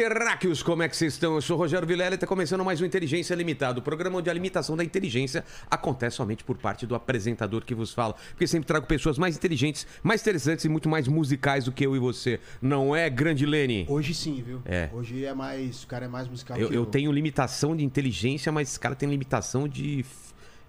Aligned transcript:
terráqueos, 0.00 0.62
como 0.62 0.82
é 0.82 0.88
que 0.88 0.96
vocês 0.96 1.12
estão? 1.12 1.34
Eu 1.34 1.42
sou 1.42 1.58
o 1.58 1.58
Rogério 1.58 1.86
Vilela 1.86 2.12
e 2.12 2.14
está 2.14 2.26
começando 2.26 2.64
mais 2.64 2.80
um 2.80 2.86
Inteligência 2.86 3.34
Limitada, 3.34 3.80
o 3.80 3.82
programa 3.82 4.18
onde 4.18 4.30
a 4.30 4.32
limitação 4.32 4.74
da 4.74 4.82
inteligência 4.82 5.44
acontece 5.70 6.16
somente 6.16 6.42
por 6.42 6.56
parte 6.56 6.86
do 6.86 6.94
apresentador 6.94 7.66
que 7.66 7.74
vos 7.74 7.92
fala. 7.92 8.14
Porque 8.30 8.46
sempre 8.46 8.66
trago 8.66 8.86
pessoas 8.86 9.18
mais 9.18 9.36
inteligentes, 9.36 9.86
mais 10.02 10.22
interessantes 10.22 10.64
e 10.64 10.70
muito 10.70 10.88
mais 10.88 11.06
musicais 11.06 11.66
do 11.66 11.72
que 11.72 11.84
eu 11.84 11.94
e 11.94 11.98
você. 11.98 12.40
Não 12.62 12.96
é, 12.96 13.10
grande 13.10 13.44
Lene? 13.44 13.84
Hoje 13.90 14.14
sim, 14.14 14.42
viu? 14.42 14.62
É. 14.64 14.88
Hoje 14.90 15.22
é 15.22 15.34
mais. 15.34 15.82
O 15.82 15.86
cara 15.86 16.06
é 16.06 16.08
mais 16.08 16.26
musical 16.26 16.56
Eu, 16.56 16.70
que 16.70 16.74
eu 16.74 16.86
tenho 16.86 17.12
limitação 17.12 17.76
de 17.76 17.84
inteligência, 17.84 18.50
mas 18.50 18.70
esse 18.70 18.80
cara 18.80 18.94
tem 18.94 19.06
limitação 19.06 19.68
de 19.68 20.02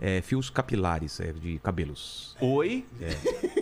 é, 0.01 0.21
fios 0.21 0.49
capilares, 0.49 1.21
é, 1.21 1.31
de 1.31 1.57
cabelos. 1.59 2.35
Oi? 2.41 2.83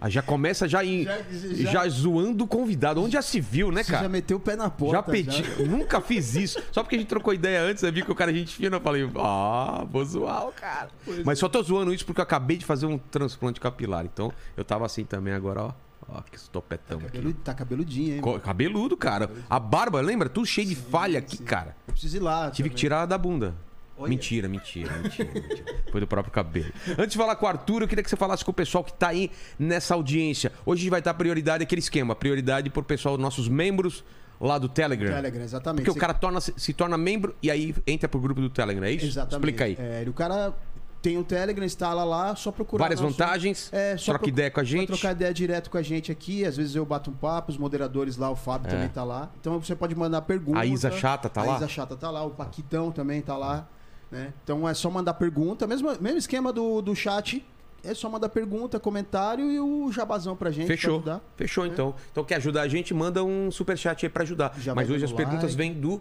Ah, 0.00 0.08
já 0.10 0.22
começa 0.22 0.68
já, 0.68 0.84
em, 0.84 1.04
já, 1.04 1.18
Já- 1.52 1.70
já- 1.72 1.88
zoando 1.88 2.44
o 2.44 2.46
convidado. 2.46 3.02
Onde 3.02 3.12
já 3.14 3.22
se 3.22 3.40
viu, 3.40 3.70
né, 3.72 3.82
Você 3.82 3.92
cara? 3.92 4.04
já 4.04 4.08
meteu 4.08 4.36
o 4.36 4.40
pé 4.40 4.56
na 4.56 4.68
porta. 4.70 4.96
Já 4.96 5.02
pedi, 5.02 5.42
nunca 5.66 6.00
fiz 6.00 6.34
isso. 6.34 6.62
Só 6.72 6.82
porque 6.82 6.96
a 6.96 6.98
gente 6.98 7.08
trocou 7.08 7.32
ideia 7.32 7.62
antes, 7.62 7.82
eu 7.82 7.92
vi 7.92 8.02
que 8.02 8.10
o 8.10 8.14
cara 8.14 8.30
é 8.30 8.34
gente 8.34 8.54
fina, 8.56 8.76
eu 8.76 8.80
falei, 8.80 9.08
ah, 9.16 9.84
vou 9.90 10.04
zoar 10.04 10.46
o 10.48 10.52
cara. 10.52 10.88
Mas 11.24 11.38
só 11.38 11.48
tô 11.48 11.62
zoando 11.62 11.92
isso 11.94 12.04
porque 12.06 12.20
eu 12.20 12.24
acabei 12.24 12.56
de 12.56 12.64
fazer 12.64 12.86
um 12.86 12.98
transplante 12.98 13.60
capilar. 13.60 14.04
Então 14.04 14.32
eu 14.56 14.64
tava 14.64 14.84
assim 14.86 15.04
também 15.04 15.32
agora, 15.34 15.62
ó. 15.64 15.72
Ó, 16.06 16.20
que 16.20 16.36
estopetão 16.36 16.98
aqui. 16.98 17.06
Cabelo, 17.12 17.32
tá 17.32 17.54
cabeludinho, 17.54 18.16
hein? 18.16 18.22
Cabeludo, 18.42 18.94
cara. 18.94 19.30
A 19.48 19.58
barba, 19.58 20.02
lembra? 20.02 20.28
Tudo 20.28 20.46
cheio 20.46 20.68
de 20.68 20.74
falha 20.74 21.18
aqui, 21.18 21.38
cara. 21.38 21.74
Eu 21.88 21.92
preciso 21.94 22.18
ir 22.18 22.20
lá. 22.20 22.50
Tive 22.50 22.68
que 22.68 22.74
também. 22.74 22.80
tirar 22.80 23.06
da 23.06 23.16
bunda. 23.16 23.54
Olha. 23.96 24.08
Mentira, 24.08 24.48
mentira, 24.48 24.92
mentira, 24.98 25.30
mentira. 25.32 25.64
Foi 25.92 26.00
do 26.00 26.06
próprio 26.06 26.32
cabelo. 26.32 26.72
Antes 26.98 27.10
de 27.12 27.16
falar 27.16 27.36
com 27.36 27.46
o 27.46 27.48
Arthur, 27.48 27.82
eu 27.82 27.88
queria 27.88 28.02
que 28.02 28.10
você 28.10 28.16
falasse 28.16 28.44
com 28.44 28.50
o 28.50 28.54
pessoal 28.54 28.82
que 28.82 28.92
tá 28.92 29.08
aí 29.08 29.30
nessa 29.58 29.94
audiência. 29.94 30.50
Hoje 30.66 30.80
a 30.80 30.82
gente 30.82 30.90
vai 30.90 31.00
dar 31.02 31.14
prioridade 31.14 31.62
àquele 31.62 31.78
esquema. 31.80 32.14
Prioridade 32.14 32.68
pro 32.70 32.82
pessoal, 32.82 33.16
nossos 33.16 33.48
membros 33.48 34.04
lá 34.40 34.58
do 34.58 34.68
Telegram. 34.68 35.14
Telegram, 35.14 35.42
exatamente. 35.44 35.78
Porque 35.82 35.90
o 35.90 35.94
Você- 35.94 36.00
cara 36.00 36.12
torna, 36.12 36.40
se 36.40 36.72
torna 36.72 36.98
membro 36.98 37.36
e 37.40 37.50
aí 37.50 37.72
entra 37.86 38.08
pro 38.08 38.18
grupo 38.20 38.40
do 38.40 38.50
Telegram, 38.50 38.84
é 38.84 38.90
isso? 38.90 39.06
Exatamente. 39.06 39.34
Explica 39.34 39.64
aí. 39.64 39.76
É, 39.78 40.04
o 40.08 40.12
cara 40.12 40.52
tem 41.00 41.16
o 41.18 41.22
Telegram, 41.22 41.64
instala 41.64 42.02
lá, 42.02 42.34
só 42.34 42.50
procurar. 42.50 42.82
Várias 42.84 43.00
nosso- 43.00 43.16
vantagens, 43.16 43.70
É, 43.72 43.96
só 43.96 44.12
troca 44.12 44.28
ideia 44.28 44.50
com 44.50 44.58
a 44.58 44.62
vai 44.62 44.72
gente. 44.72 44.86
trocar 44.88 45.12
ideia 45.12 45.32
direto 45.32 45.70
com 45.70 45.78
a 45.78 45.82
gente 45.82 46.10
aqui. 46.10 46.44
Às 46.44 46.56
vezes 46.56 46.74
eu 46.74 46.84
bato 46.84 47.10
um 47.10 47.14
papo, 47.14 47.52
os 47.52 47.58
moderadores 47.58 48.16
lá, 48.16 48.28
o 48.28 48.34
Fábio 48.34 48.70
também 48.70 48.88
tá 48.88 49.04
lá. 49.04 49.30
Então 49.40 49.60
você 49.60 49.76
pode 49.76 49.94
mandar 49.94 50.22
pergunta. 50.22 50.58
É. 50.58 50.62
A 50.62 50.66
Isa 50.66 50.90
Chata 50.90 51.28
tá 51.28 51.42
a 51.42 51.44
lá? 51.44 51.56
Isa 51.58 51.68
Chata 51.68 51.94
tá 51.94 52.10
lá, 52.10 52.24
o 52.24 52.30
Paquitão 52.30 52.90
também 52.90 53.22
tá 53.22 53.36
lá. 53.36 53.68
Né? 54.14 54.32
Então 54.44 54.68
é 54.68 54.72
só 54.74 54.88
mandar 54.88 55.14
pergunta. 55.14 55.66
Mesmo, 55.66 55.88
mesmo 56.00 56.18
esquema 56.18 56.52
do, 56.52 56.80
do 56.80 56.94
chat. 56.94 57.44
É 57.82 57.92
só 57.92 58.08
mandar 58.08 58.30
pergunta, 58.30 58.80
comentário 58.80 59.50
e 59.50 59.60
o 59.60 59.92
jabazão 59.92 60.34
pra 60.34 60.50
gente. 60.50 60.66
pra 60.66 60.74
Fechou. 60.76 60.96
ajudar. 60.96 61.20
Fechou, 61.36 61.66
então. 61.66 61.94
Então 62.10 62.24
quer 62.24 62.36
ajudar 62.36 62.62
a 62.62 62.68
gente, 62.68 62.94
manda 62.94 63.22
um 63.22 63.50
superchat 63.50 64.06
aí 64.06 64.10
pra 64.10 64.22
ajudar. 64.22 64.54
Já 64.58 64.74
Mas 64.74 64.88
hoje 64.88 65.04
as 65.04 65.10
dando 65.10 65.18
perguntas 65.18 65.54
like. 65.54 65.56
vêm 65.56 65.74
do 65.74 66.00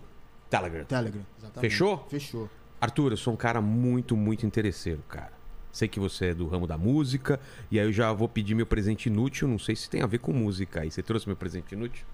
Telegram. 0.50 0.86
Telegram. 0.86 1.22
Exatamente. 1.38 1.72
Fechou? 1.72 2.06
Fechou. 2.08 2.50
Arthur, 2.80 3.12
eu 3.12 3.18
sou 3.18 3.34
um 3.34 3.36
cara 3.36 3.60
muito, 3.60 4.16
muito 4.16 4.46
interesseiro, 4.46 5.04
cara. 5.10 5.34
Sei 5.74 5.88
que 5.90 6.00
você 6.00 6.28
é 6.28 6.34
do 6.34 6.48
ramo 6.48 6.68
da 6.68 6.78
música, 6.78 7.38
e 7.70 7.78
aí 7.80 7.86
eu 7.88 7.92
já 7.92 8.14
vou 8.14 8.30
pedir 8.30 8.54
meu 8.56 8.66
presente 8.66 9.08
inútil. 9.08 9.48
Não 9.48 9.60
sei 9.60 9.76
se 9.76 9.90
tem 9.90 10.04
a 10.04 10.06
ver 10.06 10.20
com 10.20 10.32
música 10.32 10.82
aí. 10.82 10.92
Você 10.92 11.02
trouxe 11.04 11.28
meu 11.28 11.36
presente 11.36 11.74
inútil? 11.74 12.06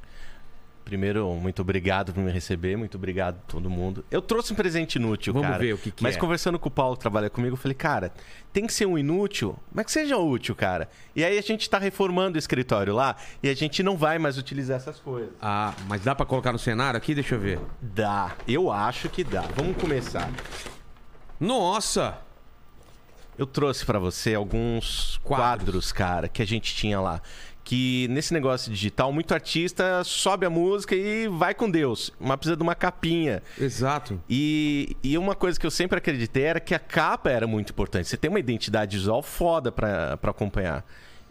Primeiro, 0.90 1.32
muito 1.36 1.62
obrigado 1.62 2.12
por 2.12 2.24
me 2.24 2.32
receber, 2.32 2.76
muito 2.76 2.96
obrigado 2.98 3.36
a 3.36 3.52
todo 3.52 3.70
mundo. 3.70 4.04
Eu 4.10 4.24
trouxe 4.24 4.52
um 4.54 4.56
presente 4.56 4.96
inútil, 4.96 5.32
Vamos 5.34 5.48
cara. 5.48 5.60
ver 5.62 5.74
o 5.74 5.78
que 5.78 5.92
que 5.92 6.02
Mas 6.02 6.16
é. 6.16 6.20
conversando 6.20 6.58
com 6.58 6.68
o 6.68 6.72
Paulo 6.72 6.96
que 6.96 7.02
trabalha 7.02 7.30
comigo, 7.30 7.54
eu 7.54 7.58
falei, 7.58 7.76
cara, 7.76 8.12
tem 8.52 8.66
que 8.66 8.74
ser 8.74 8.88
um 8.88 8.98
inútil, 8.98 9.56
mas 9.72 9.86
que 9.86 9.92
seja 9.92 10.18
útil, 10.18 10.56
cara. 10.56 10.90
E 11.16 11.24
aí 11.24 11.38
a 11.38 11.42
gente 11.44 11.70
tá 11.70 11.78
reformando 11.78 12.38
o 12.38 12.40
escritório 12.40 12.92
lá 12.96 13.16
e 13.44 13.50
a 13.50 13.54
gente 13.54 13.84
não 13.84 13.96
vai 13.96 14.18
mais 14.18 14.40
utilizar 14.40 14.78
essas 14.78 15.00
coisas. 15.00 15.30
Ah, 15.40 15.76
mas 15.88 16.02
dá 16.04 16.16
pra 16.16 16.26
colocar 16.26 16.52
no 16.52 16.58
cenário 16.58 16.98
aqui? 16.98 17.14
Deixa 17.14 17.36
eu 17.36 17.40
ver. 17.40 17.60
Dá, 17.80 18.36
eu 18.48 18.72
acho 18.72 19.10
que 19.10 19.24
dá. 19.24 19.42
Vamos 19.56 19.78
começar. 19.78 20.28
Nossa! 21.40 22.18
Eu 23.38 23.46
trouxe 23.46 23.86
pra 23.86 23.98
você 24.00 24.36
alguns 24.36 25.18
Quadros. 25.24 25.66
quadros. 25.66 25.92
cara, 25.94 26.28
que 26.28 26.42
a 26.42 26.46
gente 26.46 26.76
tinha 26.76 27.00
lá. 27.00 27.22
Que 27.70 28.08
nesse 28.08 28.34
negócio 28.34 28.72
digital, 28.72 29.14
muito 29.14 29.32
artista 29.32 30.04
sobe 30.04 30.44
a 30.44 30.50
música 30.50 30.96
e 30.96 31.28
vai 31.28 31.54
com 31.54 31.70
Deus. 31.70 32.12
Mas 32.20 32.38
precisa 32.38 32.58
de 32.58 32.64
uma 32.64 32.74
capinha. 32.74 33.44
Exato. 33.62 34.20
E, 34.28 34.98
e 35.04 35.16
uma 35.20 35.36
coisa 35.36 35.60
que 35.60 35.68
eu 35.68 35.70
sempre 35.70 36.00
acreditei 36.00 36.46
era 36.46 36.60
que 36.60 36.74
a 36.74 36.80
capa 36.80 37.30
era 37.30 37.46
muito 37.46 37.70
importante. 37.70 38.08
Você 38.08 38.18
tem 38.18 38.28
uma 38.28 38.40
identidade 38.40 38.98
visual 38.98 39.22
foda 39.22 39.72
pra 39.72 40.18
acompanhar. 40.24 40.84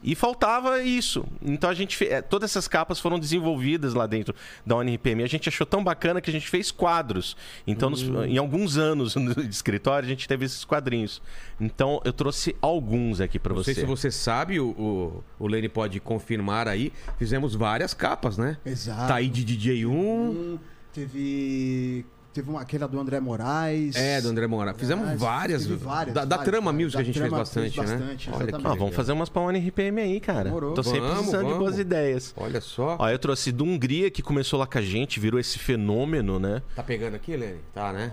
E 0.02 0.14
faltava 0.14 0.80
isso. 0.82 1.24
Então 1.42 1.68
a 1.68 1.74
gente 1.74 1.96
fe... 1.96 2.06
eh, 2.06 2.22
todas 2.22 2.50
essas 2.50 2.68
capas 2.68 3.00
foram 3.00 3.18
desenvolvidas 3.18 3.94
lá 3.94 4.06
dentro 4.06 4.32
da 4.64 4.76
UNRPM. 4.76 5.24
A 5.24 5.26
gente 5.26 5.48
achou 5.48 5.66
tão 5.66 5.82
bacana 5.82 6.20
que 6.20 6.30
a 6.30 6.32
gente 6.32 6.48
fez 6.48 6.70
quadros. 6.70 7.36
Então, 7.66 7.90
nos- 7.90 8.02
Hum. 8.02 8.24
em 8.24 8.38
alguns 8.38 8.76
anos 8.76 9.14
de 9.36 9.48
escritório, 9.48 10.06
a 10.06 10.08
gente 10.08 10.28
teve 10.28 10.44
esses 10.44 10.64
quadrinhos. 10.64 11.20
Então 11.60 12.00
eu 12.04 12.12
trouxe 12.12 12.54
alguns 12.62 13.20
aqui 13.20 13.38
pra 13.40 13.52
Não 13.52 13.62
você. 13.62 13.74
sei 13.74 13.82
se 13.82 13.86
você 13.88 14.10
sabe, 14.10 14.60
o, 14.60 14.68
o, 14.70 15.24
o 15.38 15.46
Lene 15.48 15.68
pode 15.68 15.98
confirmar 15.98 16.68
aí. 16.68 16.92
Fizemos 17.18 17.54
várias 17.56 17.92
capas, 17.92 18.38
né? 18.38 18.56
Exato. 18.64 19.08
Tá 19.08 19.16
aí 19.16 19.28
de 19.28 19.44
DJ1. 19.44 19.88
Hum, 19.90 20.58
teve. 20.92 22.06
Teve 22.32 22.50
uma, 22.50 22.60
aquela 22.60 22.86
do 22.86 23.00
André 23.00 23.18
Moraes. 23.20 23.96
É, 23.96 24.20
do 24.20 24.28
André 24.28 24.46
Moura. 24.46 24.74
Fizemos 24.74 25.02
Moraes, 25.04 25.20
várias. 25.20 25.66
várias, 25.66 26.14
da, 26.14 26.24
da 26.24 26.36
várias, 26.36 26.44
Trama 26.52 26.70
várias. 26.72 26.84
Music 26.84 26.96
Da 26.96 27.00
a 27.00 27.04
gente 27.04 27.18
fez 27.18 27.28
Trama 27.28 27.38
bastante, 27.42 27.74
fez 27.74 27.90
né? 27.90 27.96
bastante, 27.96 28.28
Olha 28.30 28.38
que 28.38 28.42
exatamente. 28.44 28.66
Ah, 28.66 28.74
vamos 28.78 28.94
fazer 28.94 29.12
umas 29.12 29.28
pra 29.28 29.42
UNRPM 29.42 30.00
aí, 30.00 30.20
cara. 30.20 30.44
Demorou. 30.44 30.74
Tô 30.74 30.82
sempre 30.82 31.00
Vamos, 31.00 31.14
precisando 31.16 31.40
de 31.46 31.52
vamos. 31.52 31.58
boas 31.58 31.78
ideias. 31.78 32.34
Olha 32.36 32.60
só. 32.60 32.96
Ó, 33.00 33.08
eu 33.08 33.18
trouxe 33.18 33.50
do 33.50 33.64
Hungria, 33.64 34.10
que 34.10 34.22
começou 34.22 34.58
lá 34.58 34.66
com 34.66 34.78
a 34.78 34.82
gente, 34.82 35.18
virou 35.18 35.40
esse 35.40 35.58
fenômeno, 35.58 36.38
né? 36.38 36.62
Tá 36.76 36.82
pegando 36.82 37.14
aqui, 37.16 37.36
Lene? 37.36 37.58
Tá, 37.74 37.92
né? 37.92 38.12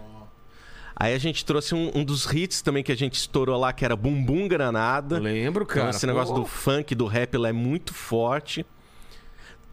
Aí 0.96 1.14
a 1.14 1.18
gente 1.18 1.44
trouxe 1.44 1.76
um, 1.76 1.92
um 1.94 2.06
dos 2.06 2.26
hits 2.32 2.62
também 2.62 2.82
que 2.82 2.92
a 2.92 2.96
gente 2.96 3.16
estourou 3.16 3.59
lá, 3.59 3.74
que 3.74 3.84
era 3.84 3.97
Bumbum 3.97 4.47
Granada. 4.47 5.18
Eu 5.18 5.22
lembro, 5.24 5.64
Então, 5.66 5.76
cara. 5.76 5.90
esse 5.90 6.08
negócio 6.08 6.34
Pô. 6.34 6.40
do 6.40 6.46
funk, 6.47 6.96
do 6.96 7.06
rap, 7.06 7.38
lá 7.38 7.50
é 7.50 7.52
muito 7.52 7.94
forte. 7.94 8.66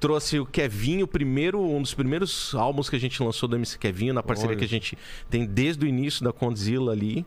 Trouxe 0.03 0.41
o 0.41 0.45
Kevinho, 0.45 1.05
o 1.05 1.09
primeiro, 1.09 1.63
um 1.63 1.81
dos 1.81 1.95
primeiros 1.95 2.57
álbuns 2.57 2.91
que 2.91 2.97
a 2.97 2.99
gente 2.99 3.23
lançou 3.23 3.49
do 3.49 3.55
MC 3.55 3.79
Kevinho, 3.79 4.13
na 4.13 4.21
parceria 4.21 4.51
Olha. 4.51 4.59
que 4.59 4.65
a 4.65 4.69
gente 4.69 4.99
tem 5.31 5.47
desde 5.47 5.85
o 5.85 5.89
início 5.89 6.25
da 6.25 6.33
Condzilla 6.33 6.91
ali. 6.91 7.25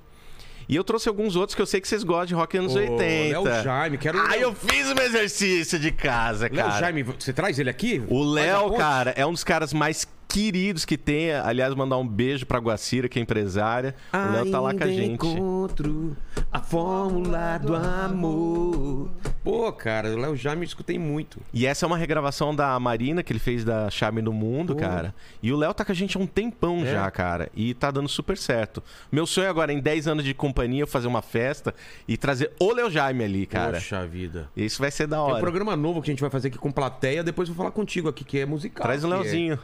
E 0.67 0.75
eu 0.75 0.83
trouxe 0.83 1.07
alguns 1.07 1.37
outros 1.37 1.55
que 1.55 1.61
eu 1.61 1.65
sei 1.65 1.79
que 1.79 1.87
vocês 1.87 2.03
gostam 2.03 2.25
de 2.25 2.33
rock 2.33 2.57
anos 2.57 2.75
Ô, 2.75 2.79
80. 2.79 3.39
Léo 3.39 3.63
Jaime, 3.63 3.97
quero. 3.97 4.19
Ah, 4.19 4.37
eu 4.37 4.53
fiz 4.53 4.91
meu 4.93 5.05
exercício 5.05 5.79
de 5.79 5.89
casa, 5.89 6.49
Léo 6.51 6.65
cara. 6.65 6.79
Jaime, 6.81 7.03
você 7.03 7.31
traz 7.31 7.57
ele 7.57 7.69
aqui? 7.69 8.03
O 8.09 8.21
Léo, 8.21 8.73
cara, 8.73 9.11
é 9.15 9.25
um 9.25 9.31
dos 9.31 9.45
caras 9.45 9.71
mais 9.71 10.05
queridos 10.27 10.85
que 10.85 10.97
tem. 10.97 11.31
Aliás, 11.33 11.73
mandar 11.73 11.97
um 11.97 12.07
beijo 12.07 12.45
pra 12.45 12.59
Guacira, 12.59 13.07
que 13.07 13.19
é 13.19 13.21
empresária. 13.21 13.95
o 14.13 14.31
Léo 14.31 14.51
tá 14.51 14.59
lá 14.59 14.73
com 14.73 14.83
a 14.83 14.87
gente. 14.87 15.13
encontro 15.13 16.15
a 16.51 16.59
fórmula 16.59 17.57
do 17.57 17.75
amor. 17.75 19.09
Pô, 19.43 19.71
cara, 19.71 20.09
o 20.09 20.17
Léo 20.17 20.35
Jaime 20.35 20.61
eu 20.63 20.67
escutei 20.67 20.97
muito. 20.97 21.39
E 21.53 21.65
essa 21.67 21.85
é 21.85 21.87
uma 21.87 21.97
regravação 21.97 22.55
da 22.55 22.79
Marina, 22.79 23.21
que 23.21 23.31
ele 23.31 23.39
fez 23.39 23.63
da 23.63 23.89
Charme 23.91 24.21
no 24.21 24.33
Mundo, 24.33 24.73
Pô. 24.73 24.79
cara. 24.79 25.13
E 25.41 25.51
o 25.53 25.57
Léo 25.57 25.73
tá 25.73 25.85
com 25.85 25.91
a 25.91 25.95
gente 25.95 26.17
há 26.17 26.19
um 26.19 26.25
tempão 26.25 26.79
É? 26.83 26.91
já, 26.91 27.11
cara. 27.11 27.49
E 27.55 27.73
tá 27.75 27.91
dando 27.91 28.09
super 28.09 28.37
certo. 28.37 28.81
Meu 29.11 29.25
sonho 29.27 29.49
agora, 29.49 29.71
em 29.71 29.79
10 29.79 30.07
anos 30.07 30.23
de 30.23 30.33
companhia, 30.33 30.81
eu 30.81 30.87
fazer 30.87 31.07
uma 31.07 31.21
festa 31.21 31.75
e 32.07 32.17
trazer 32.17 32.51
o 32.59 32.73
Léo 32.73 32.89
Jaime 32.89 33.23
ali, 33.23 33.45
cara. 33.45 33.73
Poxa 33.73 34.05
vida. 34.07 34.49
Isso 34.57 34.79
vai 34.81 34.89
ser 34.89 35.05
da 35.07 35.17
Tem 35.17 35.25
um 35.25 35.29
hora. 35.29 35.41
programa 35.41 35.75
novo 35.75 36.01
que 36.01 36.09
a 36.09 36.13
gente 36.13 36.21
vai 36.21 36.29
fazer 36.31 36.47
aqui 36.47 36.57
com 36.57 36.71
plateia, 36.71 37.23
depois 37.23 37.47
eu 37.47 37.53
vou 37.53 37.63
falar 37.63 37.71
contigo 37.71 38.09
aqui, 38.09 38.23
que 38.23 38.39
é 38.39 38.45
musical. 38.45 38.83
Traz 38.85 39.03
o 39.03 39.07
é- 39.07 39.09
Leozinho. 39.15 39.59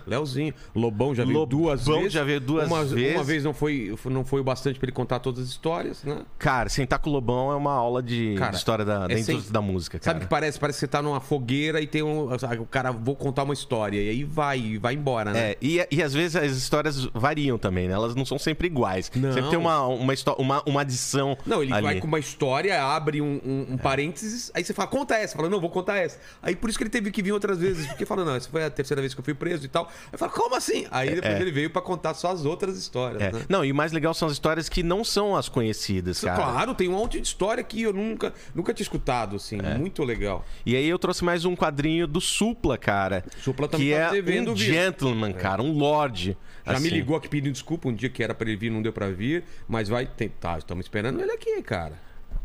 Lobão 0.75 1.13
já 1.15 1.23
veio 1.23 1.39
Lobão 1.39 1.59
duas 1.59 1.85
vezes. 1.85 2.13
já 2.13 2.23
veio 2.23 2.39
duas 2.39 2.67
uma, 2.67 2.83
vezes. 2.83 3.15
Uma 3.15 3.23
vez 3.23 3.43
não 3.43 3.53
foi, 3.53 3.95
não 4.05 4.23
foi 4.25 4.41
o 4.41 4.43
bastante 4.43 4.79
pra 4.79 4.85
ele 4.85 4.91
contar 4.93 5.19
todas 5.19 5.43
as 5.43 5.49
histórias, 5.49 6.03
né? 6.03 6.21
Cara, 6.39 6.69
sentar 6.69 6.99
com 6.99 7.09
o 7.09 7.13
Lobão 7.13 7.51
é 7.51 7.55
uma 7.55 7.73
aula 7.73 8.01
de, 8.01 8.35
Cara, 8.37 8.55
história 8.55 8.83
da, 8.85 9.07
da 9.07 9.13
é 9.13 9.17
indústria 9.17 9.41
sem- 9.41 9.51
da 9.51 9.61
música, 9.61 9.99
cara. 9.99 10.05
Sabe 10.13 10.19
o 10.19 10.23
que 10.23 10.29
parece? 10.29 10.59
Parece 10.59 10.77
que 10.77 10.79
você 10.81 10.87
tá 10.87 11.01
numa 11.01 11.19
fogueira 11.19 11.81
e 11.81 11.87
tem 11.87 12.01
um. 12.03 12.27
O 12.33 12.65
cara, 12.65 12.91
vou 12.91 13.15
contar 13.15 13.43
uma 13.43 13.53
história. 13.53 14.01
E 14.01 14.09
aí 14.09 14.23
vai, 14.23 14.77
vai 14.79 14.93
embora, 14.93 15.31
né? 15.31 15.51
É, 15.51 15.57
e, 15.61 15.85
e 15.91 16.01
às 16.03 16.13
vezes 16.13 16.35
as 16.35 16.51
histórias 16.57 17.05
variam 17.13 17.57
também, 17.57 17.87
né? 17.87 17.93
Elas 17.93 18.15
não 18.15 18.25
são 18.25 18.37
sempre 18.39 18.67
iguais. 18.67 19.11
Não. 19.15 19.31
Sempre 19.33 19.49
tem 19.49 19.59
uma, 19.59 19.85
uma, 19.87 20.13
uma, 20.37 20.63
uma 20.65 20.81
adição. 20.81 21.37
Não, 21.45 21.61
ele 21.63 21.73
ali. 21.73 21.81
vai 21.83 21.99
com 21.99 22.07
uma 22.07 22.19
história, 22.19 22.81
abre 22.83 23.21
um, 23.21 23.39
um- 23.45 23.73
um 23.73 23.77
parênteses, 23.77 24.51
aí 24.53 24.63
você 24.63 24.73
fala, 24.73 24.87
conta 24.87 25.15
essa. 25.15 25.35
Fala, 25.35 25.49
não, 25.49 25.59
vou 25.59 25.69
contar 25.69 25.97
essa. 25.97 26.19
Aí 26.41 26.55
por 26.55 26.69
isso 26.69 26.77
que 26.77 26.83
ele 26.83 26.89
teve 26.89 27.11
que 27.11 27.21
vir 27.21 27.31
outras 27.31 27.57
vezes, 27.59 27.87
porque 27.87 28.05
fala, 28.05 28.23
não, 28.25 28.35
essa 28.35 28.49
foi 28.49 28.63
a 28.63 28.69
terceira 28.69 29.01
vez 29.01 29.13
que 29.13 29.19
eu 29.19 29.23
fui 29.23 29.33
preso 29.33 29.65
e 29.65 29.67
tal. 29.67 29.89
Aí 30.11 30.17
fala, 30.17 30.31
como 30.43 30.55
assim? 30.55 30.85
Aí 30.89 31.13
depois 31.15 31.39
ele 31.39 31.51
veio 31.51 31.69
pra 31.69 31.81
contar 31.81 32.13
só 32.13 32.31
as 32.31 32.45
outras 32.45 32.77
histórias, 32.77 33.21
É. 33.21 33.31
né? 33.31 33.45
Não, 33.47 33.63
e 33.63 33.71
o 33.71 33.75
mais 33.75 33.91
legal 33.91 34.13
são 34.13 34.27
as 34.27 34.33
histórias 34.33 34.67
que 34.67 34.81
não 34.81 35.03
são 35.03 35.35
as 35.35 35.47
conhecidas, 35.47 36.21
cara. 36.21 36.35
Claro, 36.41 36.73
tem 36.73 36.87
um 36.87 36.93
monte 36.93 37.19
de 37.19 37.27
história 37.27 37.63
que 37.63 37.81
eu 37.81 37.93
nunca, 37.93 38.33
nunca 38.55 38.73
tinha 38.73 38.83
escutado, 38.83 39.35
assim. 39.35 39.59
É. 39.63 39.77
Muito 39.77 40.03
legal. 40.03 40.43
E 40.65 40.75
aí 40.75 40.87
eu 40.87 40.97
trouxe 40.97 41.23
mais 41.23 41.45
um 41.45 41.55
quadrinho 41.55 42.07
do 42.07 42.19
Supla, 42.19 42.77
cara. 42.77 43.23
Supla 43.41 43.67
também 43.67 43.87
que 43.89 43.93
tá 43.93 43.99
é 44.07 44.11
devendo 44.11 44.51
um 44.51 44.55
vir. 44.55 44.73
gentleman, 44.73 45.33
cara, 45.33 45.61
um 45.61 45.71
lord. 45.73 46.37
Já 46.65 46.73
me 46.73 46.77
assim. 46.77 46.89
ligou 46.89 47.15
aqui 47.15 47.27
pedindo 47.27 47.53
desculpa 47.53 47.89
um 47.89 47.93
dia 47.93 48.09
que 48.09 48.23
era 48.23 48.33
pra 48.33 48.47
ele 48.47 48.57
vir, 48.57 48.69
não 48.71 48.81
deu 48.81 48.93
pra 48.93 49.09
vir, 49.09 49.43
mas 49.67 49.89
vai 49.89 50.05
tentar. 50.05 50.57
Estamos 50.59 50.85
esperando 50.85 51.19
ele 51.21 51.31
aqui, 51.31 51.61
cara. 51.61 51.93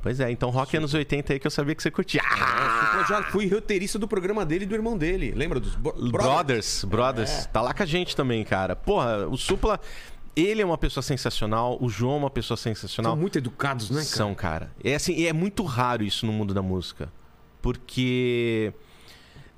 Pois 0.06 0.20
é, 0.20 0.30
então 0.30 0.50
rock 0.50 0.76
anos 0.76 0.94
80 0.94 1.32
aí 1.32 1.40
que 1.40 1.48
eu 1.48 1.50
sabia 1.50 1.74
que 1.74 1.82
você 1.82 1.90
curtia. 1.90 2.20
Ah! 2.24 2.98
Eu 3.00 3.06
já 3.08 3.24
fui 3.24 3.48
roteirista 3.48 3.98
do 3.98 4.06
programa 4.06 4.46
dele 4.46 4.62
e 4.64 4.68
do 4.68 4.74
irmão 4.76 4.96
dele. 4.96 5.32
Lembra 5.34 5.58
dos 5.58 5.74
Bo- 5.74 5.92
Brothers, 6.12 6.84
Brothers, 6.84 7.46
tá 7.46 7.60
lá 7.60 7.74
com 7.74 7.82
a 7.82 7.86
gente 7.86 8.14
também, 8.14 8.44
cara. 8.44 8.76
Porra, 8.76 9.26
o 9.26 9.36
Supla, 9.36 9.80
ele 10.36 10.62
é 10.62 10.64
uma 10.64 10.78
pessoa 10.78 11.02
sensacional, 11.02 11.76
o 11.80 11.88
João 11.88 12.14
é 12.14 12.18
uma 12.18 12.30
pessoa 12.30 12.56
sensacional. 12.56 13.14
São 13.14 13.20
muito 13.20 13.36
educados, 13.36 13.90
né, 13.90 13.96
cara? 13.96 14.06
São, 14.06 14.32
cara. 14.32 14.70
É 14.84 14.94
assim, 14.94 15.26
é 15.26 15.32
muito 15.32 15.64
raro 15.64 16.04
isso 16.04 16.24
no 16.24 16.32
mundo 16.32 16.54
da 16.54 16.62
música. 16.62 17.08
Porque 17.60 18.72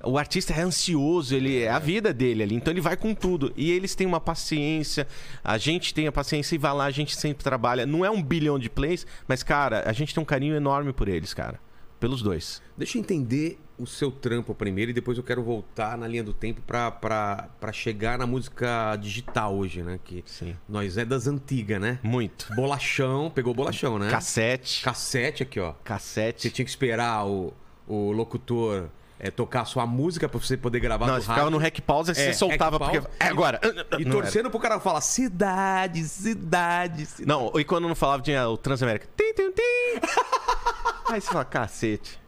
o 0.03 0.17
artista 0.17 0.53
é 0.53 0.61
ansioso, 0.61 1.35
ele 1.35 1.61
é 1.61 1.69
a 1.69 1.79
vida 1.79 2.13
dele 2.13 2.43
ali, 2.43 2.55
então 2.55 2.71
ele 2.71 2.81
vai 2.81 2.95
com 2.95 3.13
tudo. 3.13 3.51
E 3.55 3.71
eles 3.71 3.95
têm 3.95 4.07
uma 4.07 4.19
paciência, 4.19 5.07
a 5.43 5.57
gente 5.57 5.93
tem 5.93 6.07
a 6.07 6.11
paciência 6.11 6.55
e 6.55 6.57
vai 6.57 6.73
lá, 6.73 6.85
a 6.85 6.91
gente 6.91 7.15
sempre 7.15 7.43
trabalha. 7.43 7.85
Não 7.85 8.05
é 8.05 8.09
um 8.09 8.21
bilhão 8.21 8.57
de 8.57 8.69
plays, 8.69 9.05
mas, 9.27 9.43
cara, 9.43 9.83
a 9.85 9.93
gente 9.93 10.13
tem 10.13 10.21
um 10.21 10.25
carinho 10.25 10.55
enorme 10.55 10.93
por 10.93 11.07
eles, 11.07 11.33
cara. 11.33 11.59
Pelos 11.99 12.21
dois. 12.21 12.61
Deixa 12.77 12.97
eu 12.97 13.01
entender 13.01 13.59
o 13.77 13.85
seu 13.85 14.09
trampo 14.09 14.55
primeiro 14.55 14.91
e 14.91 14.93
depois 14.93 15.17
eu 15.17 15.23
quero 15.23 15.43
voltar 15.43 15.97
na 15.97 16.07
linha 16.07 16.23
do 16.23 16.33
tempo 16.33 16.61
pra 16.61 17.49
chegar 17.73 18.17
na 18.17 18.25
música 18.25 18.95
digital 18.95 19.53
hoje, 19.53 19.83
né? 19.83 19.99
Que 20.03 20.23
Sim. 20.25 20.55
nós 20.67 20.97
é 20.97 21.03
das 21.03 21.27
antigas, 21.27 21.79
né? 21.79 21.99
Muito. 22.01 22.53
Bolachão, 22.55 23.29
pegou 23.29 23.53
bolachão, 23.53 23.99
né? 23.99 24.09
Cassete. 24.09 24.81
Cassete 24.81 25.43
aqui, 25.43 25.59
ó. 25.59 25.71
Você 25.71 25.77
Cassete. 25.83 26.49
tinha 26.51 26.63
que 26.63 26.71
esperar 26.71 27.25
o, 27.25 27.53
o 27.85 28.13
locutor 28.13 28.89
é, 29.19 29.29
tocar 29.29 29.61
a 29.61 29.65
sua 29.65 29.85
música 29.85 30.29
pra 30.29 30.39
você 30.39 30.55
poder 30.55 30.79
gravar 30.79 31.05
Não, 31.05 31.15
no 31.15 31.21
você 31.21 31.27
ficava 31.27 31.49
no 31.49 31.57
rec 31.57 31.81
pause 31.81 32.11
e 32.11 32.15
você 32.15 32.33
soltava 32.33 32.79
porque. 32.79 33.01
É 33.19 33.27
agora. 33.27 33.59
E 33.97 34.01
era. 34.01 34.11
torcendo 34.11 34.49
pro 34.49 34.59
cara 34.59 34.79
falar 34.79 35.01
cidade, 35.01 36.03
cidade, 36.05 37.05
cidade. 37.05 37.27
Não, 37.27 37.51
e 37.59 37.65
quando 37.65 37.87
não 37.87 37.95
falava, 37.95 38.23
tinha 38.23 38.47
o 38.47 38.57
Transamérica. 38.57 39.07
Tim, 39.17 39.33
tim, 39.33 39.51
tim. 39.51 40.07
Aí 41.11 41.19
você 41.19 41.27
fala, 41.27 41.43
cacete. 41.43 42.19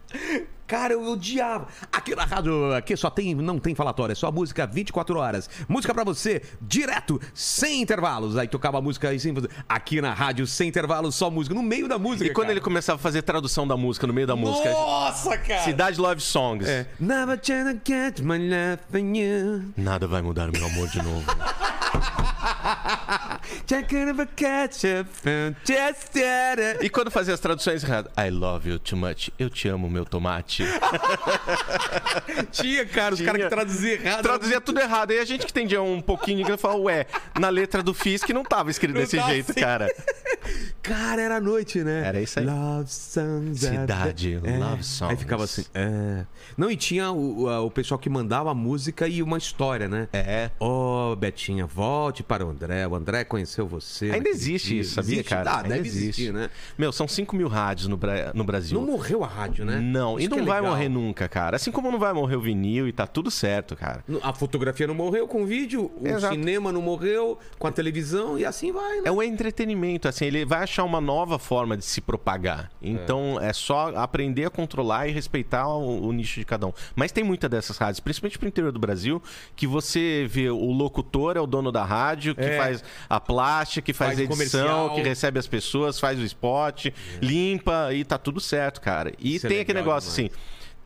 Cara, 0.72 0.94
eu 0.94 1.04
odiava. 1.04 1.68
Aqui 1.92 2.16
na 2.16 2.24
rádio, 2.24 2.74
aqui 2.74 2.96
só 2.96 3.10
tem, 3.10 3.36
não 3.36 3.60
tem 3.60 3.76
falatório, 3.76 4.14
é 4.14 4.16
só 4.16 4.32
música 4.32 4.66
24 4.66 5.20
horas. 5.20 5.50
Música 5.68 5.94
pra 5.94 6.06
você, 6.06 6.42
direto, 6.62 7.20
sem 7.34 7.82
intervalos. 7.82 8.38
Aí 8.38 8.48
tocava 8.48 8.78
a 8.78 8.82
música 8.82 9.10
aí 9.10 9.20
sem 9.20 9.36
Aqui 9.68 10.00
na 10.00 10.14
rádio, 10.14 10.48
sem 10.48 10.70
intervalos, 10.70 11.14
só 11.14 11.30
música, 11.30 11.54
no 11.54 11.62
meio 11.62 11.90
da 11.90 12.00
música. 12.00 12.24
E 12.24 12.30
quando 12.30 12.46
cara. 12.46 12.54
ele 12.54 12.62
começava 12.62 12.96
a 12.96 13.02
fazer 13.02 13.22
tradução 13.22 13.68
da 13.68 13.76
música 13.76 14.08
no 14.08 14.14
meio 14.14 14.26
da 14.26 14.38
música? 14.38 14.72
Nossa, 14.72 15.38
cara! 15.40 15.64
Cidade 15.64 16.00
Love 16.00 16.22
Songs. 16.22 16.66
É. 16.66 16.88
Never 16.98 17.38
gonna 17.46 17.78
get 17.86 18.22
my 18.22 18.38
love 18.38 18.80
from 18.90 19.14
you. 19.14 19.74
Nada 19.76 20.08
vai 20.08 20.22
mudar 20.22 20.50
meu 20.54 20.66
amor 20.66 20.88
de 20.88 21.02
novo. 21.04 21.26
E 26.82 26.90
quando 26.90 27.12
fazia 27.12 27.34
as 27.34 27.40
traduções 27.40 27.84
erradas? 27.84 28.12
I 28.18 28.30
love 28.30 28.70
you 28.70 28.80
too 28.80 28.98
much. 28.98 29.30
Eu 29.38 29.50
te 29.50 29.68
amo, 29.68 29.90
meu 29.90 30.06
tomate. 30.06 30.64
Tinha, 32.52 32.86
cara, 32.86 33.14
os 33.14 33.22
caras 33.22 33.42
que 33.42 33.50
traduziam 33.50 33.94
errado. 33.94 34.24
Traduzia 34.24 34.62
tudo 34.62 34.80
errado. 34.80 35.12
E 35.12 35.20
a 35.20 35.26
gente 35.26 35.46
que 35.46 35.52
entendia 35.52 35.82
um 35.82 36.02
pouquinho 36.02 36.38
de 36.38 36.44
inglês 36.44 36.62
falava, 36.62 36.80
ué, 36.82 37.06
na 37.40 37.50
letra 37.50 37.84
do 37.84 37.94
Fisk 37.94 38.30
não 38.30 38.44
tava 38.44 38.70
escrito 38.70 38.94
Não 38.94 39.02
desse 39.02 39.18
tava 39.18 39.32
jeito, 39.32 39.52
assim. 39.52 39.60
cara. 39.60 39.88
Cara, 40.82 41.22
era 41.22 41.40
noite, 41.40 41.84
né? 41.84 42.04
Era 42.06 42.22
isso 42.22 42.40
aí. 42.40 42.46
Love 42.46 42.90
songs. 42.90 43.60
Cidade, 43.60 44.40
é. 44.44 44.58
love 44.58 44.84
songs. 44.84 45.12
Aí 45.12 45.18
ficava 45.18 45.44
assim. 45.44 45.64
É. 45.74 46.26
Não, 46.58 46.72
e 46.72 46.76
tinha 46.76 47.12
o, 47.12 47.66
o, 47.66 47.72
pessoal 47.72 48.00
que 48.00 48.10
mandava 48.10 48.52
a 48.52 48.54
música 48.54 49.08
e 49.08 49.22
uma 49.22 49.38
história, 49.38 49.88
né? 49.88 50.08
É. 50.12 50.50
Ô, 50.60 51.16
Betinha, 51.16 51.66
volte 51.66 52.24
para 52.32 52.46
o 52.46 52.50
André. 52.50 52.88
O 52.88 52.96
André 52.96 53.26
conheceu 53.26 53.68
você. 53.68 54.10
Ainda 54.12 54.30
existe 54.30 54.80
isso, 54.80 54.94
sabia, 54.96 55.16
Existe? 55.16 55.30
cara? 55.30 55.52
Ah, 55.52 55.58
Ainda 55.58 55.68
deve 55.76 55.82
existe. 55.90 56.04
existir, 56.22 56.34
né? 56.34 56.50
Meu, 56.78 56.90
são 56.94 57.06
5 57.06 57.36
mil 57.36 57.50
rádios 57.50 57.90
no, 57.90 57.98
Bra- 57.98 58.32
no 58.34 58.46
Brasil. 58.46 58.80
Não 58.80 58.88
morreu 58.88 59.22
a 59.22 59.28
rádio, 59.28 59.66
né? 59.66 59.80
Não, 59.82 60.18
Isso 60.18 60.28
e 60.28 60.30
não 60.30 60.38
é 60.38 60.42
vai 60.44 60.62
legal. 60.62 60.72
morrer 60.74 60.88
nunca, 60.88 61.28
cara. 61.28 61.58
Assim 61.58 61.74
como 61.74 61.92
não 61.92 62.00
vai 62.00 62.14
morrer 62.14 62.38
o 62.38 62.42
vinil 62.42 62.88
e 62.88 62.94
tá 62.94 63.06
tudo 63.06 63.30
certo, 63.30 63.76
cara. 63.76 64.02
A 64.24 64.34
fotografia 64.34 64.88
não 64.88 64.96
morreu 64.96 65.28
com 65.28 65.44
o 65.44 65.46
vídeo, 65.46 65.92
o 66.00 66.08
Exato. 66.08 66.34
cinema 66.34 66.72
não 66.72 66.82
morreu 66.82 67.38
com 67.60 67.68
a 67.68 67.72
televisão 67.74 68.40
e 68.40 68.46
assim 68.46 68.72
vai, 68.72 69.02
né? 69.02 69.04
É 69.04 69.12
o 69.12 69.22
entretenimento, 69.22 70.08
assim, 70.08 70.24
ele 70.24 70.46
vai 70.46 70.64
achar 70.64 70.86
uma 70.86 71.02
nova 71.02 71.38
forma 71.38 71.76
de 71.76 71.84
se 71.84 72.00
propagar. 72.00 72.72
Então 72.82 73.38
é, 73.42 73.52
só 73.52 73.94
aprender 73.98 74.46
a 74.46 74.50
controlar 74.50 75.08
e 75.10 75.12
respeitar 75.12 75.68
o, 75.68 76.08
o 76.08 76.14
nicho 76.14 76.40
de 76.40 76.46
cada 76.46 76.66
um. 76.66 76.72
Mas 76.96 77.12
tem 77.12 77.26
muita 77.26 77.50
dessas 77.50 77.78
rádios, 77.78 78.00
principalmente 78.00 78.40
pro 78.40 78.48
interior 78.48 78.72
do 78.72 78.80
Brasil, 78.80 79.22
que 79.54 79.68
você 79.68 80.26
vê 80.30 80.50
o 80.50 80.72
locutor 80.72 81.36
é 81.36 81.42
o 81.42 81.48
dono 81.48 81.72
da 81.74 81.84
rádio, 81.84 82.21
que 82.36 82.42
É. 82.42 82.58
faz 82.58 82.84
a 83.10 83.20
plástica, 83.20 83.82
que 83.86 83.94
faz, 83.94 84.12
Faz 84.18 84.20
edição, 84.20 84.62
comercial. 84.62 84.96
que 84.96 85.02
recebe 85.02 85.40
as 85.40 85.48
pessoas, 85.48 86.00
faz 86.00 86.20
o 86.20 86.24
spot, 86.24 86.88
limpa 87.22 87.94
e 87.94 88.04
tá 88.04 88.18
tudo 88.18 88.40
certo, 88.40 88.80
cara. 88.82 89.12
E 89.20 89.36
Isso 89.36 89.46
é 89.48 89.50
tem 89.50 89.60
aquele 89.60 89.80
legal 89.80 89.96
negócio 89.96 90.10
assim. 90.12 90.30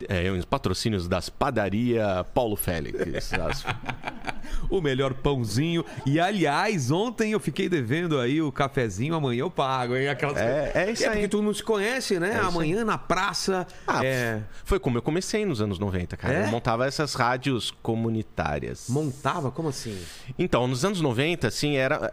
É, 0.08 0.30
os 0.30 0.44
patrocínios 0.44 1.08
das 1.08 1.30
padaria 1.30 2.24
Paulo 2.34 2.54
Félix. 2.54 3.32
as- 3.32 3.64
O 4.68 4.80
melhor 4.80 5.14
pãozinho. 5.14 5.84
E 6.04 6.18
aliás, 6.18 6.90
ontem 6.90 7.32
eu 7.32 7.40
fiquei 7.40 7.68
devendo 7.68 8.18
aí 8.18 8.40
o 8.42 8.50
cafezinho, 8.50 9.14
amanhã 9.14 9.40
eu 9.40 9.50
pago, 9.50 9.96
hein? 9.96 10.08
Aquelas... 10.08 10.36
É- 10.36 10.72
é 10.74 10.90
isso 10.90 11.04
é 11.04 11.08
aí. 11.08 11.12
porque 11.12 11.28
todo 11.28 11.42
mundo 11.42 11.54
se 11.54 11.62
conhece, 11.62 12.18
né? 12.18 12.32
aí. 12.32 12.46
amanhã 12.46 12.84
na 12.84 12.98
praça. 12.98 13.66
Ah, 13.86 14.04
é... 14.04 14.42
Foi 14.64 14.78
como 14.78 14.98
eu 14.98 15.02
comecei 15.02 15.44
nos 15.44 15.60
anos 15.60 15.78
90, 15.78 16.16
cara. 16.16 16.34
É? 16.34 16.42
Eu 16.44 16.48
montava 16.48 16.86
essas 16.86 17.14
rádios 17.14 17.72
comunitárias. 17.82 18.88
Montava? 18.88 19.50
Como 19.50 19.68
assim? 19.68 19.98
Então, 20.38 20.66
nos 20.66 20.84
anos 20.84 21.00
90, 21.00 21.46
assim, 21.48 21.76
era, 21.76 22.12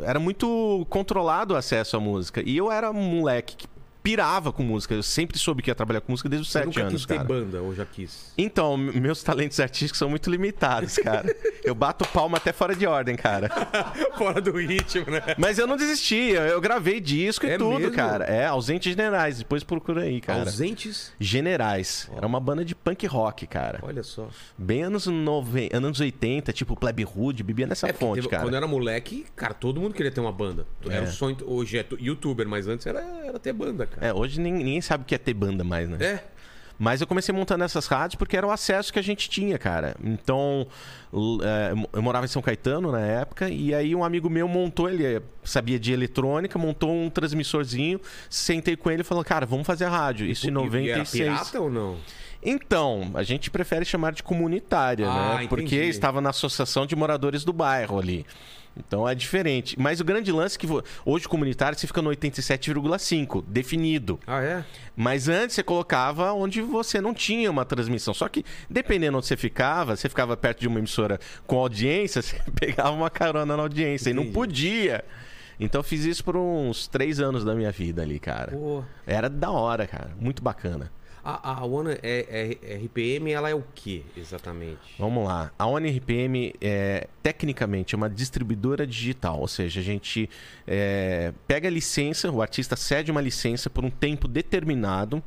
era 0.00 0.18
muito 0.18 0.86
controlado 0.88 1.54
o 1.54 1.56
acesso 1.56 1.96
à 1.96 2.00
música. 2.00 2.42
E 2.44 2.56
eu 2.56 2.70
era 2.70 2.90
um 2.90 3.02
moleque 3.02 3.56
que 3.56 3.66
pirava 4.08 4.50
com 4.52 4.62
música. 4.62 4.94
Eu 4.94 5.02
sempre 5.02 5.38
soube 5.38 5.62
que 5.62 5.70
ia 5.70 5.74
trabalhar 5.74 6.00
com 6.00 6.10
música 6.12 6.28
desde 6.30 6.46
os 6.46 6.50
Você 6.50 6.58
7 6.60 6.66
nunca 6.66 6.80
anos, 6.80 6.92
quis 6.94 7.04
ter 7.06 7.14
cara. 7.16 7.28
banda, 7.28 7.60
ou 7.60 7.74
já 7.74 7.84
quis? 7.84 8.32
Então, 8.38 8.74
meus 8.76 9.22
talentos 9.22 9.60
artísticos 9.60 9.98
são 9.98 10.08
muito 10.08 10.30
limitados, 10.30 10.96
cara. 10.96 11.34
eu 11.62 11.74
bato 11.74 12.06
palma 12.08 12.38
até 12.38 12.50
fora 12.52 12.74
de 12.74 12.86
ordem, 12.86 13.16
cara. 13.16 13.48
Fora 14.16 14.40
do 14.40 14.50
ritmo, 14.58 15.10
né? 15.10 15.20
Mas 15.38 15.58
eu 15.58 15.66
não 15.66 15.76
desisti. 15.76 16.30
Eu, 16.30 16.60
gravei 16.60 17.00
disco 17.00 17.46
e 17.46 17.50
É 17.50 17.58
tudo, 17.58 17.78
mesmo? 17.78 17.94
cara. 17.94 18.24
É, 18.24 18.46
Ausentes 18.46 18.90
Generais. 18.92 19.38
Depois 19.38 19.62
procura 19.62 20.02
aí, 20.02 20.20
cara. 20.20 20.40
Ausentes? 20.40 21.12
Generais. 21.20 22.10
Era 22.16 22.26
uma 22.26 22.40
banda 22.40 22.64
de 22.64 22.74
punk 22.74 23.06
rock, 23.06 23.46
cara. 23.46 23.78
Olha 23.82 24.02
só. 24.02 24.28
Bem 24.56 24.82
anos, 24.82 25.06
nove... 25.06 25.68
anos 25.72 26.00
80, 26.00 26.52
tipo 26.52 26.74
Plebe 26.74 27.04
Hood, 27.04 27.42
bebia 27.42 27.66
nessa 27.66 27.88
É, 27.88 27.92
fonte, 27.92 28.16
teve- 28.16 28.28
cara. 28.28 28.42
Quando 28.42 28.54
eu 28.54 28.58
era 28.58 28.66
moleque, 28.66 29.26
cara, 29.36 29.54
todo 29.54 29.80
mundo 29.80 29.94
queria 29.94 30.10
ter 30.10 30.20
uma 30.20 30.32
banda. 30.32 30.66
Era 30.86 31.04
É. 31.04 31.08
o 31.08 31.12
sonho. 31.12 31.36
Hoje 31.46 31.78
é 31.78 31.82
tu- 31.82 31.98
youtuber, 32.00 32.48
mas 32.48 32.66
antes 32.66 32.86
era, 32.86 33.00
era 33.24 33.38
ter 33.38 33.52
banda, 33.52 33.86
cara. 33.86 33.97
É, 34.00 34.12
hoje 34.12 34.40
nem- 34.40 34.52
ninguém 34.52 34.80
sabe 34.80 35.02
o 35.02 35.06
que 35.06 35.14
é 35.14 35.18
ter 35.18 35.34
banda 35.34 35.62
mais, 35.64 35.88
né? 35.88 35.96
É. 36.00 36.24
Mas 36.80 37.00
eu 37.00 37.08
comecei 37.08 37.34
montando 37.34 37.64
essas 37.64 37.88
rádios 37.88 38.14
porque 38.16 38.36
era 38.36 38.46
o 38.46 38.52
acesso 38.52 38.92
que 38.92 39.00
a 39.00 39.02
gente 39.02 39.28
tinha, 39.28 39.58
cara. 39.58 39.96
Então, 40.00 40.64
é, 41.42 41.72
eu 41.92 42.00
morava 42.00 42.24
em 42.24 42.28
São 42.28 42.40
Caetano 42.40 42.92
na 42.92 43.00
época, 43.00 43.48
e 43.48 43.74
aí 43.74 43.96
um 43.96 44.04
amigo 44.04 44.30
meu 44.30 44.46
montou, 44.46 44.88
ele 44.88 45.04
eh, 45.04 45.22
sabia 45.42 45.76
de 45.76 45.92
eletrônica, 45.92 46.56
montou 46.56 46.94
um 46.94 47.10
transmissorzinho, 47.10 48.00
sentei 48.30 48.76
com 48.76 48.88
ele 48.92 49.00
e 49.00 49.04
falou, 49.04 49.24
cara, 49.24 49.44
vamos 49.44 49.66
fazer 49.66 49.86
a 49.86 49.90
rádio. 49.90 50.24
Isso 50.26 50.46
em 50.46 50.50
E- 50.50 50.52
e 50.52 50.56
Era 50.56 50.98
96. 50.98 51.28
pirata 51.32 51.60
ou 51.60 51.68
não? 51.68 51.96
Então, 52.40 53.10
a 53.14 53.24
gente 53.24 53.50
prefere 53.50 53.84
chamar 53.84 54.12
de 54.12 54.22
comunitária, 54.22 55.08
Ah, 55.08 55.38
né? 55.40 55.46
Porque 55.48 55.64
entendi. 55.74 55.88
estava 55.90 56.20
na 56.20 56.30
associação 56.30 56.86
de 56.86 56.94
moradores 56.94 57.44
do 57.44 57.52
bairro 57.52 57.98
ali. 57.98 58.24
Então 58.78 59.08
é 59.08 59.14
diferente. 59.14 59.78
Mas 59.78 60.00
o 60.00 60.04
grande 60.04 60.30
lance 60.30 60.56
é 60.56 60.60
que 60.60 60.66
hoje 61.04 61.28
comunitário 61.28 61.76
você 61.78 61.86
fica 61.86 62.00
no 62.00 62.10
87,5, 62.10 63.44
definido. 63.46 64.18
Ah, 64.26 64.42
é? 64.42 64.64
Mas 64.96 65.28
antes 65.28 65.54
você 65.56 65.62
colocava 65.62 66.32
onde 66.32 66.60
você 66.62 67.00
não 67.00 67.12
tinha 67.12 67.50
uma 67.50 67.64
transmissão. 67.64 68.14
Só 68.14 68.28
que 68.28 68.44
dependendo 68.68 69.18
onde 69.18 69.26
você 69.26 69.36
ficava, 69.36 69.96
você 69.96 70.08
ficava 70.08 70.36
perto 70.36 70.60
de 70.60 70.68
uma 70.68 70.78
emissora 70.78 71.18
com 71.46 71.58
audiência, 71.58 72.20
você 72.22 72.36
pegava 72.54 72.90
uma 72.90 73.10
carona 73.10 73.56
na 73.56 73.62
audiência 73.62 74.10
e 74.10 74.12
não 74.12 74.22
Entendi. 74.22 74.34
podia. 74.34 75.04
Então 75.60 75.80
eu 75.80 75.84
fiz 75.84 76.04
isso 76.04 76.22
por 76.22 76.36
uns 76.36 76.86
três 76.86 77.18
anos 77.18 77.44
da 77.44 77.54
minha 77.54 77.72
vida 77.72 78.02
ali, 78.02 78.20
cara. 78.20 78.52
Pô. 78.52 78.84
Era 79.06 79.28
da 79.28 79.50
hora, 79.50 79.86
cara. 79.86 80.12
Muito 80.18 80.42
bacana. 80.42 80.90
A, 81.24 81.60
a 81.60 81.64
One 81.64 81.92
é, 82.02 82.56
é- 82.62 82.76
RPM, 82.76 83.30
ela 83.30 83.50
é 83.50 83.54
o 83.54 83.62
que 83.74 84.04
exatamente? 84.16 84.78
Vamos 84.98 85.26
lá. 85.26 85.50
A 85.58 85.66
ONRPM 85.66 86.54
é 86.60 87.08
tecnicamente 87.22 87.94
é 87.94 87.96
uma 87.96 88.08
distribuidora 88.08 88.86
digital, 88.86 89.40
ou 89.40 89.48
seja, 89.48 89.80
a 89.80 89.82
gente 89.82 90.28
é, 90.66 91.32
pega 91.46 91.68
a 91.68 91.70
licença, 91.70 92.30
o 92.30 92.40
artista 92.40 92.76
cede 92.76 93.10
uma 93.10 93.20
licença 93.20 93.68
por 93.68 93.84
um 93.84 93.90
tempo 93.90 94.26
determinado 94.28 95.22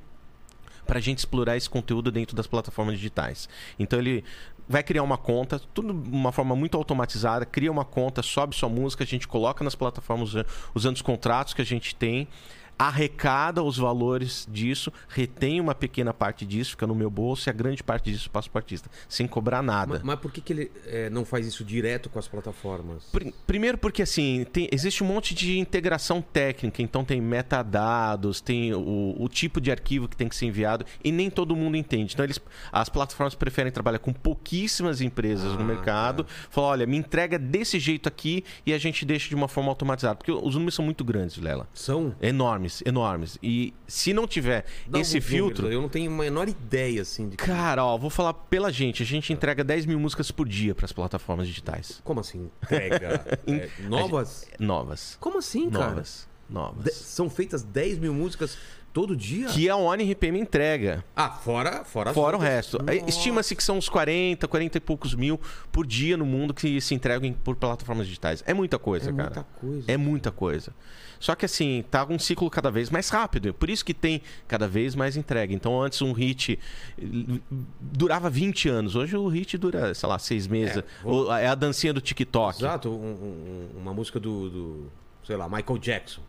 para 0.87 0.97
a 0.97 1.01
gente 1.01 1.19
explorar 1.19 1.55
esse 1.55 1.69
conteúdo 1.69 2.11
dentro 2.11 2.35
das 2.35 2.47
plataformas 2.47 2.95
digitais. 2.95 3.47
Então 3.79 3.99
ele 3.99 4.23
vai 4.67 4.81
criar 4.83 5.03
uma 5.03 5.17
conta, 5.17 5.59
tudo 5.73 5.93
de 5.93 6.09
uma 6.09 6.31
forma 6.31 6.55
muito 6.55 6.77
automatizada, 6.77 7.45
cria 7.45 7.71
uma 7.71 7.85
conta, 7.85 8.21
sobe 8.21 8.55
sua 8.55 8.69
música, 8.69 9.03
a 9.03 9.07
gente 9.07 9.27
coloca 9.27 9.63
nas 9.63 9.75
plataformas 9.75 10.29
usa- 10.29 10.45
usando 10.73 10.95
os 10.95 11.01
contratos 11.01 11.53
que 11.53 11.61
a 11.61 11.65
gente 11.65 11.93
tem. 11.95 12.27
Arrecada 12.87 13.61
os 13.63 13.77
valores 13.77 14.47
disso, 14.49 14.91
retém 15.07 15.59
uma 15.59 15.75
pequena 15.75 16.13
parte 16.13 16.45
disso, 16.45 16.71
fica 16.71 16.87
no 16.87 16.95
meu 16.95 17.09
bolso 17.09 17.47
e 17.47 17.49
a 17.49 17.53
grande 17.53 17.83
parte 17.83 18.11
disso 18.11 18.29
passa 18.29 18.49
para 18.49 18.57
o 18.59 18.61
artista, 18.61 18.89
sem 19.07 19.27
cobrar 19.27 19.61
nada. 19.61 19.93
Mas, 19.95 20.03
mas 20.03 20.19
por 20.19 20.31
que, 20.31 20.41
que 20.41 20.53
ele 20.53 20.71
é, 20.85 21.09
não 21.09 21.23
faz 21.25 21.45
isso 21.45 21.63
direto 21.63 22.09
com 22.09 22.19
as 22.19 22.27
plataformas? 22.27 23.03
Pr- 23.11 23.31
Primeiro 23.45 23.77
porque 23.77 24.01
assim, 24.01 24.45
tem- 24.51 24.67
existe 24.71 25.03
um 25.03 25.07
monte 25.07 25.33
de 25.35 25.59
integração 25.59 26.21
técnica, 26.21 26.81
então 26.81 27.03
tem 27.05 27.21
metadados, 27.21 28.41
tem 28.41 28.73
o, 28.73 29.15
o 29.19 29.27
tipo 29.29 29.59
de 29.61 29.71
arquivo 29.71 30.07
que 30.07 30.15
tem 30.15 30.27
que 30.27 30.35
ser 30.35 30.45
enviado 30.47 30.85
e 31.03 31.11
nem 31.11 31.29
todo 31.29 31.55
mundo 31.55 31.75
entende. 31.77 32.13
Então 32.13 32.25
eles, 32.25 32.39
as 32.71 32.89
plataformas 32.89 33.35
preferem 33.35 33.71
trabalhar 33.71 33.99
com 33.99 34.13
pouquíssimas 34.13 35.01
empresas 35.01 35.53
no 35.53 35.61
Ah, 35.61 35.63
mercado, 35.63 36.25
falam, 36.49 36.69
olha, 36.71 36.85
me 36.87 36.97
entrega 36.97 37.37
desse 37.37 37.79
jeito 37.79 38.07
aqui 38.07 38.43
e 38.65 38.73
a 38.73 38.77
gente 38.77 39.05
deixa 39.05 39.29
de 39.29 39.35
uma 39.35 39.47
forma 39.47 39.69
automatizada, 39.69 40.15
porque 40.15 40.31
os 40.31 40.55
números 40.55 40.73
são 40.75 40.83
muito 40.85 41.03
grandes, 41.03 41.37
Lela. 41.37 41.67
São? 41.73 42.15
Enormes, 42.21 42.70
enormes. 42.85 43.37
E 43.41 43.73
se 43.87 44.13
não 44.13 44.27
tiver 44.27 44.65
Dá 44.87 44.99
esse 44.99 45.19
filtro, 45.19 45.63
números, 45.63 45.75
Eu 45.75 45.81
não 45.81 45.89
tenho 45.89 46.11
a 46.11 46.13
menor 46.15 46.47
ideia, 46.47 47.01
assim, 47.01 47.27
de... 47.29 47.37
cara, 47.37 47.83
ó, 47.83 47.97
vou 47.97 48.09
falar 48.09 48.33
pela 48.33 48.71
gente, 48.71 49.03
a 49.03 49.05
gente 49.05 49.33
entrega 49.33 49.63
10 49.63 49.85
mil 49.85 49.99
músicas 49.99 50.31
por 50.31 50.47
dia 50.47 50.73
para 50.75 50.85
as 50.85 50.91
plataformas 50.91 51.47
digitais. 51.47 51.99
Como 52.03 52.19
assim? 52.19 52.49
Entrega? 52.63 53.21
É, 53.47 53.69
novas? 53.87 54.47
Novas. 54.59 55.17
Como 55.19 55.37
assim, 55.39 55.69
cara? 55.69 55.89
Novas. 55.89 56.27
Novas. 56.49 56.83
De- 56.83 56.91
são 56.93 57.29
feitas 57.29 57.63
10 57.63 57.97
mil 57.97 58.13
músicas 58.13 58.57
todo 58.93 59.15
dia? 59.15 59.47
Que 59.47 59.69
a 59.69 59.75
ONRPM 59.75 60.39
entrega. 60.39 61.03
Ah, 61.15 61.29
fora, 61.29 61.83
fora 61.85 62.13
Fora 62.13 62.35
o 62.37 62.39
resto. 62.39 62.77
Nossa. 62.77 63.09
Estima-se 63.09 63.55
que 63.55 63.63
são 63.63 63.77
uns 63.77 63.87
40, 63.89 64.47
40 64.47 64.77
e 64.77 64.81
poucos 64.81 65.13
mil 65.15 65.39
por 65.71 65.85
dia 65.87 66.17
no 66.17 66.25
mundo 66.25 66.53
que 66.53 66.79
se 66.81 66.93
entregam 66.93 67.31
por 67.43 67.55
plataformas 67.55 68.05
digitais. 68.07 68.43
É 68.45 68.53
muita 68.53 68.77
coisa, 68.77 69.09
É 69.09 69.13
cara. 69.13 69.23
muita 69.29 69.43
coisa. 69.59 69.91
É 69.91 69.97
muita 69.97 70.31
coisa. 70.31 70.73
Só 71.19 71.35
que 71.35 71.45
assim, 71.45 71.83
tá 71.91 72.03
um 72.09 72.17
ciclo 72.17 72.49
cada 72.49 72.71
vez 72.71 72.89
mais 72.89 73.07
rápido. 73.09 73.53
Por 73.53 73.69
isso 73.69 73.85
que 73.85 73.93
tem 73.93 74.21
cada 74.47 74.67
vez 74.67 74.95
mais 74.95 75.15
entrega. 75.15 75.53
Então 75.53 75.79
antes 75.79 76.01
um 76.01 76.13
hit 76.13 76.57
eh, 76.99 77.03
durava 77.79 78.29
20 78.29 78.67
anos. 78.69 78.95
Hoje 78.95 79.15
o 79.15 79.27
hit 79.27 79.57
dura, 79.57 79.93
sei 79.93 80.09
lá, 80.09 80.17
seis 80.17 80.47
meses. 80.47 80.77
É, 80.77 80.83
vou- 81.03 81.25
Ou- 81.25 81.33
É, 81.33 81.47
a 81.47 81.53
dancinha 81.55 81.93
do 81.93 82.01
TikTok. 82.01 82.57
Exato, 82.59 82.89
um- 82.89 82.93
um- 82.93 83.69
uma 83.81 83.93
música 83.93 84.19
do, 84.19 84.49
do, 84.49 84.91
sei 85.23 85.35
lá, 85.35 85.47
Michael 85.47 85.77
Jackson. 85.77 86.21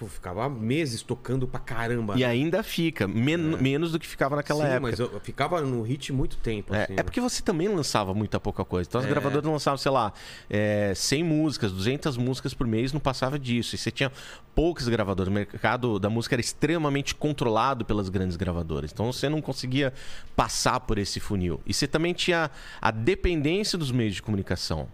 Pô, 0.00 0.06
ficava 0.06 0.48
meses 0.48 1.02
tocando 1.02 1.46
pra 1.46 1.60
caramba. 1.60 2.16
E 2.16 2.24
ainda 2.24 2.62
fica. 2.62 3.06
men- 3.06 3.36
Menos 3.36 3.92
do 3.92 3.98
que 3.98 4.06
ficava 4.06 4.34
naquela 4.34 4.64
Sim, 4.64 4.70
época. 4.70 4.80
mas 4.80 4.98
eu, 4.98 5.12
eu 5.12 5.20
ficava 5.20 5.60
no 5.60 5.82
hit 5.82 6.10
muito 6.10 6.38
tempo. 6.38 6.74
É, 6.74 6.84
assim, 6.84 6.92
é 6.94 6.96
né? 6.96 7.02
porque 7.02 7.20
você 7.20 7.42
também 7.42 7.68
lançava 7.68 8.14
muita 8.14 8.40
pouca 8.40 8.64
coisa. 8.64 8.88
Então 8.88 8.98
as 8.98 9.06
É. 9.06 9.10
gravadoras 9.10 9.44
lançavam, 9.44 9.76
sei 9.76 9.92
lá, 9.92 10.10
é, 10.48 10.94
100 10.96 11.22
músicas, 11.22 11.70
200 11.70 12.16
músicas 12.16 12.54
por 12.54 12.66
mês, 12.66 12.94
não 12.94 13.00
passava 13.00 13.38
disso. 13.38 13.74
E 13.74 13.78
você 13.78 13.90
tinha 13.90 14.10
poucas 14.54 14.88
gravadoras. 14.88 15.30
O 15.30 15.34
mercado 15.34 15.98
da 15.98 16.08
música 16.08 16.34
era 16.34 16.40
extremamente 16.40 17.14
controlado 17.14 17.84
pelas 17.84 18.08
grandes 18.08 18.36
gravadoras. 18.38 18.90
Então 18.90 19.12
você 19.12 19.28
não 19.28 19.42
conseguia 19.42 19.92
passar 20.34 20.80
por 20.80 20.96
esse 20.96 21.20
funil. 21.20 21.60
E 21.66 21.74
você 21.74 21.86
também 21.86 22.14
tinha 22.14 22.50
a 22.80 22.90
dependência 22.90 23.76
dos 23.76 23.92
meios 23.92 24.14
de 24.14 24.22
comunicação. 24.22 24.88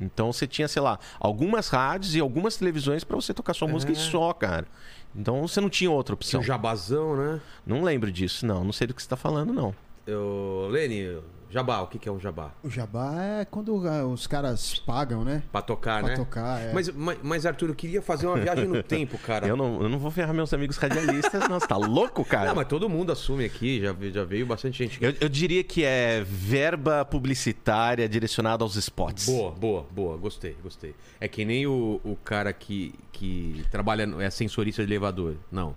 Então 0.00 0.32
você 0.32 0.46
tinha, 0.46 0.68
sei 0.68 0.82
lá, 0.82 0.98
algumas 1.18 1.68
rádios 1.68 2.14
e 2.14 2.20
algumas 2.20 2.56
televisões 2.56 3.04
para 3.04 3.16
você 3.16 3.32
tocar 3.32 3.54
sua 3.54 3.68
música 3.68 3.92
e 3.92 3.96
só, 3.96 4.32
cara. 4.32 4.66
Então 5.14 5.46
você 5.46 5.60
não 5.60 5.68
tinha 5.70 5.90
outra 5.90 6.14
Tinha 6.14 6.18
opção. 6.18 6.40
o 6.40 6.44
Jabazão, 6.44 7.16
né? 7.16 7.40
Não 7.66 7.82
lembro 7.82 8.12
disso, 8.12 8.46
não. 8.46 8.62
Não 8.64 8.72
sei 8.72 8.86
do 8.86 8.94
que 8.94 9.02
você 9.02 9.06
está 9.06 9.16
falando, 9.16 9.52
não. 9.52 9.74
Eu... 10.06 10.68
Lene, 10.70 11.18
Jabá, 11.50 11.80
o 11.80 11.88
que 11.88 11.98
que 11.98 12.08
é 12.08 12.12
um 12.12 12.20
Jabá? 12.20 12.52
O 12.62 12.70
jabá 12.70 13.12
é 13.40 13.44
quando 13.44 13.86
ah, 13.88 14.06
os 14.06 14.26
caras 14.26 14.78
pagam, 14.78 15.24
né? 15.24 15.42
Pra 15.50 15.60
tocar, 15.60 16.00
Pra 16.00 16.10
né? 16.10 16.16
tocar, 16.16 16.60
é. 16.60 16.72
Mas, 16.72 16.88
mas, 16.90 17.18
mas, 17.22 17.44
Arthur, 17.46 17.70
eu 17.70 17.74
queria 17.74 18.00
fazer 18.00 18.28
uma 18.28 18.36
viagem 18.38 18.66
no 18.68 18.80
tempo, 18.84 19.18
cara. 19.18 19.48
Eu 19.48 19.56
não, 19.56 19.82
eu 19.82 19.88
não 19.88 19.98
vou 19.98 20.10
ferrar 20.12 20.32
meus 20.32 20.54
amigos 20.54 20.76
radialistas, 20.76 21.48
não. 21.48 21.58
Você 21.58 21.66
tá 21.66 21.76
louco, 21.76 22.24
cara? 22.24 22.48
Não, 22.50 22.54
mas 22.54 22.68
todo 22.68 22.88
mundo 22.88 23.10
assume 23.10 23.44
aqui, 23.44 23.80
já, 23.80 23.92
já 24.12 24.24
veio 24.24 24.46
bastante 24.46 24.78
gente. 24.78 25.02
eu, 25.02 25.12
eu 25.20 25.28
diria 25.28 25.64
que 25.64 25.84
é 25.84 26.22
verba 26.24 27.04
publicitária 27.04 28.08
direcionada 28.08 28.62
aos 28.62 28.76
spots. 28.76 29.26
Boa, 29.26 29.50
boa, 29.50 29.86
boa, 29.90 30.16
gostei, 30.16 30.56
gostei. 30.62 30.94
É 31.20 31.26
que 31.26 31.44
nem 31.44 31.66
o, 31.66 32.00
o 32.04 32.14
cara 32.16 32.52
que, 32.52 32.94
que 33.10 33.64
trabalha, 33.72 34.06
no- 34.06 34.20
é 34.20 34.30
sensorista 34.30 34.84
de 34.86 34.92
elevador. 34.92 35.34
Não. 35.50 35.74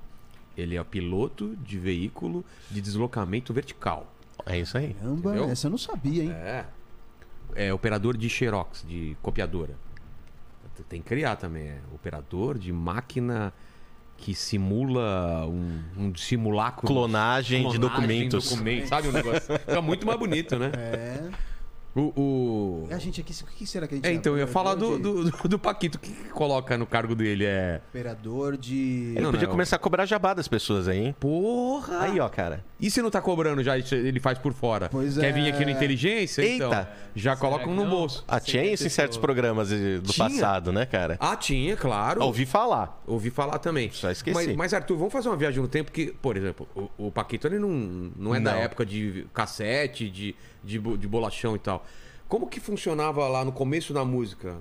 Ele 0.55 0.77
é 0.77 0.83
piloto 0.83 1.55
de 1.65 1.79
veículo 1.79 2.45
de 2.69 2.79
deslocamento 2.79 3.51
vertical. 3.51 4.12
É 4.45 4.59
isso 4.59 4.77
aí. 4.77 4.93
Caramba, 4.93 5.29
Entendeu? 5.31 5.49
essa 5.51 5.67
eu 5.67 5.71
não 5.71 5.77
sabia, 5.77 6.23
hein? 6.23 6.31
É. 6.31 6.65
É 7.55 7.73
operador 7.73 8.17
de 8.17 8.27
xerox, 8.29 8.83
de 8.87 9.15
copiadora. 9.21 9.75
Tem 10.89 11.01
que 11.01 11.07
criar 11.07 11.35
também. 11.35 11.67
É 11.67 11.79
operador 11.93 12.57
de 12.57 12.71
máquina 12.73 13.53
que 14.17 14.33
simula 14.33 15.45
um, 15.45 15.81
um 15.97 16.15
simulacro. 16.15 16.87
Clonagem 16.87 17.69
de 17.69 17.77
documentos. 17.77 18.49
documento, 18.49 18.87
sabe? 18.87 19.07
Um 19.09 19.11
negócio. 19.11 19.59
Fica 19.59 19.81
muito 19.81 20.05
mais 20.05 20.17
bonito, 20.17 20.57
né? 20.57 20.71
É. 20.75 21.29
O, 21.95 22.01
o- 22.19 22.88
E 22.89 22.93
a 22.93 22.97
gente 22.97 23.21
aqui, 23.21 23.31
o 23.43 23.45
que 23.45 23.67
será 23.67 23.88
que 23.88 23.93
a 23.93 23.97
gente 23.97 24.07
É, 24.07 24.13
então, 24.13 24.33
eu 24.33 24.39
ia 24.39 24.47
falar 24.47 24.73
do, 24.73 24.95
de- 24.97 25.01
do, 25.03 25.23
do- 25.31 25.47
do 25.50 25.59
Paquito. 25.59 25.97
O 25.97 26.01
que 26.01 26.12
que 26.12 26.29
coloca 26.29 26.75
no 26.77 26.88
cargo 26.88 27.13
dele? 27.13 27.45
É. 27.45 27.81
Operador 27.89 28.57
de. 28.57 29.13
Ele 29.15 29.21
Não, 29.21 29.29
podia 29.31 29.45
não. 29.45 29.51
começar 29.51 29.75
a 29.75 29.79
cobrar 29.79 30.05
jabá 30.07 30.33
das 30.33 30.47
pessoas 30.47 30.88
aí, 30.88 30.97
hein? 31.05 31.15
Porra! 31.19 32.00
Aí, 32.01 32.19
ó, 32.19 32.27
cara. 32.27 32.65
E 32.79 32.89
se 32.89 33.01
não 33.01 33.12
tá 33.12 33.21
cobrando 33.21 33.62
já, 33.63 33.77
ele 33.77 34.19
faz 34.19 34.39
por 34.39 34.53
fora? 34.53 34.89
Pois 34.89 35.17
Quer 35.17 35.27
é. 35.27 35.31
vir 35.31 35.53
aqui 35.53 35.63
no 35.63 35.71
Inteligência? 35.71 36.43
Então, 36.43 36.69
Eita! 36.71 36.89
já 37.15 37.35
colocam 37.35 37.73
no 37.73 37.85
bolso. 37.85 38.25
Ah, 38.27 38.39
tinha 38.39 38.65
isso 38.65 38.85
em 38.85 38.89
certos 38.89 39.17
programas 39.17 39.69
do 39.69 40.01
Tinha? 40.12 40.27
passado, 40.29 40.71
né, 40.71 40.85
cara? 40.88 41.15
Ah, 41.19 41.35
tinha, 41.35 41.77
claro. 41.77 42.21
Ouvi 42.23 42.45
falar. 42.45 43.01
Ouvi 43.05 43.29
falar 43.29 43.59
também. 43.59 43.91
Só 43.91 44.09
esqueci. 44.09 44.33
Mas, 44.47 44.55
mas, 44.55 44.73
Arthur, 44.73 44.97
vamos 44.97 45.13
fazer 45.13 45.29
uma 45.29 45.38
viagem 45.38 45.62
no 45.62 45.67
tempo 45.67 45.91
que, 45.91 46.07
por 46.07 46.35
exemplo, 46.35 46.67
o, 46.75 47.07
o 47.07 47.12
Paquito 47.12 47.47
ele 47.47 47.59
não, 47.59 47.69
não 48.17 48.33
é 48.35 48.39
da 48.39 48.51
Não. 48.53 48.59
época 48.59 48.85
de 48.85 49.25
cassete, 49.33 50.09
de, 50.09 50.35
de, 50.63 50.79
de 50.79 51.07
bolachão 51.07 51.55
e 51.55 51.59
tal. 51.59 51.82
Como 52.27 52.47
que 52.47 52.59
funcionava 52.59 53.27
lá 53.27 53.45
no 53.45 53.51
começo 53.51 53.93
da 53.93 54.03
música? 54.03 54.57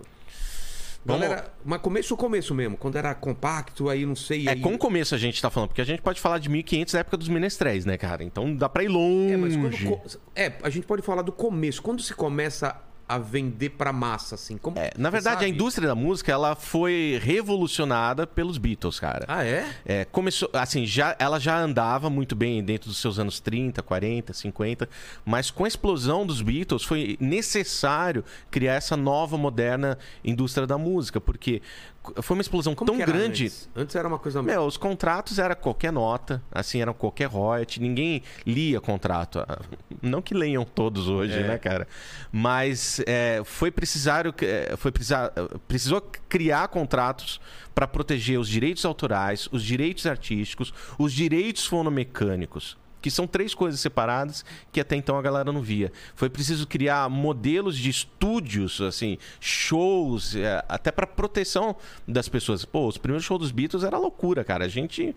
Galera, 1.05 1.53
mas 1.65 1.81
começo 1.81 2.15
o 2.15 2.17
começo 2.17 2.55
mesmo, 2.55 2.77
quando 2.77 2.97
era 2.97 3.13
compacto, 3.13 3.89
aí 3.89 4.07
não 4.07 4.15
sei. 4.15 4.47
É 4.47 4.53
aí... 4.53 4.61
com 4.61 4.75
o 4.75 4.79
começo 4.79 5.15
a 5.15 5.19
gente 5.19 5.43
tá 5.43 5.51
falando, 5.51 5.71
porque 5.71 5.81
a 5.81 5.85
gente 5.85 6.01
pode 6.01 6.21
falar 6.21 6.39
de 6.39 6.49
1500 6.49 6.93
da 6.93 7.01
época 7.01 7.17
dos 7.17 7.29
menestréis, 7.29 7.85
né, 7.85 7.97
cara? 7.97 8.23
Então 8.23 8.55
dá 8.55 8.69
pra 8.69 8.85
ir 8.85 8.89
longe. 8.89 9.33
É, 9.33 9.37
mas 9.37 9.57
quando. 9.57 10.21
É, 10.37 10.53
a 10.63 10.71
gente 10.71 10.87
pode 10.87 11.03
falar 11.03 11.23
do 11.23 11.33
começo. 11.33 11.83
Quando 11.83 12.01
se 12.03 12.15
começa 12.15 12.81
a 13.13 13.19
vender 13.19 13.71
pra 13.71 13.93
massa, 13.93 14.37
assim? 14.37 14.57
Como... 14.57 14.79
É, 14.79 14.91
na 14.97 15.11
verdade, 15.11 15.37
a 15.37 15.41
sabe? 15.41 15.51
indústria 15.51 15.87
da 15.87 15.95
música, 15.95 16.33
ela 16.33 16.55
foi 16.55 17.21
revolucionada 17.23 18.27
pelos 18.27 18.57
Beatles, 18.57 18.99
cara. 18.99 19.27
Ah, 19.29 19.45
é? 19.45 19.69
É, 19.85 20.05
começou, 20.07 20.49
assim, 20.55 20.87
já, 20.87 21.15
ela 21.19 21.39
já 21.39 21.59
andava 21.59 22.09
muito 22.09 22.35
bem 22.35 22.65
dentro 22.65 22.89
dos 22.89 22.97
seus 22.97 23.19
anos 23.19 23.39
30, 23.39 23.83
40, 23.83 24.33
50, 24.33 24.89
mas 25.27 25.51
com 25.51 25.65
a 25.65 25.69
explosão 25.69 26.25
dos 26.25 26.41
Beatles 26.41 26.85
foi 26.85 27.19
necessário 27.21 28.25
criar 28.51 28.75
essa 28.75 28.97
nova, 28.97 29.37
moderna 29.37 29.99
indústria 30.25 30.67
da 30.67 30.79
música, 30.79 31.21
porque 31.21 31.61
foi 32.21 32.37
uma 32.37 32.41
explosão 32.41 32.75
Como 32.75 32.91
tão 32.91 32.99
grande. 32.99 33.45
Antes? 33.45 33.69
Antes 33.77 33.95
era 33.95 34.09
uma 34.09 34.19
coisa. 34.19 34.43
Meu, 34.43 34.63
os 34.65 34.77
contratos 34.77 35.39
era 35.39 35.55
qualquer 35.55 35.93
nota, 35.93 36.43
assim, 36.51 36.81
eram 36.81 36.93
qualquer 36.93 37.27
royalty, 37.27 37.81
ninguém 37.81 38.23
lia 38.47 38.81
contrato. 38.81 39.39
Ah, 39.41 39.61
Não 40.01 40.21
que 40.21 40.35
leiam 40.35 40.65
todos 40.65 41.09
hoje, 41.09 41.35
É. 41.35 41.47
né, 41.47 41.59
cara? 41.59 41.87
Mas 42.31 43.01
é, 43.07 43.43
foi 43.45 43.71
precisário, 43.71 44.35
é, 44.43 44.75
foi 44.77 44.91
precisar, 44.91 45.33
precisou 45.69 46.01
criar 46.29 46.69
contratos 46.69 47.41
para 47.75 47.87
proteger 47.87 48.39
os 48.39 48.49
direitos 48.49 48.85
autorais, 48.85 49.49
os 49.53 49.63
direitos 49.63 50.05
artísticos, 50.07 50.75
os 50.99 51.13
direitos 51.13 51.65
fonomecânicos. 51.67 52.77
Que 53.03 53.11
são 53.11 53.27
três 53.27 53.55
coisas 53.55 53.81
separadas 53.81 54.45
que 54.73 54.81
até 54.81 54.97
então 54.97 55.19
a 55.19 55.23
galera 55.23 55.53
não 55.53 55.61
via. 55.61 55.93
Foi 56.15 56.31
preciso 56.31 56.67
criar 56.67 57.11
modelos 57.11 57.77
de 57.77 57.91
estúdios, 57.91 58.81
assim, 58.81 59.19
shows, 59.41 60.35
é, 60.37 60.65
até 60.69 60.91
para 60.91 61.07
proteção 61.07 61.77
das 62.09 62.29
pessoas. 62.29 62.65
Pô, 62.65 62.87
os 62.87 62.97
primeiros 62.97 63.25
shows 63.25 63.41
dos 63.41 63.51
Beatles 63.51 63.83
era 63.85 63.99
loucura, 63.99 64.45
cara. 64.45 64.65
A 64.65 64.69
gente 64.69 65.15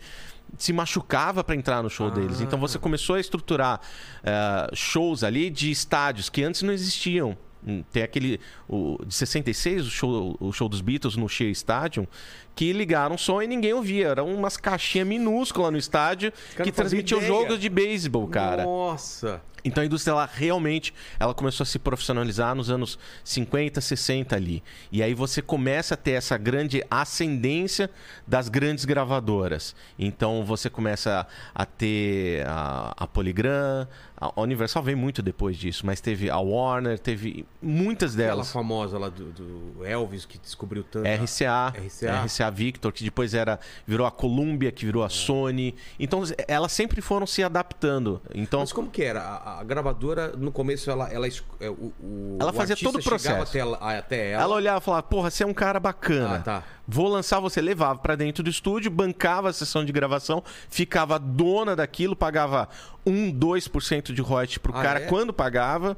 se 0.57 0.73
machucava 0.73 1.43
para 1.43 1.55
entrar 1.55 1.83
no 1.83 1.89
show 1.89 2.09
deles. 2.09 2.41
Então 2.41 2.59
você 2.59 2.79
começou 2.79 3.15
a 3.15 3.19
estruturar 3.19 3.79
é, 4.23 4.69
shows 4.73 5.23
ali 5.23 5.49
de 5.49 5.69
estádios 5.71 6.29
que 6.29 6.43
antes 6.43 6.61
não 6.61 6.73
existiam. 6.73 7.37
Hum, 7.65 7.83
Tem 7.91 8.03
aquele. 8.03 8.39
O, 8.67 8.97
de 9.05 9.13
66, 9.13 9.87
o 9.87 9.89
show, 9.89 10.37
o 10.39 10.53
show 10.53 10.69
dos 10.69 10.81
Beatles 10.81 11.15
no 11.15 11.27
Shea 11.27 11.49
Stadium, 11.49 12.05
que 12.55 12.71
ligaram 12.71 13.17
som 13.17 13.41
e 13.41 13.47
ninguém 13.47 13.73
ouvia. 13.73 14.07
Eram 14.07 14.33
umas 14.33 14.57
caixinhas 14.57 15.07
minúsculas 15.07 15.71
no 15.71 15.77
estádio 15.77 16.31
caras 16.31 16.63
que 16.63 16.71
transmitiam 16.71 17.21
jogos 17.21 17.59
de 17.59 17.69
beisebol, 17.69 18.27
cara. 18.27 18.63
Nossa! 18.63 19.41
Então 19.65 19.81
a 19.81 19.85
indústria 19.85 20.11
ela 20.11 20.29
realmente 20.31 20.93
ela 21.19 21.33
começou 21.33 21.63
a 21.63 21.65
se 21.65 21.79
profissionalizar 21.79 22.53
nos 22.53 22.69
anos 22.69 22.99
50, 23.23 23.81
60 23.81 24.35
ali. 24.35 24.63
E 24.91 25.01
aí 25.01 25.15
você 25.15 25.41
começa 25.41 25.95
a 25.95 25.97
ter 25.97 26.11
essa 26.11 26.37
grande 26.37 26.85
ascendência 26.89 27.89
das 28.27 28.47
grandes 28.47 28.85
gravadoras. 28.85 29.75
Então 29.97 30.45
você 30.45 30.69
começa 30.69 31.25
a 31.53 31.65
ter 31.65 32.45
a, 32.45 32.93
a 32.95 33.07
Polygram, 33.07 33.87
a 34.17 34.39
Universal 34.39 34.83
vem 34.83 34.95
muito 34.95 35.21
depois 35.21 35.57
disso, 35.57 35.85
mas 35.85 35.99
teve 35.99 36.29
a 36.29 36.37
Warner, 36.37 36.97
teve 36.99 37.45
muitas 37.61 38.13
Aquela 38.13 38.29
delas. 38.29 38.51
famosa 38.51 38.97
lá 38.97 39.09
do, 39.09 39.31
do 39.31 39.85
Elvis 39.85 40.25
que 40.25 40.37
descobriu 40.37 40.83
tanto. 40.83 41.07
RCA, 41.07 41.73
RCA. 41.75 42.23
RCA 42.23 42.44
Victor, 42.49 42.91
que 42.91 43.03
depois 43.03 43.33
era 43.33 43.59
virou 43.85 44.05
a 44.07 44.11
Columbia, 44.11 44.71
que 44.71 44.85
virou 44.85 45.03
a 45.03 45.09
Sony. 45.09 45.75
Então 45.99 46.23
elas 46.47 46.71
sempre 46.71 47.01
foram 47.01 47.25
se 47.27 47.43
adaptando. 47.43 48.21
Então 48.33 48.59
Mas 48.61 48.71
como 48.73 48.89
que 48.89 49.03
era? 49.03 49.21
A, 49.21 49.59
a 49.59 49.63
gravadora, 49.63 50.29
no 50.37 50.51
começo, 50.51 50.89
ela... 50.89 51.09
Ela, 51.11 51.27
é, 51.27 51.69
o, 51.69 51.93
o- 52.01 52.37
Ela 52.39 52.51
fazia 52.53 52.75
todo 52.75 52.99
o 52.99 53.03
processo. 53.03 53.41
Até, 53.43 53.59
ela- 53.59 53.77
até 53.97 54.31
ela. 54.31 54.43
ela 54.43 54.55
olhava 54.55 54.79
e 54.79 54.81
falava: 54.83 55.03
"Porra, 55.03 55.29
você 55.29 55.43
é 55.43 55.47
um 55.47 55.53
cara 55.53 55.79
bacana. 55.79 56.37
Ah, 56.37 56.39
tá. 56.39 56.63
Vou 56.87 57.07
lançar 57.07 57.39
você, 57.39 57.61
levava 57.61 57.99
pra 57.99 58.15
dentro 58.15 58.43
do 58.43 58.49
estúdio, 58.49 58.91
bancava 58.91 59.49
a 59.49 59.53
sessão 59.53 59.83
de 59.83 59.91
gravação, 59.91 60.43
ficava 60.69 61.17
dona 61.17 61.75
daquilo, 61.75 62.15
pagava 62.15 62.69
1, 63.05 63.31
2% 63.33 64.13
de 64.13 64.21
royalties 64.21 64.59
pro 64.59 64.75
Ah, 64.75 64.81
cara 64.83 64.99
é? 64.99 65.07
quando 65.07 65.33
pagava 65.33 65.97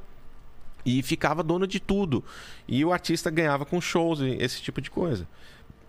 e 0.86 1.04
ficava 1.04 1.44
dono 1.44 1.68
de 1.68 1.80
tudo. 1.82 2.24
E 2.68 2.86
o 2.86 2.94
artista 2.94 3.30
ganhava 3.30 3.66
com 3.66 3.82
shows 3.82 4.22
e 4.22 4.38
esse 4.40 4.62
tipo 4.62 4.80
de 4.80 4.90
coisa. 4.90 5.28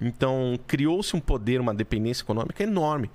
Então, 0.00 0.58
criou-se 0.66 1.14
um 1.16 1.20
poder, 1.20 1.60
uma 1.60 1.74
dependência 1.74 2.22
econômica 2.22 2.62
enorme. 2.62 3.10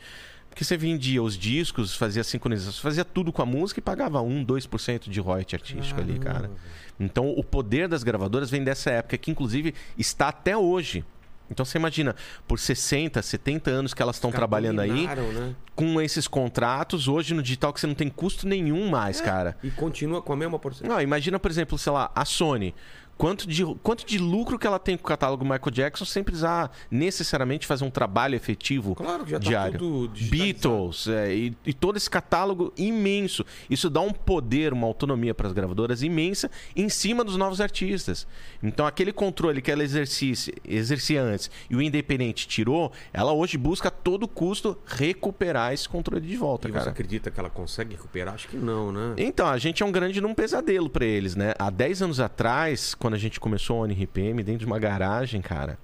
Porque 0.49 0.63
você 0.63 0.77
vendia 0.77 1.21
os 1.23 1.35
discos, 1.35 1.95
fazia 1.95 2.23
sincronização, 2.23 2.79
fazia 2.79 3.03
tudo 3.03 3.33
com 3.33 3.41
a 3.41 3.45
música 3.45 3.79
e 3.79 3.81
pagava 3.81 4.21
1, 4.21 4.45
2% 4.45 5.09
de 5.09 5.19
royalties 5.19 5.59
artístico 5.59 5.99
ali, 5.99 6.19
cara. 6.19 6.51
Então, 6.99 7.31
o 7.31 7.43
poder 7.43 7.87
das 7.87 8.03
gravadoras 8.03 8.51
vem 8.51 8.63
dessa 8.63 8.91
época, 8.91 9.17
que 9.17 9.31
inclusive 9.31 9.73
está 9.97 10.27
até 10.27 10.55
hoje. 10.55 11.03
Então, 11.49 11.65
você 11.65 11.77
imagina, 11.77 12.15
por 12.47 12.59
60, 12.59 13.21
70 13.21 13.69
anos 13.69 13.93
que 13.93 14.01
elas 14.01 14.15
estão 14.15 14.31
trabalhando 14.31 14.79
aí, 14.79 15.07
né? 15.07 15.55
com 15.75 15.99
esses 16.01 16.27
contratos, 16.27 17.07
hoje 17.07 17.33
no 17.33 17.41
digital 17.43 17.73
que 17.73 17.79
você 17.79 17.87
não 17.87 17.95
tem 17.95 18.09
custo 18.09 18.47
nenhum 18.47 18.89
mais, 18.89 19.19
cara. 19.21 19.57
E 19.63 19.69
continua 19.71 20.21
com 20.21 20.33
a 20.33 20.35
mesma 20.35 20.57
porcentagem. 20.57 20.95
Não, 20.95 21.01
imagina, 21.01 21.39
por 21.39 21.51
exemplo, 21.51 21.77
sei 21.77 21.91
lá, 21.91 22.11
a 22.15 22.25
Sony. 22.25 22.73
Quanto 23.17 23.47
de, 23.47 23.63
quanto 23.81 24.05
de 24.05 24.17
lucro 24.17 24.57
que 24.59 24.65
ela 24.67 24.79
tem 24.79 24.97
com 24.97 25.03
o 25.03 25.07
catálogo 25.07 25.43
Michael 25.45 25.71
Jackson 25.71 26.03
sem 26.05 26.23
precisar 26.23 26.71
necessariamente 26.89 27.65
fazer 27.67 27.85
um 27.85 27.89
trabalho 27.89 28.35
efetivo 28.35 28.95
Claro 28.95 29.23
que 29.23 29.31
já 29.31 29.39
tá 29.39 29.47
diário. 29.47 29.79
tudo 29.79 30.13
digitalizado. 30.13 30.69
Beatles 30.69 31.07
é, 31.07 31.33
e, 31.33 31.57
e 31.65 31.73
todo 31.73 31.95
esse 31.97 32.09
catálogo 32.09 32.73
imenso. 32.75 33.45
Isso 33.69 33.89
dá 33.89 34.01
um 34.01 34.11
poder, 34.11 34.73
uma 34.73 34.87
autonomia 34.87 35.33
para 35.33 35.47
as 35.47 35.53
gravadoras 35.53 36.01
imensa 36.03 36.49
em 36.75 36.89
cima 36.89 37.23
dos 37.23 37.37
novos 37.37 37.61
artistas. 37.61 38.27
Então, 38.61 38.85
aquele 38.85 39.13
controle 39.13 39.61
que 39.61 39.71
ela 39.71 39.83
exercia 39.83 41.21
antes 41.23 41.49
e 41.69 41.75
o 41.75 41.81
independente 41.81 42.47
tirou, 42.47 42.91
ela 43.13 43.31
hoje 43.31 43.57
busca 43.57 43.87
a 43.89 43.91
todo 43.91 44.27
custo 44.27 44.77
recuperar 44.85 45.73
esse 45.73 45.87
controle 45.87 46.25
de 46.25 46.35
volta, 46.35 46.67
E 46.67 46.71
você 46.71 46.77
cara. 46.79 46.91
acredita 46.91 47.29
que 47.31 47.39
ela 47.39 47.49
consegue 47.49 47.93
recuperar? 47.95 48.33
Acho 48.33 48.47
que 48.47 48.57
não, 48.57 48.91
né? 48.91 49.13
Então, 49.17 49.47
a 49.47 49.57
gente 49.57 49.83
é 49.83 49.85
um 49.85 49.91
grande 49.91 50.19
num 50.21 50.33
pesadelo 50.33 50.89
pra 50.89 51.05
eles, 51.05 51.35
né? 51.35 51.53
Há 51.59 51.69
10 51.69 52.01
anos 52.01 52.19
atrás, 52.19 52.95
quando 53.03 53.15
a 53.15 53.17
gente 53.17 53.37
começou 53.37 53.79
a 53.79 53.79
ONRPM, 53.81 54.41
dentro 54.43 54.59
de 54.59 54.65
uma 54.65 54.79
garagem, 54.79 55.41
cara, 55.41 55.77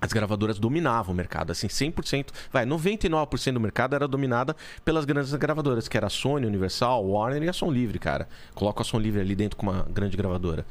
as 0.00 0.12
gravadoras 0.12 0.60
dominavam 0.60 1.12
o 1.12 1.16
mercado, 1.16 1.50
assim, 1.50 1.66
100%, 1.66 2.28
vai, 2.52 2.64
99% 2.64 3.52
do 3.52 3.58
mercado 3.58 3.96
era 3.96 4.06
dominada 4.06 4.54
pelas 4.84 5.04
grandes 5.04 5.34
gravadoras, 5.34 5.88
que 5.88 5.96
era 5.96 6.06
a 6.06 6.08
Sony, 6.08 6.46
Universal, 6.46 7.04
Warner 7.04 7.42
e 7.42 7.48
a 7.48 7.52
Som 7.52 7.72
Livre, 7.72 7.98
cara. 7.98 8.28
Coloca 8.54 8.82
a 8.82 8.84
Som 8.84 9.00
Livre 9.00 9.22
ali 9.22 9.34
dentro 9.34 9.56
com 9.56 9.66
uma 9.66 9.88
grande 9.90 10.16
gravadora. 10.16 10.64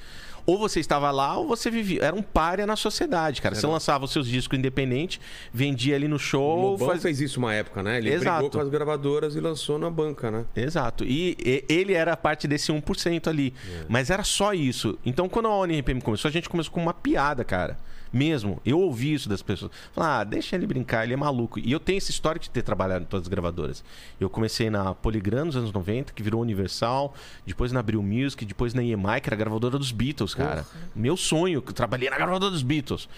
Ou 0.46 0.58
você 0.60 0.80
estava 0.80 1.10
lá 1.12 1.38
ou 1.38 1.48
você 1.48 1.72
vivia. 1.72 2.04
Era 2.04 2.16
um 2.16 2.22
párea 2.22 2.68
na 2.68 2.76
sociedade, 2.76 3.42
cara. 3.42 3.56
Você 3.56 3.66
lançava 3.66 4.06
os 4.06 4.12
seus 4.12 4.28
discos 4.28 4.58
independente, 4.60 5.20
vendia 5.52 5.96
ali 5.96 6.08
no 6.08 6.18
O 6.18 6.20
show. 6.20 6.72
Lobão 6.72 6.88
faz- 6.90 7.02
fez 7.02 7.20
isso 7.20 7.40
uma 7.40 7.54
época, 7.54 7.82
né? 7.82 7.98
Ele 7.98 8.12
Exato. 8.14 8.38
brigou 8.44 8.50
com 8.52 8.60
as 8.60 8.70
gravadoras 8.70 9.36
e 9.36 9.40
lançou 9.40 9.80
na 9.80 9.90
banca, 9.90 10.30
né? 10.30 10.46
Exato. 10.56 11.04
E, 11.04 11.36
e- 11.44 11.66
ele 11.68 11.94
era 11.94 12.16
parte 12.16 12.48
desse 12.48 12.72
1% 12.72 13.28
ali. 13.28 13.54
Mas 13.90 14.10
era 14.10 14.24
só 14.24 14.54
isso. 14.54 14.98
Então, 15.06 15.28
quando 15.28 15.48
a 15.48 15.56
ONRPM 15.58 16.00
começou, 16.02 16.30
a 16.30 16.32
gente 16.32 16.48
começou 16.48 16.72
com 16.72 16.82
uma 16.82 16.94
piada, 16.94 17.44
cara. 17.44 17.78
Mesmo. 18.12 18.62
Eu 18.66 18.80
ouvi 18.80 19.14
isso 19.14 19.28
das 19.28 19.42
pessoas. 19.42 19.72
Falar, 19.94 20.20
ah, 20.20 20.24
deixa 20.24 20.56
ele 20.56 20.66
brincar, 20.66 21.04
ele 21.04 21.14
é 21.14 21.18
maluco. 21.18 21.60
E 21.60 21.72
eu 21.72 21.80
tenho 21.80 21.98
essa 21.98 22.12
história 22.12 22.40
de 22.40 22.50
ter 22.50 22.62
trabalhado 22.62 23.04
em 23.04 23.08
todas 23.08 23.26
as 23.26 23.28
gravadoras. 23.28 23.84
Eu 24.20 24.30
comecei 24.30 24.70
na 24.70 24.94
Polygram 24.94 25.46
nos 25.46 25.56
anos 25.56 25.72
90, 25.72 26.14
que 26.14 26.24
virou 26.24 26.42
Universal. 26.42 27.14
Depois 27.46 27.72
na 27.72 27.80
Abril 27.80 28.02
Music, 28.02 28.46
depois 28.46 28.74
na 28.74 28.84
EMI, 28.84 29.22
que 29.22 29.30
era 29.30 29.36
a 29.36 29.40
gravadora 29.40 29.78
dos 29.78 29.92
Beatles, 29.92 30.34
cara. 30.34 30.66
Meu 30.96 31.18
sonho, 31.18 31.62
que 31.62 31.70
eu 31.70 31.74
trabalhei 31.74 32.10
na 32.10 32.18
gravadora 32.18 32.52
dos 32.52 32.64
Beatles. 32.64 33.10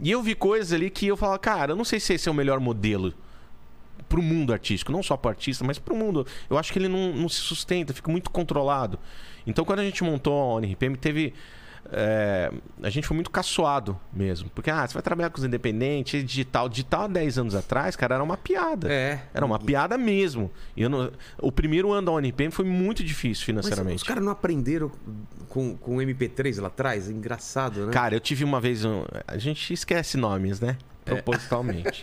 E 0.00 0.10
eu 0.10 0.22
vi 0.22 0.34
coisas 0.34 0.72
ali 0.72 0.90
que 0.90 1.06
eu 1.06 1.16
falava, 1.16 1.38
cara, 1.38 1.72
eu 1.72 1.76
não 1.76 1.84
sei 1.84 2.00
se 2.00 2.14
esse 2.14 2.28
é 2.28 2.32
o 2.32 2.34
melhor 2.34 2.58
modelo 2.58 3.14
pro 4.08 4.22
mundo 4.22 4.52
artístico, 4.52 4.92
não 4.92 5.02
só 5.02 5.16
pro 5.16 5.30
artista, 5.30 5.64
mas 5.64 5.78
pro 5.78 5.96
mundo. 5.96 6.26
Eu 6.48 6.58
acho 6.58 6.72
que 6.72 6.78
ele 6.78 6.88
não, 6.88 7.12
não 7.12 7.28
se 7.28 7.40
sustenta, 7.40 7.92
fica 7.92 8.10
muito 8.10 8.30
controlado. 8.30 8.98
Então, 9.46 9.64
quando 9.64 9.80
a 9.80 9.84
gente 9.84 10.02
montou 10.04 10.32
a 10.40 10.54
ONRPM, 10.54 10.96
teve. 10.96 11.34
É, 11.92 12.50
a 12.82 12.90
gente 12.90 13.06
foi 13.06 13.14
muito 13.14 13.30
caçoado 13.30 13.98
mesmo. 14.12 14.48
Porque, 14.54 14.70
ah, 14.70 14.86
você 14.86 14.94
vai 14.94 15.02
trabalhar 15.02 15.30
com 15.30 15.38
os 15.38 15.44
independentes, 15.44 16.24
digital. 16.24 16.68
Digital 16.68 17.02
há 17.02 17.06
10 17.08 17.38
anos 17.38 17.54
atrás, 17.54 17.94
cara, 17.96 18.14
era 18.16 18.24
uma 18.24 18.36
piada. 18.36 18.92
É. 18.92 19.22
Era 19.32 19.44
uma 19.46 19.58
piada 19.58 19.96
mesmo. 19.98 20.50
E 20.76 20.86
não- 20.88 21.10
o 21.38 21.52
primeiro 21.52 21.92
ano 21.92 22.06
da 22.06 22.12
ONRPM 22.12 22.50
foi 22.50 22.64
muito 22.64 23.02
difícil 23.04 23.42
Mas 23.54 23.64
financeiramente. 23.66 23.96
os 23.96 24.02
caras 24.02 24.22
não 24.24 24.32
aprenderam 24.32 24.90
com, 25.48 25.76
com 25.76 25.96
o 25.96 26.00
MP3 26.02 26.60
lá 26.60 26.68
atrás? 26.68 27.08
É 27.08 27.12
engraçado, 27.12 27.86
né? 27.86 27.92
Cara, 27.92 28.14
eu 28.14 28.20
tive 28.20 28.44
uma 28.44 28.60
vez. 28.60 28.84
um- 28.84 29.04
A 29.26 29.38
gente 29.38 29.72
esquece 29.72 30.16
nomes, 30.16 30.60
né? 30.60 30.76
Propositalmente. 31.04 32.02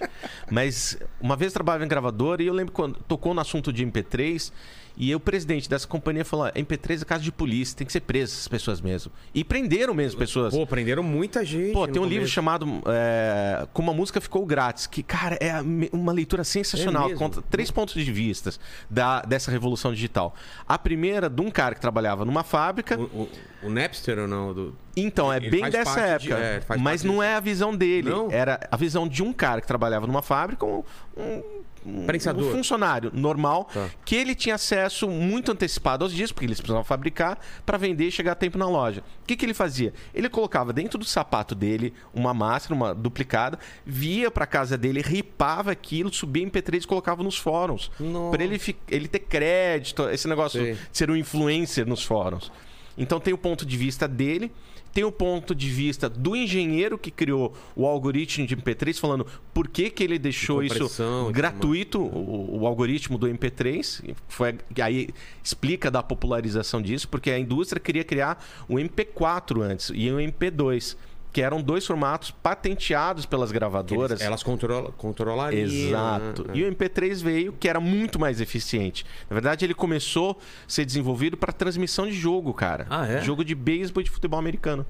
Mas 0.50 0.98
uma 1.20 1.36
vez 1.36 1.52
eu 1.52 1.54
trabalhava 1.56 1.84
em 1.86 1.88
gravadora 1.88 2.44
e 2.44 2.48
eu 2.48 2.54
lembro 2.54 2.72
quando 2.72 3.00
tocou 3.08 3.34
no 3.34 3.42
assunto 3.42 3.74
de 3.74 3.84
MP3 3.86 4.52
e 4.98 5.14
o 5.16 5.20
presidente 5.20 5.70
dessa 5.70 5.88
companhia 5.88 6.24
falou: 6.26 6.48
MP3 6.48 7.02
é 7.02 7.06
caso 7.06 7.24
de 7.24 7.32
polícia, 7.32 7.76
tem 7.78 7.86
que 7.88 7.94
ser 7.94 8.02
preso 8.02 8.34
essas 8.34 8.48
pessoas 8.48 8.82
mesmo. 8.82 9.12
E 9.34 9.44
prenderam 9.44 9.94
mesmo 9.94 10.20
pessoas. 10.20 10.54
Pô, 10.54 10.66
prenderam 10.68 11.02
muita 11.04 11.44
gente. 11.46 11.74
Pô, 11.74 11.88
tem 11.88 12.02
um 12.02 12.06
livro 12.06 12.20
começo. 12.22 12.34
chamado 12.34 12.66
é, 12.88 13.68
Como 13.74 13.90
a 13.92 13.94
Música 13.94 14.20
Ficou 14.22 14.46
Grátis, 14.46 14.88
que, 14.88 15.02
cara, 15.04 15.38
é 15.42 15.54
uma 15.92 16.12
leitura 16.12 16.44
sensacional. 16.44 17.10
É 17.10 17.14
conta 17.16 17.42
três 17.50 17.72
pontos 17.72 17.94
de 18.04 18.12
vista 18.12 18.52
da, 18.90 19.22
dessa 19.22 19.50
revolução 19.52 19.94
digital. 19.94 20.36
A 20.68 20.78
primeira, 20.78 21.30
de 21.30 21.42
um 21.42 21.50
cara 21.52 21.74
que 21.76 21.82
trabalhava 21.82 22.26
numa 22.26 22.44
fábrica. 22.44 23.00
O, 23.00 23.04
o- 23.04 23.30
o 23.64 23.70
Napster 23.70 24.18
ou 24.18 24.28
não? 24.28 24.54
Do... 24.54 24.76
Então, 24.98 25.32
é 25.32 25.38
Ele 25.38 25.50
bem 25.52 25.70
dessa 25.70 25.94
parte 25.94 26.24
de- 26.24 26.34
época. 26.34 26.74
é, 26.74 26.78
mas 26.80 27.04
não 27.04 27.14
disso. 27.16 27.24
é 27.24 27.36
a 27.36 27.40
visão 27.40 27.76
dele. 27.76 28.10
Não? 28.10 28.32
Era 28.32 28.60
a 28.72 28.76
visão 28.76 29.08
de 29.08 29.22
um 29.22 29.32
cara 29.32 29.62
que 29.62 29.68
trabalhava 29.68 30.08
numa 30.08 30.24
fábrica, 30.24 30.66
um, 30.66 30.84
um, 31.16 31.44
um- 31.86 32.06
um 32.40 32.52
funcionário 32.52 33.12
normal, 33.14 33.66
Tá. 33.74 33.90
que 34.06 34.16
ele 34.16 34.36
tinha 34.36 34.56
acesso 34.56 35.10
muito 35.10 35.52
antecipado 35.52 36.04
aos 36.04 36.14
discos, 36.14 36.32
porque 36.34 36.46
eles 36.46 36.60
precisavam 36.60 36.84
fabricar 36.84 37.40
para 37.66 37.78
vender 37.78 38.06
e 38.08 38.12
chegar 38.12 38.34
a 38.34 38.36
tempo 38.36 38.58
na 38.58 38.68
loja. 38.68 39.02
O 39.24 39.26
que, 39.26 39.36
que 39.36 39.46
ele 39.46 39.54
fazia? 39.54 39.94
Ele 40.14 40.30
colocava 40.30 40.72
dentro 40.74 40.98
do 41.00 41.06
sapato 41.06 41.56
dele 41.56 41.94
uma 42.14 42.34
máscara, 42.34 42.74
uma 42.76 42.94
duplicada, 42.94 43.58
via 43.86 44.30
para 44.30 44.46
casa 44.46 44.78
dele, 44.78 45.02
ripava 45.02 45.72
aquilo, 45.72 46.14
subia 46.14 46.44
em 46.44 46.48
MP3 46.48 46.84
e 46.84 46.88
colocava 46.88 47.24
nos 47.24 47.38
fóruns. 47.38 47.90
Para 48.32 48.44
ele, 48.44 48.60
ele 48.90 49.08
ter 49.08 49.20
crédito, 49.20 50.08
esse 50.10 50.28
negócio 50.28 50.62
Sei. 50.62 50.74
de 50.74 50.80
ser 50.92 51.10
um 51.12 51.16
influencer 51.16 51.88
nos 51.88 52.04
fóruns. 52.04 52.52
Então 52.98 53.20
tem 53.20 53.34
o 53.34 53.38
ponto 53.38 53.66
de 53.66 53.78
vista 53.78 54.08
dele, 54.08 54.52
tem 54.94 55.04
o 55.04 55.12
ponto 55.12 55.56
de 55.56 55.70
vista 55.70 56.10
do 56.10 56.36
engenheiro 56.36 56.98
que 56.98 57.12
criou 57.12 57.54
o 57.76 57.86
algoritmo 57.86 58.46
de 58.46 58.56
MP3, 58.56 59.00
falando 59.00 59.26
por 59.54 59.68
que, 59.68 59.90
que 59.90 60.04
ele 60.04 60.20
deixou 60.20 60.62
De 60.62 60.68
isso 60.68 61.32
gratuito, 61.32 62.00
o, 62.02 62.62
o 62.62 62.68
algoritmo 62.68 63.18
do 63.18 63.28
MP3. 63.28 64.10
e 64.10 64.16
Foi, 64.28 64.58
aí 64.82 65.10
explica 65.44 65.90
da 65.90 66.04
popularização 66.04 66.82
disso, 66.82 67.08
porque 67.08 67.32
a 67.32 67.40
indústria 67.40 67.80
queria 67.80 68.04
criar 68.04 68.44
o 68.68 68.76
MP4 68.76 69.62
antes 69.62 69.92
e 69.94 70.10
o 70.10 70.18
MP2. 70.18 70.96
Que 71.34 71.42
eram 71.42 71.62
dois 71.62 71.86
formatos 71.88 72.30
patenteados 72.30 73.26
pelas 73.26 73.50
Que 73.52 73.56
eles- 73.58 73.60
gravadoras. 73.60 74.20
Elas 74.22 74.44
controla, 74.44 74.92
controlariam. 74.92 75.62
Exato. 75.66 76.46
né? 76.48 76.54
E 76.56 76.64
o 76.64 76.68
MP3 76.68 77.22
veio 77.22 77.54
que 77.54 77.70
era 77.70 77.80
muito 77.80 78.20
mais 78.20 78.42
eficiente. 78.42 79.06
Na 79.30 79.34
verdade, 79.36 79.64
ele 79.66 79.74
começou 79.74 80.32
a 80.32 80.36
ser 80.70 80.84
desenvolvido 80.84 81.38
para 81.38 81.54
transmissão 81.54 82.06
de 82.06 82.12
jogo, 82.14 82.54
cara. 82.54 82.86
Ah, 82.90 83.08
é? 83.08 83.22
Jogo 83.22 83.46
de 83.46 83.56
beisebol 83.56 84.02
e 84.02 84.04
de 84.04 84.10
futebol 84.12 84.38
americano. 84.40 84.86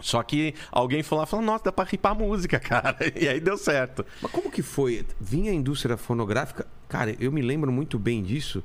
Só 0.00 0.22
que 0.22 0.54
alguém 0.70 1.00
e 1.00 1.02
falou: 1.02 1.26
Nossa, 1.42 1.64
dá 1.64 1.72
pra 1.72 1.84
ripar 1.84 2.14
música, 2.16 2.58
cara. 2.60 2.96
E 3.14 3.28
aí 3.28 3.38
deu 3.38 3.56
certo. 3.58 4.04
Mas 4.20 4.32
como 4.32 4.50
que 4.50 4.62
foi? 4.62 5.04
Vinha 5.20 5.52
a 5.52 5.54
indústria 5.54 5.96
fonográfica. 5.96 6.66
Cara, 6.88 7.14
eu 7.20 7.30
me 7.30 7.42
lembro 7.42 7.70
muito 7.70 7.98
bem 7.98 8.22
disso. 8.22 8.64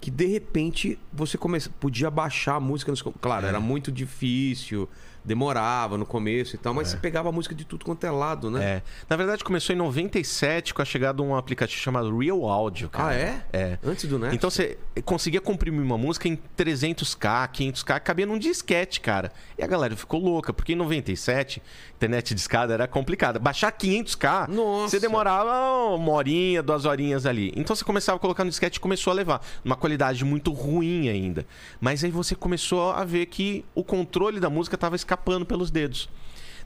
Que 0.00 0.10
de 0.12 0.26
repente 0.26 0.96
você 1.12 1.36
podia 1.80 2.08
baixar 2.10 2.54
a 2.56 2.60
música. 2.60 2.92
Nos... 2.92 3.02
Claro, 3.20 3.46
É. 3.46 3.48
era 3.48 3.58
muito 3.58 3.90
difícil. 3.90 4.88
Demorava 5.28 5.98
no 5.98 6.06
começo 6.06 6.56
e 6.56 6.58
tal, 6.58 6.72
mas 6.74 6.88
você 6.88 6.96
pegava 6.96 7.28
a 7.28 7.32
música 7.32 7.54
de 7.54 7.64
tudo 7.64 7.84
quanto 7.84 8.04
é 8.04 8.10
lado, 8.10 8.50
né? 8.50 8.64
É. 8.64 8.82
Na 9.08 9.14
verdade, 9.14 9.44
começou 9.44 9.74
em 9.74 9.78
97 9.78 10.72
com 10.72 10.82
a 10.82 10.84
chegada 10.84 11.22
de 11.22 11.28
um 11.28 11.36
aplicativo 11.36 11.80
chamado 11.80 12.16
Real 12.16 12.48
Audio, 12.48 12.88
cara. 12.88 13.10
Ah, 13.10 13.14
é? 13.14 13.42
É. 13.52 13.78
Antes 13.84 14.06
do 14.08 14.18
Net? 14.18 14.34
Então 14.34 14.50
você 14.50 14.78
conseguia 15.04 15.40
comprimir 15.40 15.82
uma 15.82 15.98
música 15.98 16.26
em 16.26 16.38
300k, 16.56 17.50
500k, 17.52 18.00
cabia 18.00 18.26
num 18.26 18.38
disquete, 18.38 19.00
cara. 19.00 19.30
E 19.56 19.62
a 19.62 19.66
galera 19.66 19.94
ficou 19.94 20.20
louca, 20.20 20.52
porque 20.52 20.72
em 20.72 20.76
97, 20.76 21.62
internet 21.96 22.34
de 22.34 22.40
escada 22.40 22.72
era 22.72 22.88
complicada. 22.88 23.38
Baixar 23.38 23.70
500k, 23.70 24.48
Nossa. 24.48 24.88
você 24.88 25.00
demorava 25.00 25.94
uma 25.94 26.12
horinha, 26.12 26.62
duas 26.62 26.86
horinhas 26.86 27.26
ali. 27.26 27.52
Então 27.54 27.76
você 27.76 27.84
começava 27.84 28.16
a 28.16 28.20
colocar 28.20 28.44
no 28.44 28.50
disquete 28.50 28.76
e 28.76 28.80
começou 28.80 29.10
a 29.10 29.14
levar. 29.14 29.42
Uma 29.64 29.76
qualidade 29.76 30.24
muito 30.24 30.52
ruim 30.52 31.08
ainda. 31.08 31.46
Mas 31.80 32.02
aí 32.02 32.10
você 32.10 32.34
começou 32.34 32.90
a 32.92 33.04
ver 33.04 33.26
que 33.26 33.64
o 33.74 33.84
controle 33.84 34.40
da 34.40 34.48
música 34.48 34.74
estava 34.74 34.96
escapando 34.96 35.17
pelos 35.46 35.70
dedos. 35.70 36.08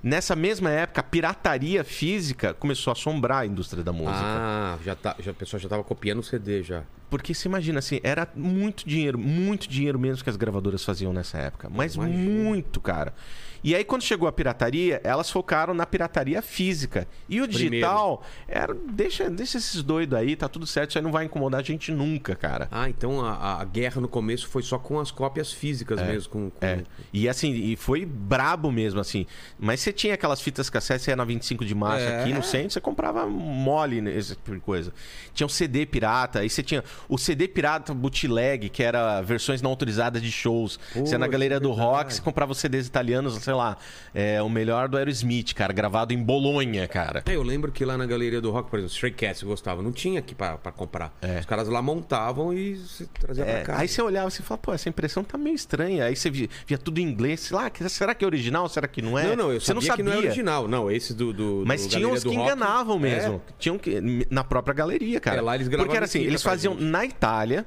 Nessa 0.02 0.34
mesma 0.34 0.68
época, 0.68 1.00
a 1.00 1.04
pirataria 1.04 1.84
física 1.84 2.52
começou 2.52 2.90
a 2.90 2.92
assombrar 2.92 3.42
a 3.42 3.46
indústria 3.46 3.84
da 3.84 3.92
música. 3.92 4.18
Ah, 4.18 4.78
já 4.84 4.96
tá, 4.96 5.14
já, 5.20 5.30
a 5.30 5.34
pessoa 5.34 5.60
já 5.60 5.68
tava 5.68 5.84
copiando 5.84 6.18
o 6.18 6.22
CD 6.24 6.62
já. 6.62 6.82
Porque 7.08 7.32
se 7.34 7.46
imagina 7.46 7.78
assim, 7.78 8.00
era 8.02 8.26
muito 8.34 8.88
dinheiro, 8.88 9.16
muito 9.16 9.68
dinheiro 9.68 9.98
mesmo 9.98 10.24
que 10.24 10.30
as 10.30 10.36
gravadoras 10.36 10.84
faziam 10.84 11.12
nessa 11.12 11.38
época. 11.38 11.68
Mas 11.70 11.94
muito, 11.96 12.80
cara. 12.80 13.14
E 13.64 13.74
aí, 13.74 13.84
quando 13.84 14.02
chegou 14.02 14.28
a 14.28 14.32
pirataria, 14.32 15.00
elas 15.04 15.30
focaram 15.30 15.72
na 15.74 15.86
pirataria 15.86 16.42
física. 16.42 17.06
E 17.28 17.40
o 17.40 17.46
digital 17.46 18.22
era. 18.48 18.74
Deixa, 18.74 19.30
deixa 19.30 19.58
esses 19.58 19.82
doidos 19.82 20.18
aí, 20.18 20.34
tá 20.34 20.48
tudo 20.48 20.66
certo, 20.66 20.90
isso 20.90 20.98
aí 20.98 21.04
não 21.04 21.12
vai 21.12 21.24
incomodar 21.24 21.60
a 21.60 21.62
gente 21.64 21.92
nunca, 21.92 22.34
cara. 22.34 22.68
Ah, 22.70 22.88
então 22.88 23.24
a, 23.24 23.60
a 23.60 23.64
guerra 23.64 24.00
no 24.00 24.08
começo 24.08 24.48
foi 24.48 24.62
só 24.62 24.78
com 24.78 24.98
as 24.98 25.10
cópias 25.10 25.52
físicas 25.52 26.00
mesmo. 26.02 26.30
Com, 26.30 26.50
com- 26.50 26.66
É. 26.66 26.82
E 27.12 27.28
assim, 27.28 27.52
e 27.52 27.76
foi 27.76 28.04
brabo 28.04 28.70
mesmo, 28.72 29.00
assim. 29.00 29.26
Mas 29.58 29.80
você 29.80 29.92
tinha 29.92 30.14
aquelas 30.14 30.40
fitas 30.40 30.68
cassete, 30.68 31.04
você 31.04 31.10
ia 31.12 31.16
na 31.16 31.24
25 31.24 31.64
de 31.64 31.74
março 31.74 32.04
É. 32.04 32.20
aqui 32.22 32.32
no 32.32 32.42
centro, 32.42 32.70
você 32.72 32.80
comprava 32.80 33.26
mole, 33.26 33.98
esse 34.10 34.34
tipo 34.34 34.54
de 34.54 34.60
coisa. 34.60 34.92
Tinha 35.34 35.46
um 35.46 35.50
CD 35.50 35.86
pirata, 35.86 36.40
aí 36.40 36.50
você 36.50 36.62
tinha 36.62 36.82
o 37.08 37.16
CD 37.16 37.46
pirata 37.48 37.94
bootleg, 37.94 38.68
que 38.68 38.82
era 38.82 39.20
versões 39.22 39.62
não 39.62 39.70
autorizadas 39.70 40.20
de 40.22 40.32
shows. 40.32 40.78
você 40.94 41.14
ia 41.14 41.18
na 41.18 41.26
galeria 41.28 41.60
do 41.60 41.70
rock, 41.70 42.12
você 42.14 42.20
comprava 42.20 42.52
os 42.52 42.58
CDs 42.58 42.86
italianos, 42.86 43.36
sei 43.52 43.54
lá, 43.54 43.76
é, 44.14 44.42
o 44.42 44.48
melhor 44.48 44.88
do 44.88 44.96
Aerosmith, 44.96 45.52
cara, 45.54 45.72
gravado 45.74 46.14
em 46.14 46.22
Bolonha, 46.22 46.88
cara. 46.88 47.22
É, 47.26 47.36
eu 47.36 47.42
lembro 47.42 47.70
que 47.70 47.84
lá 47.84 47.98
na 47.98 48.06
galeria 48.06 48.40
do 48.40 48.50
rock, 48.50 48.70
por 48.70 48.78
exemplo, 48.78 48.94
Stray 48.94 49.12
Cats 49.12 49.42
eu 49.42 49.48
gostava, 49.48 49.82
não 49.82 49.92
tinha 49.92 50.20
aqui 50.20 50.34
pra, 50.34 50.56
pra 50.56 50.72
comprar. 50.72 51.14
É. 51.20 51.40
Os 51.40 51.46
caras 51.46 51.68
lá 51.68 51.82
montavam 51.82 52.52
e 52.54 52.76
você 52.76 53.06
trazia 53.06 53.44
É, 53.44 53.56
pra 53.62 53.74
cá. 53.74 53.80
aí 53.80 53.88
você 53.88 54.00
olhava 54.00 54.28
e 54.28 54.30
você 54.30 54.42
falava, 54.42 54.62
pô, 54.62 54.72
essa 54.72 54.88
impressão 54.88 55.22
tá 55.22 55.36
meio 55.36 55.54
estranha. 55.54 56.06
Aí 56.06 56.16
você 56.16 56.30
via, 56.30 56.48
via 56.66 56.78
tudo 56.78 56.98
em 56.98 57.02
inglês, 57.02 57.40
sei 57.40 57.56
lá, 57.56 57.70
será 57.88 58.14
que 58.14 58.24
é 58.24 58.26
original? 58.26 58.68
Será 58.68 58.88
que 58.88 59.02
não 59.02 59.18
é? 59.18 59.24
Não, 59.24 59.36
não, 59.36 59.52
eu 59.52 59.60
você 59.60 59.66
sabia, 59.66 59.74
não 59.74 59.82
sabia 59.82 59.96
que 59.96 60.02
não 60.02 60.12
é 60.12 60.16
original. 60.16 60.68
Não, 60.68 60.90
esse 60.90 61.12
do. 61.12 61.32
do 61.32 61.64
Mas 61.66 61.86
do 61.86 62.10
os 62.10 62.22
do 62.24 62.30
que 62.30 62.36
Rock, 62.36 62.48
enganavam 62.50 62.96
é. 62.96 63.00
mesmo. 63.00 63.42
Tinham 63.58 63.76
que. 63.78 64.26
Na 64.30 64.42
própria 64.42 64.74
galeria, 64.74 65.20
cara. 65.20 65.36
É, 65.36 65.40
lá 65.40 65.54
eles 65.54 65.68
gravavam 65.68 65.86
Porque 65.86 65.96
era 65.96 66.06
assim, 66.06 66.20
eles 66.20 66.42
faziam 66.42 66.74
na 66.74 67.04
Itália 67.04 67.66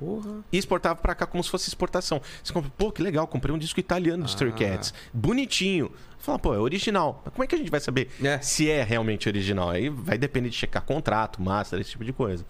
Porra. 0.00 0.42
e 0.50 0.56
exportavam 0.58 1.00
pra 1.02 1.14
cá 1.14 1.26
como 1.26 1.44
se 1.44 1.50
fosse 1.50 1.68
exportação. 1.68 2.20
Você 2.42 2.52
compra, 2.52 2.70
pô, 2.76 2.90
que 2.90 3.02
legal, 3.02 3.26
comprei 3.26 3.54
um 3.54 3.58
disco 3.58 3.78
italiano 3.78 4.24
de 4.24 4.30
Stray 4.30 4.50
Ah. 4.50 4.54
Cats. 4.56 4.94
Bonitinho. 5.12 5.92
Fala, 6.18 6.38
pô, 6.38 6.54
é 6.54 6.58
original. 6.58 7.22
Mas 7.24 7.32
como 7.34 7.44
é 7.44 7.46
que 7.46 7.54
a 7.54 7.58
gente 7.58 7.70
vai 7.70 7.80
saber 7.80 8.10
É. 8.22 8.38
se 8.40 8.68
é 8.70 8.82
realmente 8.82 9.28
original? 9.28 9.70
Aí 9.70 9.88
vai 9.90 10.16
depender 10.18 10.48
de 10.48 10.56
checar 10.56 10.82
contrato, 10.82 11.40
master, 11.42 11.78
esse 11.80 11.90
tipo 11.90 12.04
de 12.04 12.12
coisa. 12.12 12.44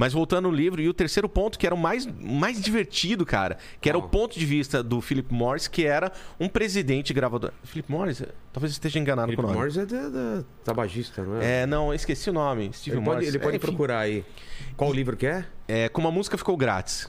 Mas 0.00 0.14
voltando 0.14 0.48
no 0.48 0.54
livro, 0.56 0.80
e 0.80 0.88
o 0.88 0.94
terceiro 0.94 1.28
ponto, 1.28 1.58
que 1.58 1.66
era 1.66 1.74
o 1.74 1.78
mais, 1.78 2.06
mais 2.06 2.58
divertido, 2.58 3.26
cara, 3.26 3.58
que 3.82 3.86
era 3.86 3.98
o 3.98 4.00
Qual? 4.00 4.08
ponto 4.10 4.38
de 4.38 4.46
vista 4.46 4.82
do 4.82 4.98
Philip 5.02 5.30
Morris, 5.30 5.68
que 5.68 5.84
era 5.84 6.10
um 6.40 6.48
presidente 6.48 7.12
gravador. 7.12 7.52
Philip 7.64 7.92
Morris? 7.92 8.22
Talvez 8.50 8.72
esteja 8.72 8.98
enganado 8.98 9.26
Philip 9.26 9.42
com 9.42 9.48
o 9.48 9.50
nome. 9.52 9.58
Morris 9.58 9.76
é 9.76 9.84
da, 9.84 10.08
da 10.08 10.44
tabagista, 10.64 11.22
não 11.22 11.36
é? 11.38 11.64
É, 11.64 11.66
não, 11.66 11.88
eu 11.88 11.94
esqueci 11.94 12.30
o 12.30 12.32
nome. 12.32 12.70
Steve 12.72 12.96
ele 12.96 13.04
pode, 13.04 13.16
Morris. 13.16 13.28
ele 13.28 13.38
pode 13.38 13.56
É, 13.56 13.58
procurar 13.58 13.98
aí. 13.98 14.24
Qual 14.74 14.90
livro 14.90 15.18
que 15.18 15.26
é? 15.26 15.44
É, 15.68 15.88
como 15.90 16.08
a 16.08 16.10
música 16.10 16.38
ficou 16.38 16.56
grátis. 16.56 17.06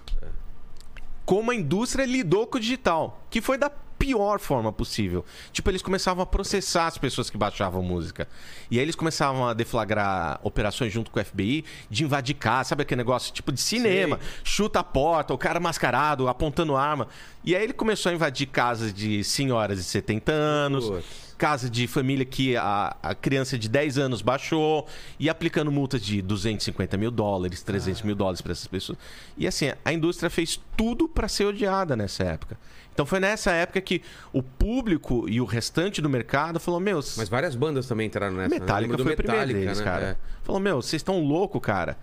Como 1.25 1.49
a 1.49 1.55
indústria 1.55 2.05
lidou 2.05 2.45
com 2.45 2.57
o 2.57 2.59
digital, 2.59 3.25
que 3.29 3.39
foi 3.39 3.57
da 3.57 3.71
pior 4.01 4.39
forma 4.39 4.73
possível. 4.73 5.23
Tipo, 5.53 5.69
eles 5.69 5.83
começavam 5.83 6.23
a 6.23 6.25
processar 6.25 6.87
as 6.87 6.97
pessoas 6.97 7.29
que 7.29 7.37
baixavam 7.37 7.83
música. 7.83 8.27
E 8.71 8.79
aí 8.79 8.83
eles 8.83 8.95
começavam 8.95 9.47
a 9.47 9.53
deflagrar 9.53 10.39
operações 10.41 10.91
junto 10.91 11.11
com 11.11 11.19
o 11.19 11.23
FBI 11.23 11.63
de 11.87 12.03
invadir 12.03 12.33
casa, 12.33 12.69
sabe 12.69 12.81
aquele 12.81 12.97
negócio 12.97 13.31
tipo 13.31 13.51
de 13.51 13.61
cinema, 13.61 14.19
chuta 14.43 14.79
a 14.79 14.83
porta, 14.83 15.35
o 15.35 15.37
cara 15.37 15.59
mascarado, 15.59 16.27
apontando 16.27 16.75
arma. 16.75 17.07
E 17.43 17.55
aí 17.55 17.63
ele 17.63 17.73
começou 17.73 18.11
a 18.11 18.15
invadir 18.15 18.47
casas 18.47 18.91
de 18.91 19.23
senhoras 19.23 19.77
de 19.77 19.83
70 19.83 20.31
anos, 20.31 20.89
Putz. 20.89 21.35
casa 21.37 21.69
de 21.69 21.85
família 21.87 22.25
que 22.25 22.57
a, 22.57 22.95
a 23.03 23.13
criança 23.13 23.57
de 23.57 23.69
10 23.69 23.99
anos 23.99 24.23
baixou 24.23 24.87
e 25.19 25.29
aplicando 25.29 25.71
multas 25.71 26.01
de 26.01 26.23
250 26.23 26.97
mil 26.97 27.11
dólares, 27.11 27.61
300 27.61 28.01
mil 28.01 28.15
dólares 28.15 28.41
para 28.41 28.51
essas 28.51 28.67
pessoas. 28.67 28.97
E 29.37 29.45
assim, 29.45 29.71
a 29.85 29.93
indústria 29.93 30.29
fez 30.29 30.59
tudo 30.75 31.07
para 31.07 31.27
ser 31.27 31.45
odiada 31.45 31.95
nessa 31.95 32.23
época. 32.23 32.57
Então 32.93 33.05
foi 33.05 33.19
nessa 33.19 33.51
época 33.51 33.79
que 33.81 34.01
o 34.33 34.43
público 34.43 35.27
e 35.29 35.39
o 35.39 35.45
restante 35.45 36.01
do 36.01 36.09
mercado 36.09 36.59
falou: 36.59 36.79
Meu, 36.79 36.99
Mas 37.17 37.29
várias 37.29 37.55
bandas 37.55 37.87
também 37.87 38.07
entraram 38.07 38.35
nessa. 38.35 38.49
né? 38.49 38.59
Metallica 38.59 38.91
Lembro 38.91 39.03
foi 39.03 39.11
do 39.11 39.13
o 39.13 39.17
primeiro 39.17 39.47
Metallica, 39.47 39.59
deles, 39.59 39.79
né? 39.79 39.83
cara. 39.83 40.05
É. 40.05 40.17
Falou, 40.43 40.59
meu, 40.59 40.81
vocês 40.81 40.99
estão 40.99 41.19
loucos, 41.23 41.61
cara. 41.61 41.97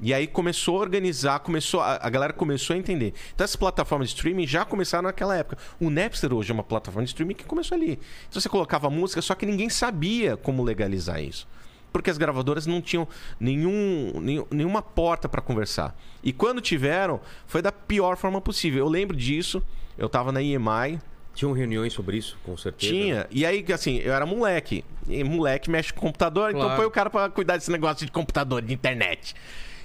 E 0.00 0.14
aí 0.14 0.28
começou 0.28 0.76
a 0.76 0.80
organizar, 0.80 1.40
começou 1.40 1.80
a, 1.80 1.98
a 2.00 2.08
galera 2.08 2.32
começou 2.32 2.74
a 2.74 2.78
entender. 2.78 3.12
Então 3.34 3.44
essas 3.44 3.56
plataformas 3.56 4.08
de 4.10 4.14
streaming 4.14 4.46
já 4.46 4.64
começaram 4.64 5.04
naquela 5.04 5.36
época. 5.36 5.58
O 5.80 5.90
Napster 5.90 6.32
hoje 6.32 6.52
é 6.52 6.54
uma 6.54 6.62
plataforma 6.62 7.04
de 7.04 7.10
streaming 7.10 7.34
que 7.34 7.44
começou 7.44 7.74
ali. 7.76 7.98
Então 8.28 8.40
você 8.40 8.48
colocava 8.48 8.88
música, 8.88 9.20
só 9.20 9.34
que 9.34 9.44
ninguém 9.44 9.68
sabia 9.68 10.36
como 10.36 10.62
legalizar 10.62 11.20
isso. 11.20 11.48
Porque 11.92 12.10
as 12.10 12.18
gravadoras 12.18 12.66
não 12.66 12.80
tinham 12.80 13.08
nenhum, 13.40 14.12
nenhum- 14.20 14.46
nenhuma 14.50 14.82
porta 14.82 15.28
para 15.28 15.40
conversar. 15.40 15.96
E 16.22 16.32
quando 16.32 16.60
tiveram, 16.60 17.20
foi 17.46 17.62
da 17.62 17.72
pior 17.72 18.16
forma 18.16 18.40
possível. 18.40 18.80
Eu 18.84 18.88
lembro 18.88 19.16
disso. 19.16 19.62
Eu 19.96 20.08
tava 20.08 20.30
na 20.30 20.40
EMI, 20.42 21.00
Tinham 21.34 21.52
reuniões 21.52 21.92
sobre 21.92 22.16
isso, 22.16 22.36
com 22.44 22.56
certeza. 22.56 22.92
tinha. 22.92 23.26
E 23.30 23.44
aí, 23.46 23.64
assim, 23.72 23.96
eu 23.98 24.12
era 24.12 24.24
moleque. 24.26 24.84
E 25.08 25.24
moleque 25.24 25.70
mexe 25.70 25.92
com 25.92 26.00
computador, 26.00 26.50
então 26.50 26.62
Claro. 26.62 26.76
põe 26.76 26.86
o 26.86 26.90
cara 26.90 27.08
pra 27.10 27.28
cuidar 27.30 27.56
desse 27.56 27.70
negócio 27.70 28.04
de 28.04 28.12
computador, 28.12 28.60
de 28.62 28.72
internet. 28.74 29.34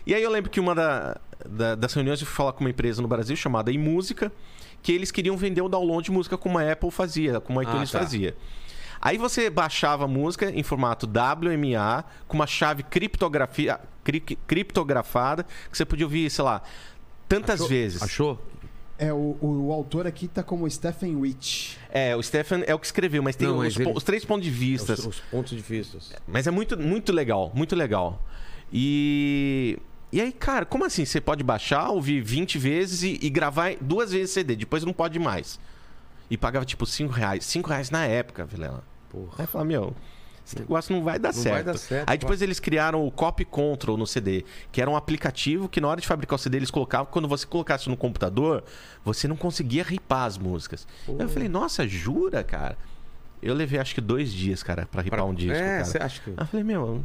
E 0.06 0.14
aí 0.14 0.22
eu 0.22 0.30
lembro 0.30 0.50
que 0.52 0.60
uma 0.60 0.76
da- 0.76 1.18
da- 1.48 1.76
das 1.76 1.94
reuniões 1.94 2.20
eu 2.20 2.28
fui 2.28 2.36
falar 2.36 2.54
com 2.54 2.60
uma 2.62 2.70
empresa 2.70 3.02
no 3.02 3.08
Brasil 3.08 3.36
chamada 3.36 3.72
iMúsica, 3.72 4.32
que 4.82 4.92
eles 4.92 5.12
queriam 5.12 5.38
vender 5.38 5.62
o 5.62 5.70
download 5.70 6.04
de 6.06 6.12
música 6.12 6.38
como 6.38 6.58
a 6.58 6.72
Apple 6.72 6.92
fazia, 6.92 7.40
como 7.40 7.60
a 7.60 7.64
iTunes 7.64 7.90
tá. 7.92 8.00
fazia. 8.00 8.36
Aí 9.06 9.18
você 9.18 9.50
baixava 9.50 10.06
a 10.06 10.08
música 10.08 10.50
em 10.50 10.64
formato 10.64 11.06
WMA, 11.06 12.06
com 12.26 12.38
uma 12.38 12.48
chave 12.48 12.84
criptografia, 12.84 13.78
cri- 14.02 14.22
criptografada, 14.22 15.44
que 15.70 15.78
você 15.78 15.84
podia 15.84 16.06
ouvir, 16.06 16.30
sei 16.30 16.46
lá, 16.46 16.62
tantas 17.28 17.56
Achou? 17.56 17.68
vezes. 17.68 18.02
Achou? 18.02 18.42
É, 18.98 19.12
o, 19.12 19.36
o, 19.42 19.68
o 19.68 19.74
autor 19.74 20.08
aqui 20.08 20.30
tá 20.30 20.42
como 20.42 20.70
Stephen 20.72 21.20
Rich. 21.22 21.78
É, 21.92 22.16
o 22.16 22.24
Stefan 22.24 22.62
é 22.66 22.74
o 22.74 22.80
que 22.80 22.86
escreveu, 22.86 23.22
mas 23.22 23.36
tem 23.36 23.46
Não, 23.46 23.58
mas 23.58 23.74
os, 23.74 23.80
ele- 23.82 23.92
os 23.94 24.04
três 24.04 24.24
pontos 24.24 24.46
de 24.46 24.52
vista. 24.52 24.94
Os, 24.94 25.06
os 25.06 25.20
pontos 25.20 25.52
de 25.52 25.60
vistas. 25.62 26.14
Mas 26.26 26.48
é 26.48 26.52
muito, 26.52 26.80
muito 26.80 27.12
legal, 27.12 27.52
muito 27.54 27.76
legal. 27.76 28.24
E. 28.72 29.78
E 30.14 30.22
aí, 30.22 30.32
cara, 30.32 30.64
como 30.64 30.86
assim? 30.86 31.04
Você 31.06 31.20
pode 31.20 31.44
baixar, 31.44 31.90
ouvir 31.90 32.22
20 32.22 32.58
vezes 32.60 33.02
e, 33.02 33.20
e 33.20 33.30
gravar 33.32 33.76
duas 33.82 34.12
vezes 34.12 34.30
CD, 34.32 34.56
depois 34.56 34.84
não 34.86 34.94
pode 34.94 35.18
mais. 35.20 35.60
E 36.30 36.38
pagava 36.38 36.64
tipo 36.64 36.86
5 36.86 37.12
reais. 37.12 37.44
5 37.46 37.68
reais 37.68 37.90
na 37.90 38.06
época, 38.06 38.46
Vilela. 38.46 38.84
Porra. 39.14 39.36
Aí 39.40 39.48
fala, 39.48 39.64
meu, 39.64 39.96
esse 40.46 40.60
negócio 40.60 40.94
não 40.94 41.02
vai 41.04 41.18
dar 41.18 41.30
Não 41.34 41.42
certo. 41.42 41.54
vai 41.54 41.64
dar 41.64 41.78
certo, 41.78 42.10
Aí 42.10 42.18
depois 42.18 42.42
eles 42.42 42.60
criaram 42.60 43.08
o 43.08 43.10
Copy 43.12 43.46
Control 43.46 43.96
no 43.96 44.06
CD, 44.06 44.44
que 44.74 44.82
era 44.82 44.90
um 44.90 44.96
aplicativo 44.98 45.70
que 45.70 45.80
na 45.80 45.88
hora 45.88 46.02
de 46.02 46.08
fabricar 46.08 46.36
o 46.36 46.38
CD 46.38 46.58
eles 46.58 46.70
colocavam, 46.70 47.06
quando 47.10 47.28
você 47.30 47.46
colocasse 47.48 47.88
no 47.90 47.96
computador, 47.96 48.62
você 49.06 49.26
não 49.28 49.38
conseguia 49.38 49.84
ripar 49.84 50.26
as 50.26 50.38
músicas. 50.38 50.86
Aí 51.08 51.16
eu 51.20 51.30
falei, 51.30 51.48
nossa, 51.48 51.88
jura, 51.88 52.44
cara? 52.44 52.78
Eu 53.42 53.54
levei 53.54 53.80
acho 53.80 53.94
que 53.96 54.02
dois 54.02 54.34
dias, 54.34 54.62
cara, 54.64 54.86
pra 54.86 55.02
ripar 55.02 55.20
Pra- 55.20 55.26
um 55.26 55.34
disco, 55.34 55.56
É, 55.56 55.84
você 55.84 55.98
acha 55.98 56.22
que. 56.22 56.32
Aí 56.32 56.36
eu 56.40 56.46
falei, 56.48 56.64
meu, 56.66 57.02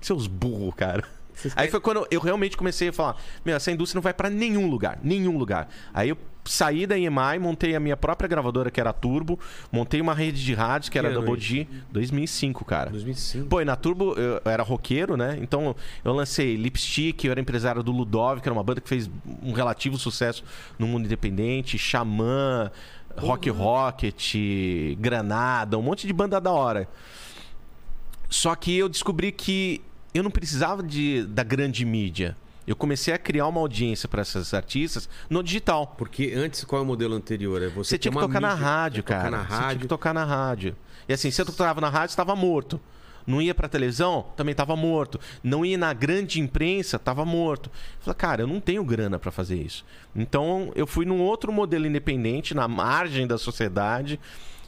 seus 0.00 0.26
burros, 0.26 0.74
cara. 0.74 1.04
Vocês 1.34 1.52
Aí 1.54 1.56
querem- 1.66 1.70
foi 1.72 1.80
quando 1.80 2.06
eu 2.10 2.20
realmente 2.20 2.56
comecei 2.56 2.88
a 2.88 2.92
falar: 2.92 3.16
Meu, 3.44 3.56
essa 3.56 3.70
indústria 3.72 3.98
não 3.98 4.02
vai 4.02 4.14
pra 4.14 4.30
nenhum 4.30 4.68
lugar, 4.70 4.98
nenhum 5.02 5.36
lugar. 5.36 5.68
Aí 5.92 6.08
eu 6.10 6.18
saí 6.44 6.86
da 6.86 6.98
EMI, 6.98 7.38
montei 7.40 7.74
a 7.74 7.80
minha 7.80 7.96
própria 7.96 8.28
gravadora, 8.28 8.70
que 8.70 8.80
era 8.80 8.90
a 8.90 8.92
Turbo, 8.92 9.38
montei 9.72 10.00
uma 10.00 10.14
rede 10.14 10.44
de 10.44 10.54
rádios, 10.54 10.88
que 10.88 10.98
era 10.98 11.08
a 11.08 11.10
Que 11.10 11.16
ano 11.16 11.26
Double 11.26 11.40
G, 11.40 11.66
2005, 11.90 12.64
cara. 12.64 12.90
2005. 12.90 13.46
Pô, 13.48 13.60
e 13.60 13.64
na 13.64 13.76
Turbo 13.76 14.14
eu 14.14 14.40
era 14.44 14.62
roqueiro, 14.62 15.16
né? 15.16 15.38
Então 15.40 15.74
eu 16.04 16.12
lancei 16.12 16.56
Lipstick, 16.56 17.24
eu 17.24 17.32
era 17.32 17.40
empresário 17.40 17.82
do 17.82 17.92
Ludov, 17.92 18.40
que 18.40 18.48
era 18.48 18.54
uma 18.54 18.62
banda 18.62 18.80
que 18.80 18.88
fez 18.88 19.10
um 19.42 19.52
relativo 19.52 19.98
sucesso 19.98 20.44
no 20.78 20.86
mundo 20.86 21.06
independente, 21.06 21.78
Xamã, 21.78 22.70
Rock 23.16 23.48
Rocket, 23.50 24.34
Granada, 24.98 25.78
um 25.78 25.82
monte 25.82 26.06
de 26.06 26.12
banda 26.12 26.40
da 26.40 26.52
hora. 26.52 26.88
Só 28.28 28.54
que 28.54 28.76
eu 28.76 28.88
descobri 28.88 29.30
que 29.30 29.80
eu 30.12 30.22
não 30.22 30.30
precisava 30.30 30.82
de, 30.82 31.24
da 31.24 31.42
grande 31.42 31.84
mídia. 31.84 32.36
Eu 32.66 32.74
comecei 32.76 33.12
a 33.12 33.18
criar 33.18 33.46
uma 33.46 33.60
audiência 33.60 34.08
para 34.08 34.22
essas 34.22 34.54
artistas 34.54 35.08
no 35.28 35.42
digital. 35.42 35.94
Porque 35.98 36.32
antes, 36.34 36.64
qual 36.64 36.80
é 36.80 36.82
o 36.82 36.86
modelo 36.86 37.14
anterior? 37.14 37.62
É 37.62 37.68
Você 37.68 37.98
tinha 37.98 38.10
ter 38.12 38.18
que 38.18 38.24
tocar 38.26 38.40
na 38.40 38.50
mídia, 38.52 38.64
rádio, 38.66 39.00
é 39.00 39.02
tocar 39.02 39.18
cara. 39.22 39.30
na 39.30 39.42
Você 39.42 39.48
tinha 39.48 39.60
rádio. 39.60 39.80
que 39.80 39.86
tocar 39.86 40.14
na 40.14 40.24
rádio. 40.24 40.76
E 41.08 41.12
assim, 41.12 41.30
se 41.30 41.40
eu 41.40 41.46
tocava 41.46 41.80
na 41.80 41.88
rádio, 41.90 42.12
estava 42.12 42.34
morto. 42.34 42.80
Não 43.26 43.40
ia 43.40 43.54
pra 43.54 43.68
televisão, 43.68 44.26
também 44.36 44.52
estava 44.52 44.76
morto. 44.76 45.18
Não 45.42 45.64
ia 45.64 45.78
na 45.78 45.92
grande 45.94 46.40
imprensa, 46.40 46.96
estava 46.96 47.24
morto. 47.24 47.70
Eu 47.98 48.04
falei, 48.04 48.16
cara, 48.16 48.42
eu 48.42 48.46
não 48.46 48.60
tenho 48.60 48.84
grana 48.84 49.18
para 49.18 49.30
fazer 49.30 49.56
isso. 49.56 49.84
Então 50.14 50.70
eu 50.74 50.86
fui 50.86 51.06
num 51.06 51.22
outro 51.22 51.50
modelo 51.52 51.86
independente, 51.86 52.54
na 52.54 52.68
margem 52.68 53.26
da 53.26 53.38
sociedade. 53.38 54.20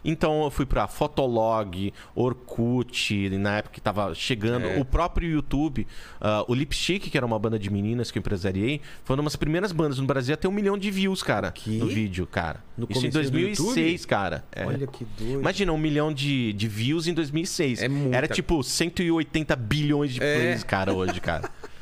Então 0.09 0.45
eu 0.45 0.51
fui 0.51 0.65
pra 0.65 0.87
Fotolog, 0.87 1.93
Orkut, 2.15 3.29
na 3.39 3.59
época 3.59 3.75
que 3.75 3.81
tava 3.81 4.15
chegando, 4.15 4.67
É. 4.67 4.79
o 4.81 4.85
próprio 4.85 5.29
YouTube, 5.29 5.87
ah, 6.21 6.45
o 6.47 6.55
Lipstick, 6.55 7.11
que 7.11 7.17
era 7.17 7.27
uma 7.27 7.39
banda 7.39 7.59
de 7.59 7.69
meninas 7.71 8.11
que 8.11 8.19
eu 8.19 8.21
empresariei, 8.21 8.81
foi 9.05 9.17
uma 9.17 9.25
das 9.25 9.37
primeiras 9.37 9.73
bandas 9.73 9.99
no 9.99 10.07
Brasil 10.07 10.35
a 10.35 10.37
ter 10.37 10.49
um 10.49 10.53
milhão 10.53 10.79
de 10.79 10.91
views, 10.91 11.23
cara, 11.23 11.51
Que? 11.51 11.79
no 11.79 11.87
vídeo, 11.87 12.27
cara. 12.27 12.63
No 12.79 12.87
Isso 12.89 13.07
em 13.07 13.11
comecinho 13.11 13.25
do 13.25 13.31
2006, 13.31 14.07
cara. 14.07 14.45
É. 14.53 14.65
Olha 14.65 14.87
que 14.87 15.05
doido. 15.19 15.41
Imagina, 15.41 15.73
um 15.73 15.79
milhão 15.79 16.13
de, 16.13 16.53
de 16.53 16.69
views 16.69 17.07
em 17.07 17.15
2006. 17.15 17.83
É 17.83 17.89
muita- 17.89 18.17
Era 18.17 18.29
tipo 18.29 18.63
180 18.63 19.57
bilhões 19.57 20.13
de 20.15 20.23
É. 20.23 20.35
plays, 20.37 20.63
cara, 20.63 20.93
hoje, 20.95 21.21
cara. 21.21 21.51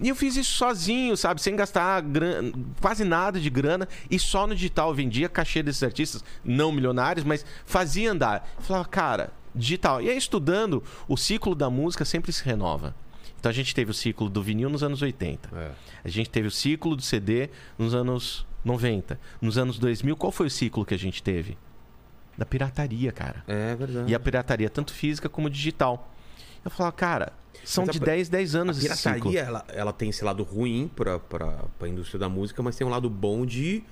E 0.00 0.08
eu 0.08 0.16
fiz 0.16 0.36
isso 0.36 0.52
sozinho, 0.52 1.16
sabe? 1.16 1.40
Sem 1.40 1.54
gastar 1.54 2.00
gran- 2.02 2.52
quase 2.80 3.04
nada 3.04 3.38
de 3.40 3.48
grana. 3.48 3.88
E 4.10 4.18
só 4.18 4.46
no 4.46 4.54
digital 4.54 4.88
eu 4.88 4.94
vendia 4.94 5.28
cachê 5.28 5.62
desses 5.62 5.82
artistas, 5.82 6.24
não 6.44 6.72
milionários, 6.72 7.24
mas 7.24 7.44
fazia 7.64 8.10
andar. 8.10 8.48
Eu 8.56 8.62
falava, 8.62 8.84
cara, 8.88 9.32
digital. 9.54 10.02
E 10.02 10.10
aí, 10.10 10.16
estudando, 10.16 10.82
o 11.06 11.16
ciclo 11.16 11.54
da 11.54 11.70
música 11.70 12.04
sempre 12.04 12.32
se 12.32 12.44
renova. 12.44 12.94
Então 13.38 13.50
a 13.50 13.54
gente 13.54 13.74
teve 13.74 13.90
o 13.90 13.94
ciclo 13.94 14.28
do 14.28 14.42
vinil 14.42 14.68
nos 14.70 14.82
anos 14.82 15.00
80. 15.02 15.50
É. 15.56 15.70
A 16.04 16.08
gente 16.08 16.30
teve 16.30 16.48
o 16.48 16.50
ciclo 16.50 16.96
do 16.96 17.02
CD 17.02 17.50
nos 17.78 17.94
anos 17.94 18.46
90. 18.64 19.20
Nos 19.40 19.58
anos 19.58 19.78
2000, 19.78 20.16
qual 20.16 20.32
foi 20.32 20.46
o 20.46 20.50
ciclo 20.50 20.84
que 20.84 20.94
a 20.94 20.98
gente 20.98 21.22
teve? 21.22 21.56
Da 22.36 22.44
pirataria, 22.46 23.12
cara. 23.12 23.44
É 23.46 23.74
verdade. 23.76 24.10
E 24.10 24.14
a 24.14 24.18
pirataria, 24.18 24.68
tanto 24.68 24.92
física 24.92 25.28
como 25.28 25.48
digital. 25.50 26.10
Eu 26.64 26.70
falava, 26.70 26.96
cara, 26.96 27.32
são 27.64 27.82
Mas 27.82 27.90
a 27.90 27.92
de 27.92 28.00
pi- 28.00 28.06
10, 28.06 28.28
10 28.28 28.54
A 28.54 28.58
anos 28.60 28.78
esse 28.84 28.96
ciclo. 28.96 29.30
pirataria, 29.30 29.40
ela, 29.40 29.64
ela 29.68 29.92
tem 29.92 30.08
esse 30.10 30.24
lado 30.24 30.42
ruim 30.42 30.90
pra, 30.96 31.18
pra, 31.18 31.64
pra 31.78 31.88
indústria 31.88 32.18
da 32.18 32.28
música, 32.28 32.62
mas 32.62 32.76
tem 32.76 32.86
um 32.86 32.90
lado 32.90 33.08
bom 33.10 33.44
de. 33.46 33.82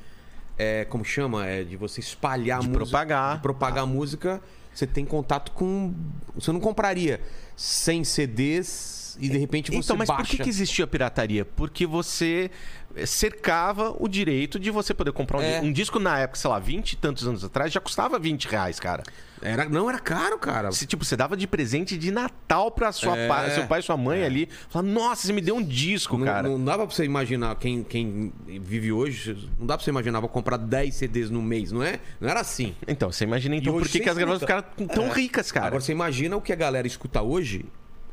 É, 0.59 0.85
como 0.85 1.05
chama? 1.05 1.47
É 1.47 1.65
de 1.65 1.77
você 1.77 2.01
espalhar 2.01 2.61
De 2.61 2.67
a 2.67 2.69
música. 2.69 2.85
propagar. 2.85 3.37
De 3.37 3.43
propagar 3.43 3.85
a 3.85 3.87
música. 3.87 4.41
Você 4.75 4.87
tem 4.87 5.05
contato 5.05 5.53
com. 5.53 5.95
Você 6.35 6.51
não 6.53 6.61
compraria 6.61 7.21
100 7.57 8.05
CDs 8.05 9.02
e 9.21 9.29
de 9.29 9.39
repente 9.39 9.71
você 9.71 9.79
Então, 9.79 9.97
mas 9.97 10.09
baixa. 10.09 10.23
por 10.23 10.29
que, 10.31 10.43
que 10.43 10.49
existia 10.49 10.85
a 10.85 10.89
pirataria? 10.89 11.45
Porque 11.45 11.87
você 11.87 12.51
eh, 12.97 13.07
cercava 13.07 13.95
o 13.99 14.07
direito 14.09 14.59
de 14.59 14.71
você 14.71 14.93
poder 14.95 15.13
comprar 15.13 15.39
um, 15.39 15.43
É. 15.43 15.61
um 15.61 15.73
disco 15.73 15.99
na 15.99 16.19
época, 16.19 16.39
sei 16.39 16.51
lá, 16.51 16.59
20 16.59 16.93
e 16.93 16.97
tantos 16.97 17.27
anos 17.27 17.43
atrás, 17.45 17.73
já 17.73 17.81
custava 17.81 18.19
20 18.19 18.47
reais, 18.49 18.79
cara. 18.81 19.03
Era, 19.45 19.69
não, 19.69 19.89
era 19.89 19.99
caro, 19.99 20.39
cara. 20.39 20.71
Se, 20.71 20.87
tipo, 20.87 21.05
você 21.05 21.17
dava 21.17 21.37
de 21.37 21.49
presente 21.49 21.99
de 21.99 22.13
Natal 22.13 22.71
pra 22.71 22.93
sua 22.93 23.17
É. 23.19 23.27
pa- 23.27 23.51
seu 23.51 23.67
pai 23.67 23.81
e 23.81 23.83
sua 23.83 23.97
mãe 23.97 24.23
ali. 24.23 24.49
Falava, 24.69 24.89
nossa, 24.93 25.27
você 25.27 25.33
me 25.33 25.41
deu 25.41 25.57
um 25.57 25.63
disco, 25.63 26.17
Não, 26.17 26.25
cara. 26.25 26.49
não 26.49 26.65
dava 26.65 26.87
pra 26.87 26.95
você 26.95 27.05
imaginar, 27.05 27.57
quem, 27.57 27.83
quem 27.83 28.33
vive 28.47 28.93
hoje, 28.93 29.49
não 29.59 29.67
dá 29.67 29.77
pra 29.77 29.83
você 29.85 29.91
imaginar, 29.91 30.21
vou 30.21 30.29
comprar 30.29 30.57
10 30.59 30.95
CDs 30.95 31.29
no 31.29 31.43
mês, 31.43 31.73
não 31.73 31.83
é? 31.83 31.99
Não 32.21 32.29
era 32.29 32.39
assim. 32.41 32.73
Então, 32.87 33.11
você 33.11 33.25
imagina 33.25 33.57
então 33.57 33.75
E 33.77 33.79
por 33.81 33.89
que, 33.89 33.99
que 33.99 34.09
as 34.09 34.17
gravadoras 34.17 34.41
ficaram 34.43 34.63
tão 34.87 35.07
É. 35.07 35.13
ricas, 35.13 35.51
cara. 35.51 35.67
Agora 35.67 35.81
você 35.83 35.91
imagina 35.91 36.37
o 36.37 36.41
que 36.41 36.53
a 36.53 36.57
galera 36.57 36.87
escuta 36.87 37.21
hoje, 37.21 37.65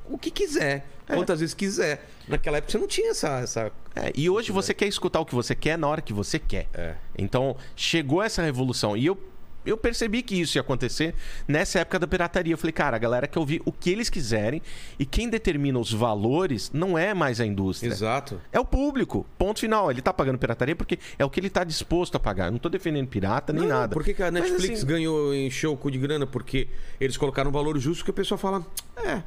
o 0.10 0.18
que 0.18 0.32
quiser, 0.32 0.86
É. 1.08 1.16
quantas 1.16 1.40
vezes 1.40 1.54
quiser. 1.56 2.08
Naquela 2.28 2.58
época 2.58 2.72
você 2.72 2.78
não 2.78 2.88
tinha 2.88 3.12
essa. 3.12 3.40
essa... 3.40 3.72
É, 3.96 4.12
e 4.16 4.30
hoje 4.30 4.52
você 4.52 4.74
quer 4.74 4.88
escutar 4.88 5.20
o 5.20 5.26
que 5.26 5.36
você 5.36 5.56
quer 5.56 5.78
na 5.78 5.88
hora 5.88 6.02
que 6.02 6.14
você 6.14 6.38
quer. 6.40 6.68
É. 6.74 6.96
Então, 7.18 7.56
chegou 7.76 8.22
essa 8.22 8.42
revolução. 8.42 8.96
E 8.96 9.06
eu, 9.08 9.18
eu 9.66 9.76
percebi 9.78 10.22
que 10.22 10.40
isso 10.40 10.58
ia 10.58 10.62
acontecer 10.62 11.14
nessa 11.48 11.80
época 11.80 11.98
da 12.00 12.08
pirataria. 12.08 12.54
Eu 12.54 12.58
falei, 12.58 12.72
cara, 12.72 12.96
a 12.96 13.00
galera 13.00 13.28
quer 13.28 13.40
ouvir 13.40 13.62
o 13.66 13.72
que 13.72 13.90
eles 13.90 14.10
quiserem. 14.10 14.62
E 14.98 15.06
quem 15.06 15.28
determina 15.30 15.78
os 15.80 15.92
valores 15.92 16.70
não 16.74 16.98
é 16.98 17.14
mais 17.14 17.42
a 17.42 17.46
indústria. 17.46 17.90
Exato. 17.92 18.40
É 18.52 18.60
o 18.60 18.66
público. 18.66 19.26
Ponto 19.38 19.60
final. 19.60 19.90
Ele 19.92 20.02
tá 20.02 20.14
pagando 20.14 20.38
pirataria 20.38 20.76
porque 20.76 21.00
é 21.18 21.26
o 21.26 21.30
que 21.30 21.40
ele 21.40 21.50
tá 21.50 21.64
disposto 21.64 22.16
a 22.16 22.20
pagar. 22.20 22.46
Eu 22.46 22.52
não 22.52 22.60
tô 22.60 22.70
defendendo 22.70 23.08
pirata 23.08 23.52
nem 23.52 23.64
Não, 23.64 23.70
nada. 23.70 23.94
Por 23.94 24.04
que, 24.04 24.12
a 24.22 24.32
Mas, 24.32 24.44
Netflix 24.44 24.78
assim, 24.78 24.86
ganhou, 24.88 25.34
encheu 25.36 25.74
o 25.74 25.78
cu 25.78 25.90
de 25.92 25.98
grana? 25.98 26.26
Porque 26.28 26.68
eles 27.02 27.18
colocaram 27.18 27.50
um 27.50 27.54
valor 27.54 27.78
justo 27.80 28.06
que 28.06 28.12
a 28.12 28.14
pessoa 28.14 28.38
fala, 28.38 28.66
é. 28.96 29.24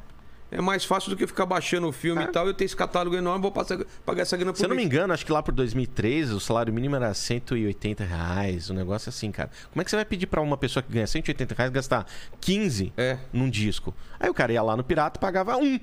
É 0.51 0.61
mais 0.61 0.85
fácil 0.85 1.09
do 1.09 1.17
que 1.17 1.25
ficar 1.25 1.45
baixando 1.47 1.87
o 1.87 1.91
filme 1.91 2.21
É. 2.21 2.25
e 2.25 2.27
tal. 2.27 2.45
Eu 2.45 2.53
tenho 2.53 2.67
esse 2.67 2.75
catálogo 2.75 3.15
enorme, 3.15 3.41
vou 3.41 3.51
passar, 3.51 3.79
pagar 4.05 4.21
essa 4.21 4.37
grana 4.37 4.53
por 4.53 4.59
Se 4.59 4.65
eu 4.65 4.69
não 4.69 4.75
me 4.75 4.83
engano, 4.83 5.11
acho 5.13 5.25
que 5.25 5.31
lá 5.31 5.41
por 5.41 5.51
2013 5.53 6.31
o 6.33 6.39
salário 6.39 6.71
mínimo 6.71 6.95
era 6.95 7.11
180 7.13 8.03
reais, 8.03 8.69
um 8.69 8.73
negócio 8.75 9.09
assim, 9.09 9.31
cara. 9.31 9.49
Como 9.71 9.81
é 9.81 9.83
que 9.83 9.89
você 9.89 9.95
vai 9.95 10.05
pedir 10.05 10.27
pra 10.27 10.41
uma 10.41 10.55
pessoa 10.57 10.83
que 10.83 10.91
ganha 10.93 11.07
180 11.07 11.55
reais 11.55 11.71
gastar 11.71 12.05
15 12.39 12.93
É. 12.95 13.17
num 13.31 13.49
disco? 13.49 13.95
Aí 14.19 14.29
o 14.29 14.33
cara 14.33 14.53
ia 14.53 14.61
lá 14.61 14.77
no 14.77 14.83
pirata 14.83 15.17
e 15.17 15.21
pagava 15.21 15.57
um. 15.57 15.79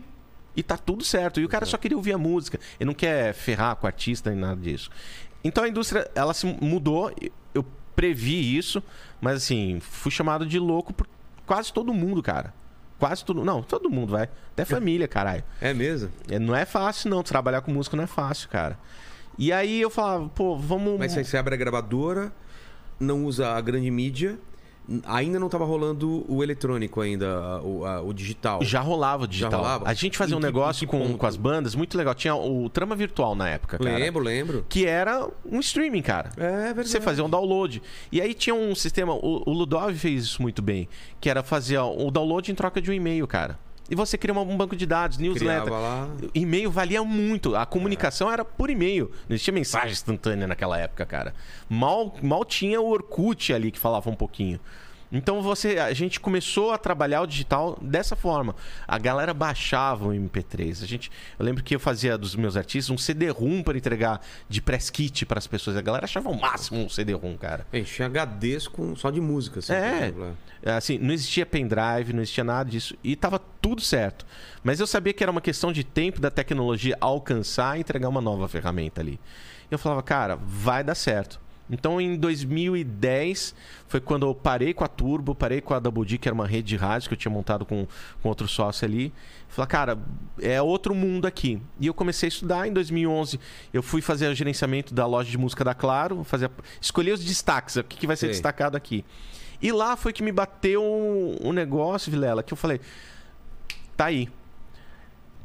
E 0.56 0.62
tá 0.62 0.76
tudo 0.76 1.04
certo. 1.04 1.40
E 1.40 1.44
o 1.44 1.48
cara 1.48 1.64
só 1.66 1.76
queria 1.76 1.96
ouvir 1.96 2.12
a 2.12 2.18
música. 2.18 2.58
Ele 2.78 2.86
não 2.88 2.94
quer 2.94 3.32
ferrar 3.34 3.74
com 3.76 3.86
o 3.86 3.88
artista 3.88 4.30
nem 4.30 4.38
nada 4.38 4.60
disso. 4.60 4.90
Então 5.42 5.64
a 5.64 5.68
indústria, 5.68 6.10
ela 6.14 6.34
se 6.34 6.46
mudou. 6.60 7.12
Eu 7.54 7.64
previ 7.96 8.56
isso, 8.56 8.82
mas 9.20 9.36
assim, 9.38 9.78
fui 9.80 10.10
chamado 10.12 10.44
de 10.46 10.58
louco 10.58 10.92
por 10.92 11.08
quase 11.46 11.72
todo 11.72 11.92
mundo, 11.94 12.22
cara. 12.22 12.52
Quase 13.00 13.24
todo 13.24 13.42
Não, 13.42 13.62
todo 13.62 13.90
mundo, 13.90 14.12
vai. 14.12 14.28
Até 14.52 14.64
família, 14.64 15.08
caralho. 15.08 15.42
É 15.60 15.72
mesmo? 15.72 16.10
É, 16.28 16.38
Não 16.38 16.54
é 16.54 16.66
fácil, 16.66 17.10
não. 17.10 17.22
Trabalhar 17.22 17.62
com 17.62 17.72
música 17.72 17.96
não 17.96 18.04
é 18.04 18.06
fácil, 18.06 18.48
cara. 18.50 18.78
E 19.38 19.50
aí 19.52 19.80
eu 19.80 19.88
falava, 19.88 20.28
pô, 20.28 20.54
vamos. 20.56 20.98
Mas 20.98 21.14
você 21.14 21.36
abre 21.38 21.54
a 21.54 21.56
gravadora, 21.56 22.30
não 23.00 23.24
usa 23.24 23.48
a 23.52 23.60
grande 23.62 23.90
mídia, 23.90 24.38
ainda 25.04 25.38
não 25.38 25.48
tava 25.48 25.64
rolando 25.64 26.24
o 26.28 26.42
eletrônico 26.42 27.00
ainda, 27.00 27.60
o, 27.62 27.84
a- 27.84 28.00
o 28.00 28.12
digital. 28.12 28.62
Já 28.64 28.80
rolava 28.80 29.24
o 29.24 29.26
digital. 29.26 29.60
rolava? 29.60 29.88
A 29.88 29.94
gente 29.94 30.16
fazia 30.18 30.34
Em 30.34 30.38
um 30.38 30.40
que- 30.40 30.46
negócio 30.46 30.86
com, 30.86 31.16
com 31.16 31.26
as 31.26 31.36
bandas 31.36 31.74
muito 31.74 31.96
legal. 31.96 32.14
Tinha 32.14 32.34
o 32.34 32.68
Trama 32.68 32.94
Virtual 32.96 33.34
na 33.34 33.48
época, 33.48 33.78
cara. 33.78 33.96
Lembro, 33.98 34.22
lembro. 34.22 34.66
Que 34.68 34.86
era 34.86 35.26
um 35.44 35.60
streaming, 35.60 36.02
cara. 36.02 36.30
É 36.36 36.64
verdade. 36.66 36.88
Você 36.88 37.00
fazia 37.00 37.24
um 37.24 37.30
download. 37.30 37.82
E 38.10 38.20
aí 38.20 38.34
tinha 38.34 38.54
um 38.54 38.74
sistema. 38.74 39.14
O, 39.14 39.42
o 39.48 39.52
Ludov 39.52 39.94
fez 39.94 40.24
isso 40.24 40.42
muito 40.42 40.60
bem. 40.62 40.88
Que 41.20 41.28
era 41.30 41.42
fazer 41.42 41.78
o 41.78 42.10
download 42.10 42.50
em 42.50 42.54
troca 42.54 42.80
de 42.80 42.90
um 42.90 42.94
e-mail, 42.94 43.26
cara. 43.26 43.58
E 43.90 43.94
você 43.96 44.16
cria 44.16 44.32
um 44.32 44.56
banco 44.56 44.76
de 44.76 44.86
dados, 44.86 45.18
newsletter. 45.18 45.72
E-mail 46.32 46.70
valia 46.70 47.02
muito. 47.02 47.56
A 47.56 47.66
comunicação 47.66 48.30
era 48.30 48.44
por 48.44 48.70
e-mail. 48.70 49.10
Não 49.28 49.34
existia 49.34 49.52
mensagem 49.52 49.90
instantânea 49.90 50.46
naquela 50.46 50.78
época, 50.78 51.04
cara. 51.04 51.34
Mal, 51.68 52.14
mal 52.22 52.44
tinha 52.44 52.80
o 52.80 52.88
Orkut 52.88 53.52
ali 53.52 53.72
que 53.72 53.78
falava 53.78 54.08
um 54.08 54.14
pouquinho. 54.14 54.60
Então 55.12 55.42
você, 55.42 55.78
a 55.78 55.92
gente 55.92 56.20
começou 56.20 56.70
a 56.72 56.78
trabalhar 56.78 57.22
o 57.22 57.26
digital 57.26 57.76
dessa 57.82 58.14
forma. 58.14 58.54
A 58.86 58.96
galera 58.98 59.34
baixava 59.34 60.06
o 60.06 60.10
MP3. 60.12 60.82
A 60.82 60.86
gente, 60.86 61.10
eu 61.38 61.44
lembro 61.44 61.64
que 61.64 61.74
eu 61.74 61.80
fazia 61.80 62.16
dos 62.16 62.36
meus 62.36 62.56
artistas 62.56 62.90
um 62.90 62.98
CD-ROM 62.98 63.62
para 63.62 63.76
entregar 63.76 64.20
de 64.48 64.62
press 64.62 64.88
kit 64.88 65.26
para 65.26 65.38
as 65.38 65.46
pessoas. 65.46 65.76
A 65.76 65.80
galera 65.82 66.04
achava 66.04 66.28
o 66.30 66.40
máximo 66.40 66.80
um 66.84 66.88
CD-ROM, 66.88 67.36
cara. 67.36 67.66
Enchia 67.72 68.06
HDs 68.06 68.68
com, 68.68 68.94
só 68.94 69.10
de 69.10 69.20
música. 69.20 69.58
Assim, 69.58 69.72
É. 69.72 69.90
por 69.90 69.96
exemplo, 69.96 70.36
é. 70.62 70.72
Assim, 70.72 70.98
não 70.98 71.12
existia 71.12 71.44
pendrive, 71.44 72.12
não 72.12 72.22
existia 72.22 72.44
nada 72.44 72.70
disso. 72.70 72.94
E 73.02 73.16
tava 73.16 73.40
tudo 73.60 73.80
certo. 73.80 74.24
Mas 74.62 74.78
eu 74.78 74.86
sabia 74.86 75.12
que 75.12 75.22
era 75.24 75.32
uma 75.32 75.40
questão 75.40 75.72
de 75.72 75.82
tempo 75.82 76.20
da 76.20 76.30
tecnologia 76.30 76.96
alcançar 77.00 77.76
e 77.76 77.80
entregar 77.80 78.08
uma 78.08 78.20
nova 78.20 78.46
ferramenta 78.46 79.00
ali. 79.00 79.18
Eu 79.70 79.78
falava, 79.78 80.02
cara, 80.02 80.36
vai 80.36 80.84
dar 80.84 80.94
certo. 80.94 81.40
Então, 81.70 82.00
em 82.00 82.16
2010, 82.16 83.54
foi 83.86 84.00
quando 84.00 84.26
eu 84.26 84.34
parei 84.34 84.74
com 84.74 84.84
a 84.84 84.88
Turbo, 84.88 85.34
parei 85.34 85.60
com 85.60 85.72
a 85.72 85.78
Double 85.78 86.04
D, 86.04 86.18
que 86.18 86.28
era 86.28 86.34
uma 86.34 86.46
rede 86.46 86.68
de 86.68 86.76
rádio 86.76 87.08
que 87.08 87.14
eu 87.14 87.18
tinha 87.18 87.32
montado 87.32 87.64
com, 87.64 87.86
com 88.22 88.28
outro 88.28 88.48
sócio 88.48 88.84
ali. 88.84 89.12
Falei, 89.48 89.68
cara, 89.68 89.98
é 90.40 90.60
outro 90.60 90.94
mundo 90.94 91.26
aqui. 91.26 91.60
E 91.78 91.86
eu 91.86 91.94
comecei 91.94 92.26
a 92.26 92.30
estudar. 92.30 92.68
Em 92.68 92.72
2011, 92.72 93.38
eu 93.72 93.82
fui 93.82 94.00
fazer 94.00 94.28
o 94.28 94.34
gerenciamento 94.34 94.92
da 94.92 95.06
loja 95.06 95.30
de 95.30 95.38
música 95.38 95.64
da 95.64 95.74
Claro, 95.74 96.24
fazer, 96.24 96.50
escolher 96.80 97.12
os 97.12 97.24
destaques, 97.24 97.76
o 97.76 97.84
que, 97.84 97.96
que 97.96 98.06
vai 98.06 98.16
ser 98.16 98.26
Sei. 98.26 98.30
destacado 98.30 98.76
aqui. 98.76 99.04
E 99.62 99.72
lá 99.72 99.96
foi 99.96 100.12
que 100.12 100.22
me 100.22 100.32
bateu 100.32 100.82
um 101.40 101.52
negócio, 101.52 102.10
Vilela, 102.10 102.42
que 102.42 102.52
eu 102.52 102.56
falei: 102.56 102.80
tá 103.96 104.06
aí. 104.06 104.28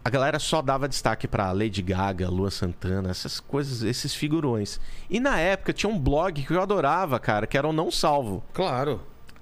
A 0.06 0.10
galera 0.12 0.38
só 0.38 0.62
dava 0.62 0.88
destaque 0.88 1.28
pra 1.28 1.52
Lady 1.52 1.82
Gaga, 1.82 2.30
Lua 2.30 2.52
Santana, 2.52 3.10
essas 3.10 3.40
coisas, 3.40 3.82
esses 3.82 4.14
figurões. 4.14 4.80
E 5.10 5.20
na 5.20 5.40
época 5.40 5.74
tinha 5.74 5.92
um 5.92 5.98
blog 5.98 6.44
que 6.44 6.54
eu 6.54 6.62
adorava, 6.62 7.20
cara, 7.20 7.48
que 7.48 7.58
era 7.58 7.68
o 7.68 7.74
Não 7.74 7.90
Salvo. 7.90 8.44
Claro. 8.54 9.02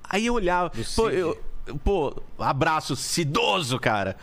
Aí 0.09 0.25
eu 0.25 0.35
olhava, 0.35 0.71
pô, 0.95 1.09
eu, 1.09 1.37
pô, 1.83 2.15
abraço 2.39 2.95
Cidoso, 2.95 3.77
cara. 3.77 4.15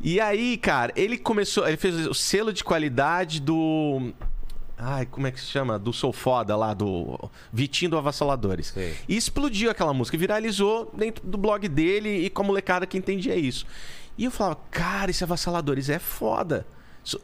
E 0.00 0.18
aí, 0.22 0.56
cara, 0.56 0.90
ele 0.96 1.18
começou, 1.18 1.68
ele 1.68 1.76
fez 1.76 2.06
o 2.06 2.14
selo 2.14 2.50
de 2.50 2.64
qualidade 2.64 3.38
do 3.38 4.10
Ai, 4.76 5.06
como 5.06 5.26
é 5.26 5.30
que 5.30 5.40
se 5.40 5.46
chama? 5.46 5.78
Do 5.78 5.92
Sou 5.92 6.12
Foda 6.12 6.56
lá, 6.56 6.74
do 6.74 7.30
Vitinho 7.52 7.92
do 7.92 7.98
Avassaladores. 7.98 8.68
Sei. 8.68 8.94
E 9.08 9.16
explodiu 9.16 9.70
aquela 9.70 9.94
música, 9.94 10.18
viralizou 10.18 10.90
dentro 10.96 11.26
do 11.26 11.38
blog 11.38 11.68
dele 11.68 12.24
e 12.24 12.30
com 12.30 12.42
a 12.42 12.44
molecada 12.44 12.86
que 12.86 12.98
entendia 12.98 13.36
isso. 13.36 13.66
E 14.16 14.24
eu 14.24 14.30
falava, 14.30 14.58
cara, 14.70 15.10
esse 15.10 15.24
Avassaladores 15.24 15.88
é 15.88 15.98
foda. 15.98 16.66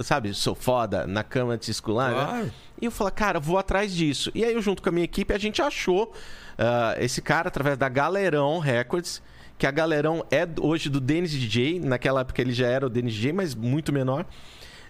sabe, 0.00 0.34
sou 0.34 0.54
foda 0.54 1.06
na 1.06 1.22
cama 1.22 1.56
tiscular. 1.56 2.10
né? 2.10 2.24
Claro. 2.24 2.52
E 2.80 2.84
eu 2.84 2.90
falei, 2.90 3.12
cara, 3.12 3.38
vou 3.40 3.58
atrás 3.58 3.94
disso. 3.94 4.30
E 4.34 4.44
aí 4.44 4.52
eu, 4.52 4.62
junto 4.62 4.82
com 4.82 4.88
a 4.88 4.92
minha 4.92 5.04
equipe, 5.04 5.32
a 5.32 5.38
gente 5.38 5.62
achou 5.62 6.12
ah, 6.58 6.94
esse 6.98 7.22
cara 7.22 7.48
através 7.48 7.78
da 7.78 7.88
Galerão 7.88 8.58
Records, 8.58 9.22
que 9.56 9.66
a 9.66 9.70
Galerão 9.70 10.24
é 10.30 10.48
hoje 10.60 10.88
do 10.88 11.00
Dennis 11.00 11.30
DJ. 11.30 11.78
Naquela 11.80 12.22
época 12.22 12.40
ele 12.40 12.52
já 12.52 12.66
era 12.66 12.86
o 12.86 12.90
Dennis 12.90 13.14
DJ, 13.14 13.32
mas 13.32 13.54
muito 13.54 13.92
menor. 13.92 14.26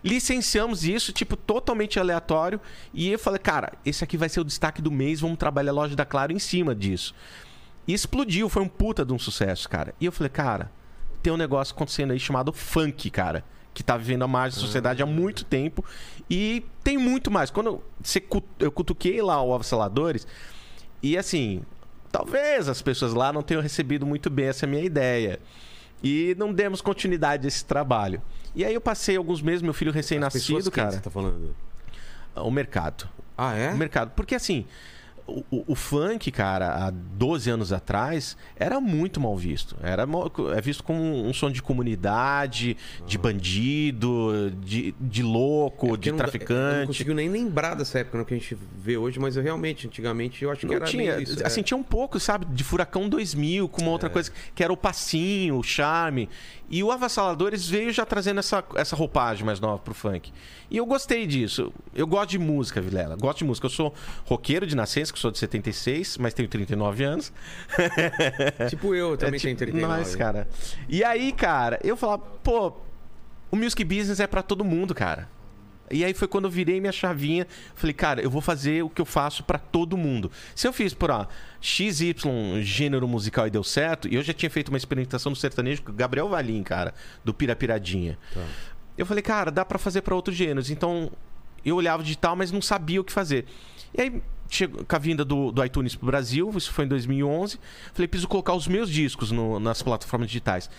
Licenciamos 0.03 0.85
isso, 0.85 1.13
tipo, 1.13 1.37
totalmente 1.37 2.01
aleatório. 2.01 2.61
E 2.95 3.11
eu 3.11 3.19
falei, 3.19 3.39
cara, 3.39 3.73
esse 3.85 4.03
aqui 4.03 4.17
vai 4.17 4.29
ser 4.29 4.41
o 4.41 4.45
destaque 4.45 4.81
do 4.81 4.91
mês, 4.91 5.21
vamos 5.21 5.37
trabalhar 5.37 5.73
a 5.73 5.75
loja 5.75 5.95
da 5.95 6.07
Claro 6.07 6.33
em 6.33 6.39
cima 6.39 6.75
disso. 6.75 7.15
E 7.87 7.93
explodiu, 7.93 8.49
foi 8.49 8.63
um 8.63 8.69
puta 8.69 9.05
de 9.05 9.13
um 9.13 9.19
sucesso, 9.19 9.69
cara. 9.69 9.95
E 10.01 10.07
eu 10.07 10.13
falei, 10.13 10.31
cara, 10.31 10.71
tem 11.21 11.33
um 11.33 11.37
negócio 11.37 11.75
acontecendo 11.75 12.13
aí 12.13 12.21
chamado 12.21 12.53
funk, 12.53 13.11
cara. 13.11 13.45
Que 13.73 13.83
tá 13.83 13.97
vivendo 13.97 14.23
a 14.23 14.29
margem 14.29 14.59
da 14.59 14.67
sociedade 14.67 15.03
há 15.03 15.07
muito 15.07 15.45
tempo. 15.45 15.85
E 16.29 16.65
tem 16.83 16.99
muito 16.99 17.31
mais. 17.31 17.51
Quando 17.51 17.83
você 18.03 18.23
eu 18.59 18.73
cutuquei 18.73 19.23
lá 19.23 19.41
o 19.43 19.55
Avassaladores, 19.55 20.27
e 21.03 21.17
assim, 21.17 21.63
talvez 22.11 22.69
as 22.69 22.83
pessoas 22.83 23.15
lá 23.15 23.33
não 23.33 23.43
tenham 23.43 23.63
recebido 23.63 24.05
muito 24.05 24.29
bem 24.29 24.47
essa 24.47 24.67
minha 24.67 24.83
ideia. 24.83 25.39
E 26.03 26.35
não 26.39 26.53
demos 26.53 26.81
continuidade 26.81 27.47
a 27.47 27.49
esse 27.49 27.65
trabalho. 27.65 28.21
E 28.55 28.65
aí 28.65 28.75
eu 28.75 28.81
passei 28.81 29.17
alguns 29.17 29.41
meses, 29.41 29.63
meu 29.63 29.75
filho 29.75 29.93
recém-nascido, 29.93 30.71
quem 30.71 30.83
cara. 30.83 30.93
Você 30.93 31.01
tá 31.01 31.11
falando? 31.11 31.55
O 32.35 32.51
mercado. 32.51 33.09
Ah, 33.37 33.55
é? 33.55 33.71
O 33.71 33.77
mercado. 33.77 34.11
Porque 34.17 34.35
assim, 34.35 34.67
o, 35.27 35.45
o- 35.51 35.65
o 35.69 35.75
funk, 35.75 36.31
cara, 36.31 36.87
há 36.87 36.91
12 36.91 37.51
anos 37.51 37.73
atrás, 37.73 38.37
era 38.57 38.81
muito 38.81 39.21
mal 39.21 39.37
visto. 39.37 39.77
Era 39.83 40.07
mal- 40.07 40.31
é 40.57 40.61
visto 40.61 40.83
como 40.83 41.01
um 41.03 41.33
som 41.33 41.51
de 41.51 41.63
comunidade, 41.63 42.77
de 43.07 43.19
bandido, 43.19 44.53
de, 44.63 44.95
de 45.01 45.23
louco. 45.23 45.95
É 45.95 45.97
de 45.97 46.11
não 46.11 46.19
dá- 46.19 46.25
Eu 46.25 46.27
não 46.27 46.31
traficante. 46.31 46.87
consigo 46.87 47.15
nem 47.15 47.29
lembrar 47.29 47.75
dessa 47.75 47.99
época 48.01 48.19
no 48.19 48.25
que 48.25 48.35
a 48.35 48.37
gente 48.37 48.57
vê 48.79 48.97
hoje, 48.97 49.19
mas 49.19 49.37
eu 49.37 49.43
realmente, 49.43 49.87
antigamente, 49.87 50.43
eu 50.45 50.51
acho 50.51 50.61
que 50.61 50.67
Não 50.67 50.75
era 50.75 50.85
tinha, 50.87 51.19
isso. 51.21 51.43
é. 51.43 51.47
assim, 51.47 51.63
tinha 51.63 51.77
um 51.79 51.83
pouco, 51.83 52.19
sabe, 52.21 52.47
de 52.47 52.65
Furacão 52.65 53.09
2000, 53.09 53.69
com 53.69 53.83
uma 53.83 53.91
outra 53.91 54.09
coisa, 54.11 54.31
que 54.55 54.63
era 54.63 54.73
o 54.73 54.77
passinho, 54.77 55.57
o 55.57 55.63
charme. 55.63 56.29
E 56.71 56.85
o 56.85 56.93
Avassaladores 56.93 57.69
veio 57.69 57.93
já 57.93 58.07
trazendo 58.07 58.39
essa, 58.39 58.63
essa 58.77 58.95
roupagem 58.95 59.45
mais 59.45 59.59
nova 59.59 59.79
pro 59.81 59.93
funk. 59.93 60.33
E 60.71 60.77
eu 60.77 60.87
gostei 60.87 61.27
disso. 61.27 61.73
Eu 61.93 62.07
gosto 62.07 62.31
de 62.31 62.39
música, 62.39 62.81
Vilela. 62.81 63.17
Gosto 63.17 63.39
de 63.39 63.45
música. 63.45 63.67
Eu 63.67 63.71
sou 63.71 63.93
roqueiro 64.25 64.65
de 64.65 64.77
nascença, 64.77 65.13
que 65.13 65.19
sou 65.19 65.33
de 65.33 65.39
76, 65.39 66.17
mas 66.19 66.33
tenho 66.33 66.49
39 66.49 67.03
anos. 67.03 67.33
Tipo 68.71 68.95
eu, 68.95 69.17
também 69.17 69.35
É 69.35 69.39
tipo, 69.39 69.47
tenho 69.47 69.57
39. 69.57 69.99
Nós, 69.99 70.15
cara. 70.15 70.49
E 70.89 71.03
aí, 71.03 71.33
cara, 71.33 71.81
eu 71.83 71.97
falava, 71.97 72.23
pô, 72.23 72.73
o 73.51 73.57
music 73.57 73.83
business 73.83 74.21
é 74.21 74.29
pra 74.29 74.43
todo 74.43 74.65
mundo, 74.65 74.95
cara. 74.95 75.29
E 75.91 76.05
aí 76.05 76.15
foi 76.15 76.29
quando 76.29 76.45
eu 76.45 76.51
virei 76.51 76.81
minha 76.81 76.93
chavinha, 76.93 77.47
falei, 77.75 77.93
cara, 77.93 78.21
eu 78.23 78.31
vou 78.31 78.41
fazer 78.41 78.83
o 78.85 78.89
que 78.89 79.01
eu 79.01 79.05
faço 79.05 79.43
pra 79.43 79.59
todo 79.59 79.97
mundo. 79.97 80.31
Se 80.55 80.69
eu 80.69 80.73
fiz 80.73 80.95
por 80.95 81.11
XY 81.61 82.15
gênero 82.63 83.07
musical 83.09 83.47
e 83.47 83.51
deu 83.51 83.63
certo, 83.65 84.09
e 84.09 84.15
eu 84.15 84.23
já 84.23 84.33
tinha 84.33 84.51
feito 84.51 84.69
uma 84.69 84.79
experimentação 84.79 85.31
no 85.31 85.37
sertanejo 85.37 85.83
com 85.83 85.91
o 85.91 85.95
Gabriel 85.95 86.29
Valim, 86.29 86.63
cara, 86.63 86.95
do 87.25 87.35
Pirapiradinha. 87.35 88.19
Tá. 88.33 88.45
Eu 88.97 89.07
falei, 89.07 89.23
cara, 89.23 89.51
dá 89.51 89.65
pra 89.65 89.79
fazer 89.79 90.03
pra 90.03 90.15
outros 90.15 90.37
gêneros. 90.37 90.71
Então, 90.71 91.11
eu 91.65 91.77
olhava 91.77 92.03
digital, 92.03 92.37
mas 92.37 92.53
não 92.53 92.63
sabia 92.63 93.01
o 93.01 93.05
que 93.05 93.13
fazer. 93.13 93.47
E 93.97 94.01
aí, 94.01 94.23
chegou, 94.49 94.85
com 94.85 94.97
a 94.97 94.99
vinda 94.99 95.25
do, 95.25 95.51
do 95.51 95.65
iTunes 95.65 95.95
pro 95.95 96.07
Brasil, 96.07 96.51
isso 96.57 96.73
foi 96.73 96.85
em 96.85 96.89
2011, 96.89 97.59
falei, 97.93 98.07
preciso 98.09 98.29
colocar 98.29 98.55
os 98.55 98.67
meus 98.69 98.91
discos 98.91 99.31
no- 99.31 99.59
nas 99.59 99.83
plataformas 99.83 100.29
digitais. 100.29 100.71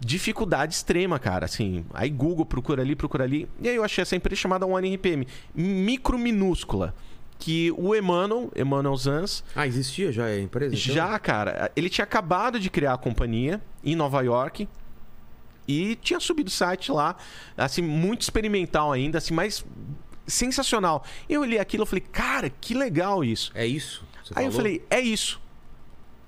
Dificuldade 0.00 0.74
extrema, 0.74 1.18
cara, 1.18 1.44
assim. 1.44 1.84
Aí 1.92 2.08
Google 2.08 2.46
procura 2.46 2.82
ali, 2.82 2.96
procura 2.96 3.24
ali. 3.24 3.46
E 3.60 3.68
aí 3.68 3.76
eu 3.76 3.84
achei 3.84 4.00
essa 4.02 4.16
empresa 4.16 4.40
chamada 4.40 4.66
One 4.66 4.94
RPM, 4.96 5.26
micro 5.54 6.18
minúscula. 6.18 6.94
Que 7.38 7.70
o 7.76 7.94
Emmanuel, 7.94 8.50
Emmanuel 8.54 8.94
Zans, 8.98 9.42
Ah, 9.56 9.66
existia 9.66 10.12
já 10.12 10.26
a 10.26 10.38
empresa? 10.40 10.74
então? 10.74 10.94
já, 10.94 11.18
cara, 11.18 11.72
ele 11.74 11.88
tinha 11.88 12.02
acabado 12.04 12.60
de 12.60 12.68
criar 12.68 12.92
a 12.92 12.98
companhia 12.98 13.62
em 13.82 13.96
Nova 13.96 14.20
York 14.20 14.68
e 15.66 15.96
tinha 16.02 16.20
subido 16.20 16.48
o 16.48 16.50
site 16.50 16.92
lá, 16.92 17.16
assim, 17.56 17.80
muito 17.80 18.20
experimental 18.22 18.92
ainda, 18.92 19.16
assim, 19.16 19.32
mas 19.32 19.64
sensacional. 20.26 21.02
Eu 21.28 21.40
olhei 21.40 21.58
aquilo 21.58 21.84
e 21.84 21.86
falei, 21.86 22.04
cara, 22.12 22.50
que 22.50 22.74
legal 22.74 23.24
isso. 23.24 23.50
É 23.54 23.66
isso? 23.66 24.04
Aí 24.34 24.44
eu 24.44 24.50
falou? 24.52 24.52
falei, 24.66 24.84
é 24.90 25.00
isso. 25.00 25.40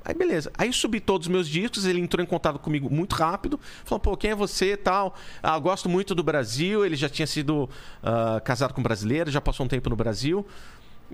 Aí 0.04 0.14
beleza. 0.14 0.50
Aí 0.56 0.72
subi 0.72 1.00
todos 1.00 1.26
os 1.26 1.32
meus 1.32 1.48
discos, 1.48 1.84
ele 1.84 2.00
entrou 2.00 2.22
em 2.22 2.26
contato 2.26 2.58
comigo 2.58 2.92
muito 2.92 3.14
rápido. 3.14 3.58
Falou, 3.84 4.00
pô, 4.00 4.16
quem 4.16 4.30
é 4.30 4.34
você 4.34 4.72
e 4.72 4.76
tal? 4.76 5.14
Ah, 5.42 5.58
gosto 5.58 5.88
muito 5.88 6.14
do 6.14 6.22
Brasil. 6.22 6.84
Ele 6.84 6.96
já 6.96 7.08
tinha 7.08 7.26
sido 7.26 7.68
ah, 8.02 8.40
casado 8.44 8.74
com 8.74 8.82
brasileiro, 8.82 9.30
já 9.30 9.40
passou 9.40 9.66
um 9.66 9.68
tempo 9.68 9.88
no 9.88 9.96
Brasil. 9.96 10.46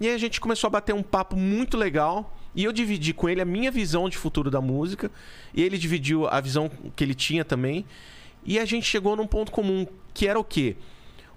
E 0.01 0.09
aí 0.09 0.14
a 0.14 0.18
gente 0.18 0.40
começou 0.40 0.68
a 0.68 0.70
bater 0.70 0.94
um 0.94 1.03
papo 1.03 1.37
muito 1.37 1.77
legal. 1.77 2.35
E 2.55 2.64
eu 2.64 2.72
dividi 2.72 3.12
com 3.12 3.29
ele 3.29 3.40
a 3.40 3.44
minha 3.44 3.70
visão 3.70 4.09
de 4.09 4.16
futuro 4.16 4.51
da 4.51 4.61
música. 4.61 5.11
E 5.55 5.62
ele 5.62 5.77
dividiu 5.77 6.27
a 6.27 6.40
visão 6.40 6.70
que 6.96 7.05
ele 7.05 7.14
tinha 7.14 7.44
também. 7.44 7.85
E 8.44 8.59
a 8.59 8.64
gente 8.64 8.87
chegou 8.87 9.14
num 9.14 9.27
ponto 9.27 9.53
comum, 9.53 9.87
que 10.14 10.27
era 10.27 10.38
o 10.38 10.44
quê? 10.44 10.77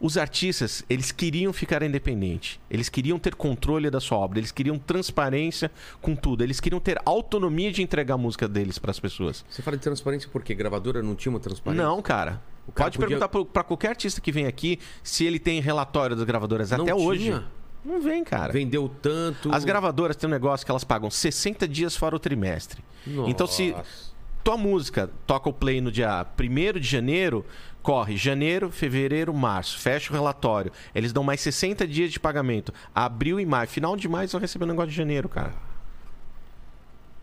Os 0.01 0.17
artistas, 0.17 0.83
eles 0.89 1.11
queriam 1.11 1.53
ficar 1.53 1.83
independente. 1.83 2.59
Eles 2.71 2.89
queriam 2.89 3.19
ter 3.19 3.35
controle 3.35 3.87
da 3.91 3.99
sua 3.99 4.17
obra. 4.17 4.39
Eles 4.39 4.51
queriam 4.51 4.79
transparência 4.79 5.69
com 6.01 6.15
tudo. 6.15 6.43
Eles 6.43 6.59
queriam 6.59 6.79
ter 6.79 6.99
autonomia 7.05 7.71
de 7.71 7.83
entregar 7.83 8.15
a 8.15 8.17
música 8.17 8.47
deles 8.47 8.79
para 8.79 8.89
as 8.89 8.99
pessoas. 8.99 9.45
Você 9.47 9.61
fala 9.61 9.77
de 9.77 9.83
transparência 9.83 10.27
porque 10.33 10.55
gravadora 10.55 11.03
não 11.03 11.13
tinha 11.15 11.31
uma 11.31 11.39
transparência? 11.39 11.85
Não, 11.85 12.01
cara. 12.01 12.41
Cara 12.73 12.85
Pode 12.89 12.97
podia- 12.97 13.19
perguntar 13.19 13.27
para 13.45 13.63
qualquer 13.63 13.89
artista 13.89 14.19
que 14.19 14.31
vem 14.31 14.47
aqui 14.47 14.79
se 15.03 15.25
ele 15.25 15.37
tem 15.37 15.59
relatório 15.61 16.15
das 16.15 16.25
gravadoras 16.25 16.71
Não 16.71 16.81
até 16.83 16.95
hoje. 16.95 17.25
tinha? 17.25 17.43
Não 17.85 18.01
vem, 18.01 18.23
cara. 18.23 18.51
Vendeu 18.53 18.89
tanto. 19.01 19.53
As 19.53 19.63
gravadoras 19.63 20.15
têm 20.15 20.27
um 20.27 20.31
negócio 20.31 20.65
que 20.65 20.71
elas 20.71 20.83
pagam 20.83 21.09
60 21.11 21.67
dias 21.67 21.95
fora 21.95 22.15
o 22.15 22.19
trimestre. 22.19 22.83
Então, 23.27 23.45
se 23.47 23.71
Nossa. 23.71 24.11
tua 24.43 24.55
música 24.57 25.09
toca 25.25 25.49
o 25.49 25.53
play 25.53 25.81
no 25.81 25.91
dia 25.91 26.25
1 26.39 26.79
de 26.79 26.87
janeiro, 26.87 27.43
corre 27.81 28.15
janeiro, 28.15 28.71
fevereiro, 28.71 29.33
março, 29.33 29.79
fecha 29.79 30.11
o 30.11 30.15
relatório. 30.15 30.71
Eles 30.93 31.11
dão 31.11 31.23
mais 31.23 31.41
60 31.41 31.87
dias 31.87 32.11
de 32.11 32.19
pagamento. 32.19 32.73
Abril 32.93 33.39
e 33.39 33.45
maio. 33.45 33.67
Final 33.67 33.95
de 33.95 34.07
maio, 34.07 34.27
vai 34.27 34.41
receber 34.41 34.65
o 34.65 34.67
negócio 34.67 34.91
de 34.91 34.97
janeiro, 34.97 35.27
cara. 35.27 35.53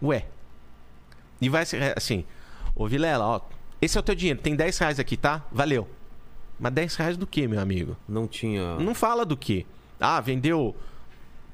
Ué. 0.03 0.27
E 1.41 1.49
vai 1.49 1.65
ser 1.65 1.97
assim. 1.97 2.25
Ô 2.75 2.87
Vilela, 2.87 3.25
ó. 3.25 3.41
Esse 3.81 3.97
é 3.97 4.01
o 4.01 4.03
teu 4.03 4.15
dinheiro. 4.15 4.41
Tem 4.41 4.57
10 4.57 4.79
reais 4.79 4.99
aqui, 4.99 5.17
tá? 5.17 5.45
Valeu. 5.53 5.89
Mas 6.59 6.73
10 6.73 6.97
reais 6.97 7.17
do 7.17 7.27
que, 7.27 7.47
meu 7.47 7.61
amigo? 7.61 7.97
Não 8.09 8.27
tinha. 8.27 8.75
Não 8.77 8.95
fala 8.95 9.25
do 9.25 9.37
que. 9.37 9.65
Ah, 10.01 10.21
vendeu 10.21 10.75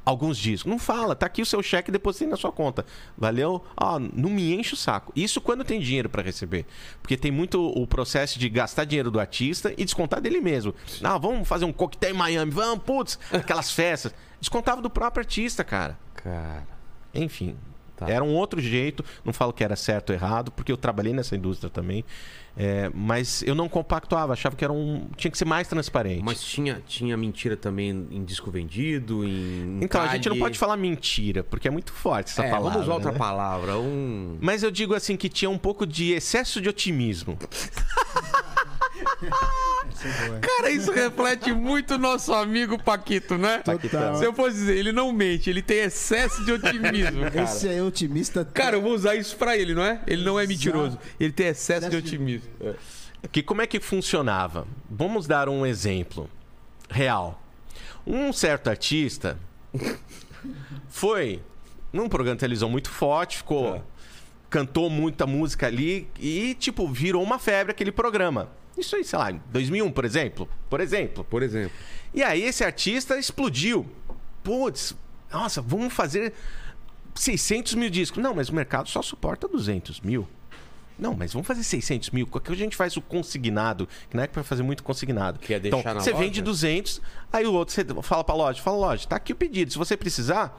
alguns 0.04 0.36
discos. 0.36 0.70
Não 0.70 0.78
fala. 0.78 1.14
Tá 1.14 1.26
aqui 1.26 1.42
o 1.42 1.46
seu 1.46 1.62
cheque 1.62 1.90
depositei 1.90 2.28
na 2.28 2.36
sua 2.36 2.52
conta. 2.52 2.84
Valeu? 3.16 3.64
Ah, 3.76 3.98
não 3.98 4.30
me 4.30 4.54
enche 4.54 4.74
o 4.74 4.76
saco. 4.76 5.12
Isso 5.16 5.40
quando 5.40 5.64
tem 5.64 5.80
dinheiro 5.80 6.08
pra 6.08 6.22
receber. 6.22 6.66
Porque 7.00 7.16
tem 7.16 7.30
muito 7.30 7.64
o 7.64 7.86
processo 7.86 8.38
de 8.38 8.48
gastar 8.48 8.84
dinheiro 8.84 9.10
do 9.10 9.20
artista 9.20 9.72
e 9.76 9.84
descontar 9.84 10.20
dele 10.20 10.40
mesmo. 10.40 10.74
Ah, 11.02 11.18
vamos 11.18 11.48
fazer 11.48 11.64
um 11.64 11.72
coquetel 11.72 12.10
em 12.10 12.18
Miami. 12.18 12.50
Vamos, 12.50 12.84
putz, 12.84 13.18
aquelas 13.32 13.70
festas. 13.70 14.14
Descontava 14.40 14.82
do 14.82 14.90
próprio 14.90 15.22
artista, 15.22 15.64
cara. 15.64 15.98
Cara. 16.14 16.66
Enfim. 17.14 17.56
Tá. 17.96 18.08
Era 18.10 18.24
um 18.24 18.34
outro 18.34 18.60
jeito. 18.60 19.04
Não 19.24 19.32
falo 19.32 19.52
que 19.52 19.62
era 19.62 19.76
certo 19.76 20.10
ou 20.10 20.16
errado, 20.16 20.50
porque 20.50 20.72
eu 20.72 20.76
trabalhei 20.76 21.12
nessa 21.12 21.36
indústria 21.36 21.70
também. 21.70 22.04
É, 22.56 22.88
mas 22.94 23.42
eu 23.42 23.52
não 23.54 23.68
compactuava, 23.68 24.32
achava 24.32 24.54
que 24.54 24.62
era 24.64 24.72
um. 24.72 25.08
Tinha 25.16 25.28
que 25.30 25.36
ser 25.36 25.44
mais 25.44 25.66
transparente. 25.66 26.22
Mas 26.22 26.40
tinha, 26.40 26.80
tinha 26.86 27.16
mentira 27.16 27.56
também 27.56 27.90
em 28.10 28.24
disco 28.24 28.48
vendido, 28.50 29.24
em. 29.24 29.78
Então, 29.82 30.00
a 30.00 30.08
gente 30.08 30.28
não 30.28 30.38
pode 30.38 30.56
falar 30.56 30.76
mentira, 30.76 31.42
porque 31.42 31.66
é 31.66 31.70
muito 31.70 31.92
forte 31.92 32.30
essa 32.30 32.44
É, 32.44 32.50
palavra. 32.50 32.70
vamos 32.70 32.86
usar 32.86 32.94
outra 32.94 33.10
né? 33.12 33.18
palavra. 33.18 33.76
Um. 33.78 34.38
Mas 34.40 34.62
eu 34.62 34.70
digo 34.70 34.94
assim 34.94 35.16
que 35.16 35.28
tinha 35.28 35.50
um 35.50 35.58
pouco 35.58 35.84
de 35.84 36.12
excesso 36.12 36.60
de 36.60 36.68
otimismo. 36.68 37.36
Cara, 40.40 40.70
isso 40.70 40.92
reflete 40.92 41.52
muito 41.52 41.96
nosso 41.98 42.32
amigo 42.34 42.82
Paquito, 42.82 43.38
né? 43.38 43.58
Total. 43.58 44.16
Se 44.16 44.24
eu 44.24 44.32
fosse 44.34 44.56
dizer, 44.56 44.76
ele 44.76 44.92
não 44.92 45.12
mente, 45.12 45.48
ele 45.48 45.62
tem 45.62 45.78
excesso 45.78 46.44
de 46.44 46.52
otimismo, 46.52 47.22
cara. 47.30 47.42
Esse 47.42 47.68
é 47.68 47.82
otimista. 47.82 48.44
Cara, 48.44 48.76
eu 48.76 48.82
vou 48.82 48.92
usar 48.92 49.14
isso 49.14 49.36
pra 49.36 49.56
ele, 49.56 49.74
não 49.74 49.82
é? 49.84 50.00
Ele 50.06 50.24
não 50.24 50.38
é 50.38 50.46
mentiroso. 50.46 50.98
Ele 51.18 51.32
tem 51.32 51.46
excesso 51.46 51.88
de 51.88 51.96
Excesso 51.96 52.02
de- 52.02 52.14
otimismo. 52.16 52.48
Que 53.32 53.42
como 53.42 53.62
é 53.62 53.66
que 53.66 53.80
funcionava? 53.80 54.66
Vamos 54.90 55.26
dar 55.26 55.48
um 55.48 55.64
exemplo 55.64 56.28
real. 56.90 57.40
Um 58.06 58.32
certo 58.32 58.68
artista 58.68 59.38
foi 60.88 61.40
num 61.92 62.08
programa 62.08 62.36
de 62.36 62.40
televisão 62.40 62.68
muito 62.68 62.90
forte, 62.90 63.38
ficou 63.38 63.76
Tá. 63.78 63.80
cantou 64.50 64.90
muita 64.90 65.26
música 65.26 65.66
ali 65.66 66.08
e 66.18 66.54
tipo 66.54 66.86
virou 66.88 67.22
uma 67.22 67.38
febre 67.38 67.70
aquele 67.72 67.90
programa. 67.92 68.48
Isso 68.76 68.96
aí, 68.96 69.04
sei 69.04 69.18
lá, 69.18 69.30
em 69.30 69.40
2001, 69.50 69.90
por 69.92 70.04
exemplo. 70.04 70.48
Por 70.68 70.80
exemplo. 70.80 71.24
Por 71.24 71.42
exemplo. 71.42 71.76
E 72.12 72.22
aí 72.22 72.42
esse 72.42 72.64
artista 72.64 73.18
explodiu. 73.18 73.86
Putz, 74.42 74.94
nossa, 75.32 75.62
vamos 75.62 75.92
fazer 75.92 76.32
600 77.14 77.74
mil 77.74 77.90
discos. 77.90 78.22
Não, 78.22 78.34
mas 78.34 78.48
o 78.48 78.54
mercado 78.54 78.88
só 78.88 79.02
suporta 79.02 79.48
200 79.48 80.00
mil. 80.00 80.28
Não, 80.98 81.14
mas 81.14 81.32
vamos 81.32 81.46
fazer 81.46 81.64
600 81.64 82.10
mil. 82.10 82.26
Porque 82.26 82.52
a 82.52 82.54
gente 82.54 82.76
faz 82.76 82.96
o 82.96 83.02
consignado, 83.02 83.88
que 84.08 84.16
não 84.16 84.22
é 84.22 84.28
vai 84.28 84.44
fazer 84.44 84.62
muito 84.62 84.82
consignado. 84.82 85.38
Que 85.38 85.54
é 85.54 85.56
então, 85.56 85.78
deixar 85.78 85.94
na 85.94 86.00
você 86.00 86.12
loja? 86.12 86.24
vende 86.24 86.42
200, 86.42 87.00
aí 87.32 87.46
o 87.46 87.52
outro 87.52 87.74
você 87.74 87.84
fala 88.02 88.22
pra 88.22 88.34
loja, 88.34 88.62
fala, 88.62 88.76
loja, 88.76 89.06
tá 89.08 89.16
aqui 89.16 89.32
o 89.32 89.36
pedido. 89.36 89.72
Se 89.72 89.78
você 89.78 89.96
precisar, 89.96 90.56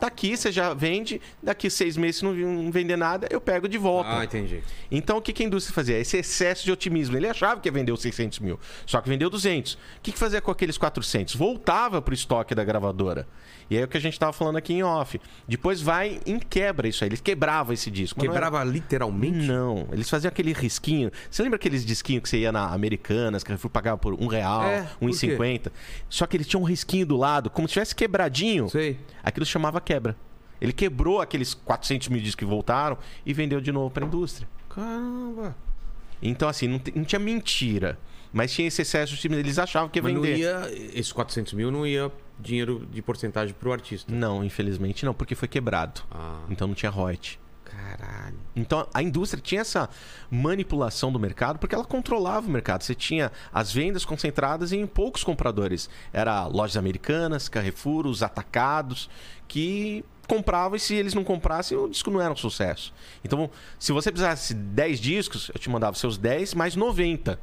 tá 0.00 0.06
aqui, 0.06 0.36
você 0.36 0.50
já 0.50 0.74
vende. 0.74 1.20
Daqui 1.42 1.70
seis 1.70 1.96
meses, 1.96 2.16
se 2.16 2.24
não 2.24 2.32
não 2.34 2.70
vender 2.70 2.96
nada, 2.96 3.28
eu 3.30 3.40
pego 3.40 3.68
de 3.68 3.78
volta. 3.78 4.18
Ah, 4.18 4.24
entendi. 4.24 4.62
Então, 4.90 5.18
o 5.18 5.22
que, 5.22 5.32
que 5.32 5.42
a 5.42 5.46
indústria 5.46 5.74
fazia? 5.74 5.98
Esse 5.98 6.16
excesso 6.16 6.64
de 6.64 6.72
otimismo. 6.72 7.16
Ele 7.16 7.28
achava 7.28 7.60
que 7.60 7.68
ia 7.68 7.72
vender 7.72 7.92
os 7.92 8.00
600 8.00 8.38
mil, 8.40 8.58
só 8.86 9.00
que 9.00 9.08
vendeu 9.08 9.30
200. 9.30 9.74
O 9.74 9.78
que, 10.02 10.12
que 10.12 10.18
fazia 10.18 10.40
com 10.40 10.50
aqueles 10.50 10.78
400? 10.78 11.34
Voltava 11.34 12.00
pro 12.00 12.14
estoque 12.14 12.54
da 12.54 12.64
gravadora. 12.64 13.28
E 13.70 13.76
aí 13.76 13.82
é 13.82 13.84
o 13.84 13.88
que 13.88 13.96
a 13.96 14.00
gente 14.00 14.18
tava 14.18 14.32
falando 14.32 14.56
aqui 14.56 14.72
em 14.74 14.82
off. 14.82 15.20
Depois 15.46 15.80
vai 15.80 16.20
em 16.26 16.40
quebra 16.40 16.88
isso 16.88 17.04
aí. 17.04 17.08
Eles 17.08 17.20
quebravam 17.20 17.72
esse 17.72 17.88
disco. 17.90 18.18
mas 18.18 18.26
não 18.28 18.34
era- 18.34 18.46
Quebrava 18.46 18.64
literalmente? 18.68 19.46
não, 19.46 19.86
eles 19.92 20.10
faziam 20.10 20.28
aquele 20.28 20.52
risquinho. 20.52 21.10
Você 21.30 21.40
lembra 21.42 21.54
aqueles 21.56 21.84
disquinhos 21.86 22.22
que 22.24 22.28
você 22.28 22.38
ia 22.38 22.50
na 22.50 22.66
Americanas, 22.72 23.44
que 23.44 23.48
Carrefour 23.48 23.70
pagava 23.70 23.96
por 23.96 24.12
um 24.14 24.26
real, 24.26 24.64
É, 24.64 24.90
um 25.00 25.08
e 25.08 25.14
cinquenta? 25.14 25.72
Só 26.08 26.26
que 26.26 26.36
ele 26.36 26.44
tinha 26.44 26.58
um 26.58 26.64
risquinho 26.64 27.06
do 27.06 27.16
lado, 27.16 27.48
como 27.48 27.68
se 27.68 27.74
tivesse 27.74 27.94
quebradinho. 27.94 28.68
Sei. 28.68 28.98
Aquilo 29.22 29.46
chamava 29.46 29.80
quebra. 29.80 30.16
Ele 30.60 30.72
quebrou 30.72 31.20
aqueles 31.20 31.54
400 31.54 32.08
mil 32.08 32.20
discos 32.20 32.34
que 32.34 32.44
voltaram 32.44 32.98
e 33.24 33.32
vendeu 33.32 33.60
de 33.60 33.70
novo 33.70 33.90
para 33.94 34.04
a 34.04 34.06
indústria. 34.06 34.48
Caramba. 34.68 35.56
Então, 36.22 36.48
assim, 36.48 36.66
não, 36.68 36.80
não 36.94 37.04
tinha 37.04 37.18
mentira. 37.18 37.98
Mas 38.32 38.52
tinha 38.52 38.68
esse 38.68 38.82
excesso 38.82 39.16
de 39.16 39.34
eles 39.34 39.58
achavam 39.58 39.88
que 39.88 39.98
ia 39.98 40.02
Mas 40.02 40.12
não 40.14 40.20
vender. 40.20 40.38
ia. 40.38 40.70
Esses 40.94 41.12
400 41.12 41.52
mil 41.54 41.70
não 41.70 41.86
ia 41.86 42.10
dinheiro 42.42 42.86
de 42.90 43.00
porcentagem 43.02 43.54
pro 43.58 43.72
artista. 43.72 44.12
Não, 44.12 44.42
infelizmente 44.44 45.04
não, 45.04 45.14
porque 45.14 45.34
foi 45.34 45.48
quebrado. 45.48 46.02
Ah, 46.10 46.40
Então 46.48 46.66
não 46.68 46.74
tinha 46.74 46.90
royalty. 46.90 47.38
caralho. 47.64 48.36
Então 48.56 48.86
a 48.92 49.00
indústria 49.02 49.40
tinha 49.40 49.60
essa 49.60 49.88
manipulação 50.30 51.12
do 51.12 51.18
mercado 51.20 51.58
porque 51.58 51.74
ela 51.74 51.84
controlava 51.84 52.46
o 52.46 52.50
mercado. 52.50 52.82
Você 52.82 52.94
tinha 52.94 53.30
as 53.52 53.72
vendas 53.72 54.04
concentradas 54.04 54.72
em 54.72 54.84
poucos 54.86 55.22
compradores. 55.22 55.88
Era 56.12 56.46
lojas 56.46 56.76
americanas, 56.76 57.48
Carrefour, 57.48 58.06
os 58.06 58.22
atacados 58.22 59.08
que 59.46 60.04
compravam 60.26 60.76
e 60.76 60.80
se 60.80 60.94
eles 60.94 61.12
não 61.14 61.24
comprassem 61.24 61.76
o 61.76 61.88
disco 61.88 62.10
não 62.10 62.20
era 62.20 62.32
um 62.32 62.36
sucesso. 62.36 62.92
Então 63.24 63.50
se 63.78 63.92
você 63.92 64.10
precisasse 64.10 64.54
de 64.54 64.60
10 64.60 65.00
discos, 65.00 65.50
eu 65.54 65.58
te 65.60 65.68
mandava 65.70 65.96
seus 65.96 66.16
10 66.18 66.54
mais 66.54 66.76
90. 66.76 67.38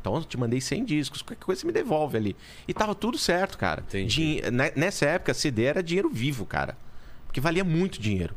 Então 0.00 0.14
eu 0.16 0.24
te 0.24 0.38
mandei 0.38 0.60
100 0.60 0.84
discos, 0.84 1.20
qualquer 1.22 1.44
coisa 1.44 1.60
você 1.60 1.66
me 1.66 1.72
devolve 1.72 2.16
ali. 2.16 2.36
E 2.66 2.72
tava 2.72 2.94
tudo 2.94 3.18
certo, 3.18 3.58
cara. 3.58 3.82
Entendi. 3.86 4.40
Din- 4.40 4.50
ne- 4.50 4.72
Nessa 4.74 5.06
época, 5.06 5.34
CD 5.34 5.64
era 5.64 5.82
dinheiro 5.82 6.08
vivo, 6.08 6.46
cara. 6.46 6.76
Porque 7.26 7.40
valia 7.40 7.62
muito 7.64 8.00
dinheiro. 8.00 8.34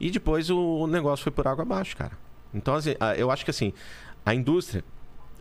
E 0.00 0.10
depois 0.10 0.50
o 0.50 0.86
negócio 0.86 1.22
foi 1.22 1.32
por 1.32 1.46
água 1.46 1.62
abaixo, 1.62 1.96
cara. 1.96 2.12
Então, 2.52 2.74
assim, 2.74 2.94
eu 3.16 3.30
acho 3.30 3.44
que 3.44 3.50
assim, 3.50 3.72
a 4.24 4.34
indústria 4.34 4.84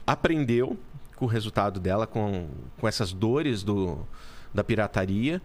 aprendeu 0.05 0.77
com 1.15 1.25
o 1.25 1.27
resultado 1.27 1.79
dela, 1.79 2.05
com, 2.05 2.47
com 2.77 2.87
essas 2.87 3.11
dores 3.13 3.63
do, 3.63 4.05
da 4.53 4.63
pirataria, 4.63 5.41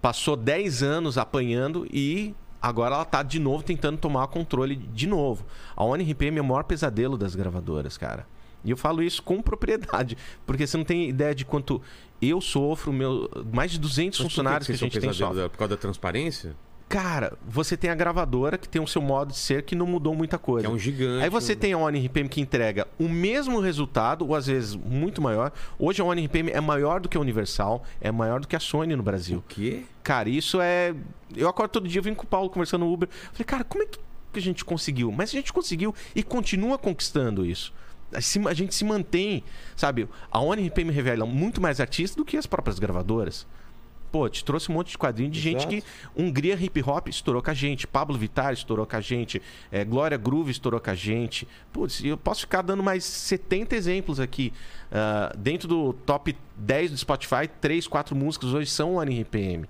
passou 0.00 0.36
10 0.36 0.82
anos 0.82 1.16
apanhando 1.16 1.86
e 1.90 2.34
agora 2.60 2.94
ela 2.96 3.04
tá 3.04 3.22
de 3.22 3.38
novo 3.38 3.62
tentando 3.62 3.98
tomar 3.98 4.26
controle 4.28 4.76
de 4.76 5.06
novo. 5.06 5.44
A 5.76 5.84
ONRPM 5.84 6.38
é 6.38 6.40
o 6.40 6.44
maior 6.44 6.64
pesadelo 6.64 7.16
das 7.16 7.34
gravadoras, 7.34 7.96
cara. 7.96 8.26
E 8.64 8.70
eu 8.70 8.76
falo 8.76 9.02
isso 9.02 9.22
com 9.22 9.40
propriedade, 9.42 10.16
porque 10.46 10.66
você 10.66 10.76
não 10.76 10.84
tem 10.84 11.08
ideia 11.08 11.34
de 11.34 11.44
quanto 11.44 11.80
eu 12.20 12.40
sofro, 12.40 12.92
meu, 12.92 13.28
mais 13.52 13.72
de 13.72 13.80
200 13.80 14.18
Mas 14.20 14.24
funcionários 14.28 14.66
que, 14.66 14.72
vocês 14.76 14.80
a 14.82 14.84
gente 14.84 14.92
são 14.94 15.00
tem 15.00 15.12
sofrem. 15.12 15.36
dela? 15.36 15.48
Por 15.50 15.58
causa 15.58 15.74
da 15.74 15.80
transparência? 15.80 16.54
Cara, 16.88 17.38
você 17.48 17.74
tem 17.74 17.88
a 17.88 17.94
gravadora 17.94 18.58
que 18.58 18.68
tem 18.68 18.80
o 18.80 18.86
seu 18.86 19.00
modo 19.00 19.30
de 19.32 19.38
ser 19.38 19.62
que 19.62 19.74
não 19.74 19.86
mudou 19.86 20.14
muita 20.14 20.36
Que 20.36 20.44
coisa. 20.44 20.66
é 20.66 20.70
um 20.70 20.78
gigante. 20.78 21.24
Aí 21.24 21.30
você 21.30 21.56
tem 21.56 21.72
a 21.72 21.78
ONRPM 21.78 22.28
que 22.28 22.38
entrega 22.38 22.86
o 22.98 23.08
mesmo 23.08 23.60
resultado, 23.60 24.26
ou 24.28 24.34
às 24.34 24.46
vezes 24.46 24.76
muito 24.76 25.22
maior. 25.22 25.52
Hoje 25.78 26.02
a 26.02 26.04
ONRPM 26.04 26.50
é 26.50 26.60
maior 26.60 27.00
do 27.00 27.08
que 27.08 27.16
a 27.16 27.20
Universal, 27.20 27.82
é 27.98 28.12
maior 28.12 28.40
do 28.40 28.46
que 28.46 28.54
a 28.54 28.60
Sony 28.60 28.94
no 28.94 29.02
Brasil. 29.02 29.38
O 29.38 29.44
quê? 29.48 29.84
Cara, 30.02 30.28
isso 30.28 30.60
é. 30.60 30.94
Eu 31.34 31.48
acordo 31.48 31.70
todo 31.70 31.88
dia, 31.88 31.98
eu 32.00 32.02
vim 32.04 32.12
com 32.14 32.24
o 32.24 32.26
Paulo 32.26 32.50
conversando 32.50 32.84
no 32.84 32.92
Uber. 32.92 33.08
Falei, 33.32 33.44
cara, 33.46 33.64
como 33.64 33.82
é 33.84 33.86
que 33.86 33.98
que 34.30 34.38
a 34.38 34.42
gente 34.42 34.64
conseguiu? 34.64 35.12
Mas 35.12 35.30
a 35.30 35.32
gente 35.32 35.52
conseguiu 35.52 35.94
e 36.14 36.22
continua 36.22 36.78
conquistando 36.78 37.44
isso. 37.44 37.72
A 38.14 38.54
gente 38.54 38.74
se 38.74 38.84
mantém, 38.84 39.42
sabe? 39.76 40.08
A 40.30 40.40
ONRPM 40.40 40.90
revela 40.90 41.26
muito 41.26 41.60
mais 41.60 41.80
artistas 41.80 42.16
do 42.16 42.24
que 42.24 42.36
as 42.36 42.46
próprias 42.46 42.78
gravadoras. 42.78 43.46
Pô, 44.12 44.28
te 44.28 44.44
trouxe 44.44 44.70
um 44.70 44.74
monte 44.74 44.90
de 44.90 44.98
quadrinho 44.98 45.30
de 45.30 45.40
gente 45.40 45.66
Exato. 45.66 45.68
que. 45.70 45.82
Hungria 46.14 46.54
Hip 46.54 46.82
Hop 46.82 47.08
estourou 47.08 47.42
com 47.42 47.50
a 47.50 47.54
gente. 47.54 47.86
Pablo 47.86 48.18
Vittar 48.18 48.52
estourou 48.52 48.84
com 48.84 48.94
a 48.94 49.00
gente. 49.00 49.40
é, 49.70 49.86
Glória 49.86 50.18
Groove 50.18 50.50
estourou 50.50 50.78
com 50.78 50.90
a 50.90 50.94
gente. 50.94 51.48
Putz, 51.72 52.04
eu 52.04 52.18
posso 52.18 52.42
ficar 52.42 52.60
dando 52.60 52.82
mais 52.82 53.04
70 53.04 53.74
exemplos 53.74 54.20
aqui. 54.20 54.52
Ah, 54.92 55.32
dentro 55.38 55.66
do 55.66 55.94
top 55.94 56.36
10 56.58 56.90
do 56.90 56.98
Spotify, 56.98 57.48
3, 57.60 57.88
4 57.88 58.14
músicas 58.14 58.52
hoje 58.52 58.70
são 58.70 58.96
ONRPM. 58.96 59.66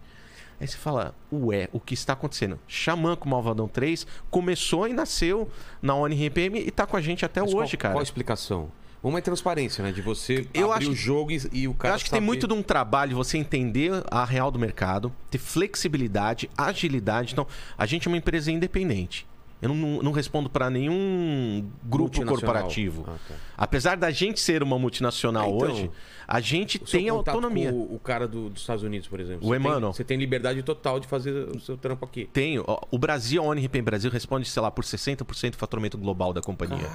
Aí 0.62 0.68
você 0.68 0.76
fala, 0.76 1.12
ué, 1.32 1.68
o 1.72 1.80
que 1.80 1.92
está 1.92 2.12
acontecendo? 2.12 2.56
Xamã 2.68 3.16
com 3.16 3.28
Malvadão 3.28 3.66
3 3.66 4.06
começou 4.30 4.86
e 4.86 4.92
nasceu 4.92 5.50
na 5.82 5.92
ONRPM 5.96 6.60
e 6.60 6.70
tá 6.70 6.86
com 6.86 6.96
a 6.96 7.00
gente 7.00 7.24
até 7.24 7.40
Mas 7.40 7.52
hoje, 7.52 7.76
qual, 7.76 7.80
cara. 7.80 7.94
Qual 7.94 8.00
a 8.00 8.02
explicação? 8.04 8.70
Uma 9.02 9.18
é 9.18 9.22
transparência, 9.22 9.82
né? 9.82 9.90
De 9.90 10.00
você 10.00 10.46
Eu 10.54 10.72
abrir 10.72 10.84
acho 10.84 10.92
o 10.92 10.94
jogo 10.94 11.32
e, 11.32 11.42
e 11.52 11.66
o 11.66 11.74
cara 11.74 11.90
Eu 11.90 11.94
acho 11.96 12.04
que 12.04 12.10
tem 12.10 12.18
saber- 12.18 12.26
muito 12.26 12.46
de 12.46 12.54
um 12.54 12.62
trabalho 12.62 13.16
você 13.16 13.36
entender 13.36 13.90
a 14.08 14.24
real 14.24 14.52
do 14.52 14.58
mercado, 14.60 15.12
ter 15.28 15.38
flexibilidade, 15.38 16.48
agilidade. 16.56 17.32
Então, 17.32 17.44
a 17.76 17.84
gente 17.84 18.06
é 18.06 18.08
uma 18.08 18.16
empresa 18.16 18.52
independente. 18.52 19.26
Eu 19.62 19.68
não, 19.68 20.02
não- 20.02 20.10
respondo 20.12 20.50
para 20.50 20.68
nenhum 20.68 21.70
grupo 21.84 22.22
corporativo. 22.26 23.04
Ah, 23.08 23.14
tá. 23.28 23.34
Apesar 23.56 23.96
da 23.96 24.10
gente 24.10 24.40
ser 24.40 24.60
uma 24.62 24.76
multinacional 24.76 25.54
então, 25.54 25.70
hoje, 25.70 25.90
a 26.26 26.40
gente 26.40 26.80
tem 26.80 27.08
autonomia. 27.08 27.72
O, 27.72 27.94
o 27.94 27.98
cara 28.00 28.26
do- 28.26 28.50
dos 28.50 28.60
Estados 28.62 28.82
Unidos, 28.82 29.06
por 29.06 29.20
exemplo. 29.20 29.46
O 29.46 29.48
Você 29.48 29.58
tem- 29.58 29.66
Emmanuel. 29.70 29.92
Você 29.92 30.04
tem 30.04 30.18
liberdade 30.18 30.62
total 30.64 30.98
de 30.98 31.06
fazer 31.06 31.48
o 31.48 31.60
seu 31.60 31.76
trampo 31.76 32.04
aqui. 32.04 32.28
Tenho. 32.32 32.64
O 32.90 32.98
Brasil, 32.98 33.40
a 33.40 33.46
ONRPM 33.46 33.84
Brasil, 33.84 34.10
responde, 34.10 34.48
sei 34.48 34.60
lá, 34.60 34.70
por 34.70 34.84
60% 34.84 35.52
do 35.52 35.56
faturamento 35.56 35.96
global 35.96 36.32
da 36.32 36.40
companhia. 36.42 36.90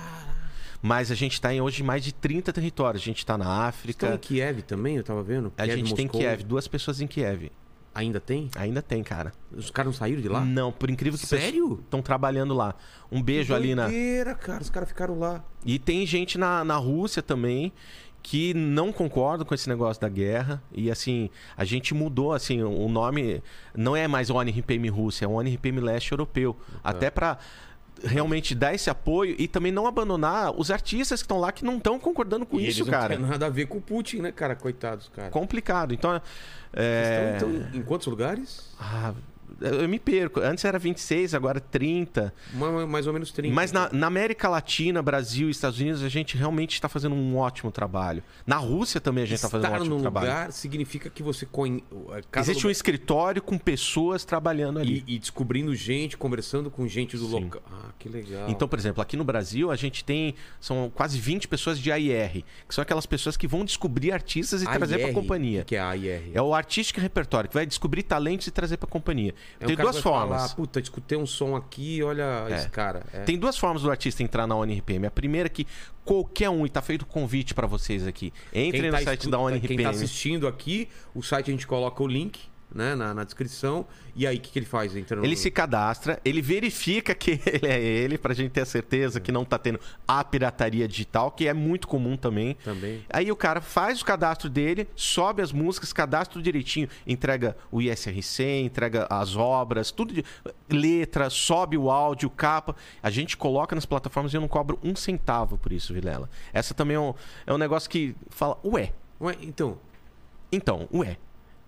Mas 0.82 1.10
a 1.10 1.16
gente 1.16 1.34
está 1.34 1.54
em 1.54 1.60
hoje 1.62 1.82
mais 1.82 2.04
de 2.04 2.14
30 2.14 2.54
territórios. 2.54 3.02
A 3.02 3.06
gente 3.06 3.20
está 3.20 3.38
na 3.38 3.66
África. 3.66 4.14
em 4.14 4.18
Kiev 4.18 4.62
também, 4.62 4.98
eu 4.98 5.04
tava 5.04 5.24
vendo. 5.24 5.52
A 5.58 5.64
Kiev, 5.64 5.78
gente 5.80 5.96
tem 5.96 6.06
Moscou. 6.06 6.22
Kiev, 6.22 6.44
duas 6.44 6.68
pessoas 6.68 7.02
em 7.02 7.08
Kiev. 7.08 7.50
Ainda 7.98 8.20
tem? 8.20 8.48
Ainda 8.56 8.80
tem, 8.80 9.02
cara. 9.02 9.34
Os 9.52 9.72
caras 9.72 9.92
não 9.92 9.98
saíram 9.98 10.22
de 10.22 10.30
lá? 10.30 10.46
Não, 10.46 10.72
por 10.72 10.88
incrível 10.88 11.20
que 11.20 11.26
Sério? 11.26 11.80
Estão 11.84 12.00
trabalhando 12.00 12.54
lá. 12.54 12.76
Um 13.12 13.24
beijo 13.24 13.56
ali 13.56 13.74
na. 13.74 13.90
Cara. 14.40 14.62
Os 14.62 14.70
caras 14.70 14.90
ficaram 14.90 15.18
lá. 15.18 15.44
E 15.66 15.80
tem 15.80 16.06
gente 16.06 16.38
na, 16.38 16.64
na 16.64 16.76
Rússia 16.76 17.24
também 17.24 17.74
que 18.22 18.54
não 18.54 18.92
concorda 18.92 19.44
com 19.44 19.56
esse 19.56 19.68
negócio 19.68 20.00
da 20.00 20.10
guerra. 20.10 20.62
E 20.72 20.92
assim, 20.92 21.32
a 21.56 21.66
gente 21.66 21.96
mudou, 21.96 22.34
assim, 22.34 22.62
o 22.62 22.88
nome 22.88 23.42
não 23.76 23.96
é 23.96 24.08
mais 24.08 24.30
ONRPM 24.30 24.90
Rússia, 24.90 25.26
é 25.26 25.28
ONRPM 25.28 25.80
Leste 25.80 26.12
Europeu. 26.12 26.56
Até 26.84 27.10
para 27.10 27.40
realmente 28.04 28.54
dar 28.54 28.74
esse 28.74 28.90
apoio 28.90 29.36
e 29.38 29.48
também 29.48 29.72
não 29.72 29.88
abandonar 29.88 30.52
os 30.60 30.72
artistas 30.72 31.22
que 31.22 31.26
estão 31.26 31.40
lá 31.40 31.52
que 31.52 31.66
não 31.66 31.78
estão 31.78 32.00
concordando 32.00 32.46
com 32.46 32.60
e 32.60 32.68
isso, 32.68 32.82
eles 32.82 32.90
cara. 32.90 33.16
não 33.16 33.22
têm 33.22 33.32
nada 33.32 33.46
a 33.46 33.50
ver 33.50 33.68
com 33.68 33.78
o 33.78 33.82
Putin, 33.82 34.18
né, 34.18 34.32
cara? 34.32 34.56
Coitados, 34.56 35.10
cara. 35.16 35.30
Complicado. 35.30 35.94
Então, 35.94 36.22
é... 36.74 37.34
Estão, 37.36 37.56
então, 37.56 37.80
em 37.80 37.84
quantos 37.84 38.08
lugares? 38.08 38.70
Ah, 38.80 39.14
eu 39.62 39.88
me 39.88 40.00
perco. 40.00 40.40
Antes 40.40 40.64
era 40.66 40.78
26, 40.78 41.34
agora 41.34 41.60
30. 41.60 42.34
Ma- 42.54 42.86
Mais 42.88 43.08
ou 43.08 43.14
menos 43.14 43.32
30. 43.32 43.54
Mas 43.54 43.72
na, 43.72 43.90
na 43.92 44.08
América 44.08 44.48
Latina, 44.50 45.02
Brasil 45.02 45.48
e 45.48 45.52
Estados 45.52 45.80
Unidos, 45.80 46.04
a 46.04 46.10
gente 46.10 46.38
realmente 46.38 46.74
está 46.74 46.88
fazendo 46.90 47.16
um 47.16 47.38
ótimo 47.38 47.72
trabalho. 47.72 48.24
Na 48.46 48.58
Rússia 48.58 49.00
também 49.02 49.24
a 49.24 49.28
gente 49.28 49.36
está 49.38 49.50
fazendo 49.50 49.66
um 49.66 49.68
Estar 49.74 49.82
ótimo 49.82 49.96
num 49.96 50.02
trabalho. 50.02 50.28
lugar 50.28 50.52
significa 50.52 51.10
que 51.10 51.24
você 51.24 51.46
conhe... 51.46 51.84
cada 52.32 52.46
Existe 52.46 52.60
um 52.60 52.68
lugar- 52.68 52.72
escritório 52.72 53.42
com 53.42 53.58
pessoas 53.58 54.24
trabalhando 54.26 54.80
ali. 54.80 55.04
e, 55.08 55.16
e 55.16 55.20
descobrindo 55.20 55.74
gente, 55.76 56.18
conversando 56.18 56.70
com 56.70 56.88
gente 56.88 57.18
do 57.18 57.26
Sim. 57.28 57.44
local. 57.46 57.62
Ah, 57.72 57.90
que 57.98 58.10
legal. 58.10 58.50
Então, 58.50 58.68
por 58.68 58.78
exemplo, 58.78 59.02
aqui 59.02 59.16
no 59.18 59.24
Brasil, 59.24 59.72
a 59.72 59.76
gente 59.76 60.04
tem. 60.04 60.36
São 60.60 60.92
quase 60.94 61.20
20 61.20 61.48
pessoas 61.48 61.80
de 61.80 61.92
AIR, 61.92 62.44
que 62.68 62.76
são 62.76 62.82
aquelas 62.82 63.06
pessoas 63.06 63.36
que 63.38 63.48
vão 63.48 63.64
descobrir 63.66 64.12
artistas 64.12 64.62
e 64.62 64.66
trazer 64.66 65.00
para 65.00 65.10
a 65.10 65.14
companhia. 65.14 65.64
Que 65.64 65.76
é 65.76 65.80
a 65.80 65.90
AIR? 65.90 66.32
É 66.34 66.42
o 66.42 66.54
Artistic 66.54 66.98
Repertório, 66.98 67.50
que 67.50 67.54
vai 67.56 67.66
descobrir 67.66 68.04
talentos 68.04 68.48
e 68.48 68.52
trazer 68.52 68.78
para 68.78 68.88
a 68.88 68.92
companhia. 68.92 69.34
É 69.60 69.66
tem 69.66 69.76
duas 69.76 70.00
formas. 70.00 70.42
Falar, 70.42 70.56
Puta, 70.56 70.80
escutei 70.80 71.18
um 71.18 71.26
som 71.26 71.56
aqui, 71.56 72.02
olha 72.04 72.46
esse 72.50 72.70
cara. 72.70 73.04
É. 73.14 73.22
Tem 73.22 73.38
duas 73.38 73.58
formas 73.58 73.82
do 73.82 73.90
artista 73.90 74.24
entrar 74.24 74.48
na 74.48 74.56
ONRPM. 74.56 75.06
A 75.08 75.12
primeira 75.12 75.48
é 75.48 75.50
que 75.50 75.66
qualquer 76.04 76.50
um, 76.50 76.66
e 76.66 76.70
tá 76.70 76.82
feito 76.82 77.06
convite 77.06 77.54
para 77.54 77.68
vocês 77.68 78.06
aqui. 78.08 78.34
Entrem 78.54 78.72
Quem 78.72 78.92
no 78.92 78.98
tá 78.98 79.04
site 79.04 79.30
da 79.30 79.38
Quem 79.38 79.46
ONRPM. 79.46 79.84
tá 79.84 79.90
assistindo 79.90 80.48
aqui, 80.48 80.90
o 81.14 81.22
site 81.22 81.50
a 81.50 81.52
gente 81.52 81.68
coloca 81.68 82.02
o 82.04 82.08
link 82.08 82.40
né, 82.78 82.96
na, 82.96 83.14
na 83.14 83.24
descrição. 83.24 83.86
E 84.16 84.26
aí, 84.26 84.38
o 84.38 84.40
que, 84.40 84.52
que 84.52 84.60
ele 84.60 84.66
faz? 84.66 84.96
Entra 84.96 85.18
no... 85.18 85.26
Ele 85.26 85.36
se 85.36 85.52
cadastra, 85.52 86.20
ele 86.24 86.42
verifica 86.42 87.14
que 87.14 87.42
ele 87.46 87.68
é 87.68 87.82
ele, 87.82 88.18
pra 88.18 88.34
gente 88.34 88.52
ter 88.52 88.62
a 88.62 88.66
certeza 88.66 89.20
que 89.20 89.32
não 89.32 89.44
tá 89.44 89.58
tendo 89.58 89.80
a 90.08 90.24
pirataria 90.24 90.88
digital, 90.88 91.32
que 91.32 91.48
é 91.48 91.54
muito 91.54 91.88
comum 91.88 92.16
também. 92.16 92.56
Também. 92.64 93.04
Aí 93.10 93.32
o 93.32 93.36
cara 93.36 93.60
faz 93.60 94.02
o 94.02 94.06
cadastro 94.06 94.50
dele, 94.50 94.88
sobe 94.96 95.42
as 95.42 95.52
músicas, 95.52 95.92
cadastro 95.92 96.42
direitinho, 96.42 96.88
entrega 97.06 97.58
o 97.72 97.82
ISRC, 97.82 98.44
entrega 98.62 99.08
as 99.10 99.36
obras, 99.36 99.92
tudo 99.92 100.14
de 100.14 100.24
letra, 100.70 101.30
sobe 101.30 101.78
o 101.78 101.90
áudio, 101.90 102.30
capa. 102.30 102.76
A 103.02 103.10
gente 103.10 103.36
coloca 103.36 103.76
nas 103.76 103.86
plataformas 103.86 104.34
e 104.34 104.38
eu 104.38 104.42
não 104.42 104.48
cobro 104.48 104.80
um 104.84 104.96
centavo 104.96 105.58
por 105.58 105.74
isso, 105.74 105.94
Vilela. 105.94 106.30
Essa 106.54 106.74
também 106.74 106.96
é 106.96 107.00
um, 107.00 107.14
é 107.46 107.54
um 107.54 107.58
negócio 107.58 107.90
que 107.90 108.16
fala, 108.30 108.58
ué, 108.64 108.94
Ué, 109.20 109.36
então, 109.42 109.80
então, 110.52 110.88
ué. 110.94 111.18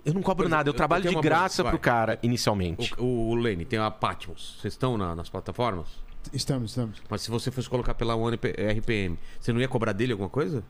Eu 0.05 0.13
não 0.13 0.21
cobro 0.21 0.47
nada, 0.47 0.69
eu 0.69 0.73
eu 0.73 0.77
trabalho 0.77 1.03
tenho 1.03 1.15
de 1.15 1.21
graça 1.21 1.63
pro 1.63 1.77
cara 1.77 2.17
inicialmente. 2.23 2.93
o, 2.97 3.29
o, 3.31 3.35
Lene 3.35 3.65
tem 3.65 3.77
a 3.79 3.91
Patmos. 3.91 4.57
Vocês 4.61 4.73
estão 4.73 4.97
na- 4.97 5.13
nas 5.15 5.29
plataformas? 5.29 5.87
Estamos, 6.33 6.71
estamos. 6.71 7.01
Mas 7.09 7.21
se 7.21 7.29
você 7.29 7.51
fosse 7.51 7.69
colocar 7.69 7.93
pela 7.93 8.15
One 8.15 8.35
RPM, 8.37 9.17
você 9.39 9.51
não 9.53 9.59
ia 9.59 9.67
cobrar 9.67 9.93
dele 9.93 10.11
alguma 10.13 10.29
coisa? 10.29 10.63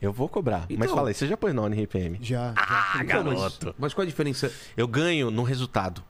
Eu 0.00 0.12
vou 0.12 0.28
cobrar. 0.28 0.66
Mas 0.68 0.70
Então- 0.70 0.94
fala 0.96 1.08
aí, 1.08 1.14
você 1.14 1.26
já 1.26 1.36
pôs 1.36 1.54
na 1.54 1.62
RPM? 1.66 2.18
Já. 2.20 2.52
Ah, 2.56 3.00
Então, 3.04 3.24
mas- 3.24 3.34
garoto. 3.38 3.74
Mas, 3.78 3.94
qual 3.94 4.02
a 4.02 4.06
diferença? 4.06 4.52
Eu 4.76 4.88
ganho 4.88 5.30
no 5.30 5.42
resultado. 5.44 6.02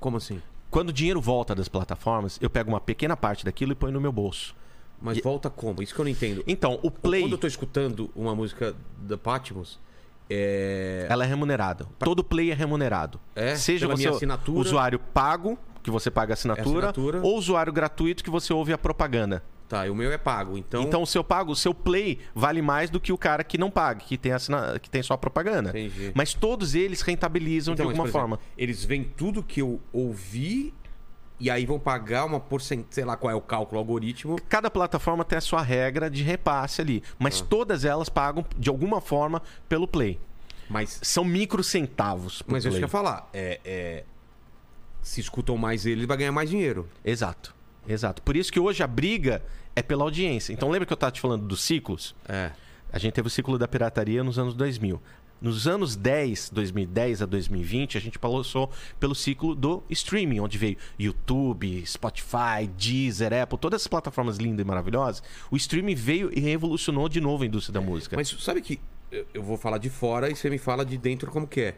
Como 0.00 0.16
assim? 0.16 0.40
Quando 0.70 0.88
o 0.88 0.92
dinheiro 0.92 1.20
volta 1.20 1.54
das 1.54 1.68
plataformas, 1.68 2.38
eu 2.40 2.48
pego 2.50 2.70
uma 2.70 2.80
pequena 2.80 3.16
parte 3.16 3.44
daquilo 3.44 3.72
e 3.72 3.74
ponho 3.74 3.92
no 3.92 4.00
meu 4.00 4.12
bolso. 4.12 4.54
Mas 5.00 5.18
volta 5.20 5.50
como? 5.50 5.82
Isso 5.82 5.94
que 5.94 6.00
eu 6.00 6.04
não 6.04 6.10
entendo. 6.10 6.42
Então, 6.46 6.78
o 6.82 6.90
play, 6.90 7.22
Quando 7.22 7.32
eu 7.32 7.38
tô 7.38 7.46
escutando 7.46 8.10
uma 8.16 8.34
música 8.34 8.74
da 8.98 9.18
Patmos, 9.18 9.78
é... 10.28 11.06
ela 11.08 11.24
é 11.24 11.26
remunerada. 11.26 11.86
Todo 11.98 12.22
play 12.24 12.50
é 12.50 12.54
remunerado. 12.54 13.20
É? 13.34 13.54
Seja 13.54 13.86
você 13.86 14.08
usuário 14.48 14.98
pago, 14.98 15.58
que 15.82 15.90
você 15.90 16.10
paga 16.10 16.32
a 16.32 16.34
assinatura, 16.34 16.90
assinatura. 16.90 17.20
ou 17.22 17.36
usuário 17.36 17.72
gratuito 17.72 18.24
que 18.24 18.30
você 18.30 18.52
ouve 18.52 18.72
a 18.72 18.78
propaganda. 18.78 19.42
Tá, 19.68 19.84
e 19.86 19.90
o 19.90 19.94
meu 19.96 20.12
é 20.12 20.18
pago. 20.18 20.56
Então, 20.56 20.82
Então, 20.82 21.02
o 21.02 21.06
seu 21.06 21.24
pago, 21.24 21.50
o 21.50 21.56
seu 21.56 21.74
play 21.74 22.20
vale 22.34 22.62
mais 22.62 22.88
do 22.88 23.00
que 23.00 23.12
o 23.12 23.18
cara 23.18 23.42
que 23.42 23.58
não 23.58 23.68
paga, 23.70 24.00
que 24.00 24.16
tem, 24.16 24.32
assina... 24.32 24.78
que 24.78 24.88
tem 24.88 25.02
só 25.02 25.14
a 25.14 25.18
propaganda. 25.18 25.70
Entendi. 25.70 26.12
Mas 26.14 26.34
todos 26.34 26.74
eles 26.76 27.00
rentabilizam 27.00 27.74
Então, 27.74 27.86
de 27.86 27.88
mas, 27.88 27.98
alguma 27.98 28.08
exemplo, 28.08 28.38
forma. 28.38 28.40
eles 28.56 28.84
veem 28.84 29.02
tudo 29.02 29.42
que 29.42 29.60
eu 29.60 29.80
ouvi 29.92 30.72
e 31.38 31.50
aí 31.50 31.66
vão 31.66 31.78
pagar 31.78 32.24
uma 32.24 32.40
porcentagem, 32.40 32.86
sei 32.90 33.04
lá 33.04 33.16
qual 33.16 33.30
é 33.30 33.34
o 33.34 33.40
cálculo, 33.40 33.76
o 33.76 33.80
algoritmo. 33.80 34.36
Cada 34.48 34.70
plataforma 34.70 35.24
tem 35.24 35.36
a 35.38 35.40
sua 35.40 35.62
regra 35.62 36.08
de 36.10 36.22
repasse 36.22 36.80
ali, 36.80 37.02
mas 37.18 37.40
Ah. 37.40 37.46
todas 37.48 37.84
elas 37.84 38.08
pagam 38.08 38.44
de 38.56 38.68
alguma 38.68 39.00
forma 39.00 39.42
pelo 39.68 39.86
play. 39.86 40.18
Mas, 40.68 40.98
São 41.02 41.24
micro 41.24 41.62
centavos. 41.62 42.42
mas 42.46 42.64
é 42.64 42.68
play. 42.68 42.80
que 42.80 42.84
eu 42.84 42.86
ia 42.86 42.90
falar. 42.90 43.28
É, 43.32 43.60
é, 43.64 44.04
se 45.02 45.20
escutam 45.20 45.56
mais 45.56 45.86
ele, 45.86 46.00
ele 46.00 46.06
vai 46.06 46.16
ganhar 46.16 46.32
mais 46.32 46.50
dinheiro. 46.50 46.88
Exato, 47.04 47.54
exato. 47.86 48.20
Por 48.22 48.36
isso 48.36 48.50
que 48.52 48.58
hoje 48.58 48.82
a 48.82 48.86
briga 48.86 49.42
é 49.76 49.82
pela 49.82 50.02
audiência. 50.02 50.52
Então 50.52 50.68
lembra 50.70 50.86
que 50.86 50.92
eu 50.92 50.96
estava 50.96 51.12
te 51.12 51.20
falando 51.20 51.46
dos 51.46 51.60
ciclos? 51.62 52.14
É. 52.28 52.50
A 52.92 52.98
gente 52.98 53.12
teve 53.12 53.28
o 53.28 53.30
ciclo 53.30 53.58
da 53.58 53.68
pirataria 53.68 54.24
nos 54.24 54.38
anos 54.38 54.54
2000. 54.54 55.00
Nos 55.40 55.68
anos 55.68 55.96
10, 55.96 56.50
2010 56.50 57.22
a 57.22 57.26
2020, 57.26 57.98
a 57.98 58.00
gente 58.00 58.18
passou 58.18 58.70
pelo 58.98 59.14
ciclo 59.14 59.54
do 59.54 59.82
streaming, 59.90 60.40
onde 60.40 60.56
veio 60.56 60.76
YouTube, 60.98 61.84
Spotify, 61.86 62.66
Deezer, 62.76 63.32
Apple, 63.32 63.58
todas 63.58 63.82
essas 63.82 63.88
plataformas 63.88 64.38
lindas 64.38 64.64
e 64.64 64.66
maravilhosas. 64.66 65.22
O 65.50 65.56
streaming 65.56 65.94
veio 65.94 66.30
e 66.36 66.40
revolucionou 66.40 67.08
de 67.08 67.20
novo 67.20 67.42
a 67.42 67.46
indústria 67.46 67.74
da 67.74 67.80
música. 67.80 68.16
Mas 68.16 68.28
sabe 68.28 68.62
que 68.62 68.80
eu- 69.34 69.42
vou 69.42 69.56
falar 69.58 69.78
de 69.78 69.90
fora 69.90 70.30
e 70.30 70.34
você 70.34 70.48
me 70.48 70.58
fala 70.58 70.84
de 70.84 70.96
dentro 70.96 71.30
como 71.30 71.46
que 71.46 71.60
é. 71.60 71.74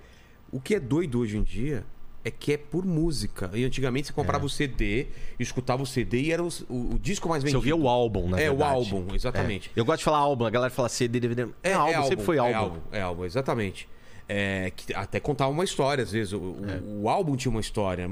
O 0.52 0.60
que 0.60 0.74
é 0.76 0.80
doido 0.80 1.18
hoje 1.18 1.36
em 1.36 1.42
dia 1.42 1.84
é 2.24 2.30
que 2.30 2.52
é 2.52 2.56
por 2.56 2.84
música. 2.84 3.50
E 3.54 3.64
antigamente 3.64 4.08
você 4.08 4.12
comprava 4.12 4.44
o 4.44 4.48
CD, 4.48 5.06
escutava 5.38 5.82
o 5.82 5.86
CD 5.86 6.22
e 6.22 6.32
era 6.32 6.42
o, 6.42 6.48
o- 6.68 6.94
o 6.94 6.98
disco 6.98 7.28
mais 7.28 7.42
Você 7.42 7.46
vendido. 7.52 7.58
ouvia 7.58 7.76
o 7.76 7.88
álbum, 7.88 8.28
na 8.28 8.40
É, 8.40 8.50
o 8.50 8.56
verdade. 8.56 8.74
álbum, 8.94 9.14
exatamente. 9.14 9.70
É. 9.74 9.80
Eu 9.80 9.84
gosto 9.84 9.98
de 9.98 10.04
falar 10.04 10.18
álbum, 10.18 10.44
a 10.44 10.50
galera 10.50 10.70
fala 10.70 10.88
CD, 10.88 11.20
DVD. 11.20 11.48
É, 11.62 11.72
álbum, 11.74 12.02
sempre 12.04 12.24
foi 12.24 12.38
álbum. 12.38 12.50
É 12.52 12.54
álbum, 12.56 12.78
é 12.92 13.00
álbum, 13.00 13.24
exatamente. 13.24 13.88
É, 14.30 14.70
que 14.76 14.92
até 14.92 15.18
contava 15.18 15.50
uma 15.50 15.64
história, 15.64 16.04
às 16.04 16.12
vezes. 16.12 16.32
O, 16.34 16.38
o- 16.38 17.02
o 17.02 17.08
álbum 17.08 17.34
tinha 17.36 17.50
uma 17.50 17.60
história. 17.62 18.06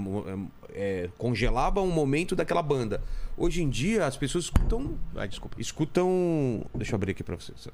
é, 0.75 1.09
congelava 1.19 1.81
um 1.83 1.91
momento 1.91 2.35
daquela 2.37 2.63
banda. 2.63 3.03
Hoje 3.37 3.63
em 3.63 3.69
dia, 3.69 4.07
as 4.07 4.17
pessoas 4.17 4.45
escutam. 4.45 4.97
Ai, 5.15 5.29
desculpa. 5.29 5.57
Escutam. 5.61 6.65
Deixa 6.75 6.93
eu 6.93 6.97
abrir 6.97 7.11
aqui 7.13 7.23
pra 7.23 7.35
vocês. 7.37 7.69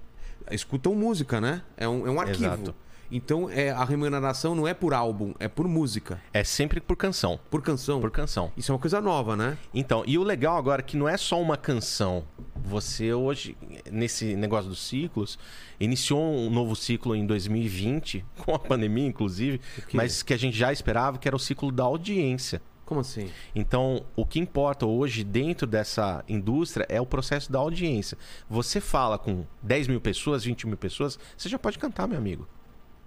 Escutam 0.51 0.95
música, 0.95 1.41
né? 1.41 1.63
É 1.77 1.87
um, 1.89 2.07
é 2.07 2.11
um 2.11 2.21
arquivo. 2.21 2.45
Exato. 2.45 2.75
Então, 3.15 3.51
é, 3.51 3.71
a 3.71 3.85
remuneração 3.85 4.55
não 4.55 4.67
é 4.67 4.73
por 4.73 4.95
álbum, 4.95 5.35
é 5.39 5.47
por 5.47 5.69
música, 5.69 6.19
É 6.33 6.43
sempre 6.43 6.81
por 6.81 6.97
canção. 6.97 7.39
por 7.51 7.61
canção. 7.61 8.01
Por 8.01 8.11
canção. 8.11 8.51
Isso 8.57 8.73
é 8.73 8.75
uma 8.75 8.81
coisa 8.81 9.03
nova, 9.03 9.37
né? 9.37 9.59
Então, 9.75 10.03
e 10.07 10.17
o 10.17 10.23
legal 10.23 10.57
agora 10.57 10.81
é 10.81 10.83
que 10.83 10.97
não 10.97 11.07
é 11.07 11.19
só 11.19 11.39
uma 11.39 11.59
canção. 11.59 12.25
Você 12.57 13.13
hoje, 13.13 13.55
nesse 13.91 14.35
negócio 14.35 14.71
dos 14.71 14.81
ciclos, 14.81 15.39
iniciou 15.79 16.23
um 16.23 16.49
novo 16.49 16.75
ciclo 16.75 17.15
em 17.15 17.27
2020, 17.27 18.25
com 18.43 18.55
a 18.55 18.59
pandemia, 18.59 19.07
inclusive, 19.07 19.61
mas 19.93 20.23
que 20.23 20.33
a 20.33 20.39
gente 20.39 20.57
já 20.57 20.73
esperava, 20.73 21.19
que 21.19 21.29
era 21.29 21.37
o 21.37 21.41
ciclo 21.41 21.71
da 21.71 21.85
audiência. 21.85 22.63
Como 22.87 23.01
assim? 23.01 23.31
Então, 23.55 24.07
o 24.17 24.25
que 24.25 24.41
importa 24.41 24.87
hoje 24.87 25.23
dentro 25.23 25.67
dessa 25.67 26.25
indústria 26.27 26.87
é 26.89 26.99
o 26.99 27.07
processo 27.07 27.53
da 27.53 27.59
audiência. 27.59 28.17
Você 28.49 28.81
fala 28.81 29.19
com 29.19 29.45
10 29.63 29.89
mil 29.89 30.01
pessoas, 30.01 30.45
20 30.45 30.67
mil 30.67 30.79
pessoas, 30.79 31.19
você 31.37 31.51
já 31.51 31.59
pode 31.59 31.79
cantar, 31.79 32.09
meu 32.09 32.17
amigo. 32.17 32.49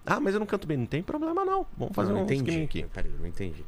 Ah, 0.05 0.19
mas 0.19 0.33
eu 0.33 0.39
não 0.39 0.45
canto 0.47 0.67
bem. 0.67 0.77
Não 0.77 0.85
tem 0.85 1.01
problema, 1.01 1.43
não. 1.43 1.65
Vamos 1.77 1.95
fazer 1.95 2.13
não, 2.13 2.21
um 2.21 2.23
entendi. 2.23 2.61
aqui. 2.63 2.83
Peraí, 2.93 3.11
eu 3.11 3.19
não 3.19 3.27
entendi. 3.27 3.65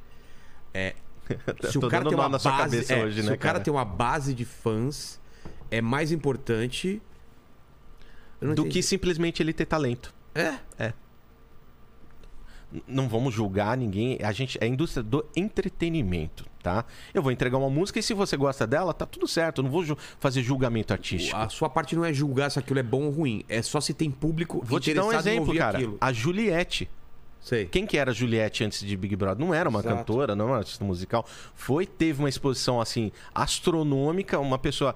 É, 0.73 0.93
se 1.71 1.77
o 1.77 1.89
cara 1.89 2.05
tem 2.07 2.13
uma 2.17 2.29
base, 2.29 2.93
é, 2.93 3.03
hoje, 3.03 3.21
se 3.21 3.27
né, 3.27 3.35
o 3.35 3.38
cara, 3.38 3.53
cara? 3.53 3.59
tem 3.59 3.73
uma 3.73 3.85
base 3.85 4.33
de 4.33 4.45
fãs, 4.45 5.19
é 5.71 5.81
mais 5.81 6.11
importante 6.11 7.01
do 8.39 8.51
entendi. 8.51 8.69
que 8.69 8.83
simplesmente 8.83 9.41
ele 9.41 9.51
ter 9.53 9.65
talento. 9.65 10.13
é. 10.35 10.59
N- 10.79 10.93
Não 12.88 13.07
vamos 13.07 13.34
julgar 13.34 13.78
ninguém. 13.78 14.18
A 14.22 14.32
gente 14.34 14.57
é 14.61 14.65
a 14.65 14.68
indústria 14.68 15.01
do 15.01 15.26
entretenimento, 15.36 16.45
tá? 16.61 16.84
Eu 17.13 17.22
vou 17.22 17.32
entregar 17.32 17.57
uma 17.57 17.70
música 17.70 17.97
e 17.99 18.03
se 18.03 18.13
você 18.13 18.36
gosta 18.36 18.68
dela, 18.68 18.93
tá 18.93 19.05
tudo 19.05 19.26
certo. 19.28 19.59
Eu 19.59 19.63
não 19.63 19.72
vou 19.72 19.86
ju- 19.86 19.97
fazer 20.20 20.41
julgamento 20.43 20.91
artístico. 20.91 21.36
A 21.38 21.47
sua 21.47 21.70
parte 21.70 21.95
não 21.95 22.03
é 22.03 22.13
julgar 22.13 22.51
se 22.51 22.59
aquilo 22.59 22.80
é 22.80 22.84
bom 22.84 23.03
ou 23.03 23.09
ruim, 23.11 23.43
é 23.47 23.61
só 23.61 23.80
se 23.80 23.93
tem 23.93 24.11
público 24.11 24.61
Vou 24.65 24.80
te 24.80 24.93
dar 24.93 25.05
um 25.05 25.13
exemplo, 25.13 25.55
cara. 25.55 25.78
aquilo. 25.78 25.97
A 26.01 26.11
Juliette. 26.11 26.89
Sei. 27.39 27.65
Quem 27.68 27.86
que 27.86 27.97
era 27.97 28.11
a 28.11 28.13
Juliette 28.13 28.65
antes 28.65 28.82
de 28.86 28.97
Big 28.97 29.15
Brother? 29.15 29.45
Não 29.45 29.53
era 29.53 29.70
uma 29.70 29.80
Exato. 29.80 29.95
cantora, 29.95 30.36
não 30.36 30.43
era 30.45 30.53
uma 30.55 30.59
artista 30.59 30.84
musical. 30.84 31.26
Foi, 31.55 31.86
teve 31.86 32.20
uma 32.20 32.28
exposição 32.28 32.82
assim 32.82 33.11
astronômica, 33.34 34.38
uma 34.39 34.57
pessoa 34.57 34.93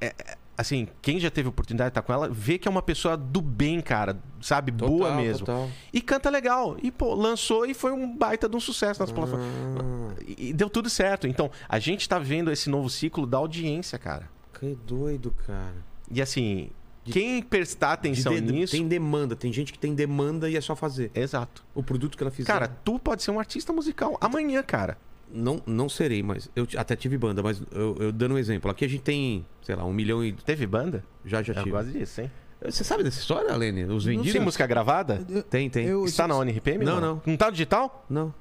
é, 0.00 0.06
é, 0.06 0.36
assim, 0.56 0.86
quem 1.00 1.18
já 1.18 1.30
teve 1.30 1.48
oportunidade 1.48 1.88
de 1.88 1.92
estar 1.92 2.02
com 2.02 2.12
ela, 2.12 2.28
vê 2.28 2.58
que 2.58 2.68
é 2.68 2.70
uma 2.70 2.82
pessoa 2.82 3.16
do 3.16 3.40
bem, 3.40 3.80
cara, 3.80 4.18
sabe, 4.40 4.70
Total, 4.72 4.88
boa 4.88 5.14
mesmo. 5.16 5.46
total. 5.46 5.70
E 5.92 6.00
canta 6.00 6.28
legal. 6.30 6.76
E 6.82 6.90
pô, 6.90 7.14
lançou 7.14 7.64
e 7.66 7.74
foi 7.74 7.92
um 7.92 8.16
baita 8.16 8.48
de 8.48 8.56
um 8.56 8.60
sucesso 8.60 9.00
nas 9.00 9.10
plataformas. 9.10 9.46
Ah, 9.48 10.22
E 10.26 10.52
deu 10.52 10.68
tudo 10.70 10.88
certo. 10.90 11.26
Então, 11.26 11.50
a 11.68 11.78
gente 11.78 12.08
tá 12.08 12.18
vendo 12.18 12.50
esse 12.50 12.68
novo 12.70 12.88
ciclo 12.90 13.26
da 13.26 13.38
audiência, 13.38 13.98
cara. 13.98 14.28
que 14.58 14.76
doido, 14.86 15.34
cara. 15.46 15.74
E 16.10 16.20
assim, 16.22 16.70
quem 17.04 17.42
prestar 17.42 17.88
De 17.88 17.94
atenção 18.10 18.34
de- 18.34 18.40
nisso. 18.42 18.72
Tem 18.76 18.86
demanda, 18.86 19.34
tem 19.34 19.52
gente 19.52 19.72
que 19.72 19.78
tem 19.78 19.92
demanda 19.94 20.48
e 20.48 20.56
é 20.56 20.60
só 20.60 20.76
fazer. 20.76 21.10
Exato. 21.14 21.64
O 21.74 21.82
produto 21.82 22.16
que 22.16 22.22
ela 22.22 22.30
fizer. 22.30 22.46
Cara, 22.52 22.68
tu 22.68 22.98
pode 22.98 23.22
ser 23.24 23.30
um 23.32 23.40
artista 23.40 23.72
musical 23.72 24.16
amanhã, 24.20 24.62
cara. 24.62 24.96
Não, 25.32 25.62
não 25.66 25.88
serei, 25.88 26.22
mas 26.22 26.48
eu 26.54 26.66
até 26.76 26.94
tive 26.96 27.16
banda, 27.18 27.42
mas 27.42 27.62
eu, 27.72 27.96
eu 27.98 28.12
dando 28.12 28.34
um 28.34 28.38
exemplo. 28.38 28.70
Aqui 28.70 28.84
a 28.84 28.88
gente 28.88 29.02
tem, 29.02 29.46
sei 29.62 29.74
lá, 29.74 29.84
um 29.84 29.92
milhão 29.92 30.24
e. 30.24 30.32
Teve 30.32 30.66
banda? 30.66 31.02
Já, 31.24 31.42
já 31.42 31.52
Eu 31.52 31.58
tive. 31.58 31.70
gosto 31.70 31.90
disso, 31.90 32.20
hein? 32.20 32.30
Você 32.64 32.84
sabe 32.84 33.02
dessa 33.02 33.18
história, 33.18 33.52
Lene? 33.56 33.84
Os 33.86 34.04
vendidos? 34.04 34.32
Tem 34.32 34.40
música 34.40 34.64
gravada? 34.68 35.26
Eu- 35.28 35.42
Tem, 35.42 35.68
tem. 35.68 35.84
eu- 35.86 36.04
Está 36.04 36.28
na 36.28 36.36
ONRPM? 36.36 36.84
Não, 36.84 37.00
não. 37.00 37.20
Não 37.26 37.36
tá 37.36 37.50
digital? 37.50 38.06
Não. 38.08 38.32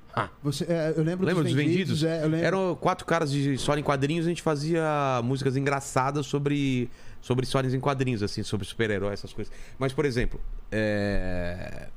Você, 0.44 0.66
é, 0.66 0.94
eu 0.96 1.04
lembro 1.04 1.26
Lembra 1.26 1.44
dos 1.44 1.54
vendidos? 1.54 2.04
é, 2.04 2.24
eu 2.24 2.28
lembro. 2.30 2.46
Eram 2.46 2.76
quatro 2.76 3.04
caras 3.06 3.32
de 3.32 3.54
história 3.54 3.80
em 3.80 3.84
quadrinhos, 3.84 4.26
a 4.28 4.30
gente 4.30 4.42
fazia 4.44 4.84
músicas 5.24 5.56
engraçadas 5.58 6.26
sobre, 6.28 6.88
sobre 7.22 7.46
histórias 7.46 7.74
em 7.74 7.80
quadrinhos, 7.80 8.22
assim, 8.22 8.44
sobre 8.44 8.68
super-heróis, 8.68 9.14
essas 9.14 9.34
coisas. 9.34 9.52
Mas, 9.80 9.92
por 9.94 10.06
exemplo, 10.06 10.39
é, 10.72 11.88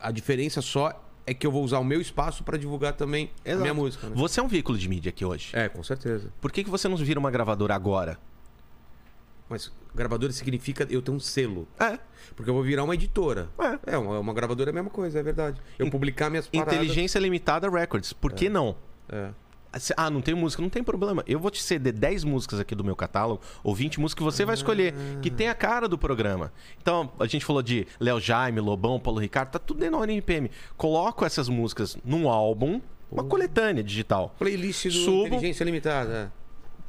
a 0.00 0.10
diferença 0.10 0.62
só 0.62 0.98
é 1.26 1.32
que 1.32 1.46
eu 1.46 1.50
vou 1.50 1.62
usar 1.64 1.78
o 1.78 1.84
meu 1.84 2.00
espaço 2.00 2.44
pra 2.44 2.56
divulgar 2.56 2.92
também 2.92 3.30
a 3.44 3.48
Exato. 3.48 3.62
minha 3.62 3.74
música. 3.74 4.08
Né? 4.08 4.12
Você 4.16 4.40
é 4.40 4.42
um 4.42 4.48
veículo 4.48 4.76
de 4.76 4.88
mídia 4.88 5.10
aqui 5.10 5.24
hoje. 5.24 5.50
É, 5.52 5.68
com 5.68 5.82
certeza. 5.82 6.32
Por 6.40 6.52
que, 6.52 6.64
que 6.64 6.70
você 6.70 6.88
não 6.88 6.96
vira 6.96 7.18
uma 7.18 7.30
gravadora 7.30 7.74
agora? 7.74 8.18
Mas 9.48 9.72
gravadora 9.94 10.32
significa 10.32 10.86
eu 10.90 11.00
ter 11.02 11.10
um 11.10 11.20
selo. 11.20 11.68
É. 11.78 11.98
Porque 12.34 12.50
eu 12.50 12.54
vou 12.54 12.62
virar 12.62 12.84
uma 12.84 12.94
editora. 12.94 13.48
É. 13.86 13.94
É, 13.94 13.98
uma, 13.98 14.18
uma 14.18 14.34
gravadora 14.34 14.70
é 14.70 14.72
a 14.72 14.74
mesma 14.74 14.90
coisa, 14.90 15.18
é 15.18 15.22
verdade. 15.22 15.60
Eu 15.78 15.90
publicar 15.90 16.30
minhas 16.30 16.48
paradas. 16.48 16.74
Inteligência 16.74 17.18
Limitada 17.18 17.70
Records. 17.70 18.12
Por 18.12 18.32
que 18.32 18.48
não? 18.48 18.76
É. 19.08 19.30
Ah, 19.96 20.10
não 20.10 20.20
tem 20.20 20.34
música, 20.34 20.62
não 20.62 20.68
tem 20.68 20.82
problema. 20.82 21.22
Eu 21.26 21.38
vou 21.38 21.50
te 21.50 21.62
ceder 21.62 21.92
10 21.92 22.24
músicas 22.24 22.60
aqui 22.60 22.74
do 22.74 22.84
meu 22.84 22.96
catálogo, 22.96 23.40
ou 23.62 23.74
20 23.74 24.00
músicas 24.00 24.18
que 24.18 24.22
você 24.24 24.44
vai 24.44 24.54
escolher, 24.54 24.94
que 25.20 25.30
tem 25.30 25.48
a 25.48 25.54
cara 25.54 25.88
do 25.88 25.98
programa. 25.98 26.52
Então, 26.80 27.10
a 27.18 27.26
gente 27.26 27.44
falou 27.44 27.62
de 27.62 27.86
Léo 27.98 28.20
Jaime, 28.20 28.60
Lobão, 28.60 29.00
Paulo 29.00 29.20
Ricardo, 29.20 29.50
tá 29.50 29.58
tudo 29.58 29.80
dentro 29.80 29.98
da 29.98 30.04
NPM. 30.12 30.50
Coloco 30.76 31.24
essas 31.24 31.48
músicas 31.48 31.96
num 32.04 32.28
álbum, 32.28 32.80
uma 33.10 33.24
coletânea 33.24 33.82
digital. 33.82 34.34
Playlist 34.38 34.86
do 34.86 34.92
Subo. 34.92 35.26
Inteligência 35.26 35.64
Limitada. 35.64 36.32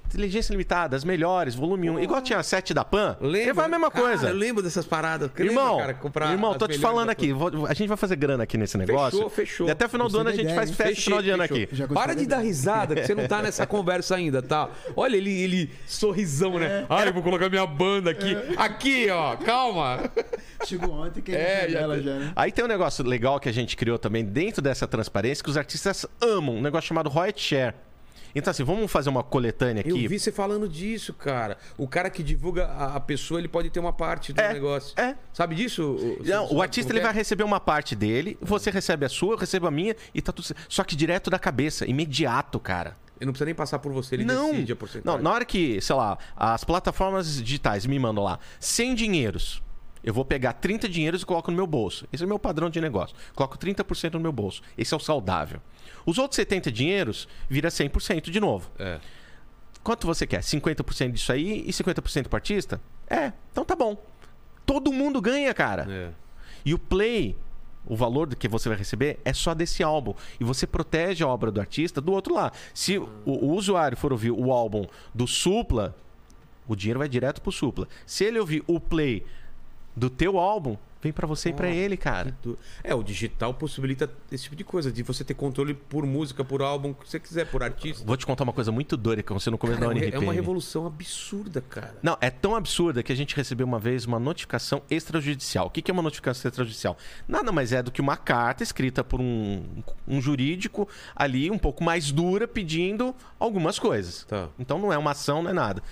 Inteligência 0.07 0.51
Limitada, 0.53 0.95
as 0.95 1.03
melhores, 1.03 1.55
volume 1.55 1.89
1. 1.89 1.99
Igual 1.99 2.21
tinha 2.21 2.39
a 2.39 2.43
7 2.43 2.73
da 2.73 2.85
Pan, 2.85 3.17
Lembra? 3.19 3.53
vai 3.53 3.65
a 3.65 3.67
mesma 3.67 3.91
Cara, 3.91 4.03
coisa. 4.05 4.29
eu 4.29 4.35
lembro 4.35 4.63
dessas 4.63 4.85
paradas. 4.85 5.29
Eu 5.37 5.45
Irmão, 5.45 5.63
lembro, 5.65 5.79
cara, 5.79 5.93
comprar 5.95 6.31
irmão, 6.31 6.53
tô 6.57 6.67
te 6.67 6.79
falando 6.79 7.09
aqui, 7.09 7.33
vou- 7.33 7.65
a 7.67 7.73
gente 7.73 7.87
vai 7.87 7.97
fazer 7.97 8.15
grana 8.15 8.43
aqui 8.43 8.57
nesse 8.57 8.77
Fechou, 8.77 8.87
negócio. 8.95 9.29
fechou. 9.29 9.67
E 9.67 9.71
até 9.71 9.85
o 9.85 9.89
final 9.89 10.07
do 10.07 10.17
ano 10.19 10.29
a 10.29 10.31
gente 10.31 10.41
ideia, 10.43 10.55
faz 10.55 10.69
hein? 10.69 10.75
festa 10.75 10.89
de 10.93 10.95
Fechei, 10.95 11.11
final 11.11 11.21
de 11.23 11.29
ano 11.31 11.43
fechou. 11.43 11.57
aqui. 11.63 11.75
Já 11.75 11.85
gostei 11.85 12.03
Para 12.03 12.15
de 12.15 12.25
dar 12.25 12.39
risada, 12.39 12.95
que 12.95 13.05
você 13.05 13.15
não 13.15 13.27
tá 13.27 13.41
nessa 13.41 13.65
conversa 13.67 14.15
ainda, 14.15 14.41
tá? 14.41 14.69
Olha 14.95 15.17
ele, 15.17 15.31
ele 15.41 15.69
sorrisão, 15.85 16.57
né? 16.59 16.85
Ai, 16.89 17.09
eu 17.09 17.13
vou 17.13 17.21
colocar 17.23 17.49
minha 17.49 17.65
banda 17.65 18.11
aqui. 18.11 18.35
Aqui, 18.57 19.09
ó, 19.09 19.35
calma. 19.37 19.99
Chegou 20.65 20.91
ontem 20.91 21.21
que 21.21 21.35
É, 21.35 21.67
já 21.69 21.79
ela 21.79 22.01
já, 22.01 22.13
né? 22.19 22.31
Aí 22.35 22.51
tem 22.51 22.63
um 22.63 22.67
negócio 22.67 23.03
legal 23.05 23.39
que 23.39 23.49
a 23.49 23.51
gente 23.51 23.75
criou 23.75 23.97
também 23.99 24.23
dentro 24.23 24.61
dessa 24.61 24.87
transparência 24.87 25.43
que 25.43 25.49
os 25.49 25.57
artistas 25.57 26.05
amam, 26.21 26.55
um 26.55 26.61
negócio 26.61 26.87
chamado 26.87 27.09
Royalty 27.09 27.41
Share. 27.41 27.73
Então 28.35 28.51
assim, 28.51 28.63
vamos 28.63 28.91
fazer 28.91 29.09
uma 29.09 29.23
coletânea 29.23 29.81
Eu 29.85 29.95
aqui. 29.95 30.07
vi 30.07 30.19
você 30.19 30.31
falando 30.31 30.67
disso, 30.67 31.13
cara. 31.13 31.57
O 31.77 31.87
cara 31.87 32.09
que 32.09 32.21
divulga 32.21 32.65
a, 32.67 32.95
a 32.97 32.99
pessoa, 32.99 33.39
ele 33.39 33.47
pode 33.47 33.69
ter 33.69 33.79
uma 33.79 33.93
parte 33.93 34.33
do 34.33 34.39
É, 34.41 34.53
negócio. 34.53 34.93
é. 34.99 35.15
Sabe 35.33 35.55
disso? 35.55 35.97
Não, 36.25 36.51
o 36.53 36.61
artista 36.61 36.91
ele 36.91 36.99
é? 36.99 37.03
vai 37.03 37.13
receber 37.13 37.43
uma 37.43 37.59
parte 37.59 37.95
dele, 37.95 38.37
você 38.41 38.69
recebe 38.69 39.05
a 39.05 39.09
sua, 39.09 39.33
eu 39.33 39.37
recebo 39.37 39.67
a 39.67 39.71
minha 39.71 39.95
e 40.13 40.21
tá 40.21 40.31
tudo 40.31 40.45
certo. 40.45 40.65
Só 40.67 40.83
que 40.83 40.95
direto 40.95 41.29
da 41.29 41.39
cabeça, 41.39 41.85
imediato, 41.89 42.59
cara. 42.59 42.97
Ele 43.17 43.27
não 43.27 43.31
precisa 43.31 43.45
nem 43.45 43.55
passar 43.55 43.79
por 43.79 43.93
você, 43.93 44.15
ele 44.15 44.25
não, 44.25 44.51
decide 44.51 44.73
a 44.73 44.75
porcentagem. 44.75 45.17
não, 45.17 45.23
na 45.23 45.33
hora 45.33 45.45
que, 45.45 45.79
sei 45.79 45.95
lá, 45.95 46.17
as 46.35 46.65
plataformas 46.65 47.37
digitais 47.41 47.85
me 47.85 47.97
mandam 47.97 48.21
lá 48.25 48.37
100 48.59 48.93
dinheiros, 48.95 49.63
eu 50.03 50.13
vou 50.13 50.25
pegar 50.25 50.51
30 50.51 50.89
dinheiros 50.89 51.21
e 51.21 51.25
coloco 51.25 51.49
no 51.49 51.55
meu 51.55 51.65
bolso. 51.65 52.05
Esse 52.11 52.21
é 52.23 52.25
o 52.25 52.29
meu 52.29 52.37
padrão 52.37 52.69
de 52.69 52.81
negócio. 52.81 53.15
Coloco 53.33 53.57
30% 53.57 54.13
no 54.15 54.19
meu 54.19 54.33
bolso. 54.33 54.61
Esse 54.77 54.93
é 54.93 54.97
o 54.97 54.99
saudável. 54.99 55.61
Os 56.05 56.17
outros 56.17 56.35
70 56.35 56.71
dinheiros 56.71 57.27
vira 57.49 57.69
100% 57.69 58.29
de 58.29 58.39
novo. 58.39 58.69
É. 58.77 58.99
Quanto 59.83 60.07
você 60.07 60.25
quer? 60.25 60.41
50% 60.41 61.11
disso 61.11 61.31
aí 61.31 61.63
e 61.65 61.71
50% 61.71 62.27
pro 62.27 62.37
artista? 62.37 62.81
É, 63.07 63.31
então 63.51 63.63
tá 63.63 63.75
bom. 63.75 63.97
Todo 64.65 64.91
mundo 64.91 65.21
ganha, 65.21 65.53
cara. 65.53 65.87
É. 65.89 66.11
E 66.65 66.73
o 66.73 66.79
play, 66.79 67.37
o 67.85 67.95
valor 67.95 68.27
do 68.27 68.35
que 68.35 68.47
você 68.47 68.67
vai 68.67 68.77
receber 68.77 69.19
é 69.23 69.31
só 69.31 69.53
desse 69.53 69.83
álbum. 69.83 70.15
E 70.39 70.43
você 70.43 70.65
protege 70.65 71.23
a 71.23 71.27
obra 71.27 71.51
do 71.51 71.59
artista 71.59 72.01
do 72.01 72.11
outro 72.11 72.33
lado. 72.33 72.57
Se 72.73 72.97
o, 72.97 73.07
o 73.25 73.53
usuário 73.53 73.95
for 73.95 74.11
ouvir 74.11 74.31
o 74.31 74.51
álbum 74.51 74.87
do 75.13 75.27
Supla, 75.27 75.95
o 76.67 76.75
dinheiro 76.75 76.99
vai 76.99 77.07
direto 77.07 77.41
pro 77.41 77.51
Supla. 77.51 77.87
Se 78.05 78.23
ele 78.23 78.39
ouvir 78.39 78.63
o 78.65 78.79
play 78.79 79.23
do 79.95 80.09
teu 80.09 80.39
álbum, 80.39 80.75
vem 81.05 81.13
pra 81.13 81.27
você 81.27 81.49
e 81.49 81.53
pra 81.53 81.67
Ah, 81.67 81.71
ele, 81.71 81.95
cara. 81.95 82.35
Do- 82.41 82.57
É, 82.83 82.93
o 82.95 83.03
digital 83.03 83.53
possibilita 83.53 84.09
esse 84.31 84.45
tipo 84.45 84.55
de 84.55 84.63
coisa, 84.63 84.91
de 84.91 85.03
você 85.03 85.23
ter 85.23 85.35
controle 85.35 85.73
por 85.73 86.05
música, 86.05 86.43
por 86.43 86.61
álbum, 86.61 86.89
o 86.91 86.95
que 86.95 87.07
você 87.09 87.19
quiser, 87.19 87.45
por 87.45 87.61
artista. 87.61 88.03
Vou 88.05 88.17
te 88.17 88.25
contar 88.25 88.43
uma 88.43 88.53
coisa 88.53 88.71
muito 88.71 88.97
doida 88.97 89.21
que 89.21 89.27
aconteceu 89.31 89.51
no 89.51 89.57
começo 89.57 89.79
Cara, 89.79 89.93
da 89.93 89.99
é 89.99 90.03
uma- 90.07 90.15
é 90.15 90.19
uma 90.19 90.33
revolução 90.33 90.85
absurda, 90.87 91.61
cara. 91.61 91.95
Não, 92.01 92.17
é 92.19 92.29
tão 92.31 92.55
absurda 92.55 93.03
que 93.03 93.11
a 93.11 93.15
gente 93.15 93.35
recebeu 93.35 93.65
uma 93.67 93.77
vez 93.79 94.05
uma 94.05 94.19
notificação 94.19 94.81
extrajudicial. 94.89 95.67
O 95.67 95.69
que 95.69 95.81
que 95.81 95.91
é 95.91 95.93
uma 95.93 96.01
notificação 96.03 96.49
extrajudicial? 96.49 96.97
Nada 97.27 97.51
mais 97.51 97.71
é 97.71 97.83
do 97.83 97.91
que 97.91 98.01
uma 98.01 98.17
carta 98.17 98.63
escrita 98.63 99.03
por 99.03 99.21
um, 99.21 99.63
um 100.07 100.19
jurídico 100.19 100.87
ali, 101.15 101.51
um 101.51 101.57
pouco 101.57 101.83
mais 101.83 102.11
dura, 102.11 102.47
pedindo 102.47 103.13
algumas 103.39 103.77
coisas. 103.77 104.23
Tá. 104.25 104.49
Então 104.57 104.79
não 104.79 104.91
é 104.91 104.97
uma 104.97 105.11
ação, 105.11 105.43
não 105.43 105.51
é 105.51 105.53
nada. 105.53 105.83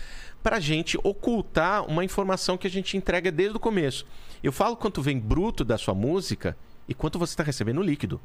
Pra 0.42 0.60
gente 0.60 0.98
ocultar 1.04 1.86
uma 1.86 2.04
informação 2.04 2.58
que 2.58 2.68
a 2.68 2.70
gente 2.70 2.98
entrega 2.98 3.32
desde 3.32 3.56
o 3.56 3.60
começo. 3.60 4.06
Eu 4.44 4.52
falo 4.52 4.76
quanto 4.76 5.02
vem 5.02 5.18
bruto 5.20 5.64
da 5.64 5.78
sua 5.78 5.94
música 5.96 6.56
e 6.88 6.94
quanto 6.94 7.18
você 7.18 7.32
está 7.34 7.44
recebendo 7.44 7.82
líquido. 7.82 8.20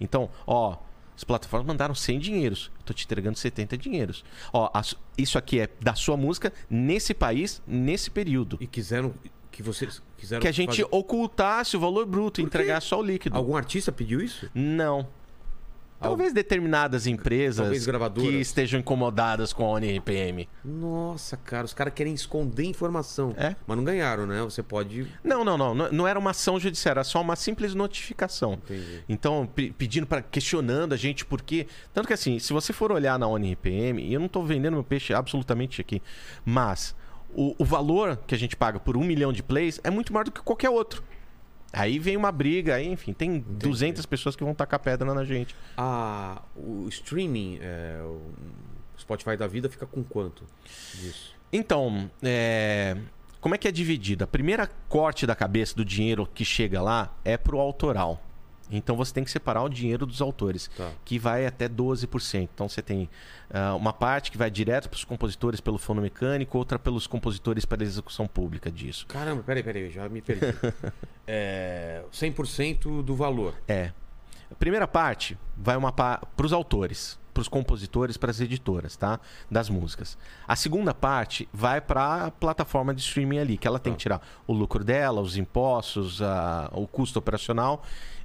Então, 0.00 0.30
ó, 0.46 0.76
as 1.14 1.24
plataformas 1.24 1.66
mandaram 1.66 1.94
100 1.94 2.18
dinheiros. 2.18 2.70
Eu 2.78 2.84
tô 2.86 2.94
te 2.94 3.04
entregando 3.04 3.36
70 3.38 3.76
dinheiros. 3.76 4.24
Ó, 4.52 4.70
isso 5.16 5.36
aqui 5.36 5.60
é 5.60 5.68
da 5.80 5.94
sua 5.94 6.16
música 6.16 6.52
nesse 6.70 7.12
país, 7.12 7.60
nesse 7.66 8.10
período. 8.10 8.56
E 8.60 8.66
quiseram 8.66 9.12
que 9.50 9.62
vocês 9.62 10.00
quiseram 10.16 10.40
Que 10.40 10.48
a 10.48 10.52
gente 10.52 10.68
fazer- 10.82 10.88
ocultasse 10.90 11.76
o 11.76 11.80
valor 11.80 12.06
bruto 12.06 12.40
e 12.40 12.44
entregar 12.44 12.80
só 12.80 13.00
o 13.00 13.02
líquido. 13.02 13.36
Algum 13.36 13.56
artista 13.56 13.90
pediu 13.92 14.20
isso? 14.20 14.48
Não. 14.54 15.06
Talvez 16.00 16.32
determinadas 16.32 17.06
empresas 17.06 17.56
Talvez 17.64 17.84
gravadoras. 17.86 18.30
que 18.30 18.36
estejam 18.40 18.78
incomodadas 18.80 19.52
com 19.52 19.64
a 19.64 19.68
ONRPM. 19.70 20.48
Nossa, 20.64 21.36
cara, 21.36 21.64
os 21.64 21.74
caras 21.74 21.92
querem 21.92 22.14
esconder 22.14 22.64
informação. 22.64 23.34
É. 23.36 23.56
Mas 23.66 23.76
não 23.76 23.84
ganharam, 23.84 24.26
né? 24.26 24.42
Você 24.42 24.62
pode. 24.62 25.06
Não, 25.24 25.44
não, 25.44 25.58
não. 25.58 25.74
Não, 25.74 26.06
era 26.06 26.18
uma 26.18 26.30
ação 26.30 26.58
judicial, 26.60 26.92
era 26.92 27.04
só 27.04 27.20
uma 27.20 27.34
simples 27.36 27.74
notificação. 27.74 28.54
Entendi. 28.54 29.02
Então, 29.08 29.46
pe- 29.52 29.72
pedindo 29.76 30.06
para 30.06 30.22
questionando 30.22 30.92
a 30.92 30.96
gente 30.96 31.24
por 31.24 31.42
quê. 31.42 31.66
Tanto 31.92 32.06
que 32.06 32.12
assim, 32.14 32.38
se 32.38 32.52
você 32.52 32.72
for 32.72 32.92
olhar 32.92 33.18
na 33.18 33.26
ONRPM, 33.26 34.00
e 34.02 34.14
eu 34.14 34.20
não 34.20 34.28
tô 34.28 34.42
vendendo 34.42 34.74
meu 34.74 34.84
peixe 34.84 35.12
absolutamente 35.12 35.80
aqui, 35.80 36.00
mas 36.44 36.94
o, 37.34 37.54
o 37.58 37.64
valor 37.64 38.16
que 38.26 38.34
a 38.34 38.38
gente 38.38 38.56
paga 38.56 38.78
por 38.78 38.96
um 38.96 39.04
milhão 39.04 39.32
de 39.32 39.42
plays 39.42 39.80
é 39.84 39.90
muito 39.90 40.12
maior 40.12 40.24
do 40.24 40.30
que 40.32 40.40
qualquer 40.42 40.70
outro. 40.70 41.02
Aí 41.72 41.98
vem 41.98 42.16
uma 42.16 42.32
briga, 42.32 42.76
aí, 42.76 42.88
enfim, 42.88 43.12
tem 43.12 43.40
200 43.40 44.06
pessoas 44.06 44.34
que 44.34 44.42
vão 44.42 44.54
tacar 44.54 44.80
pedra 44.80 45.12
na 45.12 45.24
gente. 45.24 45.54
Ah, 45.76 46.42
o 46.56 46.88
streaming, 46.88 47.58
é, 47.60 48.00
o 48.02 48.20
Spotify 48.98 49.36
da 49.36 49.46
vida 49.46 49.68
fica 49.68 49.86
com 49.86 50.02
quanto 50.02 50.44
disso? 50.94 51.34
Então, 51.52 52.10
é, 52.22 52.96
como 53.40 53.54
é 53.54 53.58
que 53.58 53.68
é 53.68 53.72
dividido? 53.72 54.24
A 54.24 54.26
primeira 54.26 54.68
corte 54.88 55.26
da 55.26 55.34
cabeça 55.34 55.74
do 55.74 55.84
dinheiro 55.84 56.26
que 56.34 56.44
chega 56.44 56.80
lá 56.80 57.14
é 57.24 57.36
pro 57.36 57.58
autoral. 57.58 58.22
Então 58.70 58.96
você 58.96 59.12
tem 59.14 59.24
que 59.24 59.30
separar 59.30 59.62
o 59.62 59.68
dinheiro 59.68 60.04
dos 60.04 60.20
autores, 60.20 60.68
Tá. 60.76 60.90
que 61.04 61.18
vai 61.18 61.46
até 61.46 61.68
12%. 61.68 62.48
Então 62.54 62.68
você 62.68 62.82
tem 62.82 63.08
ah, 63.50 63.74
uma 63.74 63.92
parte 63.92 64.30
que 64.30 64.36
vai 64.38 64.50
direto 64.50 64.88
para 64.90 64.96
os 64.96 65.04
compositores 65.04 65.60
pelo 65.60 65.78
fono 65.78 66.02
mecânico, 66.02 66.58
outra 66.58 66.78
pelos 66.78 67.06
compositores 67.06 67.64
para 67.64 67.82
a 67.82 67.86
execução 67.86 68.26
pública 68.26 68.70
disso. 68.70 69.06
Caramba, 69.06 69.42
peraí, 69.42 69.62
peraí, 69.62 69.90
já 69.90 70.08
me 70.08 70.20
perdi. 70.20 70.54
é, 71.26 72.02
100% 72.12 73.02
do 73.02 73.14
valor. 73.14 73.54
É. 73.66 73.92
A 74.50 74.54
primeira 74.54 74.86
parte 74.88 75.36
vai 75.56 75.76
uma 75.76 75.92
para 75.92 76.20
os 76.42 76.52
autores, 76.54 77.18
para 77.34 77.42
os 77.42 77.48
compositores, 77.48 78.16
para 78.16 78.30
as 78.30 78.40
editoras, 78.40 78.96
tá? 78.96 79.20
Das 79.50 79.68
músicas. 79.68 80.16
A 80.46 80.56
segunda 80.56 80.94
parte 80.94 81.46
vai 81.52 81.80
para 81.80 82.24
a 82.26 82.30
plataforma 82.30 82.94
de 82.94 83.00
streaming 83.02 83.38
ali, 83.38 83.58
que 83.58 83.68
ela 83.68 83.78
tem 83.78 83.92
Tá. 83.92 83.96
que 83.96 84.02
tirar 84.02 84.22
o 84.46 84.52
lucro 84.54 84.82
dela, 84.82 85.20
os 85.20 85.36
impostos, 85.36 86.22
a- 86.22 86.70
o 86.72 86.86
custo 86.86 87.18
operacional. 87.18 87.82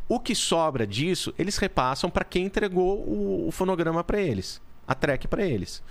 O 0.07 0.19
que 0.19 0.35
sobra 0.35 0.85
disso, 0.85 1.33
eles 1.37 1.57
repassam 1.57 2.09
para 2.09 2.25
quem 2.25 2.45
entregou 2.45 2.99
o, 2.99 3.47
o 3.47 3.51
fonograma 3.51 4.03
para 4.03 4.19
eles, 4.19 4.61
a 4.87 4.93
track 4.93 5.27
para 5.27 5.45
eles. 5.45 5.81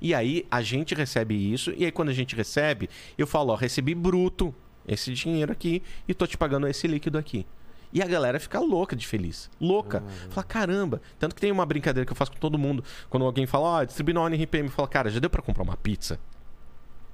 E 0.00 0.14
aí 0.14 0.46
a 0.50 0.60
gente 0.60 0.94
recebe 0.94 1.34
isso, 1.34 1.72
e 1.76 1.84
aí 1.84 1.90
quando 1.90 2.10
a 2.10 2.12
gente 2.12 2.36
recebe, 2.36 2.90
eu 3.16 3.26
falo, 3.26 3.52
ó, 3.52 3.56
recebi 3.56 3.94
bruto 3.94 4.54
esse 4.86 5.12
dinheiro 5.12 5.50
aqui 5.50 5.82
e 6.06 6.12
tô 6.12 6.26
te 6.26 6.36
pagando 6.36 6.68
esse 6.68 6.86
líquido 6.86 7.16
aqui. 7.16 7.46
E 7.92 8.02
a 8.02 8.06
galera 8.06 8.40
fica 8.40 8.58
louca 8.58 8.96
de 8.96 9.06
feliz. 9.06 9.48
Louca. 9.60 10.02
Fala, 10.28 10.44
caramba. 10.44 11.00
Tanto 11.16 11.32
que 11.32 11.40
tem 11.40 11.52
uma 11.52 11.64
brincadeira 11.64 12.04
que 12.04 12.10
eu 12.10 12.16
faço 12.16 12.32
com 12.32 12.38
todo 12.38 12.58
mundo. 12.58 12.82
Quando 13.08 13.24
alguém 13.24 13.46
fala, 13.46 13.66
ó, 13.66 13.84
distribuir 13.84 14.14
na 14.14 14.22
ONRPM, 14.22 14.68
fala, 14.68 14.88
cara, 14.88 15.08
já 15.08 15.20
deu 15.20 15.30
pra 15.30 15.40
comprar 15.40 15.62
uma 15.62 15.76
pizza? 15.76 16.18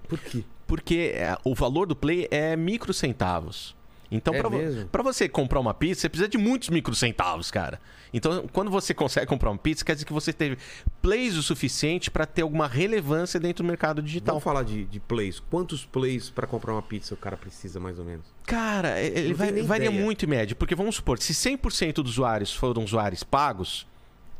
Por 0.08 0.18
quê? 0.18 0.42
Porque 0.66 1.12
é, 1.14 1.36
o 1.44 1.54
valor 1.54 1.86
do 1.86 1.94
play 1.94 2.26
é 2.30 2.56
micro 2.56 2.94
centavos. 2.94 3.76
Então, 4.10 4.34
É 4.34 4.84
pra 4.90 5.02
você 5.02 5.28
comprar 5.28 5.60
uma 5.60 5.72
pizza, 5.72 6.00
você 6.00 6.08
precisa 6.08 6.28
de 6.28 6.36
muitos 6.36 6.68
micro 6.68 6.94
centavos, 6.94 7.50
cara. 7.50 7.80
Então, 8.12 8.48
quando 8.52 8.70
você 8.70 8.92
consegue 8.92 9.26
comprar 9.26 9.50
uma 9.50 9.58
pizza, 9.58 9.84
quer 9.84 9.94
dizer 9.94 10.04
que 10.04 10.12
você 10.12 10.32
teve 10.32 10.58
plays 11.00 11.36
o 11.36 11.42
suficiente 11.42 12.10
pra 12.10 12.26
ter 12.26 12.42
alguma 12.42 12.66
relevância 12.66 13.38
dentro 13.38 13.62
do 13.62 13.68
mercado 13.68 14.02
digital. 14.02 14.34
Vamos 14.34 14.44
falar 14.44 14.64
de, 14.64 14.84
de 14.84 14.98
plays. 14.98 15.38
Quantos 15.38 15.84
plays 15.84 16.28
pra 16.28 16.46
comprar 16.46 16.72
uma 16.72 16.82
pizza 16.82 17.14
o 17.14 17.16
cara 17.16 17.36
precisa, 17.36 17.78
mais 17.78 17.98
ou 18.00 18.04
menos? 18.04 18.26
Cara, 18.44 19.00
ele 19.00 19.32
vai, 19.32 19.52
varia 19.62 19.92
muito 19.92 20.24
em 20.24 20.28
média. 20.28 20.56
Porque 20.56 20.74
vamos 20.74 20.96
supor, 20.96 21.20
se 21.20 21.32
100% 21.32 21.94
dos 21.94 22.12
usuários 22.12 22.52
foram 22.52 22.82
usuários 22.82 23.22
pagos, 23.22 23.86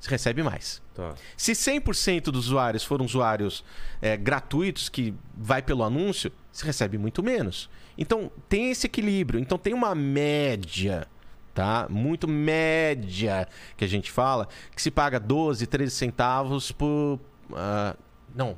você 0.00 0.10
recebe 0.10 0.42
mais. 0.42 0.82
Tá. 0.94 1.14
Se 1.36 1.52
100% 1.52 2.24
dos 2.24 2.46
usuários 2.46 2.82
foram 2.82 3.04
usuários 3.04 3.62
é, 4.02 4.16
gratuitos, 4.16 4.88
que 4.88 5.14
vai 5.36 5.62
pelo 5.62 5.84
anúncio, 5.84 6.32
você 6.50 6.66
recebe 6.66 6.98
muito 6.98 7.22
menos. 7.22 7.70
Então, 7.98 8.30
tem 8.48 8.70
esse 8.70 8.86
equilíbrio. 8.86 9.38
Então, 9.40 9.58
tem 9.58 9.74
uma 9.74 9.94
média, 9.94 11.06
tá? 11.54 11.86
Muito 11.90 12.26
média, 12.28 13.46
que 13.76 13.84
a 13.84 13.88
gente 13.88 14.10
fala, 14.10 14.48
que 14.74 14.80
se 14.80 14.90
paga 14.90 15.18
12, 15.20 15.66
13 15.66 15.94
centavos 15.94 16.72
por... 16.72 17.20
ah, 17.54 17.94
não. 18.34 18.56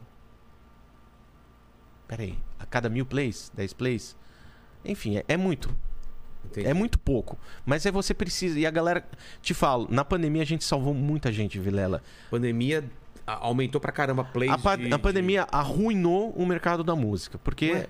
Peraí. 2.06 2.38
A 2.58 2.66
cada 2.66 2.88
mil 2.88 3.06
plays? 3.06 3.50
10 3.54 3.72
plays? 3.72 4.16
Enfim, 4.84 5.16
é, 5.18 5.24
é 5.28 5.36
muito. 5.36 5.74
Entendi. 6.44 6.66
É 6.66 6.74
muito 6.74 6.98
pouco. 6.98 7.38
Mas 7.64 7.86
é 7.86 7.90
você 7.90 8.12
precisa. 8.12 8.58
E 8.58 8.66
a 8.66 8.70
galera, 8.70 9.06
te 9.40 9.54
falo, 9.54 9.86
na 9.90 10.04
pandemia 10.04 10.42
a 10.42 10.46
gente 10.46 10.64
salvou 10.64 10.92
muita 10.92 11.32
gente, 11.32 11.58
Vilela. 11.58 12.02
Pandemia 12.30 12.84
aumentou 13.26 13.80
pra 13.80 13.92
caramba 13.92 14.24
plays 14.24 14.52
A, 14.52 14.58
pa- 14.58 14.76
de- 14.76 14.92
a 14.92 14.98
pandemia 14.98 15.46
arruinou 15.50 16.30
o 16.32 16.44
mercado 16.44 16.82
da 16.84 16.94
música. 16.96 17.38
Porque. 17.38 17.72
Ué? 17.72 17.86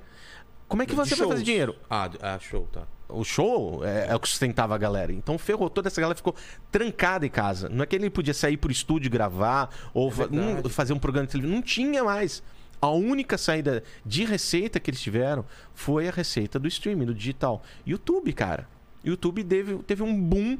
Como 0.72 0.82
é 0.82 0.86
que 0.86 0.94
você 0.94 1.14
vai 1.14 1.28
fazer 1.28 1.42
dinheiro? 1.44 1.76
Ah, 1.88 2.10
ah, 2.20 2.38
show, 2.40 2.66
tá. 2.72 2.82
O 3.08 3.22
show 3.24 3.84
é, 3.84 4.06
é 4.08 4.16
o 4.16 4.18
que 4.18 4.26
sustentava 4.26 4.74
a 4.74 4.78
galera. 4.78 5.12
Então 5.12 5.36
ferrou. 5.38 5.68
Toda 5.68 5.88
essa 5.88 6.00
galera 6.00 6.16
ficou 6.16 6.34
trancada 6.70 7.26
em 7.26 7.28
casa. 7.30 7.68
Não 7.68 7.82
é 7.82 7.86
que 7.86 7.94
ele 7.94 8.08
podia 8.08 8.32
sair 8.32 8.56
pro 8.56 8.72
estúdio 8.72 9.10
gravar 9.10 9.68
ou 9.92 10.10
fa- 10.10 10.26
verdade. 10.26 10.62
não, 10.62 10.70
fazer 10.70 10.94
um 10.94 10.98
programa 10.98 11.26
de 11.26 11.32
televisão. 11.32 11.54
Não 11.54 11.62
tinha 11.62 12.02
mais. 12.02 12.42
A 12.80 12.88
única 12.88 13.36
saída 13.36 13.84
de 14.04 14.24
receita 14.24 14.80
que 14.80 14.90
eles 14.90 15.00
tiveram 15.00 15.44
foi 15.74 16.08
a 16.08 16.10
receita 16.10 16.58
do 16.58 16.66
streaming, 16.66 17.04
do 17.04 17.14
digital. 17.14 17.62
YouTube, 17.86 18.32
cara. 18.32 18.66
YouTube 19.04 19.44
teve, 19.44 19.76
teve 19.82 20.02
um 20.02 20.18
boom 20.20 20.58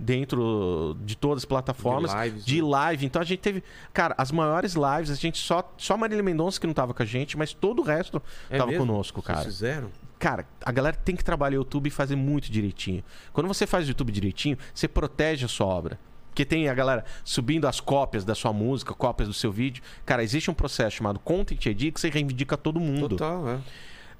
dentro 0.00 0.96
de 1.04 1.16
todas 1.16 1.42
as 1.42 1.44
plataformas 1.44 2.10
De 2.10 2.16
lives, 2.24 2.44
de 2.44 2.62
né? 2.62 2.68
live. 2.68 3.06
Então 3.06 3.20
a 3.20 3.24
gente 3.24 3.40
teve, 3.40 3.62
cara, 3.92 4.14
as 4.16 4.32
maiores 4.32 4.74
lives, 4.74 5.10
a 5.10 5.14
gente 5.14 5.38
só 5.38 5.72
só 5.76 5.96
Marília 5.96 6.22
Mendonça 6.22 6.58
que 6.60 6.66
não 6.66 6.74
tava 6.74 6.94
com 6.94 7.02
a 7.02 7.06
gente, 7.06 7.36
mas 7.36 7.52
todo 7.52 7.80
o 7.80 7.82
resto 7.84 8.22
É 8.48 8.56
tava 8.58 8.70
mesmo? 8.70 8.86
conosco, 8.86 9.20
Vocês 9.20 9.26
cara. 9.36 9.44
fizeram? 9.44 9.90
Cara, 10.18 10.46
a 10.64 10.72
galera 10.72 10.96
tem 10.96 11.14
que 11.16 11.24
trabalhar 11.24 11.56
o 11.56 11.60
YouTube 11.60 11.86
e 11.86 11.90
fazer 11.90 12.16
muito 12.16 12.50
direitinho. 12.50 13.02
Quando 13.32 13.46
você 13.46 13.66
faz 13.66 13.86
o 13.86 13.88
YouTube 13.88 14.12
direitinho, 14.12 14.56
você 14.74 14.86
protege 14.88 15.44
a 15.44 15.48
sua 15.48 15.66
obra. 15.66 15.98
Porque 16.28 16.44
tem 16.44 16.68
a 16.68 16.74
galera 16.74 17.04
subindo 17.24 17.66
as 17.66 17.80
cópias 17.80 18.24
da 18.24 18.34
sua 18.34 18.52
música, 18.52 18.94
cópias 18.94 19.28
do 19.28 19.34
seu 19.34 19.50
vídeo. 19.50 19.82
Cara, 20.06 20.22
existe 20.22 20.50
um 20.50 20.54
processo 20.54 20.96
chamado 20.96 21.18
Content 21.18 21.66
ID 21.66 21.92
que 21.92 22.00
você 22.00 22.08
reivindica 22.08 22.56
todo 22.56 22.78
mundo. 22.78 23.16
Total, 23.16 23.48
é. 23.48 23.58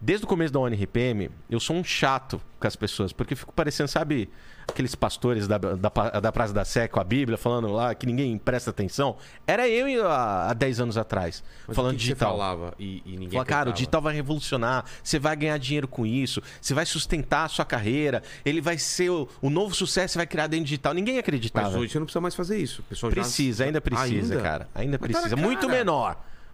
Desde 0.00 0.24
o 0.24 0.28
começo 0.28 0.50
da 0.52 0.58
ONRPM, 0.58 1.30
eu 1.50 1.60
sou 1.60 1.76
um 1.76 1.84
chato 1.84 2.40
com 2.58 2.66
as 2.66 2.74
pessoas, 2.74 3.12
porque 3.12 3.34
eu 3.34 3.36
fico 3.36 3.52
parecendo, 3.52 3.86
sabe, 3.88 4.30
aqueles 4.66 4.94
pastores 4.94 5.46
da, 5.46 5.58
da, 5.58 6.20
da 6.20 6.32
Praça 6.32 6.54
da 6.54 6.64
Sé 6.64 6.88
com 6.88 6.98
a 6.98 7.04
Bíblia, 7.04 7.36
falando 7.36 7.68
lá 7.68 7.94
que 7.94 8.06
ninguém 8.06 8.38
presta 8.38 8.70
atenção. 8.70 9.16
Era 9.46 9.68
eu 9.68 10.08
há, 10.10 10.48
há 10.50 10.54
10 10.54 10.80
anos 10.80 10.96
atrás, 10.96 11.44
Mas 11.68 11.76
falando 11.76 11.90
o 11.92 11.94
que 11.96 11.98
que 11.98 12.02
digital. 12.04 12.30
Você 12.30 12.38
falava 12.38 12.74
e, 12.78 13.02
e 13.04 13.10
ninguém 13.12 13.30
Fala, 13.32 13.44
cara, 13.44 13.70
o 13.70 13.72
digital 13.74 14.00
vai 14.00 14.14
revolucionar, 14.14 14.86
você 15.02 15.18
vai 15.18 15.36
ganhar 15.36 15.58
dinheiro 15.58 15.86
com 15.86 16.06
isso, 16.06 16.42
você 16.60 16.72
vai 16.72 16.86
sustentar 16.86 17.44
a 17.44 17.48
sua 17.48 17.66
carreira, 17.66 18.22
ele 18.42 18.62
vai 18.62 18.78
ser 18.78 19.10
o, 19.10 19.28
o 19.42 19.50
novo 19.50 19.74
sucesso 19.74 20.12
que 20.12 20.18
vai 20.18 20.26
criar 20.26 20.46
dentro 20.46 20.64
do 20.64 20.68
digital. 20.68 20.94
Ninguém 20.94 21.18
acreditava. 21.18 21.66
Mas 21.68 21.76
hoje 21.76 21.92
você 21.92 21.98
não 21.98 22.06
precisa 22.06 22.20
mais 22.22 22.34
fazer 22.34 22.56
isso. 22.56 22.80
O 22.80 22.84
pessoal 22.84 23.10
já- 23.12 23.20
Precisa, 23.20 23.64
ainda 23.64 23.80
precisa, 23.82 24.34
Ainda? 24.34 24.40
cara. 24.40 24.68
Ainda 24.74 24.98
Mas 24.98 25.10
tá 25.10 25.18
precisa. 25.18 25.36
na 25.36 25.42
Muito 25.42 25.66
cara. 25.66 25.78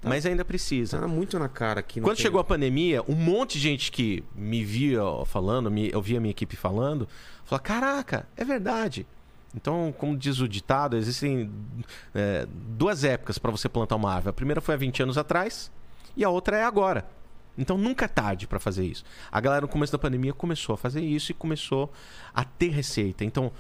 Menor, 0.06 0.16
mas 0.16 0.26
ainda 0.26 0.44
precisa. 0.44 0.98
Tá 0.98 1.08
muito 1.08 1.38
na 1.38 1.48
cara 1.48 1.80
aqui. 1.80 2.00
Quando 2.00 2.18
chegou 2.18 2.40
a 2.40 2.44
pandemia, 2.44 3.02
um 3.08 3.14
monte 3.14 3.54
de 3.54 3.60
gente 3.60 3.92
que 3.92 4.24
me 4.34 4.64
via 4.64 5.00
falando, 5.26 5.70
me, 5.70 5.90
eu 5.92 6.00
via 6.00 6.18
a 6.18 6.20
minha 6.20 6.30
equipe 6.30 6.56
falando, 6.56 7.08
falou: 7.44 7.62
caraca, 7.62 8.28
é 8.36 8.44
verdade. 8.44 9.06
Então, 9.54 9.94
como 9.96 10.16
diz 10.16 10.40
o 10.40 10.48
ditado, 10.48 10.96
existem 10.96 11.50
é, 12.14 12.46
duas 12.50 13.04
épocas 13.04 13.38
para 13.38 13.50
você 13.50 13.68
plantar 13.68 13.96
uma 13.96 14.12
árvore. 14.12 14.30
A 14.30 14.32
primeira 14.34 14.60
foi 14.60 14.74
há 14.74 14.78
20 14.78 15.02
anos 15.04 15.18
atrás 15.18 15.70
e 16.16 16.24
a 16.24 16.28
outra 16.28 16.58
é 16.58 16.64
agora. 16.64 17.06
Então 17.58 17.78
nunca 17.78 18.04
é 18.04 18.08
tarde 18.08 18.46
para 18.46 18.60
fazer 18.60 18.84
isso. 18.84 19.02
A 19.32 19.40
galera 19.40 19.62
no 19.62 19.68
começo 19.68 19.92
da 19.92 19.98
pandemia 19.98 20.32
começou 20.32 20.74
a 20.74 20.76
fazer 20.76 21.00
isso 21.00 21.32
e 21.32 21.34
começou 21.34 21.90
a 22.34 22.44
ter 22.44 22.68
receita. 22.68 23.24
Então, 23.24 23.50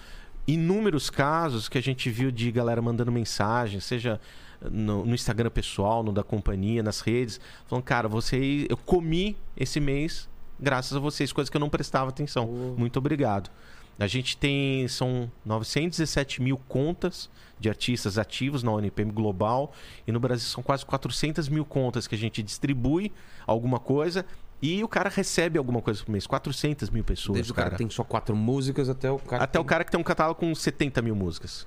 inúmeros 0.46 1.08
casos 1.08 1.68
que 1.68 1.78
a 1.78 1.80
gente 1.80 2.10
viu 2.10 2.30
de 2.30 2.50
galera 2.52 2.82
mandando 2.82 3.10
mensagem, 3.10 3.80
seja 3.80 4.20
no, 4.62 5.04
no 5.04 5.14
Instagram 5.14 5.50
pessoal, 5.50 6.02
no 6.02 6.12
da 6.12 6.22
companhia, 6.22 6.82
nas 6.82 7.00
redes, 7.00 7.40
falando, 7.66 7.84
cara, 7.84 8.08
você, 8.08 8.66
eu 8.68 8.76
comi 8.76 9.36
esse 9.56 9.80
mês 9.80 10.28
graças 10.58 10.96
a 10.96 11.00
vocês, 11.00 11.32
coisas 11.32 11.50
que 11.50 11.56
eu 11.56 11.60
não 11.60 11.68
prestava 11.68 12.10
atenção. 12.10 12.48
Oh. 12.48 12.78
Muito 12.78 12.98
obrigado. 12.98 13.50
A 13.98 14.06
gente 14.06 14.36
tem, 14.36 14.86
são 14.88 15.30
917 15.44 16.42
mil 16.42 16.58
contas 16.68 17.30
de 17.58 17.70
artistas 17.70 18.18
ativos 18.18 18.62
na 18.62 18.70
ONPM 18.70 19.10
Global 19.10 19.72
e 20.06 20.12
no 20.12 20.20
Brasil 20.20 20.46
são 20.46 20.62
quase 20.62 20.84
400 20.84 21.48
mil 21.48 21.64
contas 21.64 22.06
que 22.06 22.14
a 22.14 22.18
gente 22.18 22.42
distribui 22.42 23.10
alguma 23.46 23.78
coisa 23.78 24.26
e 24.60 24.84
o 24.84 24.88
cara 24.88 25.08
recebe 25.08 25.56
alguma 25.56 25.80
coisa 25.80 26.04
por 26.04 26.10
mês. 26.10 26.26
400 26.26 26.90
mil 26.90 27.04
pessoas, 27.04 27.36
Desde 27.36 27.52
o 27.52 27.54
cara 27.54 27.70
cara. 27.70 27.76
que 27.76 27.84
tem 27.84 27.90
só 27.90 28.04
quatro 28.04 28.36
músicas 28.36 28.90
até 28.90 29.10
o 29.10 29.18
cara. 29.18 29.44
Até 29.44 29.58
que 29.58 29.62
o 29.62 29.64
cara 29.64 29.84
que 29.84 29.90
tem 29.90 30.00
um 30.00 30.04
catálogo 30.04 30.40
com 30.40 30.54
70 30.54 31.00
mil 31.00 31.14
músicas. 31.14 31.66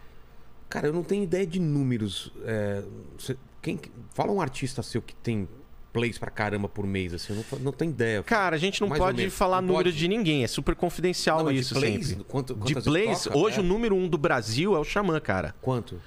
Cara, 0.69 0.87
eu 0.87 0.93
não 0.93 1.03
tenho 1.03 1.23
ideia 1.23 1.45
de 1.47 1.59
números. 1.59 2.31
É, 2.45 2.83
cê- 3.17 3.35
quem, 3.61 3.79
fala 4.13 4.31
um 4.31 4.39
artista 4.39 4.83
seu 4.83 5.01
que 5.01 5.15
tem 5.15 5.47
plays 5.91 6.19
pra 6.19 6.29
caramba 6.29 6.69
por 6.69 6.85
mês, 6.85 7.13
assim, 7.13 7.33
eu 7.33 7.43
não, 7.53 7.59
não 7.65 7.71
tenho 7.71 7.89
ideia. 7.89 8.21
Cara, 8.21 8.55
a 8.55 8.59
gente 8.59 8.79
não 8.79 8.87
Mais 8.87 9.01
pode 9.01 9.27
falar 9.31 9.59
Não 9.61 9.69
número 9.69 9.85
pode? 9.89 9.97
de 9.97 10.07
ninguém, 10.07 10.43
é 10.43 10.47
super 10.47 10.75
confidencial 10.75 11.39
Não, 11.39 11.45
mas 11.45 11.55
de 11.55 11.61
isso 11.61 11.73
plays? 11.73 12.07
sempre. 12.09 12.23
Quanto- 12.25 12.53
de 12.55 12.75
plays, 12.75 13.23
toca? 13.23 13.37
hoje 13.37 13.57
É. 13.57 13.61
o 13.61 13.63
número 13.63 13.95
um 13.95 14.07
do 14.07 14.17
Brasil 14.17 14.75
é 14.75 14.79
o 14.79 14.83
Xamã, 14.83 15.19
cara. 15.19 15.55
Quanto? 15.61 15.99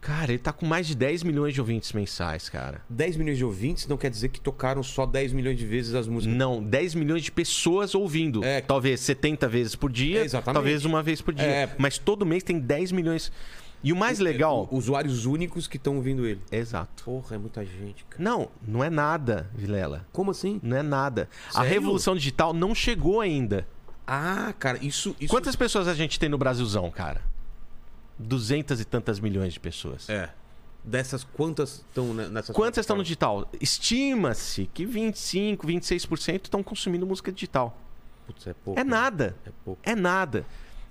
Cara, 0.00 0.30
ele 0.32 0.38
tá 0.38 0.52
com 0.52 0.64
mais 0.66 0.86
de 0.86 0.94
10 0.94 1.24
milhões 1.24 1.52
de 1.54 1.60
ouvintes 1.60 1.92
mensais, 1.92 2.48
cara. 2.48 2.80
10 2.88 3.16
milhões 3.16 3.36
de 3.36 3.44
ouvintes 3.44 3.86
não 3.88 3.96
quer 3.96 4.08
dizer 4.10 4.28
que 4.28 4.40
tocaram 4.40 4.80
só 4.80 5.04
10 5.04 5.32
milhões 5.32 5.58
de 5.58 5.66
vezes 5.66 5.92
as 5.94 6.06
músicas. 6.06 6.36
Não, 6.36 6.62
10 6.62 6.94
milhões 6.94 7.22
de 7.24 7.32
pessoas 7.32 7.96
ouvindo. 7.96 8.44
É. 8.44 8.60
Talvez 8.60 9.00
70 9.00 9.48
vezes 9.48 9.74
por 9.74 9.90
dia, 9.90 10.20
É, 10.20 10.24
exatamente. 10.24 10.54
talvez 10.54 10.84
uma 10.84 11.02
vez 11.02 11.20
por 11.20 11.34
dia. 11.34 11.46
É. 11.46 11.74
Mas 11.78 11.98
todo 11.98 12.24
mês 12.24 12.44
tem 12.44 12.60
10 12.60 12.92
milhões. 12.92 13.32
E 13.82 13.92
o 13.92 13.96
mais 13.96 14.18
legal. 14.18 14.68
Usuários 14.72 15.24
únicos 15.24 15.66
que 15.68 15.76
estão 15.76 15.96
ouvindo 15.96 16.26
ele. 16.26 16.42
Exato. 16.50 17.04
Porra, 17.04 17.36
é 17.36 17.38
muita 17.38 17.64
gente, 17.64 18.04
cara. 18.04 18.22
Não, 18.22 18.48
não 18.66 18.82
é 18.82 18.90
nada, 18.90 19.48
Vilela. 19.54 20.06
Como 20.12 20.30
assim? 20.32 20.60
Não 20.62 20.76
é 20.76 20.82
nada. 20.82 21.28
A 21.50 21.52
Sério? 21.62 21.70
revolução 21.70 22.14
digital 22.14 22.52
não 22.52 22.74
chegou 22.74 23.20
ainda. 23.20 23.66
Ah, 24.06 24.52
cara, 24.58 24.78
isso. 24.84 25.14
isso... 25.20 25.32
Quantas 25.32 25.54
pessoas 25.54 25.86
a 25.86 25.94
gente 25.94 26.18
tem 26.18 26.28
no 26.28 26.38
Brasilzão, 26.38 26.90
cara? 26.90 27.22
Duzentas 28.18 28.80
e 28.80 28.84
tantas 28.84 29.20
milhões 29.20 29.52
de 29.52 29.60
pessoas. 29.60 30.08
É. 30.08 30.30
Dessas, 30.82 31.22
quantas 31.22 31.84
estão 31.88 32.14
ne- 32.14 32.28
nessas 32.28 32.56
Quantas 32.56 32.82
estão 32.82 32.96
no 32.96 33.02
digital? 33.02 33.48
Estima-se 33.60 34.68
que 34.72 34.86
25, 34.86 35.66
26% 35.66 36.44
estão 36.44 36.62
consumindo 36.62 37.06
música 37.06 37.30
digital. 37.30 37.78
Putz, 38.26 38.46
é 38.46 38.54
pouco. 38.54 38.80
É 38.80 38.84
né? 38.84 38.90
nada. 38.90 39.36
É 39.46 39.50
pouco. 39.64 39.80
É 39.84 39.94
nada. 39.94 40.44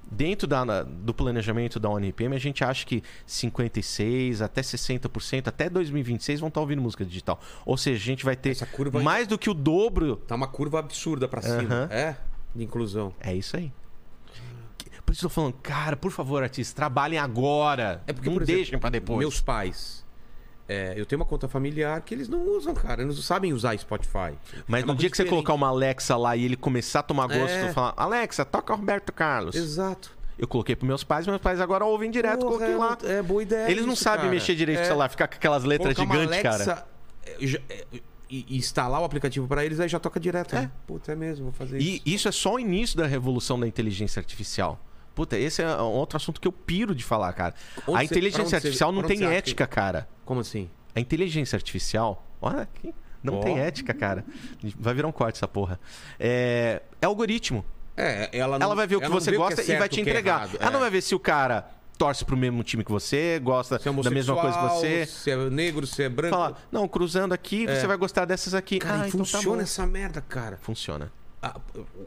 Dentro 0.10 0.48
da- 0.48 0.84
do 0.84 1.14
planejamento 1.14 1.80
da 1.80 1.90
ONPM, 1.90 2.36
a 2.36 2.40
gente 2.40 2.64
acha 2.64 2.86
que 2.86 3.04
56% 3.26 4.42
até 4.42 4.62
60%, 4.62 5.48
até 5.48 5.70
2026, 5.70 6.40
vão 6.40 6.48
estar 6.48 6.62
ouvindo 6.62 6.82
música 6.82 7.04
digital. 7.06 7.40
Ou 7.66 7.78
seja, 7.78 7.98
a 8.02 8.06
gente 8.06 8.24
vai 8.26 8.36
ter 8.36 8.52
Essa 8.52 8.66
curva- 8.66 9.02
mais 9.02 9.28
do 9.28 9.38
que 9.38 9.50
o 9.50 9.54
dobro. 9.54 10.16
Tá 10.16 10.36
uma 10.36 10.48
curva 10.48 10.80
absurda 10.80 11.28
pra 11.28 11.42
cima. 11.42 11.62
Aham. 11.76 11.88
É? 11.92 12.16
De 12.56 12.64
inclusão. 12.64 13.14
É 13.20 13.36
isso 13.36 13.58
aí. 13.58 13.72
Por 15.06 15.14
isso 15.14 15.26
eu 15.26 15.30
tô 15.30 15.36
falando, 15.36 15.54
cara, 15.62 15.96
por 15.96 16.12
favor, 16.12 16.44
artistas, 16.44 16.74
trabalhem 16.74 17.18
agora. 17.20 18.02
É 18.08 18.12
porque, 18.14 18.28
não 18.30 18.36
por 18.36 18.44
exemplo, 18.44 18.60
deixem 18.62 18.80
pra 18.80 18.90
depois. 18.90 19.20
Meus 19.20 19.40
pais. 19.40 20.06
É, 20.68 20.94
eu 20.98 21.06
tenho 21.06 21.20
uma 21.22 21.26
conta 21.26 21.48
familiar 21.48 22.00
que 22.02 22.14
eles 22.14 22.28
não 22.28 22.42
usam, 22.58 22.74
cara. 22.74 23.02
Eles 23.02 23.16
não 23.16 23.24
sabem 23.24 23.54
usar 23.54 23.78
Spotify. 23.78 24.34
Mas 24.68 24.84
É 24.84 24.86
no 24.86 24.96
dia 24.96 25.10
que 25.10 25.16
você 25.18 25.26
colocar 25.26 25.54
uma 25.54 25.68
Alexa 25.68 26.16
lá 26.18 26.36
e 26.36 26.44
ele 26.46 26.56
começar 26.58 27.00
a 27.00 27.04
tomar 27.04 27.28
gosto, 27.28 27.50
É. 27.54 27.70
e 27.70 27.74
falar, 27.74 27.94
Alexa, 27.96 28.44
toca 28.46 28.74
Roberto 28.74 29.12
Carlos. 29.14 29.56
Exato. 29.56 30.16
Eu 30.38 30.48
coloquei 30.48 30.76
pros 30.76 30.88
meus 30.88 31.04
pais, 31.04 31.26
meus 31.26 31.42
pais 31.42 31.60
agora 31.60 31.84
ouvem 31.84 32.12
direto, 32.12 32.42
Porra, 32.42 32.52
coloquei 32.68 32.74
é, 32.76 32.78
lá. 32.78 32.98
É 33.04 33.22
boa 33.24 33.42
ideia. 33.42 33.72
Eles 33.72 33.86
não 33.86 33.94
isso, 33.94 34.04
sabem 34.04 34.20
cara. 34.26 34.32
mexer 34.32 34.56
direito 34.56 34.78
no 34.80 34.84
É, 34.84 34.88
celular, 34.88 35.10
ficar 35.10 35.28
com 35.28 35.36
aquelas 35.36 35.64
letras 35.64 35.96
colocar 35.96 36.14
gigantes, 36.20 36.42
cara. 36.44 36.56
Alexa, 36.64 36.86
é, 37.26 37.36
já- 37.48 37.60
é, 37.70 37.86
E, 38.30 38.46
e 38.50 38.58
instalar 38.58 39.00
o 39.02 39.06
aplicativo 39.06 39.48
pra 39.48 39.64
eles, 39.66 39.80
aí 39.80 39.88
já 39.88 40.00
toca 40.02 40.20
direto. 40.20 40.54
É. 40.54 40.64
né? 40.64 40.72
Puta, 40.86 41.14
é 41.14 41.16
mesmo, 41.16 41.46
vou 41.46 41.54
fazer 41.54 41.80
E 41.80 41.96
isso. 41.96 42.02
isso 42.06 42.28
é 42.28 42.32
só 42.34 42.56
o 42.56 42.60
início 42.60 42.98
da 42.98 43.08
revolução 43.08 43.58
da 43.58 43.66
inteligência 43.66 44.20
artificial. 44.20 44.78
Puta, 45.18 45.36
esse 45.36 45.64
é 45.64 45.76
outro 45.78 46.16
assunto 46.16 46.40
que 46.40 46.48
eu 46.48 46.52
piro 46.52 46.94
de 46.94 47.04
falar, 47.04 47.34
cara. 47.34 47.56
Onde 47.88 47.98
a 47.98 48.00
você- 48.02 48.06
inteligência 48.06 48.46
você- 48.46 48.56
artificial 48.58 48.92
não 48.92 49.00
pra 49.00 49.08
onde 49.08 49.18
tem 49.20 49.28
você 49.28 49.34
ética, 49.34 49.66
cara. 49.66 50.08
Como 50.24 50.42
assim? 50.42 50.70
A 50.96 51.00
inteligência 51.00 51.56
artificial, 51.56 52.24
olha 52.40 52.62
aqui, 52.62 52.94
não 53.24 53.40
Ó. 53.40 53.42
tem 53.42 53.58
ética, 53.60 53.96
cara. 53.96 54.24
Vai 54.78 54.94
virar 54.94 55.08
um 55.08 55.12
corte 55.12 55.38
essa 55.38 55.48
porra. 55.48 55.80
É, 56.20 56.84
é 57.02 57.06
algoritmo. 57.08 57.66
É, 57.98 58.30
ela 58.32 58.60
não, 58.60 58.68
Ela 58.68 58.76
vai 58.76 58.86
ver 58.86 58.98
o 58.98 59.02
que 59.02 59.08
não 59.08 59.20
você 59.20 59.32
gosta 59.36 59.60
é 59.60 59.64
e 59.64 59.68
vai 59.70 59.78
certo, 59.80 59.92
te 59.92 60.02
o 60.02 60.04
que 60.04 60.10
é 60.10 60.14
entregar. 60.14 60.36
errado. 60.44 60.58
Ela 60.62 60.70
não 60.70 60.78
É. 60.78 60.82
vai 60.82 60.92
ver 60.92 61.02
se 61.02 61.16
o 61.16 61.20
cara 61.20 61.68
torce 61.98 62.24
pro 62.24 62.38
mesmo 62.38 62.64
time 62.64 62.84
que 62.84 62.92
você, 62.92 63.40
gosta 63.40 63.78
é 63.78 63.80
da 64.04 64.12
mesma 64.12 64.36
coisa 64.40 64.56
que 64.56 64.64
você. 64.66 65.06
Se 65.08 65.32
é 65.32 65.36
negro, 65.50 65.88
se 65.88 66.04
é 66.04 66.08
branco. 66.10 66.36
Fala, 66.36 66.58
não, 66.72 66.88
cruzando 66.88 67.34
aqui, 67.34 67.66
você 67.66 67.88
vai 67.88 67.98
gostar 67.98 68.26
dessas 68.26 68.54
aqui. 68.54 68.78
Cara, 68.78 69.02
ah, 69.02 69.06
e 69.06 69.08
então 69.08 69.22
tá 69.22 69.26
funciona 69.26 69.58
bom. 69.58 69.64
essa 69.64 69.88
merda, 69.88 70.22
cara. 70.22 70.60
Funciona. 70.62 71.12
Ah, 71.40 71.60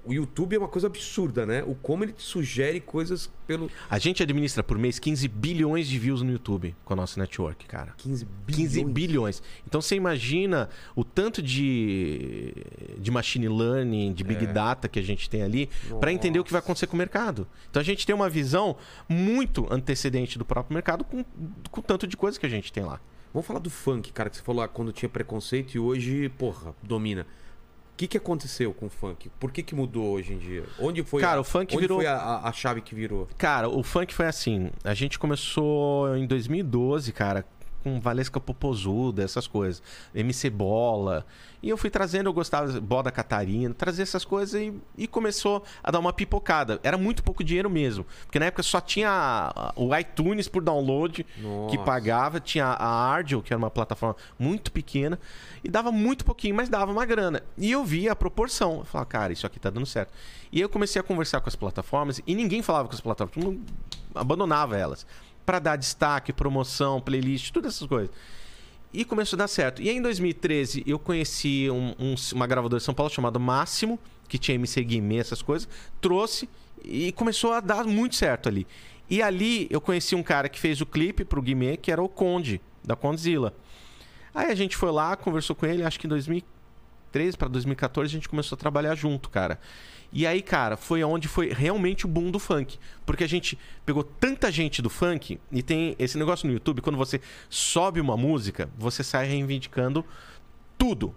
o 0.05 0.13
YouTube 0.13 0.57
é 0.57 0.59
uma 0.59 0.67
coisa 0.67 0.89
absurda, 0.89 1.47
né? 1.47 1.63
O 1.63 1.77
como 1.77 2.03
ele 2.03 2.13
te 2.13 2.23
sugere 2.23 2.81
coisas 2.81 3.31
pelo. 3.47 3.71
A 3.89 3.97
gente 3.97 4.21
administra 4.25 4.61
por 4.61 4.77
mês 4.77 4.99
15 4.99 5.29
bilhões 5.29 5.87
de 5.87 6.01
views 6.01 6.21
no 6.21 6.33
YouTube 6.33 6.75
com 6.85 6.95
a 6.95 6.97
nossa 6.97 7.21
network, 7.21 7.65
cara. 7.67 7.95
15 7.97 8.25
bilhões. 8.25 8.73
15 8.73 8.85
bilhões. 8.87 9.43
Então 9.65 9.81
você 9.81 9.95
imagina 9.95 10.69
o 10.97 11.05
tanto 11.05 11.41
de, 11.41 12.53
de 12.99 13.11
machine 13.13 13.49
learning, 13.49 14.13
de 14.13 14.25
big 14.25 14.49
data 14.49 14.89
que 14.89 14.99
a 14.99 15.03
gente 15.03 15.31
tem 15.31 15.43
ali 15.43 15.71
para 16.01 16.13
entender 16.13 16.41
o 16.41 16.45
que 16.45 16.51
vai 16.51 16.59
acontecer 16.59 16.89
com 16.89 16.95
o 16.95 16.99
mercado. 16.99 17.47
Então 17.71 17.81
a 17.81 17.85
gente 17.85 18.05
tem 18.05 18.15
uma 18.15 18.29
visão 18.29 18.77
muito 19.09 19.73
antecedente 19.73 20.39
do 20.39 20.45
próprio 20.45 20.75
mercado 20.75 21.05
com, 21.05 21.25
com 21.71 21.81
o 21.81 21.85
tanto 21.85 22.05
de 22.05 22.17
coisa 22.17 22.39
que 22.39 22.47
a 22.47 22.51
gente 22.51 22.73
tem 22.73 22.83
lá. 22.83 23.01
Vamos 23.33 23.47
falar 23.47 23.61
do 23.61 23.71
funk, 23.71 24.13
cara, 24.13 24.29
que 24.29 24.37
você 24.37 24.43
falou 24.43 24.61
lá 24.61 24.67
quando 24.67 24.93
tinha 24.93 25.09
preconceito 25.09 25.77
e 25.77 25.79
hoje, 25.79 26.29
porra, 26.31 26.75
domina. 26.83 27.25
O 28.01 28.03
que, 28.03 28.09
que 28.09 28.17
aconteceu 28.17 28.73
com 28.73 28.87
o 28.87 28.89
funk? 28.89 29.29
Por 29.39 29.53
que, 29.53 29.63
que 29.63 29.75
mudou 29.75 30.13
hoje 30.15 30.33
em 30.33 30.39
dia? 30.39 30.65
Onde 30.79 31.03
foi 31.05 31.21
Cara, 31.21 31.37
a, 31.37 31.41
o 31.43 31.45
funk 31.45 31.77
virou- 31.77 31.99
foi 31.99 32.07
a- 32.07 32.41
a 32.45 32.51
chave 32.51 32.81
que 32.81 32.95
virou? 32.95 33.29
Cara, 33.37 33.69
o 33.69 33.83
funk 33.83 34.15
foi 34.15 34.25
assim. 34.25 34.71
A 34.83 34.95
gente 34.95 35.19
começou 35.19 36.17
em 36.17 36.27
2012, 36.27 37.13
cara, 37.13 37.45
com 37.83 38.01
Valesca 38.01 38.41
Popozuda, 38.41 39.23
essas 39.23 39.47
coisas. 39.47 39.83
MC 40.15 40.51
Bola. 40.51 41.27
E 41.63 41.69
eu 41.69 41.77
fui 41.77 41.91
trazendo, 41.91 42.29
eu 42.29 42.33
gostava, 42.33 42.81
Boda 42.81 43.11
Catarina, 43.11 43.75
trazer 43.75 44.03
essas 44.03 44.25
coisas 44.25 44.61
e, 44.61 44.73
e 44.97 45.07
começou 45.07 45.63
a 45.83 45.91
dar 45.91 45.99
uma 45.99 46.13
pipocada. 46.13 46.81
Era 46.83 46.97
muito 46.97 47.23
pouco 47.23 47.45
dinheiro 47.45 47.69
mesmo. 47.69 48.07
Porque 48.25 48.39
na 48.39 48.47
época 48.47 48.63
só 48.63 48.81
tinha 48.81 49.53
o 49.77 49.95
iTunes 49.95 50.49
por 50.49 50.63
download, 50.63 51.25
que 51.25 51.43
Nossa. 51.43 51.79
pagava, 51.79 52.41
tinha 52.41 52.67
a 52.67 53.13
Ardio, 53.13 53.43
que 53.43 53.53
era 53.53 53.59
uma 53.59 53.71
plataforma 53.71 54.17
muito 54.39 54.73
pequena, 54.73 55.19
e 55.63 55.69
dava 55.69 55.93
muito 55.93 56.25
pouquinho, 56.25 56.55
mas 56.55 56.69
dava 56.69 56.91
uma 56.91 57.05
grana. 57.05 57.43
E 57.59 57.71
eu 57.71 57.85
via 57.85 58.13
a 58.13 58.17
proporção. 58.17 58.79
Eu 58.79 58.85
falava, 58.85 59.09
cara, 59.09 59.33
isso 59.33 59.47
aqui 59.47 59.61
tá 59.61 59.69
dando 59.69 59.87
certo. 59.87 60.13
E 60.51 60.57
aí 60.57 60.63
eu 60.63 60.69
comecei 60.69 60.99
a 60.99 61.03
conversar 61.03 61.41
com 61.41 61.49
as 61.49 61.57
plataformas, 61.57 62.23
e 62.27 62.35
ninguém 62.35 62.63
falava 62.63 62.89
com 62.89 62.95
as 62.95 63.01
plataformas, 63.01 63.35
todo 63.35 63.45
mundo 63.45 63.73
abandonava 64.15 64.77
elas. 64.77 65.07
Pra 65.45 65.59
dar 65.59 65.77
destaque, 65.77 66.33
promoção, 66.33 67.01
playlist, 67.01 67.51
todas 67.51 67.75
essas 67.75 67.89
coisas. 67.89 68.11
E 68.93 69.05
começou 69.05 69.37
a 69.37 69.39
dar 69.39 69.49
certo. 69.49 69.81
E 69.81 69.89
aí, 69.89 69.97
em 69.97 70.03
2013, 70.03 70.83
eu 70.87 70.99
conheci 70.99 71.69
um- 71.71 71.95
um- 71.99 72.15
uma 72.35 72.47
gravadora 72.47 72.79
de 72.79 72.85
São 72.85 72.95
Paulo 72.95 73.11
chamada 73.13 73.39
Máximo, 73.39 73.99
que 74.29 74.39
tinha 74.39 74.55
MC 74.57 74.83
Guimê, 74.83 75.19
essas 75.19 75.43
coisas. 75.43 75.69
Trouxe 76.01 76.49
e 76.85 77.13
começou 77.13 77.53
a 77.53 77.61
dar 77.61 77.85
muito 77.85 78.17
certo 78.17 78.49
ali. 78.49 78.67
E 79.09 79.23
ali 79.23 79.67
eu 79.71 79.81
conheci 79.81 80.15
um 80.15 80.23
cara 80.23 80.49
que 80.49 80.59
fez 80.59 80.81
o 80.81 80.87
clipe 80.87 81.25
pro 81.25 81.43
Guimê, 81.43 81.77
que 81.77 81.91
era 81.91 82.03
o 82.03 82.09
Conde, 82.09 82.61
da 82.85 82.95
Condzilla. 82.95 83.55
Aí 84.35 84.51
a 84.51 84.55
gente 84.55 84.77
foi 84.77 84.91
lá, 84.93 85.17
conversou 85.17 85.55
com 85.57 85.67
ele, 85.67 85.83
acho 85.83 85.99
que 85.99 86.07
em 86.07 86.11
2013 86.11 87.37
para 87.37 87.49
2014 87.49 88.09
a 88.09 88.15
gente 88.17 88.29
começou 88.29 88.55
a 88.57 88.59
trabalhar 88.59 88.95
junto, 88.95 89.29
cara. 89.29 89.59
E 90.13 90.27
aí, 90.27 90.43
cara, 90.43 90.77
foi 90.77 91.03
onde 91.05 91.29
foi 91.29 91.53
realmente 91.53 92.05
o 92.05 92.09
boom 92.09 92.31
do 92.31 92.39
funk. 92.39 92.79
Porque 93.07 93.25
a 93.25 93.29
gente 93.29 93.59
pegou 93.87 94.03
tanta 94.03 94.51
gente 94.51 94.83
do 94.83 94.91
funk, 94.91 95.39
e 95.53 95.63
tem 95.63 95.95
esse 95.99 96.19
negócio 96.19 96.47
no 96.47 96.53
YouTube, 96.53 96.81
quando 96.81 96.97
você 96.97 97.21
sobe 97.49 98.01
uma 98.01 98.17
música, 98.17 98.69
você 98.77 99.05
sai 99.05 99.27
reivindicando 99.27 100.05
tudo 100.77 101.15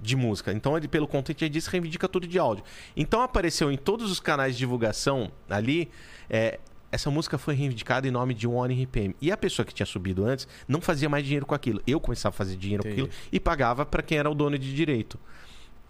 de 0.00 0.16
música. 0.16 0.52
Então, 0.52 0.76
ele, 0.76 0.88
pelo 0.88 1.06
content, 1.06 1.40
ele 1.42 1.50
disse 1.50 1.70
reivindica 1.70 2.08
tudo 2.08 2.26
de 2.26 2.38
áudio. 2.38 2.64
Então, 2.96 3.22
apareceu 3.22 3.70
em 3.70 3.76
todos 3.76 4.10
os 4.10 4.18
canais 4.18 4.54
de 4.54 4.58
divulgação 4.58 5.30
ali. 5.48 5.90
é, 6.28 6.58
essa 6.92 7.10
música 7.10 7.38
foi 7.38 7.54
reivindicada 7.54 8.06
em 8.06 8.10
nome 8.10 8.34
de 8.34 8.46
One 8.46 8.84
RPM. 8.84 9.16
E 9.18 9.32
a 9.32 9.36
pessoa 9.36 9.64
que 9.64 9.72
tinha 9.72 9.86
subido 9.86 10.26
antes 10.26 10.46
não 10.68 10.78
fazia 10.78 11.08
mais 11.08 11.24
dinheiro 11.24 11.46
com 11.46 11.54
aquilo. 11.54 11.80
Eu 11.86 11.98
começava 11.98 12.34
a 12.34 12.36
fazer 12.36 12.54
dinheiro 12.54 12.82
Entendi. 12.86 13.02
com 13.02 13.08
aquilo 13.08 13.28
e 13.32 13.40
pagava 13.40 13.86
para 13.86 14.02
quem 14.02 14.18
era 14.18 14.30
o 14.30 14.34
dono 14.34 14.58
de 14.58 14.74
direito. 14.74 15.18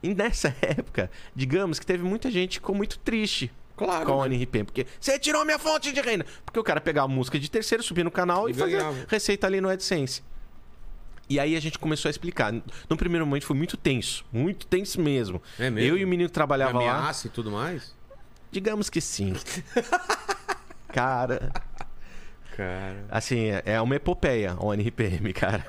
E 0.02 0.14
nessa 0.14 0.54
época, 0.60 1.10
digamos 1.34 1.78
que 1.78 1.86
teve 1.86 2.02
muita 2.02 2.30
gente 2.30 2.50
que 2.50 2.54
ficou 2.56 2.74
muito 2.74 2.98
triste 2.98 3.50
Claro. 3.76 4.04
com 4.06 4.22
a 4.22 4.28
né? 4.28 4.36
ONRPM, 4.36 4.64
porque 4.66 4.86
você 5.00 5.18
tirou 5.18 5.44
minha 5.44 5.58
fonte 5.58 5.92
de 5.92 6.00
renda. 6.00 6.26
Porque 6.44 6.58
o 6.60 6.62
cara 6.62 6.80
pegava 6.80 7.06
a 7.06 7.08
música 7.08 7.38
de 7.38 7.50
terceiro, 7.50 7.82
subia 7.82 8.04
no 8.04 8.10
canal 8.10 8.48
e, 8.48 8.52
E 8.52 8.54
fazia 8.54 9.06
receita 9.08 9.46
ali 9.46 9.60
no 9.60 9.68
AdSense. 9.68 10.22
E 11.28 11.40
aí 11.40 11.56
a 11.56 11.60
gente 11.60 11.78
começou 11.78 12.08
a 12.08 12.10
explicar. 12.10 12.52
No 12.88 12.96
primeiro 12.96 13.24
momento 13.26 13.46
foi 13.46 13.56
muito 13.56 13.76
tenso, 13.76 14.24
muito 14.30 14.66
tenso 14.66 15.00
mesmo. 15.00 15.40
É 15.58 15.70
mesmo? 15.70 15.88
Eu 15.88 15.96
e 15.96 16.04
o 16.04 16.08
menino 16.08 16.28
trabalhava 16.28 16.78
lá, 16.78 16.98
Ameaça 16.98 17.26
e 17.28 17.30
tudo 17.30 17.50
mais? 17.50 17.94
digamos 18.50 18.90
que 18.90 19.00
sim. 19.00 19.32
cara, 20.92 21.50
Cara. 22.56 23.04
assim, 23.10 23.46
é- 23.64 23.80
uma 23.80 23.96
epopeia 23.96 24.52
a 24.52 24.62
ONRPM, 24.64 25.32
cara. 25.34 25.66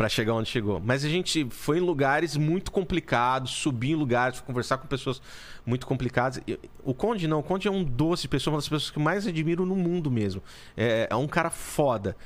Pra 0.00 0.08
chegar 0.08 0.32
onde 0.32 0.48
chegou. 0.48 0.80
Mas 0.82 1.04
a 1.04 1.10
gente 1.10 1.46
foi 1.50 1.76
em 1.76 1.82
lugares 1.82 2.34
muito 2.34 2.72
complicados, 2.72 3.50
subir 3.50 3.90
em 3.90 3.94
lugares, 3.94 4.40
conversar 4.40 4.78
com 4.78 4.88
pessoas 4.88 5.20
muito 5.66 5.86
complicadas. 5.86 6.42
O 6.82 6.94
Conde 6.94 7.28
não, 7.28 7.40
o 7.40 7.42
Conde 7.42 7.68
é 7.68 7.70
um 7.70 7.84
doce 7.84 8.26
pessoa, 8.26 8.54
uma 8.54 8.58
das 8.60 8.66
pessoas 8.66 8.90
que 8.90 8.98
mais 8.98 9.26
admiro 9.26 9.66
no 9.66 9.76
mundo 9.76 10.10
mesmo. 10.10 10.42
É, 10.74 11.06
é 11.10 11.14
um 11.14 11.28
cara 11.28 11.50
foda. 11.50 12.16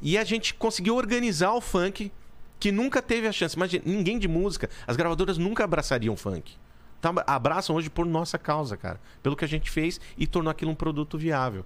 E 0.00 0.18
a 0.18 0.24
gente 0.24 0.52
conseguiu 0.54 0.96
organizar 0.96 1.52
o 1.52 1.60
funk 1.60 2.10
que 2.58 2.72
nunca 2.72 3.00
teve 3.00 3.28
a 3.28 3.30
chance. 3.30 3.54
Imagina, 3.54 3.84
ninguém 3.86 4.18
de 4.18 4.26
música, 4.26 4.68
as 4.84 4.96
gravadoras 4.96 5.38
nunca 5.38 5.62
abraçariam 5.62 6.16
funk. 6.16 6.56
Então, 6.98 7.14
abraçam 7.24 7.76
hoje 7.76 7.88
por 7.88 8.04
nossa 8.04 8.36
causa, 8.36 8.76
cara. 8.76 9.00
Pelo 9.22 9.36
que 9.36 9.44
a 9.44 9.48
gente 9.48 9.70
fez 9.70 10.00
e 10.18 10.26
tornou 10.26 10.50
aquilo 10.50 10.72
um 10.72 10.74
produto 10.74 11.16
viável. 11.16 11.64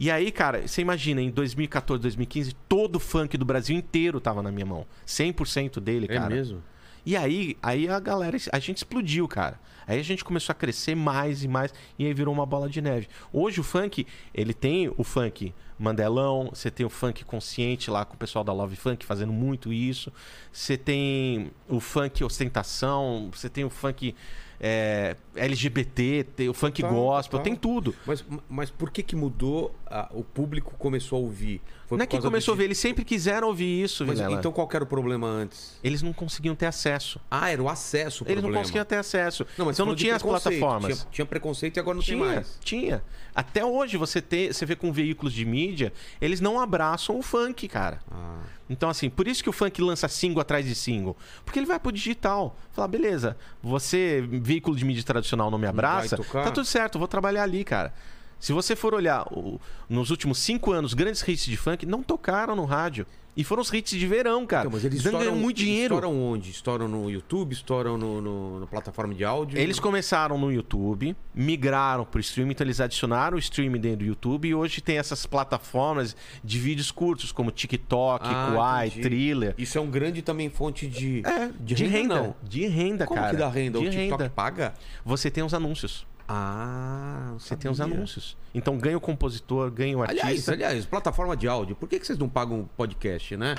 E 0.00 0.10
aí, 0.10 0.32
cara, 0.32 0.66
você 0.66 0.80
imagina, 0.80 1.20
em 1.20 1.30
2014, 1.30 2.00
2015, 2.00 2.54
todo 2.66 2.96
o 2.96 2.98
funk 2.98 3.36
do 3.36 3.44
Brasil 3.44 3.76
inteiro 3.76 4.18
tava 4.18 4.42
na 4.42 4.50
minha 4.50 4.64
mão. 4.64 4.86
100% 5.06 5.78
dele, 5.78 6.06
É 6.08 6.14
cara. 6.14 6.34
mesmo? 6.34 6.62
E 7.04 7.14
aí, 7.16 7.56
aí 7.62 7.86
a 7.86 8.00
galera, 8.00 8.36
a 8.50 8.58
gente 8.58 8.78
explodiu, 8.78 9.28
cara. 9.28 9.60
Aí 9.86 9.98
a 9.98 10.02
gente 10.02 10.24
começou 10.24 10.52
a 10.52 10.54
crescer 10.54 10.94
mais 10.94 11.42
e 11.44 11.48
mais 11.48 11.74
e 11.98 12.06
aí 12.06 12.14
virou 12.14 12.32
uma 12.32 12.46
bola 12.46 12.68
de 12.68 12.80
neve. 12.80 13.08
Hoje 13.32 13.60
o 13.60 13.62
funk, 13.62 14.06
ele 14.32 14.54
tem 14.54 14.90
o 14.96 15.04
funk 15.04 15.52
Mandelão, 15.78 16.50
você 16.52 16.70
tem 16.70 16.84
o 16.84 16.90
funk 16.90 17.24
consciente 17.24 17.90
lá 17.90 18.04
com 18.04 18.14
o 18.14 18.16
pessoal 18.18 18.44
da 18.44 18.52
Love 18.52 18.76
Funk 18.76 19.04
fazendo 19.04 19.32
muito 19.32 19.72
isso. 19.72 20.12
Você 20.52 20.76
tem 20.76 21.50
o 21.68 21.80
funk 21.80 22.22
ostentação, 22.22 23.30
você 23.32 23.48
tem 23.48 23.64
o 23.64 23.70
funk 23.70 24.14
é, 24.60 25.16
LGBT, 25.34 26.26
tem 26.36 26.48
o 26.50 26.54
funk 26.54 26.82
Total, 26.82 26.94
gospel, 26.94 27.38
total. 27.38 27.44
tem 27.44 27.56
tudo. 27.56 27.94
Mas, 28.06 28.22
mas 28.48 28.70
por 28.70 28.90
que 28.90 29.02
que 29.02 29.16
mudou? 29.16 29.74
A- 29.90 30.08
o 30.12 30.22
público 30.22 30.74
começou 30.78 31.18
a 31.18 31.20
ouvir? 31.22 31.60
Foi 31.86 31.98
Não 31.98 32.04
é 32.04 32.06
que 32.06 32.18
começou 32.20 32.54
a 32.54 32.56
di- 32.56 32.62
eles 32.62 32.78
sempre 32.78 33.04
quiseram 33.04 33.48
ouvir 33.48 33.82
isso, 33.82 34.06
Mas, 34.06 34.18
Vilela. 34.20 34.38
então 34.38 34.52
qual 34.52 34.68
que 34.68 34.76
era 34.76 34.84
o 34.84 34.86
problema 34.86 35.26
antes? 35.26 35.76
Eles 35.82 36.00
não 36.02 36.12
conseguiam 36.12 36.54
ter 36.54 36.66
acesso. 36.66 37.20
Ah, 37.28 37.50
era 37.50 37.60
o 37.60 37.68
acesso 37.68 38.24
o 38.24 38.30
Eles 38.30 38.42
não 38.44 38.52
conseguiam 38.52 38.84
ter 38.84 38.96
acesso. 38.96 39.44
Não, 39.58 39.66
mas 39.66 39.76
então 39.76 39.84
não 39.86 39.96
tinha 39.96 40.14
as 40.14 40.22
plataformas. 40.22 40.98
Tinha, 41.00 41.08
tinha 41.10 41.26
preconceito 41.26 41.76
e 41.76 41.80
agora 41.80 41.96
não 41.96 42.02
tinha, 42.02 42.16
tem 42.24 42.34
mais. 42.36 42.58
tinha. 42.62 43.02
Até 43.34 43.64
hoje 43.64 43.96
você 43.96 44.22
tem, 44.22 44.52
você 44.52 44.64
vê 44.64 44.76
com 44.76 44.92
veículos 44.92 45.32
de 45.32 45.44
mídia, 45.44 45.92
eles 46.20 46.40
não 46.40 46.60
abraçam 46.60 47.18
o 47.18 47.22
funk, 47.22 47.66
cara. 47.66 48.00
Ah, 48.10 48.38
Então, 48.68 48.88
assim, 48.88 49.10
por 49.10 49.26
isso 49.26 49.42
que 49.42 49.50
o 49.50 49.52
funk 49.52 49.82
lança 49.82 50.06
single 50.06 50.40
atrás 50.40 50.64
de 50.64 50.76
single. 50.76 51.16
Porque 51.44 51.58
ele 51.58 51.66
vai 51.66 51.80
pro 51.80 51.90
digital. 51.90 52.56
Fala, 52.70 52.86
beleza, 52.86 53.36
você, 53.60 54.24
veículo 54.30 54.76
de 54.76 54.84
mídia 54.84 55.02
tradicional, 55.02 55.50
não 55.50 55.58
me 55.58 55.66
abraça, 55.66 56.16
tocar? 56.16 56.44
tá 56.44 56.50
tudo 56.52 56.64
certo, 56.64 56.96
vou 56.96 57.08
trabalhar 57.08 57.42
ali, 57.42 57.64
cara. 57.64 57.92
Se 58.40 58.52
você 58.52 58.74
for 58.74 58.94
olhar 58.94 59.22
o- 59.32 59.60
nos 59.88 60.10
últimos 60.10 60.38
cinco 60.38 60.72
anos, 60.72 60.94
grandes 60.94 61.20
hits 61.26 61.44
de 61.44 61.56
funk 61.56 61.84
não 61.86 62.02
tocaram 62.02 62.56
no 62.56 62.64
rádio. 62.64 63.06
E 63.36 63.44
foram 63.44 63.62
os 63.62 63.72
hits 63.72 63.96
de 63.96 64.06
verão, 64.08 64.44
cara. 64.44 64.62
então, 64.66 64.72
mas 64.72 64.84
eles 64.84 65.02
ganham 65.02 65.20
estouram, 65.20 65.38
muito 65.40 65.56
dinheiro. 65.58 65.94
Estouram 65.94 66.20
onde? 66.20 66.50
Estouram 66.50 66.88
no 66.88 67.08
YouTube? 67.08 67.52
Estouram 67.52 67.96
no, 67.96 68.20
no- 68.20 68.60
na 68.60 68.66
plataforma 68.66 69.14
de 69.14 69.24
áudio? 69.24 69.56
Eles 69.56 69.78
começaram 69.78 70.36
no 70.36 70.50
YouTube, 70.52 71.14
migraram 71.32 72.04
pro 72.04 72.20
streaming, 72.20 72.50
então 72.50 72.66
eles 72.66 72.80
adicionaram 72.80 73.36
o 73.36 73.38
streaming 73.38 73.78
dentro 73.80 73.98
do 73.98 74.04
YouTube 74.04 74.48
e 74.48 74.54
hoje 74.54 74.80
tem 74.80 74.98
essas 74.98 75.26
plataformas 75.26 76.16
de 76.42 76.58
vídeos 76.58 76.90
curtos, 76.90 77.30
como 77.30 77.52
TikTok, 77.52 78.24
Ah, 78.26 78.84
entendi. 78.86 79.00
Thriller. 79.02 79.54
Isso 79.56 79.78
é 79.78 79.80
um 79.80 79.90
grande 79.90 80.22
também 80.22 80.50
fonte 80.50 80.88
de, 80.88 81.22
É, 81.24 81.50
de, 81.60 81.84
renda, 81.84 82.14
não. 82.22 82.34
De 82.42 82.66
renda, 82.66 83.06
Como 83.06 83.20
cara. 83.20 83.30
que 83.32 83.36
dá 83.36 83.48
renda? 83.48 83.78
De 83.78 83.86
o 83.86 83.90
TikTok 83.90 84.22
renda. 84.22 84.30
paga? 84.34 84.74
Você 85.04 85.30
tem 85.30 85.44
os 85.44 85.54
anúncios. 85.54 86.04
Ah, 86.32 87.32
Você 87.38 87.56
tem 87.56 87.68
os 87.68 87.80
anúncios. 87.80 88.36
Então 88.54 88.78
ganha 88.78 88.96
o 88.96 89.00
compositor, 89.00 89.68
ganha 89.70 89.98
o 89.98 90.02
artista. 90.02 90.22
Aliás, 90.26 90.48
aliás, 90.48 90.86
plataforma 90.86 91.36
de 91.36 91.48
áudio, 91.48 91.74
por 91.74 91.88
que, 91.88 91.98
que 91.98 92.06
vocês 92.06 92.18
não 92.18 92.28
pagam 92.28 92.68
podcast, 92.76 93.36
né? 93.36 93.56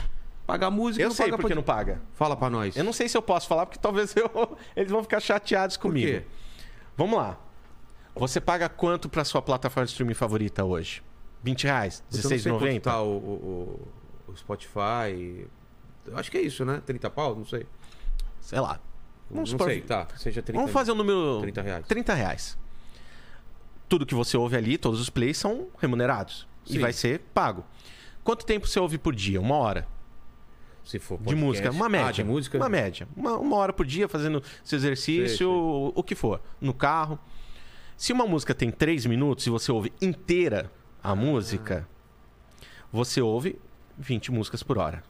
Pagar 0.48 0.72
música 0.72 1.04
eu 1.04 1.10
não 1.10 1.16
sei 1.16 1.26
paga 1.26 1.38
porque 1.38 1.54
pod- 1.54 1.56
não 1.56 1.64
paga. 1.64 2.02
Fala 2.14 2.36
pra 2.36 2.50
nós. 2.50 2.76
Eu 2.78 2.84
não 2.84 2.94
sei 2.94 3.10
se 3.10 3.18
eu 3.18 3.22
posso 3.22 3.48
falar, 3.48 3.66
porque 3.66 3.80
talvez 3.80 4.16
eu... 4.16 4.58
eles 4.76 4.90
vão 4.92 5.04
ficar 5.04 5.20
chateados 5.20 5.76
Por 5.78 5.84
comigo. 5.84 6.08
quê? 6.08 6.26
Vamos 6.98 7.18
lá. 7.20 7.38
Você 8.16 8.40
paga 8.42 8.68
quanto 8.70 9.08
pra 9.10 9.24
sua 9.26 9.42
plataforma 9.42 9.86
de 9.86 9.92
streaming 9.92 10.14
favorita 10.14 10.64
hoje? 10.64 11.04
20 11.44 11.64
reais? 11.66 12.04
Eu 12.12 12.16
não 12.18 12.30
sei 12.30 12.40
quanto 12.42 12.66
16,90? 12.66 12.82
Tá 12.82 13.02
o, 13.02 13.08
o, 13.18 13.90
o- 14.30 14.36
Spotify. 14.38 15.46
Eu 16.06 16.18
acho 16.18 16.32
que 16.32 16.38
é 16.38 16.42
isso, 16.42 16.64
né? 16.66 16.82
30 16.86 17.10
pau? 17.10 17.36
Não 17.36 17.46
sei. 17.46 17.66
Sei 18.40 18.60
lá. 18.60 18.80
Não 19.30 19.36
Vamos 19.38 19.50
supor- 19.52 19.68
sei, 19.68 19.82
tá. 19.82 20.08
Seja 20.18 20.42
30 20.42 20.60
Vamos 20.60 20.72
fazer 20.74 20.92
o 20.92 20.96
número... 20.96 21.40
30 21.42 21.62
reais. 21.62 21.86
30 21.88 22.14
reais. 22.14 22.58
Tudo 23.92 24.06
que 24.06 24.16
você 24.16 24.38
ouve 24.38 24.56
ali, 24.56 24.78
todos 24.78 25.02
os 25.02 25.10
plays 25.10 25.38
são 25.38 25.68
remunerados. 25.78 26.48
E 26.66 26.74
Sim. 26.76 26.80
vai 26.80 26.94
ser 26.94 27.20
pago. 27.34 27.66
Quanto 28.24 28.46
tempo 28.46 28.66
você 28.66 28.80
ouve 28.80 28.98
por 28.98 29.14
dia? 29.14 29.42
Uma 29.42 29.56
hora. 29.56 29.86
Se 30.86 30.98
for 30.98 31.18
De 31.18 31.26
podcast. 31.26 31.46
música. 31.46 31.72
Uma 31.72 31.90
média. 31.90 32.08
Ah, 32.08 32.12
de 32.14 32.24
música? 32.24 32.58
Uma 32.58 32.70
média. 32.70 33.06
Uma, 33.18 33.38
uma 33.38 33.58
hora 33.58 33.74
por 33.74 33.86
dia 33.86 34.08
fazendo 34.08 34.42
seu 34.64 34.78
exercício, 34.78 35.28
Sei, 35.28 35.38
sei. 35.40 35.46
O, 35.46 35.92
o 35.94 36.02
que 36.04 36.16
for. 36.16 36.40
No 36.62 36.74
carro. 36.74 37.20
Se 37.98 38.14
uma 38.14 38.26
música 38.26 38.56
tem 38.56 38.72
três 38.72 39.06
minutos 39.06 39.46
e 39.46 39.50
você 39.50 39.70
ouve 39.74 39.92
inteira 40.02 40.72
Ah. 41.04 41.12
a 41.12 41.16
música, 41.16 41.86
você 42.94 43.22
ouve 43.22 43.60
20 43.98 44.32
músicas 44.32 44.64
por 44.64 44.78
hora. 44.78 45.04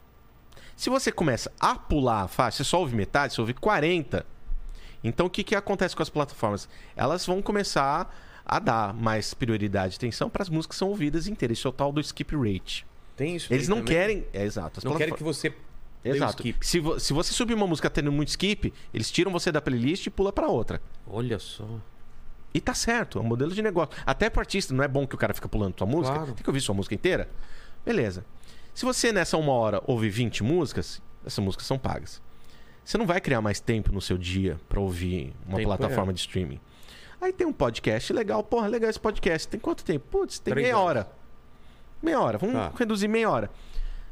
Se 0.74 0.90
você 0.90 1.12
começa 1.12 1.52
a 1.60 1.76
pular 1.76 2.22
a 2.22 2.26
faixa, 2.28 2.56
você 2.58 2.64
só 2.64 2.80
ouve 2.80 2.96
metade, 2.96 3.32
você 3.32 3.40
ouve 3.40 3.54
40. 3.54 4.26
Então 5.04 5.26
o 5.26 5.30
que, 5.30 5.44
que 5.44 5.54
acontece 5.54 5.94
com 5.94 6.02
as 6.02 6.10
plataformas? 6.10 6.68
Elas 6.96 7.24
vão 7.24 7.40
começar 7.40 8.12
a 8.56 8.58
dar 8.58 8.94
mais 8.94 9.34
prioridade 9.34 9.94
e 9.94 9.96
atenção 9.96 10.28
para 10.30 10.42
as 10.42 10.48
músicas 10.48 10.74
que 10.76 10.78
são 10.78 10.88
ouvidas 10.88 11.26
inteiras. 11.26 11.58
Isso 11.58 11.68
é 11.68 11.70
o 11.70 11.72
tal 11.72 11.92
do 11.92 12.00
skip 12.00 12.34
rate. 12.36 12.86
Tem 13.16 13.36
isso. 13.36 13.52
Eles 13.52 13.68
não 13.68 13.78
também? 13.78 13.94
querem. 13.94 14.26
É 14.32 14.44
exato. 14.44 14.80
Não 14.86 14.96
querem 14.96 15.14
que 15.14 15.22
você. 15.22 15.54
Exato. 16.04 16.42
Se, 16.60 16.80
vo- 16.80 16.98
se 16.98 17.12
você 17.12 17.32
subir 17.32 17.54
uma 17.54 17.66
música 17.66 17.88
tendo 17.88 18.10
muito 18.10 18.28
skip, 18.28 18.72
eles 18.92 19.10
tiram 19.10 19.30
você 19.30 19.52
da 19.52 19.60
playlist 19.60 20.06
e 20.06 20.10
pula 20.10 20.32
pra 20.32 20.48
outra. 20.48 20.80
Olha 21.06 21.38
só. 21.38 21.66
E 22.54 22.60
tá 22.60 22.74
certo, 22.74 23.18
é 23.18 23.20
um 23.22 23.24
modelo 23.24 23.52
de 23.52 23.62
negócio. 23.62 23.94
Até 24.04 24.28
pro 24.28 24.40
artista, 24.40 24.74
não 24.74 24.82
é 24.84 24.88
bom 24.88 25.06
que 25.06 25.14
o 25.14 25.18
cara 25.18 25.32
fica 25.32 25.48
pulando 25.48 25.72
tua 25.74 25.86
música. 25.86 26.14
Claro. 26.16 26.32
Tem 26.34 26.42
que 26.42 26.50
ouvir 26.50 26.60
sua 26.60 26.74
música 26.74 26.94
inteira. 26.94 27.28
Beleza. 27.86 28.24
Se 28.74 28.84
você 28.84 29.12
nessa 29.12 29.36
uma 29.38 29.52
hora 29.52 29.80
ouvir 29.86 30.10
20 30.10 30.42
músicas, 30.42 31.00
essas 31.24 31.42
músicas 31.42 31.66
são 31.66 31.78
pagas. 31.78 32.20
Você 32.84 32.98
não 32.98 33.06
vai 33.06 33.20
criar 33.20 33.40
mais 33.40 33.60
tempo 33.60 33.92
no 33.92 34.00
seu 34.00 34.18
dia 34.18 34.58
pra 34.68 34.80
ouvir 34.80 35.32
uma 35.46 35.56
Tempo 35.58 35.68
plataforma 35.68 36.10
é. 36.10 36.14
de 36.14 36.20
streaming. 36.20 36.60
Aí 37.22 37.32
tem 37.32 37.46
um 37.46 37.52
podcast 37.52 38.12
legal, 38.12 38.42
porra, 38.42 38.66
legal 38.66 38.90
esse 38.90 38.98
podcast. 38.98 39.46
Tem 39.46 39.60
quanto 39.60 39.84
tempo? 39.84 40.04
Putz, 40.10 40.40
tem 40.40 40.52
Três 40.52 40.66
meia 40.66 40.76
horas. 40.76 41.04
hora. 41.04 41.12
Meia 42.02 42.20
hora, 42.20 42.36
vamos 42.36 42.56
Tá. 42.56 42.72
reduzir 42.76 43.06
meia 43.06 43.30
hora. 43.30 43.48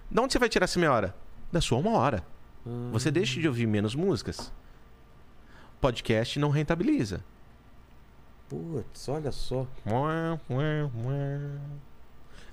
Da 0.08 0.22
onde 0.22 0.32
você 0.32 0.38
vai 0.38 0.48
tirar 0.48 0.62
essa 0.64 0.78
meia 0.78 0.92
hora? 0.92 1.14
Da 1.50 1.60
sua 1.60 1.78
uma 1.78 1.90
hora. 1.98 2.24
Você 2.92 3.10
deixa 3.10 3.40
de 3.40 3.48
ouvir 3.48 3.66
menos 3.66 3.96
músicas. 3.96 4.52
Podcast 5.80 6.38
não 6.38 6.50
rentabiliza. 6.50 7.24
Putz, 8.48 9.08
olha 9.08 9.32
só. 9.32 9.66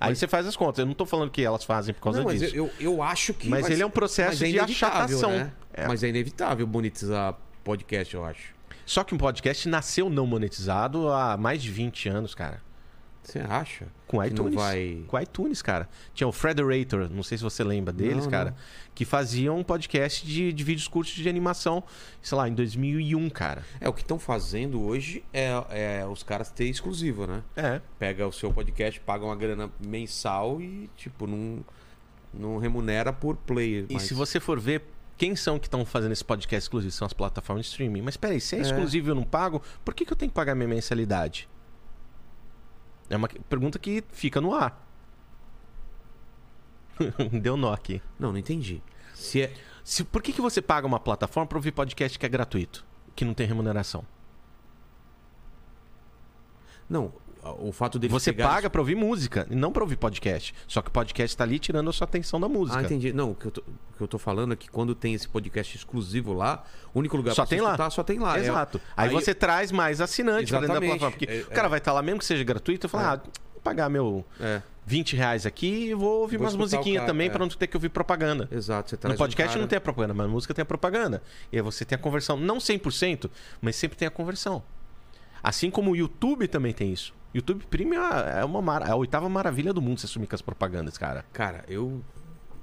Aí 0.00 0.16
você 0.16 0.26
faz 0.26 0.44
as 0.44 0.56
contas. 0.56 0.80
Eu 0.80 0.86
não 0.86 0.94
tô 0.94 1.06
falando 1.06 1.30
que 1.30 1.42
elas 1.42 1.62
fazem 1.62 1.94
por 1.94 2.00
causa 2.00 2.18
não, 2.18 2.26
mas 2.26 2.40
disso. 2.40 2.56
eu, 2.56 2.66
eu, 2.80 2.94
eu 2.94 3.02
acho 3.02 3.32
que. 3.32 3.48
Mas 3.48 3.70
ele 3.70 3.82
é 3.82 3.86
um 3.86 3.90
processo 3.90 4.42
mas 4.42 4.42
é 4.42 4.52
de 4.52 4.58
achatação. 4.58 5.30
Né? 5.30 5.52
É. 5.72 5.86
Mas 5.86 6.02
é 6.02 6.08
inevitável 6.08 6.66
monetizar 6.66 7.36
podcast, 7.62 8.12
eu 8.12 8.24
acho. 8.24 8.57
Só 8.88 9.04
que 9.04 9.14
um 9.14 9.18
podcast 9.18 9.68
nasceu 9.68 10.08
não 10.08 10.26
monetizado 10.26 11.10
há 11.10 11.36
mais 11.36 11.62
de 11.62 11.70
20 11.70 12.08
anos, 12.08 12.34
cara. 12.34 12.62
Você 13.22 13.38
acha? 13.40 13.86
Com 14.06 14.24
iTunes. 14.24 14.54
Vai... 14.54 15.04
Com 15.06 15.20
iTunes, 15.20 15.60
cara. 15.60 15.86
Tinha 16.14 16.26
o 16.26 16.32
Frederator, 16.32 17.10
não 17.10 17.22
sei 17.22 17.36
se 17.36 17.44
você 17.44 17.62
lembra 17.62 17.92
deles, 17.92 18.24
Não, 18.24 18.30
cara. 18.30 18.50
não. 18.52 18.56
Que 18.94 19.04
faziam 19.04 19.58
um 19.58 19.62
podcast 19.62 20.26
de, 20.26 20.54
de 20.54 20.64
vídeos 20.64 20.88
curtos 20.88 21.12
de 21.12 21.28
animação, 21.28 21.84
sei 22.22 22.38
lá, 22.38 22.48
em 22.48 22.54
2001, 22.54 23.28
cara. 23.28 23.62
É, 23.78 23.86
o 23.90 23.92
que 23.92 24.00
estão 24.00 24.18
fazendo 24.18 24.82
hoje 24.82 25.22
é, 25.34 25.50
é 25.68 26.06
os 26.06 26.22
caras 26.22 26.50
ter 26.50 26.64
exclusivo, 26.64 27.26
né? 27.26 27.42
É. 27.56 27.82
Pega 27.98 28.26
o 28.26 28.32
seu 28.32 28.50
podcast, 28.50 28.98
paga 29.00 29.22
uma 29.22 29.36
grana 29.36 29.70
mensal 29.86 30.62
e, 30.62 30.88
tipo, 30.96 31.26
não, 31.26 31.62
não 32.32 32.56
remunera 32.56 33.12
por 33.12 33.36
play. 33.36 33.84
E 33.90 33.92
mas- 33.92 34.04
se 34.04 34.14
você 34.14 34.40
for 34.40 34.58
ver, 34.58 34.82
quem 35.18 35.34
são 35.36 35.58
que 35.58 35.66
estão 35.66 35.84
fazendo 35.84 36.12
esse 36.12 36.24
podcast 36.24 36.64
exclusivo? 36.64 36.92
São 36.92 37.04
as 37.06 37.12
plataformas 37.12 37.66
de 37.66 37.70
streaming. 37.72 38.00
Mas 38.02 38.16
peraí, 38.16 38.40
se 38.40 38.54
é, 38.56 38.60
É. 38.60 38.62
exclusivo 38.62 39.08
e 39.08 39.10
eu 39.10 39.14
não 39.14 39.24
pago, 39.24 39.60
por 39.84 39.92
que, 39.92 40.04
que 40.06 40.12
eu 40.12 40.16
tenho 40.16 40.30
que 40.30 40.34
pagar 40.34 40.54
minha 40.54 40.68
mensalidade? 40.68 41.48
É 43.10 43.16
uma 43.16 43.28
pergunta 43.28 43.78
que 43.78 44.04
fica 44.12 44.40
no 44.40 44.54
ar. 44.54 44.86
Deu 47.42 47.56
nó 47.56 47.72
aqui. 47.72 48.00
Não, 48.18 48.30
não 48.32 48.38
entendi. 48.38 48.82
Se 49.14 49.42
é... 49.42 49.54
Se, 49.84 50.04
por 50.04 50.22
que, 50.22 50.32
que 50.32 50.40
você 50.40 50.60
paga 50.60 50.86
uma 50.86 51.00
plataforma 51.00 51.46
para 51.46 51.56
ouvir 51.58 51.72
podcast 51.72 52.18
que 52.18 52.26
é 52.26 52.28
gratuito? 52.28 52.84
Que 53.16 53.24
não 53.24 53.32
tem 53.34 53.46
remuneração? 53.46 54.04
Não, 56.88 57.12
o 57.52 57.72
fato 57.72 57.98
dele 57.98 58.12
Você 58.12 58.32
paga 58.32 58.68
pra 58.70 58.80
ouvir 58.80 58.94
música 58.94 59.46
não 59.50 59.72
pra 59.72 59.82
ouvir 59.82 59.96
podcast. 59.96 60.54
Só 60.66 60.82
que 60.82 60.88
o 60.88 60.92
podcast 60.92 61.36
tá 61.36 61.44
ali 61.44 61.58
tirando 61.58 61.88
a 61.90 61.92
sua 61.92 62.04
atenção 62.06 62.40
da 62.40 62.48
música. 62.48 62.78
Ah, 62.78 62.82
entendi. 62.82 63.12
Não, 63.12 63.30
o 63.30 63.34
que, 63.34 63.46
eu 63.46 63.50
tô, 63.50 63.62
que 63.62 64.02
eu 64.02 64.08
tô 64.08 64.18
falando 64.18 64.52
é 64.52 64.56
que 64.56 64.68
quando 64.68 64.94
tem 64.94 65.14
esse 65.14 65.28
podcast 65.28 65.76
exclusivo 65.76 66.32
lá, 66.32 66.64
o 66.94 66.98
único 66.98 67.16
lugar 67.16 67.34
Só 67.34 67.42
pra 67.42 67.50
tem 67.50 67.60
lá. 67.60 67.90
só 67.90 68.02
tem 68.02 68.18
lá. 68.18 68.36
É- 68.38 68.42
Exato. 68.42 68.80
aí, 68.96 69.10
você 69.10 69.34
traz 69.34 69.70
mais 69.72 70.00
assinante 70.00 70.50
pra 70.50 70.60
dentro 70.60 70.74
da 70.74 70.80
plataforma. 70.80 71.10
Porque 71.10 71.26
É, 71.30 71.40
o 71.40 71.46
cara 71.50 71.68
vai 71.68 71.78
estar 71.78 71.92
lá, 71.92 72.02
mesmo 72.02 72.18
que 72.20 72.24
seja 72.24 72.44
gratuito, 72.44 72.86
e 72.86 72.88
falar, 72.88 73.14
ah, 73.14 73.16
vou 73.52 73.62
pagar 73.62 73.88
meu 73.88 74.24
É, 74.40 74.62
20 74.86 75.14
reais 75.16 75.44
aqui 75.44 75.88
e 75.90 75.94
vou 75.94 76.20
ouvir 76.22 76.36
Vou 76.38 76.46
umas 76.46 76.56
musiquinhas 76.56 77.04
também 77.04 77.26
é. 77.26 77.30
pra 77.30 77.38
não 77.40 77.48
ter 77.48 77.66
que 77.66 77.76
ouvir 77.76 77.90
propaganda. 77.90 78.48
exato. 78.50 78.88
Você 78.90 78.96
traz 78.96 79.12
No 79.14 79.18
podcast 79.18 79.50
um 79.50 79.52
cara... 79.52 79.60
não 79.60 79.68
tem 79.68 79.76
a 79.76 79.80
propaganda, 79.80 80.14
mas 80.14 80.26
na 80.26 80.32
música 80.32 80.54
tem 80.54 80.62
a 80.62 80.66
propaganda. 80.66 81.22
E 81.52 81.56
aí 81.56 81.62
você 81.62 81.84
tem 81.84 81.96
a 81.96 81.98
conversão. 81.98 82.36
Não 82.38 82.56
100%, 82.58 83.28
mas 83.60 83.76
sempre 83.76 83.98
tem 83.98 84.08
a 84.08 84.10
conversão. 84.10 84.62
Assim 85.42 85.70
como 85.70 85.90
o 85.92 85.96
YouTube 85.96 86.48
também 86.48 86.72
tem 86.72 86.92
isso. 86.92 87.12
YouTube 87.34 87.64
Premium 87.68 88.00
é, 88.02 88.44
uma 88.44 88.62
mara- 88.62 88.86
é 88.86 88.90
a 88.90 88.96
oitava 88.96 89.28
maravilha 89.28 89.72
do 89.72 89.82
mundo 89.82 89.98
se 90.00 90.06
assumir 90.06 90.26
com 90.26 90.34
as 90.34 90.42
propagandas, 90.42 90.96
cara. 90.98 91.24
Cara, 91.32 91.64
eu... 91.68 92.02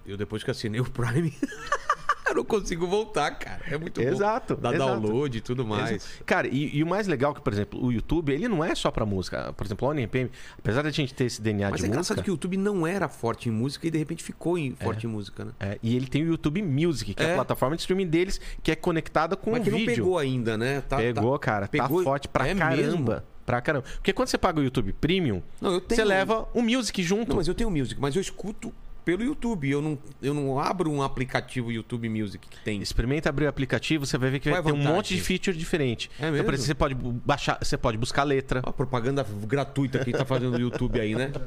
Eu 0.05 0.17
depois 0.17 0.43
que 0.43 0.51
assinei 0.51 0.79
o 0.79 0.85
Prime... 0.85 1.33
eu 2.29 2.35
não 2.35 2.45
consigo 2.45 2.85
voltar, 2.85 3.31
cara. 3.31 3.61
É 3.67 3.77
muito 3.77 3.99
Exato, 4.01 4.55
bom. 4.55 4.61
Dá 4.61 4.73
exato. 4.75 4.99
download 5.01 5.37
e 5.37 5.41
tudo 5.41 5.65
mais. 5.65 5.91
Exa- 5.91 6.23
Cara, 6.25 6.47
e, 6.47 6.77
e 6.77 6.83
o 6.83 6.87
mais 6.87 7.07
legal 7.07 7.31
é 7.31 7.35
que, 7.35 7.41
por 7.41 7.51
exemplo, 7.53 7.83
o 7.83 7.91
YouTube, 7.91 8.31
ele 8.31 8.47
não 8.47 8.63
é 8.63 8.75
só 8.75 8.91
pra 8.91 9.03
música. 9.05 9.51
Por 9.53 9.65
exemplo, 9.65 9.87
o 9.87 9.91
ONPM, 9.91 10.29
apesar 10.59 10.81
da 10.83 10.91
gente 10.91 11.11
ter 11.13 11.25
esse 11.25 11.41
DNA 11.41 11.69
Mas 11.71 11.79
de 11.79 11.85
é 11.85 11.89
engraçado 11.89 12.17
música... 12.17 12.23
que 12.23 12.29
o 12.29 12.33
YouTube 12.33 12.57
não 12.57 12.85
era 12.85 13.07
forte 13.09 13.49
em 13.49 13.51
música 13.51 13.87
e 13.87 13.91
de 13.91 13.97
repente 13.97 14.23
ficou 14.23 14.57
em- 14.59 14.75
forte 14.75 15.07
em 15.07 15.09
música, 15.09 15.45
né? 15.45 15.51
é, 15.59 15.79
e 15.81 15.95
ele 15.95 16.05
tem 16.07 16.23
o 16.23 16.27
YouTube 16.27 16.61
Music, 16.61 17.13
que 17.15 17.23
é, 17.23 17.27
É. 17.27 17.31
a 17.31 17.35
plataforma 17.35 17.75
de 17.75 17.81
streaming 17.81 18.07
deles, 18.07 18.39
que 18.61 18.71
é 18.71 18.75
conectada 18.75 19.35
com 19.35 19.51
Mas 19.51 19.61
o 19.61 19.63
que 19.63 19.71
não 19.71 19.77
vídeo. 19.79 19.95
pegou 19.95 20.17
ainda, 20.19 20.55
né? 20.57 20.81
Tá- 20.81 20.97
Pegou, 20.97 21.33
tá- 21.33 21.45
cara. 21.45 21.67
pegou- 21.67 21.99
Tá 21.99 22.03
forte 22.03 22.27
pra 22.27 22.47
É 22.47 22.53
caramba. 22.53 22.75
mesmo? 22.81 23.34
Pra 23.45 23.61
caramba. 23.61 23.85
Porque 23.95 24.11
quando 24.11 24.27
você 24.27 24.37
paga 24.37 24.59
o 24.59 24.63
YouTube 24.63 24.91
Premium, 24.93 25.41
Não, 25.61 25.79
tenho. 25.79 25.95
você 25.97 26.03
leva 26.03 26.47
o 26.53 26.61
Music 26.61 27.03
junto. 27.03 27.29
Não, 27.29 27.35
mas 27.37 27.47
eu 27.47 27.53
tenho 27.53 27.69
Music, 27.69 27.99
mas 28.01 28.15
eu 28.15 28.21
escuto 28.21 28.73
pelo 29.03 29.23
YouTube. 29.23 29.69
Eu 29.69 29.81
não, 29.83 29.99
eu 30.19 30.33
não 30.33 30.59
abro 30.59 30.89
um 30.91 31.03
aplicativo 31.03 31.71
YouTube 31.71 32.09
Music 32.09 32.47
que 32.49 32.57
tem. 32.61 32.81
Experimenta 32.81 33.29
abrir 33.29 33.45
o 33.45 33.49
aplicativo, 33.49 34.03
você 34.05 34.17
vai 34.17 34.31
ver 34.31 34.39
que 34.39 34.49
Qual 34.49 34.63
vai 34.63 34.73
ter 34.73 34.79
um 34.79 34.81
monte 34.81 35.13
de 35.15 35.21
feature 35.21 35.55
diferente. 35.55 36.09
É 36.19 36.23
Então, 36.23 36.31
mesmo? 36.31 36.49
exemplo, 36.49 36.65
você 36.65 36.73
pode 36.73 36.95
baixar, 36.95 37.59
você 37.61 37.77
pode 37.77 37.97
buscar 37.99 38.23
letra. 38.23 38.61
A 38.63 38.73
propaganda 38.73 39.23
gratuita 39.47 40.03
que 40.03 40.11
tá 40.11 40.25
fazendo 40.25 40.53
no 40.53 40.59
YouTube 40.59 40.99
aí, 40.99 41.13
né? 41.13 41.31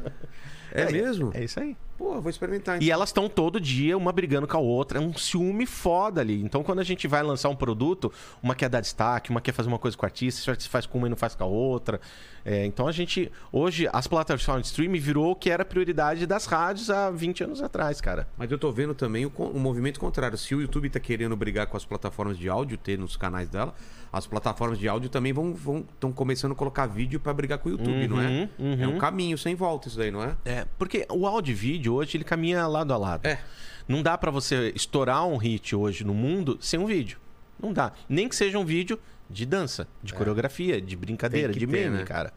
É, 0.72 0.90
mesmo? 0.90 1.30
É 1.34 1.44
isso 1.44 1.58
aí. 1.60 1.76
Pô, 1.98 2.20
vou 2.20 2.30
experimentar. 2.30 2.76
então. 2.76 2.86
E 2.86 2.92
elas 2.92 3.08
estão 3.08 3.28
todo 3.28 3.60
dia, 3.60 3.98
uma 3.98 4.12
brigando 4.12 4.46
com 4.46 4.56
a 4.56 4.60
outra. 4.60 4.98
É 4.98 5.00
um 5.00 5.12
ciúme 5.14 5.66
foda 5.66 6.20
ali. 6.20 6.40
Então, 6.40 6.62
quando 6.62 6.78
a 6.78 6.84
gente 6.84 7.08
vai 7.08 7.24
lançar 7.24 7.48
um 7.48 7.56
produto, 7.56 8.12
uma 8.40 8.54
quer 8.54 8.68
dar 8.68 8.80
destaque, 8.80 9.30
uma 9.30 9.40
quer 9.40 9.50
fazer 9.50 9.68
uma 9.68 9.80
coisa 9.80 9.96
com 9.96 10.04
o 10.04 10.06
artista, 10.06 10.48
artista 10.48 10.70
faz 10.70 10.86
com 10.86 10.96
uma 10.96 11.08
e 11.08 11.10
não 11.10 11.16
faz 11.16 11.34
com 11.34 11.42
a 11.42 11.46
outra. 11.46 12.00
É, 12.44 12.64
então, 12.64 12.86
a 12.86 12.92
gente. 12.92 13.32
Hoje, 13.50 13.88
as 13.92 14.06
plataformas 14.06 14.62
de 14.62 14.68
streaming 14.68 15.00
virou 15.00 15.32
o 15.32 15.34
que 15.34 15.50
era 15.50 15.64
a 15.64 15.66
prioridade 15.66 16.24
das 16.24 16.46
rádios 16.46 16.88
há 16.88 17.10
20 17.10 17.44
anos 17.44 17.60
atrás, 17.60 18.00
cara. 18.00 18.28
Mas 18.36 18.52
eu 18.52 18.58
tô 18.58 18.70
vendo 18.70 18.94
também 18.94 19.26
o, 19.26 19.32
o 19.36 19.58
movimento 19.58 19.98
contrário. 19.98 20.38
Se 20.38 20.54
o 20.54 20.60
YouTube 20.60 20.88
tá 20.88 21.00
querendo 21.00 21.36
brigar 21.36 21.66
com 21.66 21.76
as 21.76 21.84
plataformas 21.84 22.38
de 22.38 22.48
áudio, 22.48 22.78
ter 22.78 22.96
nos 22.96 23.16
canais 23.16 23.48
dela, 23.48 23.74
as 24.12 24.26
plataformas 24.26 24.78
de 24.78 24.88
áudio 24.88 25.08
também 25.08 25.32
vão 25.32 25.54
estão 25.92 26.12
começando 26.12 26.52
a 26.52 26.54
colocar 26.54 26.86
vídeo 26.86 27.20
pra 27.20 27.32
brigar 27.32 27.58
com 27.58 27.68
o 27.68 27.72
YouTube, 27.72 28.08
não 28.08 28.20
é? 28.20 28.48
Uhum, 28.58 28.82
É 28.82 28.86
um 28.86 28.92
uhum. 28.92 28.98
caminho 28.98 29.36
sem 29.36 29.54
volta 29.54 29.88
isso 29.88 29.98
daí, 29.98 30.10
não 30.10 30.22
é? 30.22 30.36
É, 30.44 30.66
porque 30.78 31.06
o 31.10 31.26
áudio 31.26 31.52
e 31.52 31.54
vídeo 31.54 31.94
hoje 31.94 32.16
ele 32.16 32.24
caminha 32.24 32.66
lado 32.66 32.92
a 32.92 32.96
lado. 32.96 33.26
É. 33.26 33.38
Não 33.86 34.02
dá 34.02 34.16
pra 34.18 34.30
você 34.30 34.72
estourar 34.74 35.26
um 35.26 35.36
hit 35.36 35.74
hoje 35.74 36.04
no 36.04 36.14
mundo 36.14 36.58
sem 36.60 36.78
um 36.78 36.86
vídeo. 36.86 37.18
Não 37.60 37.72
dá. 37.72 37.92
Nem 38.08 38.28
que 38.28 38.36
seja 38.36 38.58
um 38.58 38.64
vídeo 38.64 38.98
de 39.28 39.44
dança, 39.44 39.86
de 40.02 40.14
coreografia, 40.14 40.80
de 40.80 40.96
brincadeira, 40.96 41.52
É. 41.52 41.54
De 41.54 41.60
ter, 41.60 41.66
meme, 41.66 41.98
né? 41.98 42.04
cara. 42.04 42.32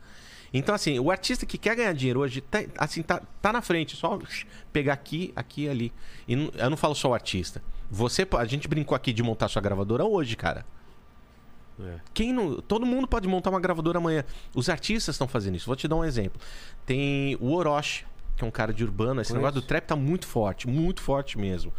Então, 0.54 0.76
assim, 0.76 1.00
o 1.00 1.10
artista 1.10 1.46
que 1.46 1.58
quer 1.58 1.76
ganhar 1.76 1.94
dinheiro 1.94 2.20
hoje, 2.20 2.42
tá, 2.42 2.60
assim, 2.78 3.02
tá, 3.02 3.22
tá 3.42 3.54
na 3.54 3.62
frente. 3.62 3.96
Só 3.96 4.20
pegar 4.74 4.94
aqui, 4.94 5.32
aqui 5.36 5.64
e 5.64 5.70
ali. 5.70 5.94
E 6.28 6.34
eu 6.58 6.70
não 6.70 6.76
falo 6.76 6.94
só 6.94 7.10
o 7.10 7.14
artista. 7.14 7.62
Você, 7.90 8.28
a 8.38 8.46
gente 8.46 8.68
brincou 8.68 8.96
aqui 8.96 9.14
de 9.14 9.24
montar 9.24 9.48
sua 9.48 9.62
gravadora 9.62 10.04
hoje, 10.04 10.36
cara. 10.36 10.66
É. 11.84 12.00
Quem 12.14 12.34
não, 12.34 12.62
todo 12.62 12.86
mundo 12.86 13.08
pode 13.08 13.28
montar 13.28 13.50
uma 13.50 13.60
gravadora 13.60 13.98
amanhã. 13.98 14.24
Os 14.56 14.70
artistas 14.70 15.16
estão 15.16 15.28
fazendo 15.28 15.56
isso. 15.56 15.66
Vou 15.66 15.76
te 15.76 15.88
dar 15.88 15.96
um 15.96 16.04
exemplo. 16.04 16.40
Tem 16.86 17.36
o 17.40 17.54
Orochi, 17.54 18.06
que 18.36 18.44
é 18.44 18.48
um 18.48 18.52
cara 18.52 18.74
de 18.74 18.84
urbano. 18.84 19.22
Esse 19.22 19.32
Conheço. 19.32 19.46
negócio 19.46 19.62
do 19.62 19.68
trap 19.68 19.86
tá 19.86 19.96
muito 19.96 20.28
forte, 20.28 20.68
muito 20.68 21.02
forte 21.02 21.38
mesmo. 21.38 21.72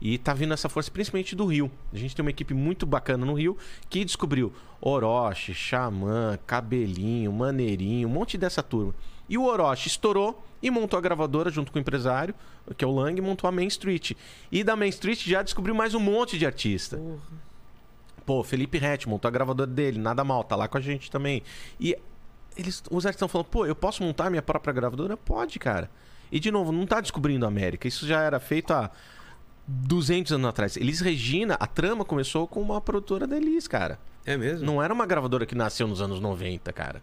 E 0.00 0.16
tá 0.16 0.32
vindo 0.32 0.54
essa 0.54 0.68
força 0.68 0.90
principalmente 0.90 1.34
do 1.34 1.44
Rio. 1.44 1.70
A 1.92 1.96
gente 1.96 2.14
tem 2.14 2.24
uma 2.24 2.30
equipe 2.30 2.54
muito 2.54 2.86
bacana 2.86 3.26
no 3.26 3.34
Rio 3.34 3.56
que 3.90 4.04
descobriu 4.04 4.52
Orochi, 4.80 5.52
Xamã, 5.52 6.38
Cabelinho, 6.46 7.32
Maneirinho, 7.32 8.08
um 8.08 8.12
monte 8.12 8.38
dessa 8.38 8.62
turma. 8.62 8.94
E 9.28 9.36
o 9.36 9.44
Orochi 9.44 9.88
estourou 9.88 10.42
e 10.62 10.70
montou 10.70 10.96
a 10.96 11.00
gravadora 11.00 11.50
junto 11.50 11.70
com 11.70 11.78
o 11.78 11.80
empresário, 11.80 12.34
que 12.76 12.84
é 12.84 12.88
o 12.88 12.92
Lang, 12.92 13.16
e 13.18 13.22
montou 13.22 13.46
a 13.46 13.52
Main 13.52 13.66
Street. 13.66 14.12
E 14.50 14.64
da 14.64 14.74
Main 14.74 14.88
Street 14.88 15.26
já 15.26 15.42
descobriu 15.42 15.74
mais 15.74 15.94
um 15.94 16.00
monte 16.00 16.38
de 16.38 16.46
artista. 16.46 17.00
Pô, 18.28 18.44
Felipe 18.44 18.76
Rett 18.76 19.08
montou 19.08 19.26
a 19.26 19.30
gravadora 19.30 19.70
dele, 19.70 19.98
nada 19.98 20.22
mal, 20.22 20.44
tá 20.44 20.54
lá 20.54 20.68
com 20.68 20.76
a 20.76 20.80
gente 20.82 21.10
também. 21.10 21.42
E 21.80 21.96
eles, 22.58 22.82
os 22.90 23.06
artistas 23.06 23.14
estão 23.14 23.26
falando, 23.26 23.46
pô, 23.46 23.64
eu 23.64 23.74
posso 23.74 24.02
montar 24.02 24.28
minha 24.28 24.42
própria 24.42 24.70
gravadora? 24.70 25.16
Pode, 25.16 25.58
cara. 25.58 25.90
E 26.30 26.38
de 26.38 26.50
novo, 26.50 26.70
não 26.70 26.84
tá 26.84 27.00
descobrindo 27.00 27.46
a 27.46 27.48
América. 27.48 27.88
Isso 27.88 28.06
já 28.06 28.20
era 28.20 28.38
feito 28.38 28.74
há 28.74 28.90
200 29.66 30.32
anos 30.32 30.46
atrás. 30.46 30.76
Elis 30.76 31.00
Regina, 31.00 31.54
a 31.54 31.66
trama 31.66 32.04
começou 32.04 32.46
com 32.46 32.60
uma 32.60 32.82
produtora 32.82 33.26
da 33.26 33.34
Elis, 33.34 33.66
cara. 33.66 33.98
É 34.26 34.36
mesmo? 34.36 34.66
Não 34.66 34.82
era 34.82 34.92
uma 34.92 35.06
gravadora 35.06 35.46
que 35.46 35.54
nasceu 35.54 35.88
nos 35.88 36.02
anos 36.02 36.20
90, 36.20 36.70
cara. 36.74 37.02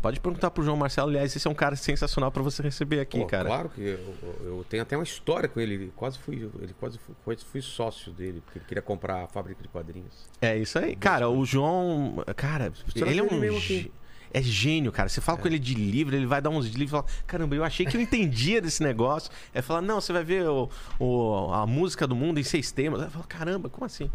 Pode 0.00 0.18
perguntar 0.20 0.50
pro 0.50 0.62
João 0.64 0.76
Marcelo, 0.76 1.08
aliás, 1.10 1.34
esse 1.36 1.46
é 1.46 1.50
um 1.50 1.54
cara 1.54 1.76
sensacional 1.76 2.32
pra 2.32 2.42
você 2.42 2.62
receber 2.62 3.00
aqui, 3.00 3.18
Pô, 3.20 3.26
cara. 3.26 3.44
Claro 3.48 3.68
que 3.68 3.80
eu, 3.82 4.16
eu 4.44 4.66
tenho 4.68 4.82
até 4.82 4.96
uma 4.96 5.04
história 5.04 5.48
com 5.48 5.60
ele. 5.60 5.92
Quase 5.94 6.18
fui, 6.18 6.36
ele 6.60 6.74
quase 6.78 6.98
fui, 7.24 7.36
fui 7.36 7.60
sócio 7.62 8.10
dele, 8.12 8.40
porque 8.44 8.58
ele 8.58 8.64
queria 8.66 8.82
comprar 8.82 9.24
a 9.24 9.26
fábrica 9.26 9.62
de 9.62 9.68
quadrinhos. 9.68 10.28
É 10.40 10.56
isso 10.56 10.78
aí. 10.78 10.96
Cara, 10.96 11.28
o 11.28 11.44
João. 11.44 12.24
Cara, 12.36 12.72
Será 12.94 13.10
ele 13.10 13.20
é 13.20 13.24
ele 13.24 13.50
um. 13.50 13.56
aqui? 13.58 13.92
É 14.32 14.40
gênio, 14.40 14.92
cara. 14.92 15.08
Você 15.08 15.20
fala 15.20 15.36
com 15.38 15.48
ele 15.48 15.58
de 15.58 15.74
livro, 15.74 16.14
ele 16.14 16.24
vai 16.24 16.40
dar 16.40 16.50
uns 16.50 16.66
livros 16.66 16.88
e 16.88 16.90
fala: 16.92 17.04
Caramba, 17.26 17.56
eu 17.56 17.64
achei 17.64 17.84
que 17.84 17.96
eu 17.96 18.00
entendia 18.00 18.60
desse 18.62 18.80
negócio. 18.82 19.28
É 19.52 19.60
falar: 19.60 19.82
Não, 19.82 20.00
você 20.00 20.12
vai 20.12 20.22
ver 20.22 20.46
o, 20.48 20.70
o- 21.00 21.52
a 21.52 21.66
música 21.66 22.06
do 22.06 22.14
mundo 22.14 22.38
em 22.38 22.44
seis 22.44 22.70
temas. 22.70 23.02
Eu 23.02 23.10
falo: 23.10 23.24
Caramba, 23.28 23.68
como 23.68 23.84
assim? 23.84 24.08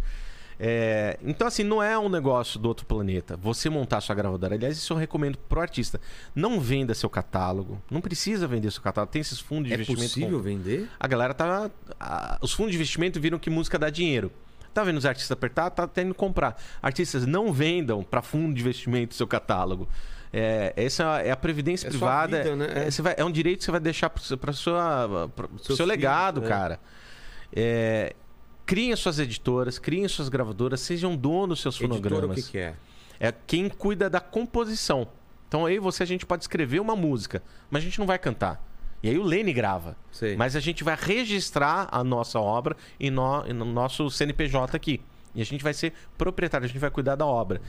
É, 0.59 1.17
então, 1.23 1.47
assim, 1.47 1.63
não 1.63 1.83
é 1.83 1.97
um 1.99 2.07
negócio 2.07 2.57
do 2.59 2.67
outro 2.67 2.85
planeta. 2.85 3.35
Você 3.37 3.69
montar 3.69 3.99
sua 4.01 4.15
gravadora. 4.15 4.55
Aliás, 4.55 4.77
isso 4.77 4.93
eu 4.93 4.97
recomendo 4.97 5.37
pro 5.37 5.59
artista. 5.59 5.99
Não 6.33 6.59
venda 6.59 6.93
seu 6.93 7.09
catálogo. 7.09 7.81
Não 7.91 7.99
precisa 7.99 8.47
vender 8.47 8.71
seu 8.71 8.81
catálogo. 8.81 9.11
Tem 9.11 9.19
esses 9.21 9.39
fundos 9.39 9.67
de 9.67 9.73
É 9.73 9.75
investimento. 9.75 10.03
possível 10.03 10.37
com- 10.37 10.43
vender? 10.43 10.89
A 10.99 11.07
galera 11.07 11.33
tá. 11.33 11.69
a- 11.99 12.37
os 12.41 12.53
fundos 12.53 12.71
de 12.71 12.77
investimento 12.77 13.19
viram 13.19 13.37
que 13.37 13.49
música 13.49 13.77
dá 13.77 13.89
dinheiro. 13.89 14.31
Tá 14.73 14.83
vendo 14.83 14.97
os 14.97 15.05
artistas 15.05 15.31
apertar? 15.31 15.69
Tá 15.69 15.87
tendo 15.87 16.13
que 16.13 16.19
comprar. 16.19 16.61
Artistas 16.81 17.25
não 17.25 17.51
vendam 17.53 18.03
para 18.03 18.21
fundo 18.21 18.53
de 18.53 18.61
investimento 18.61 19.13
seu 19.15 19.25
catálogo. 19.27 19.87
É, 20.33 20.73
essa 20.75 21.21
é 21.21 21.31
a 21.31 21.37
previdência 21.37 21.87
É 21.87 21.91
sua 21.91 21.99
privada. 21.99 22.43
vida, 22.43 22.55
né? 22.57 22.67
É, 22.83 22.87
É. 22.87 23.01
vai- 23.01 23.15
é 23.17 23.23
um 23.23 23.31
direito 23.31 23.59
que 23.59 23.65
você 23.65 23.71
vai 23.71 23.79
deixar 23.79 24.09
para 24.09 24.51
sua 24.53 25.29
pra, 25.33 25.47
pro 25.47 25.63
Seus 25.63 25.77
seu 25.77 25.85
legado, 25.85 26.43
é. 26.43 26.47
cara. 26.47 26.79
É, 27.55 28.13
criem 28.66 28.91
as 28.91 28.99
suas 28.99 29.20
editoras, 29.20 29.78
criem 29.78 30.05
as 30.05 30.11
suas 30.11 30.30
gravadoras, 30.30 30.80
sejam 30.82 31.16
donos 31.16 31.49
dos 31.49 31.61
seus 31.61 31.76
Editora, 31.76 31.99
o 31.99 32.03
fonogramas. 32.03 32.45
que, 32.45 32.51
que 32.51 32.57
é? 32.57 32.76
É 33.20 33.34
quem 33.45 33.70
cuida 33.70 34.09
da 34.09 34.20
composição. 34.20 35.07
Então 35.47 35.66
aí 35.66 35.80
você 35.80 36.03
a 36.03 36.05
gente 36.05 36.26
pode 36.26 36.43
escrever 36.43 36.80
uma 36.80 36.95
música, 36.95 37.41
mas 37.70 37.82
a 37.82 37.86
gente 37.86 37.99
não 37.99 38.05
vai 38.05 38.20
cantar. 38.20 38.63
E 39.01 39.09
aí 39.09 39.18
o 39.18 39.24
Lene 39.24 39.53
grava. 39.53 39.95
Sei. 40.11 40.36
Mas 40.36 40.55
a 40.55 40.59
gente 40.59 40.84
vai 40.84 40.97
registrar 40.99 41.88
a 41.91 42.03
nossa 42.03 42.39
obra 42.39 42.76
em 42.99 43.11
no, 43.11 43.43
no 43.53 43.66
nosso 43.66 44.09
CNPJ 44.09 44.76
aqui. 44.76 44.99
E 45.34 45.41
a 45.41 45.45
gente 45.45 45.63
vai 45.63 45.74
ser 45.74 45.93
proprietário, 46.18 46.66
a 46.66 46.68
gente 46.68 46.80
vai 46.80 46.89
cuidar 46.89 47.16
da 47.16 47.26
obra. 47.26 47.61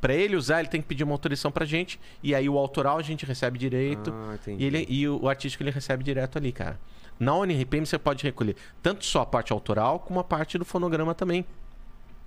Para 0.00 0.14
ele 0.14 0.36
usar, 0.36 0.60
ele 0.60 0.68
tem 0.68 0.82
que 0.82 0.86
pedir 0.86 1.02
uma 1.02 1.14
autorização 1.14 1.50
pra 1.50 1.64
gente. 1.64 1.98
E 2.22 2.34
aí 2.34 2.48
o 2.48 2.58
autoral 2.58 2.98
a 2.98 3.02
gente 3.02 3.24
recebe 3.24 3.58
direito. 3.58 4.12
Ah, 4.14 4.36
e, 4.46 4.64
ele, 4.64 4.86
e 4.88 5.08
o, 5.08 5.22
o 5.22 5.28
artístico 5.28 5.62
ele 5.62 5.70
recebe 5.70 6.04
direto 6.04 6.38
ali, 6.38 6.52
cara. 6.52 6.78
Na 7.18 7.34
ONRPM 7.34 7.86
você 7.86 7.98
pode 7.98 8.22
recolher 8.24 8.56
tanto 8.82 9.04
só 9.04 9.22
a 9.22 9.26
parte 9.26 9.52
autoral, 9.52 10.00
como 10.00 10.20
a 10.20 10.24
parte 10.24 10.58
do 10.58 10.64
fonograma 10.64 11.14
também. 11.14 11.44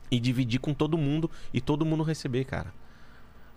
E 0.09 0.19
dividir 0.19 0.59
com 0.59 0.73
todo 0.73 0.97
mundo 0.97 1.29
e 1.53 1.59
todo 1.59 1.85
mundo 1.85 2.03
receber, 2.03 2.45
cara. 2.45 2.73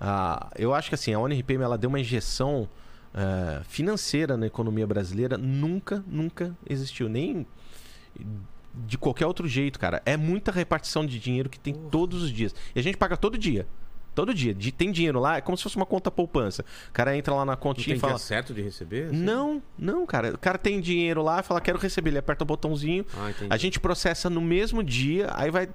Ah, 0.00 0.50
eu 0.56 0.74
acho 0.74 0.88
que 0.88 0.94
assim, 0.94 1.12
a 1.12 1.18
ONRPM 1.20 1.62
ela 1.62 1.78
deu 1.78 1.88
uma 1.88 2.00
injeção 2.00 2.68
eh, 3.14 3.60
financeira 3.64 4.36
na 4.36 4.46
economia 4.46 4.86
brasileira. 4.86 5.36
Nunca, 5.36 6.02
nunca 6.06 6.56
existiu. 6.68 7.08
Nem 7.08 7.46
de 8.74 8.96
qualquer 8.98 9.26
outro 9.26 9.48
jeito, 9.48 9.78
cara. 9.78 10.02
É 10.04 10.16
muita 10.16 10.52
repartição 10.52 11.04
de 11.04 11.18
dinheiro 11.18 11.48
que 11.48 11.58
tem 11.58 11.74
todos 11.74 12.22
os 12.22 12.30
dias. 12.30 12.54
E 12.74 12.78
a 12.78 12.82
gente 12.82 12.96
paga 12.96 13.16
todo 13.16 13.36
dia. 13.36 13.66
Todo 14.14 14.34
dia. 14.34 14.52
De- 14.52 14.72
tem 14.72 14.90
dinheiro 14.90 15.20
lá, 15.20 15.36
é 15.36 15.40
como 15.40 15.56
se 15.56 15.62
fosse 15.62 15.76
uma 15.76 15.86
conta 15.86 16.10
poupança. 16.10 16.64
O 16.88 16.92
cara 16.92 17.16
entra 17.16 17.32
lá 17.34 17.44
na 17.44 17.56
continha 17.56 17.86
tem 17.86 17.96
e 17.96 17.98
fala. 18.00 18.14
dia 18.14 18.18
certo 18.18 18.52
de 18.52 18.60
receber? 18.62 19.06
assim? 19.06 19.16
Não, 19.16 19.62
não, 19.78 20.04
cara. 20.04 20.34
O 20.34 20.38
cara 20.38 20.58
tem 20.58 20.80
dinheiro 20.80 21.22
lá, 21.22 21.42
fala, 21.42 21.60
quero 21.60 21.78
receber. 21.78 22.10
Ele 22.10 22.18
aperta 22.18 22.42
o 22.44 22.46
botãozinho. 22.46 23.04
Ah. 23.16 23.30
A 23.50 23.56
gente 23.56 23.78
processa 23.78 24.28
no 24.28 24.40
mesmo 24.40 24.82
dia, 24.82 25.30
aí 25.34 25.50
vai 25.50 25.68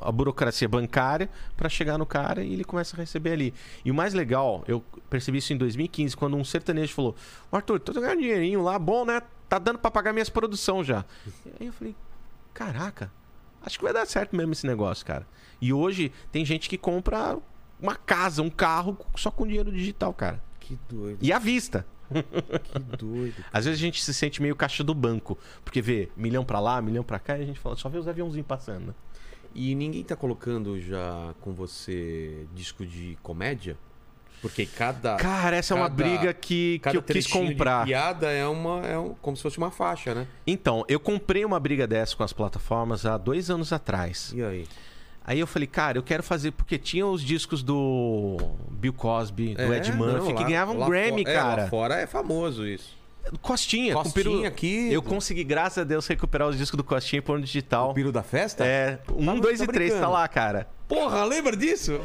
a 0.00 0.10
burocracia 0.12 0.68
bancária 0.68 1.30
pra 1.56 1.68
chegar 1.68 1.96
no 1.98 2.04
cara 2.06 2.42
e 2.42 2.52
ele 2.52 2.64
começa 2.64 2.96
a 2.96 2.98
receber 2.98 3.32
ali. 3.32 3.54
E 3.84 3.90
o 3.90 3.94
mais 3.94 4.14
legal, 4.14 4.64
eu 4.66 4.82
percebi 5.08 5.38
isso 5.38 5.52
em 5.52 5.56
2015, 5.56 6.16
quando 6.16 6.36
um 6.36 6.44
sertanejo 6.44 6.92
falou: 6.92 7.14
"Ô, 7.52 7.56
Arthur, 7.56 7.78
tô 7.80 7.92
ganhando 8.00 8.20
dinheirinho 8.20 8.62
lá, 8.62 8.78
bom, 8.78 9.04
né? 9.04 9.22
Tá 9.48 9.58
dando 9.60 9.78
pra 9.78 9.90
pagar 9.90 10.12
minhas 10.12 10.28
produção 10.28 10.82
já. 10.82 11.04
Aí 11.60 11.68
eu 11.68 11.72
falei: 11.72 11.94
caraca, 12.52 13.10
acho 13.62 13.78
que 13.78 13.84
vai 13.84 13.92
dar 13.92 14.06
certo 14.06 14.34
mesmo 14.36 14.52
esse 14.52 14.66
negócio, 14.66 15.04
cara. 15.06 15.26
E 15.60 15.72
hoje 15.72 16.12
tem 16.32 16.44
gente 16.44 16.68
que 16.68 16.76
compra 16.76 17.38
uma 17.80 17.94
casa, 17.96 18.42
um 18.42 18.50
carro 18.50 18.96
só 19.16 19.30
com 19.30 19.46
dinheiro 19.46 19.70
digital, 19.72 20.12
cara. 20.12 20.42
Que 20.60 20.78
doido, 20.88 21.18
E 21.22 21.32
à 21.32 21.38
vista. 21.38 21.86
que 22.10 22.78
doido. 22.96 23.44
Às 23.52 23.64
vezes 23.64 23.80
a 23.80 23.82
gente 23.82 24.02
se 24.02 24.14
sente 24.14 24.40
meio 24.40 24.54
caixa 24.56 24.82
do 24.84 24.94
banco, 24.94 25.36
porque 25.64 25.82
vê 25.82 26.08
milhão 26.16 26.44
pra 26.44 26.60
lá, 26.60 26.80
milhão 26.80 27.02
pra 27.04 27.18
cá, 27.18 27.36
e 27.38 27.42
a 27.42 27.46
gente 27.46 27.58
fala, 27.58 27.76
só 27.76 27.88
vê 27.88 27.98
os 27.98 28.06
aviãozinhos 28.08 28.46
passando. 28.46 28.94
E 29.54 29.74
ninguém 29.74 30.04
tá 30.04 30.14
colocando 30.14 30.80
já 30.80 31.34
com 31.40 31.52
você 31.52 32.46
disco 32.54 32.84
de 32.84 33.16
comédia? 33.22 33.76
Porque 34.42 34.66
cada. 34.66 35.16
Cara, 35.16 35.56
essa 35.56 35.72
é 35.72 35.76
uma 35.76 35.88
cada- 35.88 35.94
briga 35.96 36.34
que, 36.34 36.74
que 36.74 36.78
cada 36.80 36.96
eu 36.96 37.02
quis 37.02 37.24
trechinho 37.24 37.46
de 37.46 37.52
comprar. 37.52 37.86
piada 37.86 38.30
é 38.30 38.46
uma. 38.46 38.86
É 38.86 38.98
um, 38.98 39.14
como 39.14 39.34
se 39.36 39.42
fosse 39.42 39.56
uma 39.56 39.70
faixa, 39.70 40.14
né? 40.14 40.28
Então, 40.46 40.84
eu 40.88 41.00
comprei 41.00 41.42
uma 41.44 41.58
briga 41.58 41.86
dessa 41.86 42.14
com 42.14 42.22
as 42.22 42.34
plataformas 42.34 43.06
há 43.06 43.16
dois 43.16 43.48
anos 43.48 43.72
atrás. 43.72 44.32
E 44.36 44.42
aí? 44.42 44.68
Aí 45.26 45.40
eu 45.40 45.46
falei, 45.46 45.66
cara, 45.66 45.98
eu 45.98 46.02
quero 46.04 46.22
fazer, 46.22 46.52
porque 46.52 46.78
tinha 46.78 47.04
os 47.06 47.20
discos 47.20 47.62
do 47.62 48.36
Bill 48.70 48.92
Cosby, 48.92 49.54
do 49.56 49.60
É, 49.72 49.76
Ed 49.78 49.90
não, 49.90 49.98
Murphy, 49.98 50.28
que 50.34 50.42
lá- 50.42 50.48
ganhavam 50.48 50.78
lá 50.78 50.86
Grammy, 50.88 51.24
fo- 51.24 51.30
é, 51.30 51.34
cara. 51.34 51.62
lá 51.64 51.68
fora 51.68 51.96
é 51.96 52.06
famoso 52.06 52.64
isso. 52.66 52.94
Costinha, 53.42 53.92
com 53.92 54.04
Costinha 54.04 54.24
peru... 54.24 54.46
aqui. 54.46 54.92
Eu 54.92 55.02
consegui, 55.02 55.42
graças 55.42 55.78
a 55.78 55.84
Deus, 55.84 56.06
recuperar 56.06 56.46
os 56.46 56.56
discos 56.56 56.76
do 56.76 56.84
Costinha 56.84 57.18
e 57.18 57.20
pôr 57.20 57.40
no 57.40 57.44
digital. 57.44 57.90
O 57.90 57.94
piro 57.94 58.12
da 58.12 58.22
festa? 58.22 58.64
É, 58.64 59.00
um, 59.12 59.26
Tá- 59.26 59.40
dois 59.40 59.58
tá 59.58 59.64
e 59.64 59.66
três, 59.66 59.92
tá 59.94 60.08
lá, 60.08 60.28
cara. 60.28 60.68
Porra, 60.86 61.24
lembra 61.24 61.56
disso? 61.56 62.00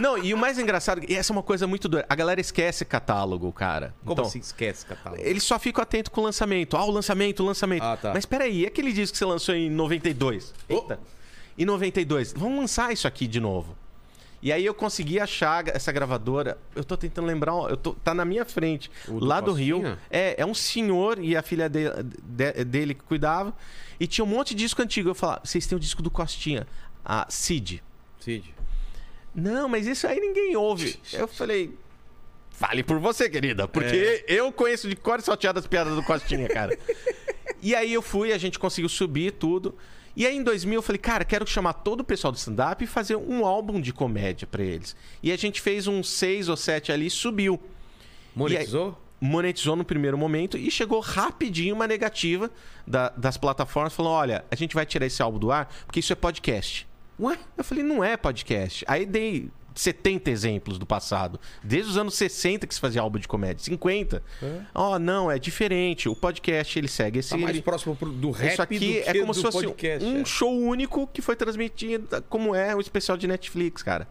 Não, 0.00 0.16
e 0.16 0.32
o 0.32 0.38
mais 0.38 0.58
engraçado, 0.58 1.02
e 1.06 1.14
essa 1.14 1.30
é 1.30 1.34
uma 1.34 1.42
coisa 1.42 1.66
muito 1.66 1.86
doida. 1.90 2.06
A 2.08 2.14
galera 2.14 2.40
esquece 2.40 2.82
catálogo, 2.86 3.52
cara. 3.52 3.94
Como 4.00 4.12
então, 4.14 4.24
assim 4.24 4.38
esquece, 4.38 4.86
catálogo? 4.86 5.22
Eles 5.22 5.42
só 5.42 5.58
ficam 5.58 5.82
atentos 5.82 6.10
com 6.10 6.22
o 6.22 6.24
lançamento. 6.24 6.74
Ah, 6.78 6.84
o 6.86 6.90
lançamento, 6.90 7.40
o 7.42 7.46
lançamento. 7.46 7.82
Ah, 7.82 7.98
tá. 8.00 8.12
Mas 8.14 8.24
peraí, 8.24 8.60
e 8.62 8.66
aquele 8.66 8.90
disco 8.94 9.12
que 9.12 9.18
você 9.18 9.26
lançou 9.26 9.54
em 9.54 9.68
92? 9.68 10.54
Eita. 10.66 10.98
Em 11.58 11.64
92. 11.64 12.32
Vamos 12.32 12.58
lançar 12.58 12.92
isso 12.92 13.06
aqui 13.06 13.26
de 13.26 13.40
novo. 13.40 13.76
E 14.40 14.52
aí 14.52 14.66
eu 14.66 14.74
consegui 14.74 15.20
achar 15.20 15.68
essa 15.68 15.92
gravadora. 15.92 16.58
Eu 16.74 16.82
tô 16.82 16.96
tentando 16.96 17.26
lembrar. 17.26 17.52
Eu 17.70 17.76
tô, 17.76 17.92
tá 17.94 18.12
na 18.12 18.24
minha 18.24 18.44
frente. 18.44 18.90
Do 19.06 19.24
lá 19.24 19.40
do 19.40 19.52
Rio. 19.52 19.76
Costinha? 19.76 19.98
É, 20.10 20.40
é 20.40 20.44
um 20.46 20.54
senhor 20.54 21.18
e 21.22 21.36
a 21.36 21.42
filha 21.42 21.68
de- 21.68 21.88
de- 22.24 22.64
dele 22.64 22.94
que 22.94 23.02
cuidava. 23.04 23.54
E 24.00 24.06
tinha 24.06 24.24
um 24.24 24.28
monte 24.28 24.48
de 24.54 24.64
disco 24.64 24.82
antigo. 24.82 25.10
Eu 25.10 25.14
falava, 25.14 25.42
vocês 25.44 25.64
têm 25.66 25.76
o 25.76 25.80
disco 25.80 26.02
do 26.02 26.10
Costinha. 26.10 26.66
A 27.04 27.26
Cid. 27.28 27.82
Cid. 28.18 28.52
Não, 29.34 29.68
mas 29.68 29.86
isso 29.86 30.06
aí 30.08 30.18
ninguém 30.18 30.56
ouve. 30.56 30.98
Eu 31.12 31.28
falei. 31.28 31.72
Fale 32.50 32.82
por 32.82 32.98
você, 32.98 33.30
querida. 33.30 33.66
Porque 33.68 34.24
É. 34.26 34.32
eu 34.32 34.50
conheço 34.52 34.88
de 34.88 34.96
cor 34.96 35.18
e 35.20 35.22
salteado 35.22 35.58
as 35.60 35.66
piadas 35.68 35.94
do 35.94 36.02
Costinha, 36.02 36.48
cara. 36.48 36.76
e 37.62 37.74
aí 37.76 37.92
eu 37.92 38.02
fui, 38.02 38.32
a 38.32 38.38
gente 38.38 38.58
conseguiu 38.58 38.88
subir 38.88 39.32
tudo. 39.32 39.74
E 40.14 40.26
aí 40.26 40.36
em 40.36 40.42
2000 40.42 40.74
eu 40.78 40.82
falei, 40.82 40.98
cara, 40.98 41.24
quero 41.24 41.46
chamar 41.46 41.72
todo 41.74 42.00
o 42.00 42.04
pessoal 42.04 42.30
do 42.32 42.36
stand-up 42.36 42.82
e 42.84 42.86
fazer 42.86 43.16
um 43.16 43.46
álbum 43.46 43.80
de 43.80 43.92
comédia 43.92 44.46
pra 44.46 44.62
eles. 44.62 44.94
E 45.22 45.32
a 45.32 45.36
gente 45.36 45.60
fez 45.60 45.86
uns 45.86 46.08
seis 46.10 46.48
ou 46.48 46.56
sete 46.56 46.92
ali, 46.92 47.08
subiu. 47.08 47.58
Monetizou? 48.34 48.98
Monetizou 49.20 49.76
no 49.76 49.84
primeiro 49.84 50.18
momento 50.18 50.58
e 50.58 50.70
chegou 50.70 50.98
rapidinho 51.00 51.74
uma 51.74 51.86
negativa 51.86 52.50
da- 52.86 53.10
das 53.10 53.36
plataformas 53.36 53.94
falando: 53.94 54.12
olha, 54.12 54.44
a 54.50 54.54
gente 54.56 54.74
vai 54.74 54.84
tirar 54.84 55.06
esse 55.06 55.22
álbum 55.22 55.38
do 55.38 55.52
ar 55.52 55.72
porque 55.86 56.00
isso 56.00 56.12
é 56.12 56.16
podcast. 56.16 56.86
Ué? 57.20 57.38
Eu 57.56 57.62
falei, 57.62 57.84
não 57.84 58.02
é 58.02 58.16
podcast. 58.16 58.84
Aí 58.88 59.06
dei 59.06 59.48
70 59.74 60.30
exemplos 60.30 60.78
do 60.78 60.86
passado. 60.86 61.38
Desde 61.62 61.90
os 61.90 61.96
anos 61.96 62.14
60 62.14 62.66
que 62.66 62.74
se 62.74 62.80
fazia 62.80 63.00
álbum 63.00 63.18
de 63.18 63.26
comédia. 63.28 63.64
50. 63.64 64.22
Ó, 64.74 64.98
não, 64.98 65.30
é 65.30 65.38
diferente. 65.38 66.08
O 66.08 66.16
podcast, 66.16 66.78
ele 66.78 66.88
segue 66.88 67.18
esse... 67.20 67.30
Tá 67.30 67.36
mais 67.38 67.50
ele- 67.54 67.62
próximo 67.62 67.94
pro- 67.96 68.10
do 68.12 68.30
rap 68.30 68.52
Isso 68.52 68.62
aqui 68.62 68.98
é 69.04 69.18
como 69.18 69.32
se 69.34 69.42
fosse 69.42 69.64
podcast. 69.64 70.04
um 70.08 70.20
é. 70.22 70.24
show 70.24 70.52
único 70.58 71.06
que 71.06 71.22
foi 71.22 71.36
transmitido 71.36 72.22
como 72.28 72.54
é 72.54 72.74
o 72.74 72.80
especial 72.80 73.16
de 73.16 73.26
Netflix, 73.26 73.82
cara. 73.82 74.08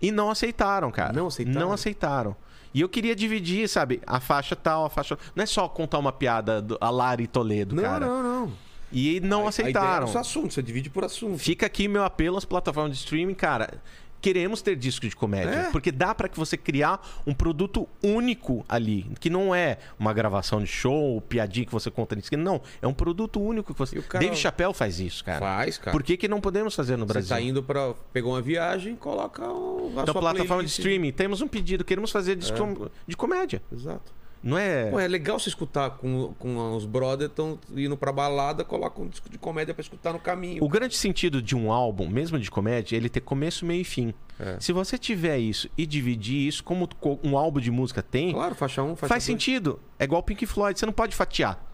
E 0.00 0.10
não 0.10 0.30
aceitaram, 0.30 0.90
cara. 0.90 1.12
Não 1.12 1.26
aceitaram? 1.28 1.60
Não 1.60 1.72
aceitaram. 1.72 2.36
E 2.74 2.80
eu 2.80 2.88
queria 2.88 3.14
dividir, 3.14 3.68
sabe? 3.68 4.00
A 4.06 4.18
faixa 4.18 4.56
tal, 4.56 4.84
a 4.86 4.90
faixa... 4.90 5.18
Não 5.36 5.42
é 5.42 5.46
só 5.46 5.68
contar 5.68 5.98
uma 5.98 6.10
piada 6.12 6.60
do, 6.62 6.78
a 6.80 6.88
Lari 6.90 7.26
Toledo, 7.26 7.74
Não, 7.76 7.82
cara. 7.82 8.06
não, 8.06 8.22
não. 8.22 8.52
E 8.90 9.20
não 9.20 9.46
A- 9.46 9.48
A 9.48 9.48
ideia 9.48 9.48
aceitaram. 9.48 10.06
é 10.06 10.08
o 10.08 10.12
seu 10.12 10.20
assunto, 10.20 10.52
você 10.54 10.62
divide 10.62 10.90
por 10.90 11.04
assunto. 11.04 11.38
Fica 11.38 11.64
aqui 11.66 11.86
meu 11.88 12.04
apelo 12.04 12.36
às 12.36 12.44
plataformas 12.44 12.92
de 12.92 12.98
streaming, 13.04 13.34
cara. 13.34 13.80
Queremos 14.22 14.62
ter 14.62 14.76
disco 14.76 15.06
de 15.08 15.14
comédia, 15.16 15.50
É. 15.50 15.70
porque 15.72 15.90
dá 15.92 16.14
pra 16.14 16.28
que 16.28 16.38
você 16.38 16.56
criar 16.56 17.04
um 17.26 17.34
produto 17.34 17.88
único 18.02 18.64
ali, 18.68 19.04
que 19.20 19.28
não 19.28 19.52
é 19.54 19.78
uma 19.98 20.12
gravação 20.14 20.60
de 20.60 20.66
show, 20.68 21.20
piadinha 21.22 21.66
que 21.66 21.72
você 21.72 21.90
conta 21.90 22.14
nisso, 22.14 22.30
não, 22.38 22.60
é 22.80 22.86
um 22.86 22.94
produto 22.94 23.40
único 23.40 23.72
que 23.74 23.78
você. 23.78 24.00
Cara- 24.02 24.24
Dave 24.24 24.36
Chappelle 24.36 24.72
faz 24.72 25.00
isso, 25.00 25.24
cara. 25.24 25.40
Faz, 25.40 25.76
cara. 25.76 25.90
Por 25.90 26.02
que, 26.04 26.16
que 26.16 26.28
não 26.28 26.40
podemos 26.40 26.74
fazer 26.74 26.96
no 26.96 27.04
Você 27.04 27.12
Brasil? 27.14 27.28
tá 27.36 27.40
indo 27.42 27.62
pra. 27.64 27.94
Pegou 28.12 28.32
uma 28.32 28.40
viagem, 28.40 28.94
coloca 28.94 29.42
o, 29.44 29.88
a 29.98 30.02
Então, 30.02 30.12
sua 30.12 30.20
plataforma 30.20 30.44
de 30.44 30.46
playlist. 30.48 30.78
streaming, 30.78 31.10
temos 31.12 31.40
um 31.42 31.48
pedido, 31.48 31.84
queremos 31.84 32.12
fazer 32.12 32.36
disco 32.36 32.90
de 33.06 33.16
comédia. 33.16 33.60
Exato. 33.72 34.12
Não 34.42 34.58
é. 34.58 34.90
Pô, 34.90 34.98
é 34.98 35.06
legal 35.06 35.38
você 35.38 35.48
escutar 35.48 35.90
com, 35.90 36.34
com 36.38 36.74
os 36.76 36.84
brothers 36.84 37.30
estão 37.30 37.58
indo 37.76 37.96
pra 37.96 38.10
balada, 38.10 38.64
coloca 38.64 39.00
um 39.00 39.06
disco 39.06 39.28
de 39.30 39.38
comédia 39.38 39.72
pra 39.72 39.80
escutar 39.82 40.12
no 40.12 40.18
caminho. 40.18 40.64
O 40.64 40.68
grande 40.68 40.96
sentido 40.96 41.40
de 41.40 41.54
um 41.54 41.70
álbum, 41.70 42.08
mesmo 42.08 42.38
de 42.40 42.50
comédia, 42.50 42.96
é 42.96 42.98
ele 42.98 43.08
ter 43.08 43.20
começo, 43.20 43.64
meio 43.64 43.82
e 43.82 43.84
fim. 43.84 44.12
É. 44.40 44.56
Se 44.58 44.72
você 44.72 44.98
tiver 44.98 45.38
isso 45.38 45.68
e 45.78 45.86
dividir 45.86 46.48
isso, 46.48 46.64
como 46.64 46.88
co- 46.96 47.20
um 47.22 47.38
álbum 47.38 47.60
de 47.60 47.70
música 47.70 48.02
tem, 48.02 48.32
Claro, 48.32 48.54
faixa 48.56 48.82
1, 48.82 48.86
um, 48.86 48.96
faixa 48.96 49.06
faz 49.08 49.22
dois. 49.24 49.24
sentido. 49.24 49.78
É 49.98 50.04
igual 50.04 50.20
o 50.20 50.24
Pink 50.24 50.44
Floyd, 50.44 50.76
você 50.76 50.86
não 50.86 50.92
pode 50.92 51.14
fatiar. 51.14 51.64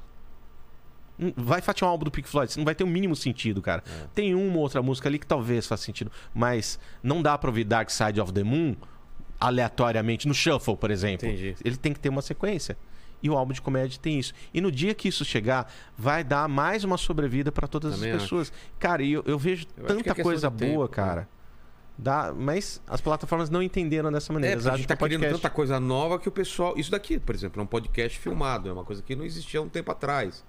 Hum, 1.18 1.32
Vai 1.36 1.60
fatiar 1.60 1.88
um 1.88 1.92
álbum 1.92 2.04
do 2.04 2.10
Pink 2.10 2.28
Floyd, 2.28 2.52
você 2.52 2.60
não 2.60 2.64
vai 2.64 2.74
ter 2.74 2.84
o 2.84 2.86
mínimo 2.86 3.16
sentido, 3.16 3.60
cara. 3.60 3.82
É. 3.86 4.06
Tem 4.14 4.34
uma 4.34 4.56
ou 4.56 4.62
outra 4.62 4.80
música 4.82 5.08
ali 5.08 5.18
que 5.18 5.26
talvez 5.26 5.66
faça 5.66 5.82
sentido, 5.84 6.12
mas 6.34 6.78
não 7.02 7.22
dá 7.22 7.36
pra 7.36 7.50
ouvir 7.50 7.64
Dark 7.64 7.90
Side 7.90 8.20
of 8.20 8.32
the 8.32 8.44
Moon 8.44 8.76
aleatoriamente 9.40 10.26
no 10.26 10.34
shuffle, 10.34 10.76
por 10.76 10.90
exemplo. 10.90 11.26
Entendi. 11.28 11.54
Ele 11.64 11.76
tem 11.76 11.92
que 11.92 12.00
ter 12.00 12.08
uma 12.08 12.22
sequência. 12.22 12.76
E 13.22 13.28
o 13.28 13.36
álbum 13.36 13.52
de 13.52 13.60
comédia 13.60 13.98
tem 14.00 14.18
isso. 14.18 14.32
E 14.54 14.60
no 14.60 14.70
dia 14.70 14.94
que 14.94 15.08
isso 15.08 15.24
chegar, 15.24 15.72
vai 15.96 16.22
dar 16.22 16.48
mais 16.48 16.84
uma 16.84 16.96
sobrevida 16.96 17.50
para 17.50 17.66
todas 17.66 17.94
Também 17.94 18.12
as 18.12 18.22
pessoas. 18.22 18.52
Cara, 18.78 19.02
e 19.02 19.12
eu, 19.12 19.24
eu 19.26 19.38
vejo 19.38 19.66
Eu 19.76 19.84
acho 19.84 19.92
é 19.92 19.96
tanta 19.96 20.04
questão 20.04 20.22
coisa 20.22 20.50
de 20.50 20.56
tempo, 20.56 20.74
boa, 20.74 20.84
né? 20.86 20.92
cara. 20.92 21.28
Dá, 22.00 22.32
mas 22.32 22.80
as 22.86 23.00
plataformas 23.00 23.50
não 23.50 23.60
entenderam 23.60 24.12
dessa 24.12 24.32
É, 24.32 24.34
maneira. 24.34 24.54
Eles 24.54 24.68
a 24.68 24.76
gente 24.76 24.86
tá 24.86 24.94
é 24.94 24.96
criando 24.96 25.20
podcast. 25.22 25.42
tanta 25.42 25.52
coisa 25.52 25.80
nova 25.80 26.16
que 26.20 26.28
o 26.28 26.32
pessoal. 26.32 26.74
Isso 26.78 26.92
daqui, 26.92 27.18
por 27.18 27.34
exemplo, 27.34 27.60
é 27.60 27.64
um 27.64 27.66
podcast 27.66 28.16
filmado. 28.20 28.68
É 28.68 28.72
uma 28.72 28.84
coisa 28.84 29.02
que 29.02 29.16
não 29.16 29.24
existia 29.24 29.58
há 29.58 29.62
um 29.64 29.68
tempo 29.68 29.90
atrás. 29.90 30.44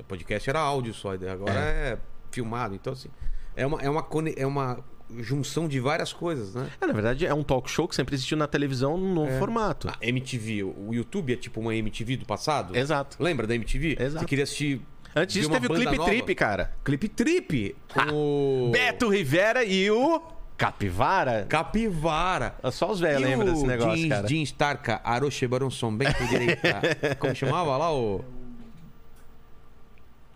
O 0.00 0.04
podcast 0.04 0.48
era 0.48 0.58
áudio 0.58 0.94
só, 0.94 1.12
agora 1.12 1.52
é, 1.52 1.98
filmado. 2.30 2.74
Então, 2.74 2.94
assim, 2.94 3.10
é 3.54 3.66
uma, 3.66 3.78
é, 3.82 3.90
uma, 3.90 4.06
é 4.36 4.46
uma 4.46 4.84
junção 5.20 5.68
de 5.68 5.78
várias 5.80 6.12
coisas, 6.12 6.54
né? 6.54 6.68
É, 6.80 6.86
na 6.86 6.92
verdade, 6.92 7.26
é 7.26 7.32
um 7.34 7.42
talk 7.42 7.70
show 7.70 7.86
que 7.86 7.94
sempre 7.94 8.14
existiu 8.14 8.36
na 8.36 8.46
televisão 8.46 8.96
num 8.96 9.14
novo 9.14 9.30
É. 9.30 9.38
formato. 9.38 9.88
A 9.88 9.96
MTV, 10.06 10.62
o 10.64 10.92
YouTube 10.92 11.32
é 11.32 11.36
tipo 11.36 11.60
uma 11.60 11.74
MTV 11.74 12.16
do 12.18 12.26
passado? 12.26 12.76
Exato. 12.76 13.16
Lembra 13.22 13.46
da 13.46 13.54
MTV? 13.54 13.96
Exato. 14.00 14.20
Você 14.20 14.26
queria 14.26 14.44
assistir. 14.44 14.80
Antes 15.14 15.34
disso, 15.34 15.48
teve 15.50 15.66
o 15.66 15.78
nova? 15.94 16.04
Trip, 16.04 16.34
cara. 16.34 16.72
Clipe 16.84 17.08
Trip! 17.08 17.74
Com 17.92 18.68
o. 18.68 18.70
Beto 18.70 19.08
Rivera 19.08 19.64
e 19.64 19.90
o 19.90 20.20
Capivara. 20.58 21.46
Capivara. 21.48 22.54
Só 22.72 22.90
os 22.90 23.00
velhos 23.00 23.22
lembram 23.22 23.52
desse 23.52 23.66
negócio, 23.66 23.96
Jeans, 23.96 24.08
cara. 24.08 24.26
Jeans 24.26 24.52
Tarka, 24.52 25.00
Aroche 25.04 25.46
Baronson, 25.46 25.94
bem 25.96 26.08
direita. 26.28 26.80
Como 27.18 27.34
chamava 27.34 27.76
lá 27.76 27.94
o. 27.94 28.24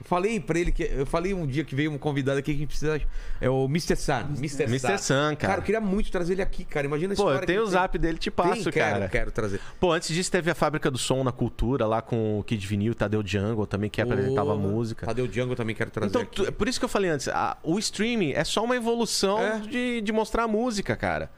Falei 0.04 0.40
pra 0.40 0.58
ele 0.58 0.72
que. 0.72 0.82
Eu 0.82 1.04
falei 1.06 1.34
um 1.34 1.46
dia 1.46 1.62
que 1.64 1.74
veio 1.74 1.90
um 1.92 1.98
convidado 1.98 2.38
aqui 2.38 2.52
que 2.52 2.56
a 2.56 2.60
gente 2.60 2.68
precisa. 2.68 3.00
É 3.40 3.50
o 3.50 3.66
Mr. 3.66 3.94
Sun. 3.96 4.34
Mr. 4.38 4.62
Mr. 4.64 4.98
Sun, 4.98 5.14
cara. 5.14 5.36
Cara, 5.36 5.58
eu 5.60 5.62
queria 5.62 5.80
muito 5.80 6.10
trazer 6.10 6.32
ele 6.32 6.42
aqui, 6.42 6.64
cara. 6.64 6.86
Imagina 6.86 7.12
a 7.12 7.16
Pô, 7.16 7.30
eu 7.30 7.40
tenho 7.46 7.62
o 7.62 7.66
zap 7.66 7.96
dele, 7.98 8.16
te 8.18 8.30
passo, 8.30 8.64
Tem? 8.64 8.72
Quero, 8.72 8.90
cara. 8.94 9.08
quero 9.08 9.30
trazer. 9.30 9.60
Pô, 9.78 9.92
antes 9.92 10.08
disso 10.14 10.30
teve 10.30 10.50
a 10.50 10.54
Fábrica 10.54 10.90
do 10.90 10.96
Som 10.98 11.22
na 11.22 11.32
Cultura, 11.32 11.86
lá 11.86 12.00
com 12.00 12.38
o 12.38 12.42
Kid 12.44 12.66
Vinil, 12.66 12.94
Tadeu 12.94 13.22
Jungle 13.24 13.66
também, 13.66 13.90
que 13.90 14.00
apresentava 14.00 14.54
Porra. 14.54 14.68
música. 14.68 15.06
Tadeu 15.06 15.26
Django 15.28 15.52
eu 15.52 15.56
também 15.56 15.74
quero 15.76 15.90
trazer 15.90 16.08
Então, 16.10 16.24
tu- 16.24 16.50
por 16.52 16.66
isso 16.68 16.78
que 16.78 16.84
eu 16.84 16.88
falei 16.88 17.10
antes, 17.10 17.28
a- 17.28 17.56
o 17.62 17.78
streaming 17.78 18.32
é 18.32 18.42
só 18.44 18.64
uma 18.64 18.76
evolução 18.76 19.38
É. 19.40 19.58
de, 19.60 20.00
de 20.00 20.12
mostrar 20.12 20.44
a 20.44 20.48
música, 20.48 20.96
cara. 20.96 21.30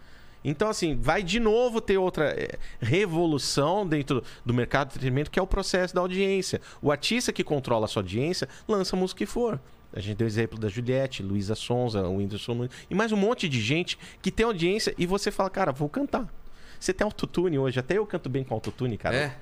Então, 0.44 0.68
assim, 0.68 0.96
vai 1.00 1.22
de 1.22 1.38
novo 1.38 1.80
ter 1.80 1.98
outra 1.98 2.30
é, 2.30 2.58
revolução 2.80 3.86
dentro 3.86 4.22
do 4.44 4.52
mercado 4.52 4.88
de 4.88 4.94
entretenimento, 4.94 5.30
que 5.30 5.38
é 5.38 5.42
o 5.42 5.46
processo 5.46 5.94
da 5.94 6.00
audiência. 6.00 6.60
O 6.80 6.90
artista 6.90 7.32
que 7.32 7.44
controla 7.44 7.84
a 7.84 7.88
sua 7.88 8.02
audiência 8.02 8.48
lança 8.66 8.96
a 8.96 8.98
música 8.98 9.18
que 9.18 9.26
for. 9.26 9.60
A 9.92 10.00
gente 10.00 10.16
deu 10.16 10.26
o 10.26 10.28
exemplo 10.28 10.58
da 10.58 10.68
Juliette, 10.68 11.22
Luísa 11.22 11.54
Sonza, 11.54 12.02
o 12.08 12.16
Whindersson 12.16 12.54
Nunes, 12.54 12.72
e 12.90 12.94
mais 12.94 13.12
um 13.12 13.16
monte 13.16 13.48
de 13.48 13.60
gente 13.60 13.98
que 14.22 14.30
tem 14.30 14.46
audiência 14.46 14.94
e 14.96 15.06
você 15.06 15.30
fala, 15.30 15.50
cara, 15.50 15.70
vou 15.70 15.88
cantar. 15.88 16.26
Você 16.80 16.92
tem 16.92 17.04
autotune 17.04 17.58
hoje, 17.58 17.78
até 17.78 17.98
eu 17.98 18.06
canto 18.06 18.28
bem 18.28 18.42
com 18.42 18.54
autotune, 18.54 18.96
cara. 18.96 19.14
É. 19.16 19.36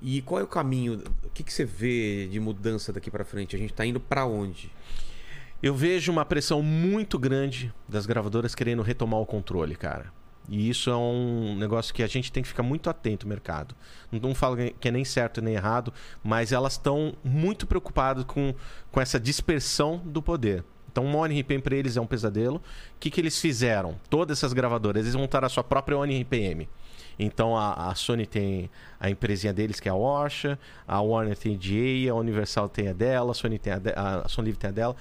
E 0.00 0.22
qual 0.22 0.40
é 0.40 0.44
o 0.44 0.46
caminho? 0.46 1.02
O 1.24 1.30
que, 1.30 1.42
que 1.42 1.52
você 1.52 1.64
vê 1.64 2.26
de 2.26 2.40
mudança 2.40 2.92
daqui 2.92 3.10
pra 3.10 3.24
frente? 3.24 3.54
A 3.54 3.58
gente 3.58 3.72
tá 3.72 3.84
indo 3.84 4.00
pra 4.00 4.26
onde? 4.26 4.70
Eu 5.62 5.74
vejo 5.74 6.12
uma 6.12 6.24
pressão 6.24 6.62
muito 6.62 7.18
grande 7.18 7.72
das 7.88 8.04
gravadoras 8.04 8.54
querendo 8.54 8.82
retomar 8.82 9.20
o 9.20 9.26
controle, 9.26 9.74
cara. 9.74 10.12
E 10.48 10.68
isso 10.68 10.90
é 10.90 10.96
um 10.96 11.56
negócio 11.56 11.92
que 11.92 12.02
a 12.02 12.06
gente 12.06 12.30
tem 12.30 12.42
que 12.42 12.48
ficar 12.48 12.62
muito 12.62 12.88
atento 12.88 13.26
mercado. 13.26 13.74
Não 14.12 14.34
falo 14.34 14.56
que 14.56 14.88
é 14.88 14.90
nem 14.90 15.04
certo 15.04 15.42
nem 15.42 15.54
errado, 15.54 15.92
mas 16.22 16.52
elas 16.52 16.74
estão 16.74 17.14
muito 17.24 17.66
preocupadas 17.66 18.24
com, 18.24 18.54
com 18.90 19.00
essa 19.00 19.18
dispersão 19.18 20.00
do 20.04 20.22
poder. 20.22 20.64
Então, 20.90 21.04
o 21.04 21.16
One 21.16 21.38
RPM 21.38 21.60
para 21.60 21.76
eles 21.76 21.96
é 21.96 22.00
um 22.00 22.06
pesadelo. 22.06 22.56
O 22.56 22.98
que, 22.98 23.10
que 23.10 23.20
eles 23.20 23.38
fizeram? 23.38 23.96
Todas 24.08 24.38
essas 24.38 24.52
gravadoras, 24.52 25.02
eles 25.02 25.14
montaram 25.14 25.46
a 25.46 25.50
sua 25.50 25.62
própria 25.62 25.98
One 25.98 26.22
RPM. 26.22 26.66
Então, 27.18 27.56
a, 27.56 27.90
a 27.90 27.94
Sony 27.94 28.26
tem 28.26 28.70
a 29.00 29.10
empresinha 29.10 29.52
deles, 29.52 29.80
que 29.80 29.88
é 29.88 29.92
a 29.92 29.94
Orcha, 29.94 30.58
a 30.86 31.00
Warner 31.00 31.36
tem 31.36 31.54
a 31.54 31.58
DA, 31.58 32.12
a 32.12 32.14
Universal 32.14 32.68
tem 32.68 32.88
a 32.88 32.92
dela, 32.92 33.32
a 33.32 33.34
Sony, 33.34 33.58
tem 33.58 33.72
a, 33.72 33.78
de, 33.78 33.90
a 33.90 34.28
Sony 34.28 34.48
Live 34.48 34.58
tem 34.58 34.68
a 34.68 34.72
dela. 34.72 34.96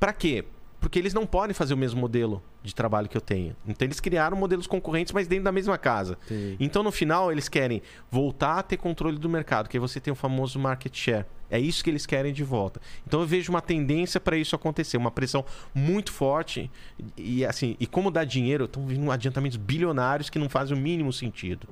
Para 0.00 0.12
quê? 0.12 0.44
Porque 0.82 0.98
eles 0.98 1.14
não 1.14 1.24
podem 1.24 1.54
fazer 1.54 1.74
o 1.74 1.76
mesmo 1.76 2.00
modelo 2.00 2.42
de 2.60 2.74
trabalho 2.74 3.08
que 3.08 3.16
eu 3.16 3.20
tenho. 3.20 3.54
Então 3.64 3.86
eles 3.86 4.00
criaram 4.00 4.36
modelos 4.36 4.66
concorrentes, 4.66 5.12
mas 5.12 5.28
dentro 5.28 5.44
da 5.44 5.52
mesma 5.52 5.78
casa. 5.78 6.18
Entendi. 6.24 6.56
Então 6.58 6.82
no 6.82 6.90
final 6.90 7.30
eles 7.30 7.48
querem 7.48 7.80
voltar 8.10 8.58
a 8.58 8.62
ter 8.64 8.76
controle 8.76 9.16
do 9.16 9.28
mercado, 9.28 9.68
que 9.68 9.76
aí 9.76 9.80
você 9.80 10.00
tem 10.00 10.12
o 10.12 10.16
famoso 10.16 10.58
market 10.58 10.92
share. 10.92 11.24
É 11.48 11.58
isso 11.58 11.84
que 11.84 11.88
eles 11.88 12.04
querem 12.04 12.32
de 12.32 12.42
volta. 12.42 12.80
Então 13.06 13.20
eu 13.20 13.26
vejo 13.26 13.52
uma 13.52 13.60
tendência 13.60 14.18
para 14.18 14.36
isso 14.36 14.56
acontecer, 14.56 14.96
uma 14.96 15.12
pressão 15.12 15.44
muito 15.72 16.10
forte 16.10 16.68
e 17.16 17.44
assim, 17.44 17.76
e 17.78 17.86
como 17.86 18.10
dá 18.10 18.24
dinheiro, 18.24 18.64
estão 18.64 18.84
vindo 18.84 19.08
adiantamentos 19.08 19.56
bilionários 19.56 20.28
que 20.28 20.38
não 20.38 20.48
fazem 20.48 20.76
o 20.76 20.80
mínimo 20.80 21.12
sentido. 21.12 21.68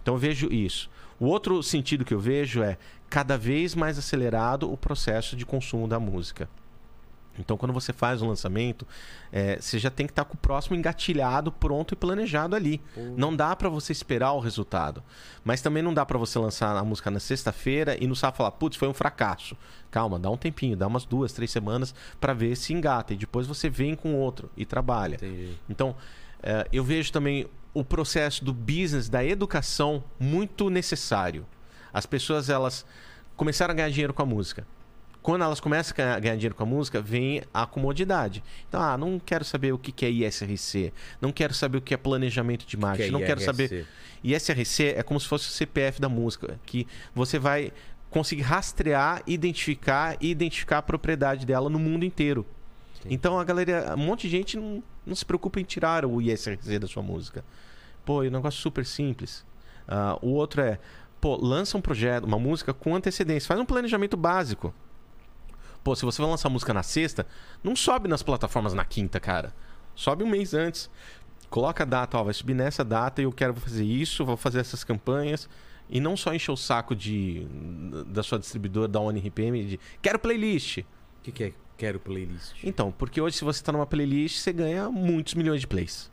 Então 0.00 0.14
eu 0.14 0.18
vejo 0.18 0.50
isso. 0.50 0.88
O 1.20 1.26
outro 1.26 1.62
sentido 1.62 2.06
que 2.06 2.14
eu 2.14 2.20
vejo 2.20 2.62
é 2.62 2.78
cada 3.10 3.36
vez 3.36 3.74
mais 3.74 3.98
acelerado 3.98 4.72
o 4.72 4.78
processo 4.78 5.36
de 5.36 5.44
consumo 5.44 5.86
da 5.86 6.00
música. 6.00 6.48
Então, 7.38 7.56
quando 7.56 7.72
você 7.72 7.92
faz 7.92 8.22
um 8.22 8.28
lançamento, 8.28 8.86
é, 9.32 9.60
você 9.60 9.78
já 9.78 9.90
tem 9.90 10.06
que 10.06 10.12
estar 10.12 10.24
com 10.24 10.34
o 10.34 10.36
próximo 10.38 10.76
engatilhado, 10.76 11.52
pronto 11.52 11.94
e 11.94 11.96
planejado 11.96 12.56
ali. 12.56 12.80
Não 13.16 13.34
dá 13.34 13.54
para 13.54 13.68
você 13.68 13.92
esperar 13.92 14.32
o 14.32 14.40
resultado. 14.40 15.02
Mas 15.44 15.60
também 15.60 15.82
não 15.82 15.94
dá 15.94 16.04
para 16.04 16.18
você 16.18 16.38
lançar 16.38 16.76
a 16.76 16.84
música 16.84 17.10
na 17.10 17.20
sexta-feira 17.20 17.96
e 18.02 18.06
no 18.06 18.16
sábado 18.16 18.36
falar, 18.36 18.50
putz, 18.52 18.76
foi 18.76 18.88
um 18.88 18.94
fracasso. 18.94 19.56
Calma, 19.90 20.18
dá 20.18 20.30
um 20.30 20.36
tempinho, 20.36 20.76
dá 20.76 20.86
umas 20.86 21.04
duas, 21.04 21.32
três 21.32 21.50
semanas 21.50 21.94
para 22.20 22.32
ver 22.32 22.56
se 22.56 22.72
engata. 22.72 23.14
E 23.14 23.16
depois 23.16 23.46
você 23.46 23.68
vem 23.68 23.94
com 23.94 24.14
outro 24.14 24.50
e 24.56 24.64
trabalha. 24.64 25.16
Entendi. 25.16 25.54
Então, 25.68 25.94
é, 26.42 26.66
eu 26.72 26.84
vejo 26.84 27.12
também 27.12 27.46
o 27.72 27.84
processo 27.84 28.44
do 28.44 28.54
business, 28.54 29.08
da 29.08 29.24
educação, 29.24 30.02
muito 30.18 30.70
necessário. 30.70 31.46
As 31.92 32.06
pessoas, 32.06 32.48
elas 32.48 32.86
começaram 33.36 33.72
a 33.72 33.74
ganhar 33.74 33.90
dinheiro 33.90 34.14
com 34.14 34.22
a 34.22 34.26
música. 34.26 34.66
Quando 35.26 35.42
elas 35.42 35.58
começam 35.58 35.92
a 35.92 36.20
ganhar- 36.20 36.36
dinheiro 36.36 36.54
com 36.54 36.62
a 36.62 36.66
música, 36.66 37.02
vem 37.02 37.42
a 37.52 37.66
comodidade. 37.66 38.44
Então, 38.68 38.80
ah, 38.80 38.96
não 38.96 39.18
quero 39.18 39.44
saber 39.44 39.72
o 39.72 39.78
que 39.78 39.90
que 39.90 40.06
é 40.06 40.08
ISRC, 40.10 40.92
não 41.20 41.32
quero 41.32 41.52
saber 41.52 41.78
o 41.78 41.80
que 41.80 41.92
é 41.92 41.96
planejamento 41.96 42.64
de 42.64 42.76
marketing, 42.76 43.02
Que 43.10 43.16
é 43.16 43.18
não 43.18 43.26
quero 43.26 43.40
saber. 43.40 43.86
ISRC 44.22 44.94
é 44.96 45.02
como 45.02 45.18
se 45.18 45.26
fosse 45.26 45.48
o 45.48 45.50
CPF 45.50 46.00
da 46.00 46.08
música, 46.08 46.60
que 46.64 46.86
você 47.12 47.40
vai 47.40 47.72
conseguir 48.08 48.42
rastrear, 48.42 49.20
identificar 49.26 50.16
e 50.20 50.30
identificar 50.30 50.78
a 50.78 50.82
propriedade 50.82 51.44
dela 51.44 51.68
no 51.68 51.78
mundo 51.80 52.04
inteiro. 52.04 52.46
Então 53.10 53.36
a 53.36 53.42
galera, 53.42 53.94
um 53.96 53.98
monte 53.98 54.22
de 54.22 54.28
gente 54.28 54.56
não, 54.56 54.80
não 55.04 55.16
se 55.16 55.24
preocupa 55.24 55.58
em 55.58 55.64
tirar 55.64 56.04
o 56.06 56.22
ISRC 56.22 56.78
da 56.78 56.86
sua 56.86 57.02
música. 57.02 57.44
Pô, 58.04 58.22
é 58.22 58.28
um 58.28 58.30
negócio 58.30 58.60
super 58.60 58.86
simples. 58.86 59.44
Ah, 59.88 60.16
o 60.22 60.28
outro 60.28 60.60
é, 60.62 60.78
pô, 61.20 61.34
lança 61.34 61.76
um 61.76 61.80
projeto, 61.80 62.22
uma 62.22 62.38
música 62.38 62.72
com 62.72 62.94
antecedência, 62.94 63.48
faz 63.48 63.58
um 63.60 63.66
planejamento 63.66 64.16
básico. 64.16 64.72
Pô, 65.86 65.94
se 65.94 66.04
você 66.04 66.20
vai 66.20 66.28
lançar 66.28 66.48
música 66.48 66.74
na 66.74 66.82
sexta, 66.82 67.24
não 67.62 67.76
sobe 67.76 68.08
nas 68.08 68.20
plataformas 68.20 68.74
na 68.74 68.84
quinta, 68.84 69.20
cara. 69.20 69.54
Sobe 69.94 70.24
um 70.24 70.26
mês 70.26 70.52
antes. 70.52 70.90
Coloca 71.48 71.84
a 71.84 71.86
data, 71.86 72.18
ó, 72.18 72.24
vai 72.24 72.34
subir 72.34 72.54
nessa 72.54 72.82
data 72.82 73.22
e 73.22 73.24
eu 73.24 73.30
quero 73.30 73.54
fazer 73.54 73.84
isso, 73.84 74.24
vou 74.24 74.36
fazer 74.36 74.58
essas 74.58 74.82
campanhas. 74.82 75.48
E 75.88 76.00
não 76.00 76.16
só 76.16 76.34
encher 76.34 76.50
o 76.50 76.56
saco 76.56 76.92
de, 76.92 77.46
da 78.08 78.24
sua 78.24 78.36
distribuidora, 78.36 78.88
da 78.88 78.98
ONRPM, 78.98 79.64
de 79.64 79.80
quero 80.02 80.18
playlist. 80.18 80.78
O 80.78 80.84
que, 81.22 81.30
que 81.30 81.44
é 81.44 81.52
quero 81.76 82.00
playlist? 82.00 82.56
Então, 82.64 82.90
porque 82.90 83.20
hoje 83.20 83.36
se 83.36 83.44
você 83.44 83.62
tá 83.62 83.70
numa 83.70 83.86
playlist, 83.86 84.40
você 84.40 84.52
ganha 84.52 84.90
muitos 84.90 85.34
milhões 85.34 85.60
de 85.60 85.68
plays. 85.68 86.10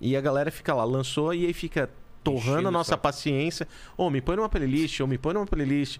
E 0.00 0.16
a 0.16 0.20
galera 0.20 0.52
fica 0.52 0.72
lá, 0.72 0.84
lançou 0.84 1.34
e 1.34 1.44
aí 1.44 1.52
fica 1.52 1.90
torrando 2.22 2.50
Enchendo 2.50 2.68
a 2.68 2.70
nossa 2.70 2.90
saco. 2.90 3.02
paciência. 3.02 3.66
Ô, 3.96 4.08
me 4.08 4.20
põe 4.20 4.36
numa 4.36 4.48
playlist, 4.48 5.00
ou 5.00 5.08
me 5.08 5.18
põe 5.18 5.34
numa 5.34 5.44
playlist. 5.44 5.98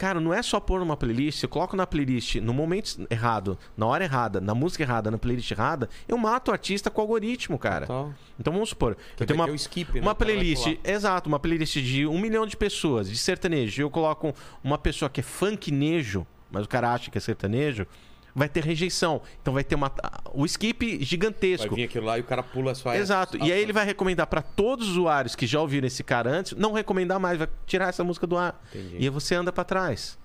Cara, 0.00 0.18
não 0.18 0.32
é 0.32 0.42
só 0.42 0.58
pôr 0.58 0.80
numa 0.80 0.96
playlist, 0.96 1.42
eu 1.42 1.48
coloco 1.50 1.76
na 1.76 1.86
playlist 1.86 2.36
no 2.36 2.54
momento 2.54 3.06
errado, 3.10 3.58
na 3.76 3.84
hora 3.84 4.02
errada, 4.02 4.40
na 4.40 4.54
música 4.54 4.82
errada, 4.82 5.10
na 5.10 5.18
playlist 5.18 5.50
errada, 5.50 5.90
eu 6.08 6.16
mato 6.16 6.48
o 6.48 6.52
artista 6.52 6.90
com 6.90 7.02
o 7.02 7.04
algoritmo, 7.04 7.58
cara. 7.58 7.86
Tal. 7.86 8.14
Então 8.38 8.50
vamos 8.50 8.70
supor, 8.70 8.96
Que 9.14 9.24
eu 9.24 9.26
tenho 9.26 9.38
uma, 9.38 9.44
o 9.50 9.54
skip, 9.54 9.92
né? 9.92 10.00
uma 10.00 10.14
vai 10.14 10.14
playlist, 10.14 10.78
exato, 10.82 11.28
uma 11.28 11.38
playlist 11.38 11.76
de 11.82 12.06
um 12.06 12.18
milhão 12.18 12.46
de 12.46 12.56
pessoas, 12.56 13.10
de 13.10 13.18
sertanejo. 13.18 13.78
e 13.78 13.84
Eu 13.84 13.90
coloco 13.90 14.34
uma 14.64 14.78
pessoa 14.78 15.10
que 15.10 15.20
é 15.20 15.22
funknejo, 15.22 16.26
mas 16.50 16.64
o 16.64 16.68
cara 16.68 16.94
acha 16.94 17.10
que 17.10 17.18
é 17.18 17.20
sertanejo, 17.20 17.86
vai 18.34 18.48
ter 18.48 18.64
rejeição. 18.64 19.20
Então 19.40 19.54
vai 19.54 19.64
ter 19.64 19.74
uma, 19.74 19.92
o 20.32 20.44
skip 20.46 20.96
Vai 20.96 21.04
gigantesco. 21.04 21.74
vir 21.74 21.84
aquilo 21.84 22.06
lá 22.06 22.18
e 22.18 22.20
o 22.20 22.24
cara 22.24 22.42
pula 22.42 22.74
só 22.74 22.94
Exato. 22.94 23.36
E 23.38 23.52
aí 23.52 23.60
ele 23.60 23.72
vai 23.72 23.84
recomendar 23.84 24.26
para 24.26 24.42
todos 24.42 24.86
os 24.86 24.92
usuários 24.92 25.34
que 25.34 25.46
já 25.46 25.60
ouviram 25.60 25.86
esse 25.86 26.02
cara 26.02 26.30
antes, 26.30 26.52
não 26.58 26.72
recomendar 26.72 27.18
mais, 27.20 27.38
vai 27.38 27.48
tirar 27.66 27.88
essa 27.88 28.04
música 28.04 28.26
do 28.26 28.36
ar. 28.36 28.60
Entendi. 28.74 28.96
E 28.98 29.02
aí 29.04 29.08
você 29.08 29.34
anda 29.34 29.52
para 29.52 29.64
trás. 29.64 30.18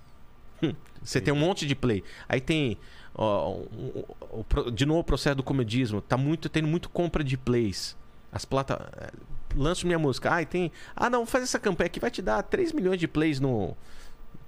Hum, 0.62 0.74
Você 1.02 1.20
tem 1.20 1.32
um 1.32 1.36
monte 1.36 1.66
de 1.66 1.74
play. 1.74 2.02
Aí 2.28 2.40
tem 2.40 2.78
ó, 3.14 3.58
de 4.72 4.86
novo 4.86 5.00
o 5.00 5.04
processo 5.04 5.36
do 5.36 5.42
comedismo, 5.42 6.00
tá 6.00 6.16
muito 6.16 6.48
tendo 6.48 6.68
muito 6.68 6.88
compra 6.88 7.22
de 7.22 7.36
plays. 7.36 7.96
As 8.32 8.44
plata 8.44 8.90
eh, 8.98 9.10
lanço 9.54 9.86
minha 9.86 9.98
música, 9.98 10.30
ah, 10.34 10.44
tem, 10.44 10.70
ah, 10.94 11.08
não, 11.08 11.24
faz 11.24 11.44
essa 11.44 11.58
campanha 11.58 11.86
aqui 11.86 11.98
vai 12.00 12.10
te 12.10 12.20
dar 12.20 12.42
3 12.42 12.72
milhões 12.72 13.00
de 13.00 13.08
plays 13.08 13.40
no 13.40 13.76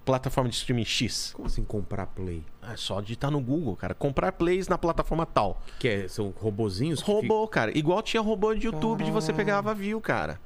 plataforma 0.09 0.49
de 0.49 0.57
streaming 0.57 0.85
X. 0.85 1.33
Como 1.35 1.47
assim 1.47 1.63
comprar 1.63 2.07
play? 2.07 2.43
É 2.63 2.77
só 2.77 3.01
digitar 3.01 3.31
no 3.31 3.41
Google, 3.41 3.77
cara, 3.77 3.95
comprar 3.95 4.33
plays 4.33 4.67
na 4.67 4.79
plataforma 4.79 5.27
tal. 5.27 5.63
Que 5.79 5.89
é, 5.89 6.09
são 6.09 6.33
robozinhos? 6.37 7.01
Robô, 7.01 7.47
cara. 7.47 7.77
Igual 7.77 8.03
tinha 8.03 8.23
robô 8.23 8.55
de 8.55 8.67
YouTube 8.67 9.05
de 9.05 9.11
você 9.11 9.33
pegava 9.33 9.75
view, 9.75 10.01
cara. 10.01 10.41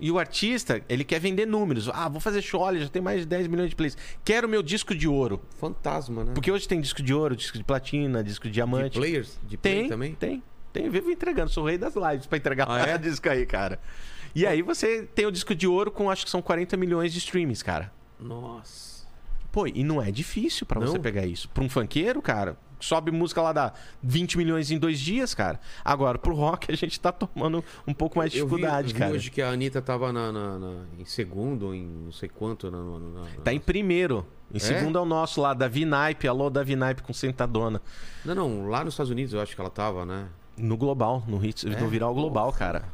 E 0.00 0.10
o 0.10 0.18
artista, 0.18 0.82
ele 0.88 1.04
quer 1.04 1.20
vender 1.20 1.46
números. 1.46 1.88
Ah, 1.88 2.08
vou 2.08 2.20
fazer 2.20 2.42
show, 2.42 2.60
olha, 2.60 2.80
já 2.80 2.88
tem 2.88 3.00
mais 3.00 3.20
de 3.20 3.26
10 3.26 3.46
milhões 3.46 3.70
de 3.70 3.76
plays. 3.76 3.96
Quero 4.24 4.48
meu 4.48 4.62
disco 4.62 4.94
de 4.94 5.06
ouro. 5.06 5.40
Fantasma, 5.56 6.24
né? 6.24 6.32
Porque 6.34 6.50
hoje 6.50 6.66
tem 6.66 6.80
disco 6.80 7.00
de 7.00 7.14
ouro, 7.14 7.36
disco 7.36 7.56
de 7.56 7.62
platina, 7.64 8.22
disco 8.22 8.44
de 8.44 8.50
de 8.50 8.54
diamante. 8.54 8.98
players? 8.98 9.38
De 9.44 9.56
play 9.56 9.80
Tem, 9.80 9.88
também? 9.88 10.14
tem. 10.14 10.42
Tem, 10.72 10.90
vivo 10.90 11.08
entregando. 11.10 11.50
Sou 11.50 11.62
o 11.62 11.66
rei 11.68 11.78
das 11.78 11.94
lives 11.94 12.26
pra 12.26 12.36
entregar 12.36 12.66
Ah, 12.68 12.80
é? 12.80 12.98
disco 12.98 13.28
aí, 13.28 13.46
cara. 13.46 13.78
E 14.34 14.44
aí 14.44 14.60
você 14.62 15.04
tem 15.14 15.24
o 15.24 15.30
disco 15.30 15.54
de 15.54 15.68
ouro 15.68 15.92
com 15.92 16.10
acho 16.10 16.24
que 16.24 16.30
são 16.30 16.42
40 16.42 16.76
milhões 16.76 17.12
de 17.12 17.18
streams, 17.20 17.62
cara. 17.62 17.92
Nossa. 18.28 19.04
Pô, 19.52 19.66
e 19.68 19.84
não 19.84 20.02
é 20.02 20.10
difícil 20.10 20.66
pra 20.66 20.80
Não? 20.80 20.88
você 20.88 20.98
pegar 20.98 21.24
isso. 21.26 21.48
Pra 21.50 21.62
um 21.62 21.68
funkeiro, 21.68 22.20
cara, 22.20 22.56
sobe 22.80 23.12
música 23.12 23.40
lá 23.40 23.52
dá 23.52 23.72
20 24.02 24.36
milhões 24.36 24.70
em 24.72 24.78
dois 24.78 24.98
dias, 24.98 25.32
cara. 25.32 25.60
Agora, 25.84 26.18
pro 26.18 26.34
rock, 26.34 26.70
a 26.72 26.76
gente 26.76 26.98
tá 26.98 27.12
tomando 27.12 27.62
um 27.86 27.94
pouco 27.94 28.18
mais 28.18 28.32
de 28.32 28.38
Eu 28.38 28.46
vi- 28.48 28.56
dificuldade, 28.56 28.88
eu 28.88 28.94
vi 28.94 28.98
cara. 28.98 29.12
hoje 29.12 29.30
que 29.30 29.40
a 29.40 29.50
Anitta 29.50 29.80
tava 29.80 30.12
na, 30.12 30.32
na- 30.32 30.58
na- 30.58 30.82
em 30.98 31.04
segundo, 31.04 31.72
em 31.72 31.86
não 31.86 32.10
sei 32.10 32.28
quanto. 32.28 32.68
Na, 32.70 32.78
na- 32.82 33.26
Tá 33.44 33.52
em 33.52 33.60
primeiro. 33.60 34.26
Em 34.52 34.56
É? 34.56 34.60
segundo 34.60 34.98
é 34.98 35.00
o 35.00 35.04
nosso 35.06 35.40
lá, 35.40 35.54
Davi 35.54 35.84
Naipe. 35.84 36.26
Alô, 36.26 36.50
Davi 36.50 36.74
Naipe 36.74 37.02
com 37.02 37.12
Sentadona. 37.12 37.80
Não, 38.24 38.34
não, 38.34 38.68
lá 38.68 38.84
nos 38.84 38.94
Estados 38.94 39.10
Unidos 39.10 39.34
eu 39.34 39.40
acho 39.40 39.54
que 39.54 39.60
ela 39.60 39.70
tava, 39.70 40.04
né? 40.04 40.26
No 40.56 40.76
Global, 40.76 41.22
no, 41.28 41.44
hits, 41.44 41.64
É? 41.64 41.80
no 41.80 41.88
Viral 41.88 42.12
Global, 42.14 42.46
Nossa. 42.46 42.58
cara. 42.58 42.84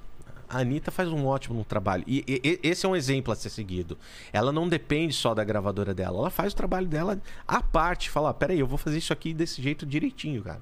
A 0.52 0.58
Anitta 0.58 0.90
faz 0.90 1.08
um 1.08 1.26
ótimo 1.26 1.64
trabalho. 1.64 2.02
E, 2.06 2.24
e- 2.26 2.60
esse 2.62 2.84
é 2.84 2.88
um 2.88 2.96
exemplo 2.96 3.32
a 3.32 3.36
ser 3.36 3.50
seguido. 3.50 3.96
Ela 4.32 4.50
não 4.50 4.68
depende 4.68 5.14
só 5.14 5.32
da 5.34 5.44
gravadora 5.44 5.94
dela. 5.94 6.18
Ela 6.18 6.30
faz 6.30 6.52
o 6.52 6.56
trabalho 6.56 6.88
dela 6.88 7.20
à 7.46 7.62
parte. 7.62 8.10
Fala, 8.10 8.30
"Ah, 8.30 8.34
peraí, 8.34 8.58
eu 8.58 8.66
vou 8.66 8.76
fazer 8.76 8.98
isso 8.98 9.12
aqui 9.12 9.32
desse 9.32 9.62
jeito 9.62 9.86
direitinho, 9.86 10.42
cara. 10.42 10.60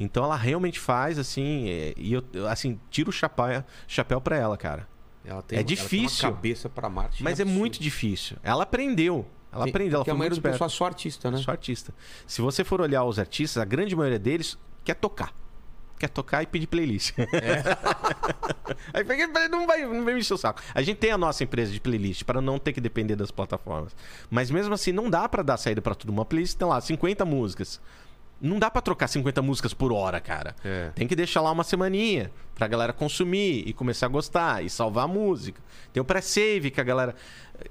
Então 0.00 0.24
ela 0.24 0.36
realmente 0.36 0.80
faz, 0.80 1.18
assim, 1.18 1.68
é, 1.68 1.92
e 1.96 2.12
eu, 2.14 2.22
assim, 2.48 2.78
tiro 2.90 3.10
o 3.10 3.12
chapéu, 3.12 3.62
chapéu 3.86 4.20
pra 4.20 4.36
ela, 4.36 4.56
cara. 4.56 4.88
Ela 5.24 5.42
tem, 5.42 5.56
É 5.56 5.60
ela 5.60 5.66
tem 5.68 5.76
difícil. 5.76 6.30
cabeça 6.32 6.68
pra 6.70 6.88
Marte. 6.88 7.22
Mas 7.22 7.38
é 7.40 7.44
muito 7.44 7.80
difícil. 7.82 8.36
Ela 8.42 8.62
aprendeu. 8.62 9.26
Ela 9.52 9.64
aprendeu, 9.66 9.96
ela 9.96 10.04
Porque 10.04 10.10
foi 10.10 10.14
a 10.16 10.18
maioria 10.18 10.40
pessoal 10.40 10.68
esperta. 10.68 10.74
é 10.74 10.76
só 10.78 10.84
artista, 10.86 11.30
né? 11.30 11.38
Só 11.38 11.50
artista. 11.50 11.94
Se 12.26 12.40
você 12.40 12.62
for 12.64 12.80
olhar 12.80 13.04
os 13.04 13.18
artistas, 13.18 13.60
a 13.60 13.64
grande 13.64 13.94
maioria 13.96 14.18
deles 14.18 14.56
quer 14.84 14.94
tocar. 14.94 15.34
Quer 15.98 16.08
tocar 16.08 16.42
e 16.42 16.46
pedir 16.46 16.66
playlist. 16.66 17.12
Aí 18.92 19.04
peguei, 19.04 19.26
falei, 19.28 19.48
não 19.48 19.66
vai, 19.66 19.82
não 19.82 20.04
vai 20.04 20.14
me 20.14 20.20
encher 20.20 20.34
o 20.34 20.38
saco. 20.38 20.62
A 20.74 20.82
gente 20.82 20.98
tem 20.98 21.10
a 21.10 21.18
nossa 21.18 21.42
empresa 21.42 21.72
de 21.72 21.80
playlist 21.80 22.24
para 22.24 22.40
não 22.40 22.58
ter 22.58 22.72
que 22.72 22.80
depender 22.80 23.16
das 23.16 23.30
plataformas. 23.30 23.96
Mas 24.30 24.50
mesmo 24.50 24.74
assim, 24.74 24.92
não 24.92 25.10
dá 25.10 25.28
para 25.28 25.42
dar 25.42 25.56
saída 25.56 25.82
para 25.82 25.94
tudo. 25.94 26.10
Uma 26.10 26.24
playlist 26.24 26.56
tem 26.56 26.68
lá 26.68 26.80
50 26.80 27.24
músicas. 27.24 27.80
Não 28.40 28.58
dá 28.58 28.70
para 28.70 28.80
trocar 28.80 29.08
50 29.08 29.42
músicas 29.42 29.74
por 29.74 29.92
hora, 29.92 30.20
cara. 30.20 30.54
É. 30.64 30.90
Tem 30.94 31.08
que 31.08 31.16
deixar 31.16 31.40
lá 31.40 31.50
uma 31.50 31.64
semaninha 31.64 32.30
pra 32.54 32.68
galera 32.68 32.92
consumir 32.92 33.64
e 33.66 33.72
começar 33.72 34.06
a 34.06 34.08
gostar 34.08 34.64
e 34.64 34.70
salvar 34.70 35.06
a 35.06 35.08
música. 35.08 35.60
Tem 35.92 36.00
o 36.00 36.04
pré-save 36.04 36.70
que 36.70 36.80
a 36.80 36.84
galera. 36.84 37.16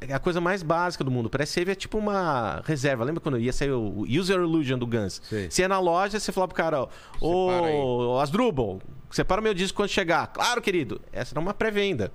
É 0.01 0.13
a 0.13 0.19
coisa 0.19 0.41
mais 0.41 0.63
básica 0.63 1.05
do 1.05 1.09
mundo. 1.09 1.27
O 1.27 1.29
pré-save 1.29 1.71
é 1.71 1.75
tipo 1.75 1.97
uma 1.97 2.61
reserva. 2.65 3.05
Lembra 3.05 3.21
quando 3.21 3.39
ia 3.39 3.53
sair 3.53 3.71
o 3.71 4.05
User 4.09 4.35
Illusion 4.41 4.77
do 4.77 4.85
Guns? 4.85 5.21
Sei. 5.23 5.49
Você 5.49 5.61
ia 5.61 5.69
na 5.69 5.79
loja, 5.79 6.19
você 6.19 6.33
falava 6.33 6.49
pro 6.49 6.57
cara, 6.57 6.89
ô 7.21 8.19
Asdrubal, 8.19 8.81
separa 9.09 9.41
meu 9.41 9.53
disco 9.53 9.77
quando 9.77 9.87
chegar. 9.87 10.27
Claro, 10.27 10.61
querido. 10.61 10.99
Essa 11.13 11.33
era 11.33 11.39
uma 11.39 11.53
pré-venda. 11.53 12.11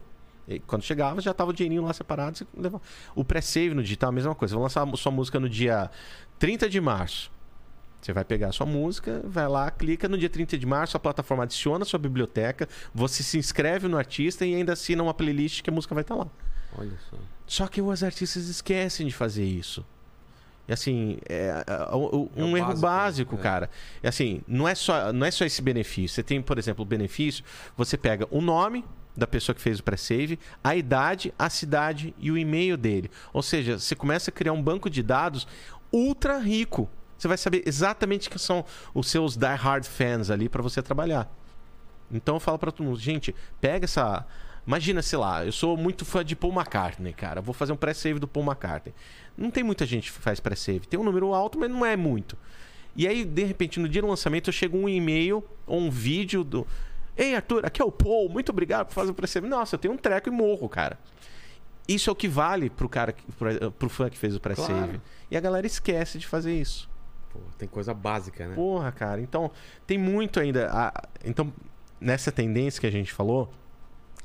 E 0.46 0.58
quando 0.58 0.82
chegava, 0.82 1.22
já 1.22 1.32
tava 1.32 1.52
o 1.52 1.54
dinheirinho 1.54 1.82
lá 1.84 1.94
separado. 1.94 2.46
O 3.14 3.24
pré-save 3.24 3.72
no 3.72 3.82
digital 3.82 4.08
é 4.08 4.12
a 4.12 4.14
mesma 4.14 4.34
coisa. 4.34 4.54
Vou 4.54 4.62
lançar 4.62 4.86
a 4.86 4.96
sua 4.98 5.10
música 5.10 5.40
no 5.40 5.48
dia 5.48 5.90
30 6.38 6.68
de 6.68 6.78
março. 6.82 7.31
Você 8.02 8.12
vai 8.12 8.24
pegar 8.24 8.48
a 8.48 8.52
sua 8.52 8.66
música, 8.66 9.22
vai 9.24 9.46
lá, 9.48 9.70
clica 9.70 10.08
no 10.08 10.18
dia 10.18 10.28
30 10.28 10.58
de 10.58 10.66
março, 10.66 10.96
a 10.96 11.00
plataforma 11.00 11.44
adiciona 11.44 11.84
a 11.84 11.86
sua 11.86 12.00
biblioteca, 12.00 12.68
você 12.92 13.22
se 13.22 13.38
inscreve 13.38 13.86
no 13.86 13.96
artista 13.96 14.44
e 14.44 14.54
ainda 14.56 14.72
assina 14.72 15.00
uma 15.04 15.14
playlist 15.14 15.62
que 15.62 15.70
a 15.70 15.72
música 15.72 15.94
vai 15.94 16.02
estar 16.02 16.16
lá. 16.16 16.26
Olha 16.76 16.98
só. 17.08 17.16
Só 17.46 17.66
que 17.68 17.80
os 17.80 18.02
artistas 18.02 18.48
esquecem 18.48 19.06
de 19.06 19.12
fazer 19.14 19.44
isso. 19.44 19.86
E 20.66 20.72
assim, 20.72 21.18
é, 21.28 21.64
é, 21.66 21.94
o- 21.94 22.28
É 22.34 22.42
o 22.42 22.46
um 22.46 22.56
erro 22.56 22.66
básico, 22.68 22.82
básico, 22.82 23.34
é. 23.36 23.38
cara. 23.38 23.70
E 24.02 24.08
assim, 24.08 24.42
não 24.48 24.66
é, 24.66 24.74
só, 24.74 25.12
não 25.12 25.24
é 25.24 25.30
só 25.30 25.44
esse 25.44 25.62
benefício. 25.62 26.14
Você 26.16 26.22
tem, 26.24 26.42
por 26.42 26.58
exemplo, 26.58 26.82
o 26.82 26.86
benefício, 26.86 27.44
você 27.76 27.96
pega 27.96 28.26
o 28.32 28.40
nome 28.40 28.84
da 29.16 29.26
pessoa 29.28 29.54
que 29.54 29.60
fez 29.60 29.78
o 29.78 29.82
pré-save, 29.84 30.38
a 30.64 30.74
idade, 30.74 31.32
a 31.38 31.48
cidade 31.50 32.14
e 32.18 32.30
o 32.32 32.38
e-mail 32.38 32.76
dele. 32.76 33.10
Ou 33.32 33.42
seja, 33.42 33.78
você 33.78 33.94
começa 33.94 34.30
a 34.30 34.32
criar 34.32 34.52
um 34.52 34.62
banco 34.62 34.88
de 34.90 35.02
dados 35.04 35.46
ultra 35.92 36.38
rico. 36.38 36.88
Você 37.22 37.28
vai 37.28 37.38
saber 37.38 37.62
exatamente 37.64 38.28
quem 38.28 38.36
são 38.36 38.64
os 38.92 39.08
seus 39.08 39.36
die-hard 39.36 39.86
fans 39.86 40.28
ali 40.28 40.48
para 40.48 40.60
você 40.60 40.82
trabalhar. 40.82 41.32
Então 42.10 42.34
eu 42.34 42.40
falo 42.40 42.58
pra 42.58 42.72
todo 42.72 42.84
mundo, 42.84 42.98
gente, 42.98 43.32
pega 43.60 43.84
essa. 43.84 44.26
Imagina, 44.66 45.00
sei 45.02 45.20
lá, 45.20 45.46
eu 45.46 45.52
sou 45.52 45.76
muito 45.76 46.04
fã 46.04 46.24
de 46.24 46.34
Paul 46.34 46.52
McCartney, 46.52 47.12
cara. 47.12 47.40
Vou 47.40 47.54
fazer 47.54 47.72
um 47.72 47.76
pré-save 47.76 48.18
do 48.18 48.26
Paul 48.26 48.44
McCartney. 48.44 48.92
Não 49.36 49.52
tem 49.52 49.62
muita 49.62 49.86
gente 49.86 50.12
que 50.12 50.18
faz 50.18 50.40
pré-save. 50.40 50.80
Tem 50.80 50.98
um 50.98 51.04
número 51.04 51.32
alto, 51.32 51.60
mas 51.60 51.70
não 51.70 51.86
é 51.86 51.96
muito. 51.96 52.36
E 52.96 53.06
aí, 53.06 53.24
de 53.24 53.44
repente, 53.44 53.78
no 53.78 53.88
dia 53.88 54.02
do 54.02 54.08
lançamento, 54.08 54.50
chega 54.50 54.76
um 54.76 54.88
e-mail 54.88 55.44
ou 55.64 55.78
um 55.78 55.90
vídeo 55.90 56.42
do. 56.42 56.66
Ei, 57.16 57.36
Arthur, 57.36 57.64
aqui 57.64 57.80
é 57.80 57.84
o 57.84 57.92
Paul, 57.92 58.28
muito 58.30 58.50
obrigado 58.50 58.88
por 58.88 58.94
fazer 58.94 59.12
o 59.12 59.14
pré-save. 59.14 59.46
Nossa, 59.46 59.76
eu 59.76 59.78
tenho 59.78 59.94
um 59.94 59.96
treco 59.96 60.28
e 60.28 60.32
morro, 60.32 60.68
cara. 60.68 60.98
Isso 61.86 62.10
é 62.10 62.12
o 62.12 62.16
que 62.16 62.26
vale 62.26 62.68
pro 62.68 62.88
cara, 62.88 63.14
pro, 63.38 63.70
pro 63.70 63.88
fã 63.88 64.10
que 64.10 64.18
fez 64.18 64.34
o 64.34 64.40
pré-save. 64.40 64.72
Claro. 64.72 65.02
E 65.30 65.36
a 65.36 65.40
galera 65.40 65.68
esquece 65.68 66.18
de 66.18 66.26
fazer 66.26 66.52
isso. 66.52 66.90
Pô, 67.32 67.38
tem 67.56 67.68
coisa 67.68 67.94
básica, 67.94 68.46
né? 68.46 68.54
Porra, 68.54 68.92
cara. 68.92 69.20
Então, 69.20 69.50
tem 69.86 69.96
muito 69.98 70.38
ainda. 70.38 70.68
a- 70.72 70.92
Então, 71.24 71.52
nessa 72.00 72.30
tendência 72.30 72.80
que 72.80 72.86
a 72.86 72.90
gente 72.90 73.12
falou, 73.12 73.50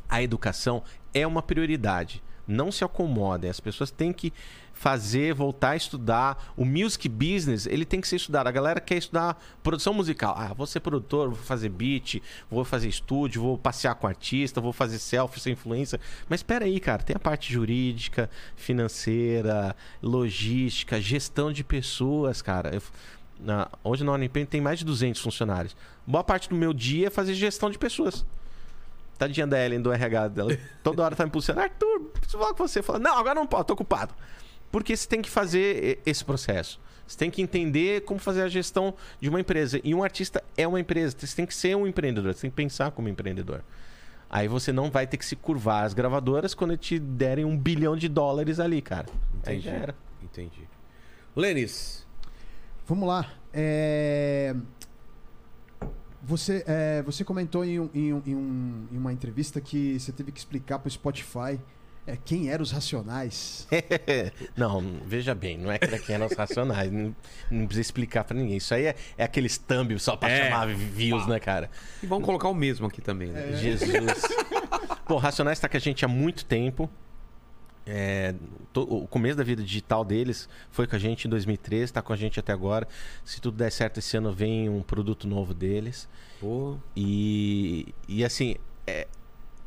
a 0.10 0.22
educação 0.22 0.84
é 1.14 1.26
uma 1.26 1.42
prioridade. 1.42 2.22
Não 2.48 2.72
se 2.72 2.84
acomodem. 2.84 3.50
As 3.50 3.60
pessoas 3.60 3.92
têm 3.92 4.14
que 4.14 4.32
fazer, 4.74 5.34
voltar 5.34 5.72
a 5.72 5.76
estudar. 5.76 6.54
O 6.56 6.64
music 6.64 7.10
business, 7.10 7.66
ele 7.66 7.84
tem 7.84 8.00
que 8.00 8.08
ser 8.08 8.16
estudado. 8.18 8.48
A 8.48 8.52
galera 8.52 8.80
quer 8.80 8.96
estudar 8.98 9.44
produção 9.62 9.94
musical. 9.94 10.36
Ah, 10.38 10.54
vou 10.54 10.66
ser 10.68 10.80
produtor, 10.80 11.30
vou 11.30 11.38
fazer 11.38 11.70
beat, 11.70 12.22
vou 12.50 12.64
fazer 12.64 12.88
estúdio, 12.88 13.42
vou 13.42 13.58
passear 13.58 13.96
com 13.96 14.08
artista, 14.08 14.62
vou 14.62 14.72
fazer 14.72 15.00
selfie 15.00 15.40
sem 15.40 15.54
influência. 15.54 16.00
Mas 16.30 16.40
espera 16.40 16.66
aí, 16.66 16.80
cara. 16.80 17.04
Tem 17.04 17.16
a 17.16 17.20
parte 17.20 17.52
jurídica, 17.52 18.30
financeira, 18.56 19.76
logística, 20.02 21.02
gestão 21.02 21.52
de 21.52 21.64
pessoas, 21.64 22.42
cara. 22.42 22.74
Eu- 22.74 22.82
na- 23.40 23.68
hoje 23.84 24.04
na 24.04 24.14
tem 24.50 24.62
mais 24.62 24.80
de 24.80 24.86
200 24.86 25.22
funcionários. 25.22 25.76
Boa 26.06 26.24
parte 26.24 26.50
do 26.50 26.56
meu 26.56 26.74
dia 26.74 27.08
é 27.08 27.10
fazer 27.10 27.34
gestão 27.34 27.70
de 27.70 27.78
pessoas. 27.78 28.26
Tadinha 29.18 29.48
da 29.48 29.64
Ellen 29.64 29.82
do 29.82 29.92
RH 29.92 30.28
dela. 30.30 30.58
Toda 30.84 31.04
hora 31.04 31.16
tá 31.16 31.26
me 31.26 31.32
pulsando. 31.32 31.60
Arthur, 31.60 32.12
preciso 32.14 32.38
falar 32.38 32.54
com 32.54 32.68
você. 32.68 32.82
Fala, 32.82 33.00
não, 33.00 33.18
agora 33.18 33.36
não 33.36 33.48
posso, 33.48 33.66
tô 33.66 33.74
ocupado. 33.74 34.14
Porque 34.72 34.96
você 34.96 35.08
tem 35.08 35.22
que 35.22 35.30
fazer 35.30 36.00
esse 36.06 36.24
processo. 36.24 36.80
Você 37.08 37.18
tem 37.18 37.32
que 37.32 37.42
entender 37.42 38.02
como 38.02 38.20
fazer 38.20 38.42
a 38.42 38.50
gestão 38.50 38.94
de 39.20 39.30
uma 39.30 39.40
empresa. 39.40 39.80
E 39.84 39.96
um 39.96 40.04
artista 40.04 40.44
é 40.58 40.68
uma 40.68 40.80
empresa. 40.80 41.16
Você 41.18 41.36
tem 41.36 41.46
que 41.46 41.56
ser 41.56 41.76
um 41.76 41.88
empreendedor. 41.88 42.34
Você 42.34 42.42
tem 42.42 42.50
que 42.50 42.56
pensar 42.56 42.92
como 42.92 43.08
empreendedor. 43.08 43.64
Aí 44.30 44.48
você 44.48 44.74
não 44.74 44.92
vai 44.92 45.08
ter 45.08 45.16
que 45.16 45.26
se 45.26 45.36
curvar 45.38 45.86
às 45.86 45.94
gravadoras 45.94 46.54
quando 46.54 46.76
te 46.76 47.00
derem 47.00 47.46
um 47.46 47.58
bilhão 47.58 47.96
de 47.96 48.10
dólares 48.10 48.60
ali, 48.60 48.82
cara. 48.82 49.08
Aí 49.46 49.58
Entendi. 49.58 49.66
já 49.66 49.72
era. 49.72 49.96
Entendi. 50.22 50.68
Lênis, 51.34 52.06
Vamos 52.88 53.06
lá. 53.06 53.30
É, 53.54 54.56
Você, 56.24 56.64
é, 56.68 57.02
você 57.04 57.24
comentou 57.24 57.64
em, 57.64 57.80
um- 57.80 57.90
em 57.94 58.14
um- 58.14 58.22
em 58.26 58.36
um- 58.36 58.88
em 58.92 58.98
uma 58.98 59.14
entrevista 59.14 59.62
que 59.62 60.00
você 60.00 60.12
teve 60.12 60.32
que 60.32 60.40
explicar 60.40 60.80
pro 60.80 60.90
Spotify 60.90 61.60
é, 62.08 62.18
quem 62.24 62.50
eram 62.50 62.64
os 62.64 62.72
Racionais. 62.72 63.68
não, 64.56 64.82
veja 65.06 65.36
bem, 65.36 65.58
não 65.58 65.72
é 65.72 65.78
que 65.78 65.88
daqui 65.88 66.12
eram 66.14 66.26
os 66.26 66.34
racionais. 66.34 66.90
Não, 66.92 67.14
não 67.52 67.66
precisa 67.66 67.82
explicar 67.82 68.24
pra 68.24 68.36
ninguém. 68.36 68.58
Isso 68.58 68.74
aí 68.74 68.86
é, 68.86 68.96
é 69.18 69.24
aqueles 69.26 69.58
thumb 69.58 69.98
só 70.00 70.16
pra 70.16 70.30
É. 70.30 70.46
chamar 70.46 70.68
views, 70.68 71.28
né, 71.28 71.38
cara? 71.40 71.70
e 72.02 72.08
vamos 72.08 72.26
colocar 72.26 72.48
o 72.48 72.54
mesmo 72.54 72.88
aqui 72.88 73.02
também, 73.02 73.28
né? 73.30 73.58
Jesus. 73.58 73.92
Bom, 75.08 75.18
Racionais 75.18 75.60
tá 75.60 75.68
com 75.70 75.78
a 75.78 75.80
gente 75.80 76.04
há 76.04 76.08
muito 76.08 76.46
tempo. 76.46 76.90
É, 77.88 78.36
to- 78.74 78.84
o 78.84 79.08
começo 79.08 79.38
da 79.38 79.44
vida 79.44 79.64
digital 79.64 80.04
deles 80.04 80.50
foi 80.70 80.86
com 80.86 80.96
a 80.96 81.00
gente 81.00 81.26
em 81.26 81.30
2013, 81.30 81.94
tá 81.94 82.02
com 82.02 82.12
a 82.12 82.18
gente 82.18 82.40
até 82.40 82.52
agora. 82.52 82.88
Se 83.24 83.40
tudo 83.40 83.58
der 83.58 83.72
certo 83.72 84.00
esse 84.00 84.18
ano, 84.18 84.32
vem 84.34 84.68
um 84.70 84.82
produto 84.82 85.28
novo 85.28 85.54
deles. 85.54 86.10
Pô, 86.40 86.78
E, 86.96 87.94
e 88.08 88.24
assim, 88.26 88.56
é, 88.86 89.08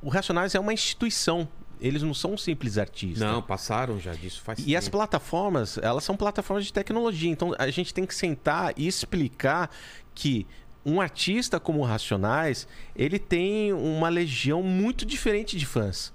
o 0.03 0.09
Racionais 0.09 0.55
é 0.55 0.61
uma 0.61 0.73
instituição. 0.73 1.49
Eles 1.81 2.03
não 2.03 2.13
são 2.13 2.37
simples 2.37 2.77
artistas. 2.77 3.21
não, 3.27 3.41
passaram 3.41 3.99
já 3.99 4.13
disso 4.13 4.43
faz 4.43 4.59
E 4.67 4.77
as 4.77 4.85
tempo. 4.85 4.99
plataformas, 4.99 5.79
elas 5.79 6.05
são 6.05 6.15
plataformas 6.15 6.67
de 6.67 6.73
tecnologia. 6.75 7.31
Então 7.31 7.55
a 7.59 7.71
gente 7.71 7.95
tem 7.95 8.05
que 8.05 8.15
sentar 8.15 8.75
e 8.77 8.87
explicar 8.87 9.71
que 10.15 10.47
um 10.85 11.01
artista 11.01 11.59
como 11.59 11.81
o 11.81 11.85
Racionais, 11.85 12.69
ele 12.95 13.19
tem 13.19 13.73
uma 13.73 14.11
legião 14.11 14.63
muito 14.63 15.07
diferente 15.07 15.57
de 15.57 15.65
fãs. 15.65 16.13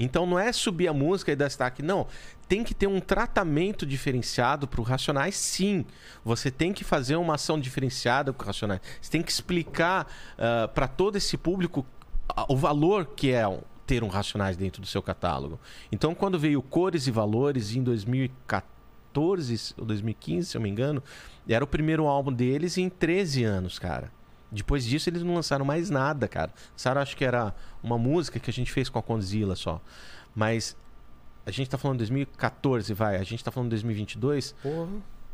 Então 0.00 0.24
não 0.24 0.38
é 0.38 0.50
subir 0.50 0.88
a 0.88 0.94
música 0.94 1.30
e 1.30 1.36
dar 1.36 1.46
destaque, 1.46 1.82
não. 1.82 2.06
Tem 2.48 2.64
que 2.64 2.74
ter 2.74 2.86
um 2.86 2.98
tratamento 2.98 3.84
diferenciado 3.84 4.66
para 4.66 4.80
o 4.80 4.84
Racionais, 4.84 5.36
sim. 5.36 5.84
Você 6.24 6.50
tem 6.50 6.72
que 6.72 6.82
fazer 6.82 7.16
uma 7.16 7.34
ação 7.34 7.60
diferenciada 7.60 8.32
com 8.32 8.42
o 8.42 8.46
Racionais. 8.46 8.80
Você 9.00 9.10
tem 9.10 9.22
que 9.22 9.30
explicar 9.30 10.10
para 10.74 10.88
todo 10.88 11.16
esse 11.16 11.36
público 11.36 11.86
ah, 12.34 12.46
o 12.48 12.56
valor 12.56 13.04
que 13.14 13.30
é 13.30 13.44
ter 13.86 14.02
um 14.02 14.08
Racionais 14.08 14.56
dentro 14.56 14.80
do 14.80 14.86
seu 14.86 15.02
catálogo. 15.02 15.60
Então, 15.92 16.14
quando 16.14 16.38
veio 16.38 16.62
Cores 16.62 17.06
e 17.06 17.10
Valores 17.10 17.76
em 17.76 17.82
2014 17.82 19.74
ou 19.76 19.84
2015, 19.84 20.50
se 20.50 20.56
eu 20.56 20.60
me 20.62 20.70
engano, 20.70 21.02
era 21.46 21.62
o 21.62 21.66
primeiro 21.66 22.06
álbum 22.06 22.32
deles 22.32 22.78
em 22.78 22.88
13 22.88 23.44
anos, 23.44 23.78
cara. 23.78 24.10
Depois 24.50 24.84
disso, 24.84 25.08
eles 25.08 25.22
não 25.22 25.34
lançaram 25.34 25.64
mais 25.64 25.90
nada, 25.90 26.26
cara. 26.26 26.52
Lançaram, 26.72 27.00
acho 27.00 27.16
que 27.16 27.24
era 27.24 27.54
uma 27.82 27.96
música 27.96 28.40
que 28.40 28.50
a 28.50 28.52
gente 28.52 28.72
fez 28.72 28.88
com 28.88 28.98
a 28.98 29.02
Conzilla 29.02 29.54
só. 29.54 29.80
Mas 30.34 30.76
a 31.46 31.50
gente 31.50 31.70
tá 31.70 31.78
falando 31.78 31.98
de 31.98 32.04
2014, 32.04 32.92
vai. 32.94 33.16
A 33.16 33.22
gente 33.22 33.42
tá 33.42 33.50
falando 33.50 33.68
de 33.68 33.76
2022. 33.76 34.54
Porra. 34.62 34.88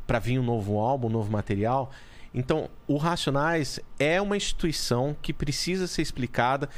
Pra 0.06 0.18
vir 0.18 0.38
um 0.38 0.42
novo 0.42 0.78
álbum, 0.78 1.08
um 1.08 1.10
novo 1.10 1.30
material. 1.30 1.90
Então, 2.34 2.68
o 2.86 2.96
Racionais 2.96 3.80
é 3.98 4.20
uma 4.20 4.36
instituição 4.36 5.16
que 5.22 5.32
precisa 5.32 5.86
ser 5.86 6.02
explicada 6.02 6.68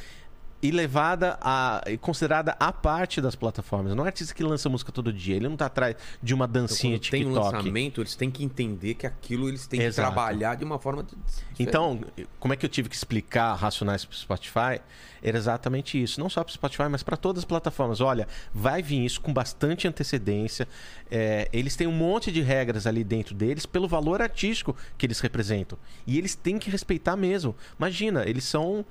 e 0.61 0.71
levada 0.71 1.39
a 1.41 1.83
e 1.87 1.97
considerada 1.97 2.57
a 2.59 2.73
parte 2.73 3.21
das 3.21 3.37
plataformas. 3.37 3.95
Não 3.95 4.05
é 4.05 4.09
artista 4.09 4.35
que 4.35 4.43
lança 4.43 4.69
música 4.69 4.91
todo 4.91 5.13
dia, 5.13 5.37
ele 5.37 5.49
não 5.49 5.57
tá 5.57 5.67
atrás 5.67 5.95
de 6.23 6.35
uma 6.35 6.47
Então, 6.47 6.63
dancinha 6.63 6.99
quando 6.99 7.11
tem 7.11 7.25
um 7.27 7.29
TikTok. 7.33 7.55
lançamento, 7.57 8.01
eles 8.01 8.17
têm 8.17 8.31
que 8.31 8.43
entender 8.43 8.95
que 8.95 9.07
aquilo 9.07 9.49
eles 9.49 9.67
têm 9.67 9.79
que 9.79 9.87
Exato. 9.87 10.13
trabalhar 10.13 10.57
de 10.57 10.65
uma 10.65 10.79
forma. 10.79 11.03
diferente. 11.05 11.49
Então, 11.61 12.01
como 12.41 12.53
é 12.55 12.57
que 12.57 12.65
eu 12.67 12.71
tive 12.71 12.89
que 12.89 12.97
explicar 12.97 13.55
Racionais 13.55 14.05
para 14.05 14.15
o 14.15 14.17
Spotify? 14.17 14.81
Era 15.23 15.37
exatamente 15.37 16.01
isso. 16.01 16.21
Não 16.21 16.29
só 16.29 16.43
para 16.43 16.51
o 16.51 16.55
Spotify, 16.55 16.89
mas 16.89 17.03
para 17.03 17.17
todas 17.17 17.41
as 17.41 17.45
plataformas. 17.45 18.01
Olha, 18.01 18.27
vai 18.53 18.83
vir 18.83 19.05
isso 19.05 19.21
com 19.21 19.33
bastante 19.33 19.87
antecedência. 19.87 20.67
É, 21.11 21.49
eles 21.53 21.77
têm 21.77 21.87
um 21.87 21.93
monte 21.93 22.31
de 22.31 22.41
regras 22.41 22.87
ali 22.87 23.03
dentro 23.05 23.35
deles 23.35 23.67
pelo 23.67 23.89
valor 23.89 24.23
artístico 24.23 24.77
que 24.97 25.07
eles 25.07 25.19
representam. 25.21 25.79
E 26.07 26.19
eles 26.19 26.35
têm 26.35 26.59
que 26.59 26.71
respeitar 26.71 27.17
mesmo. 27.17 27.55
Imagina, 27.79 28.25
eles 28.29 28.45
são 28.45 28.85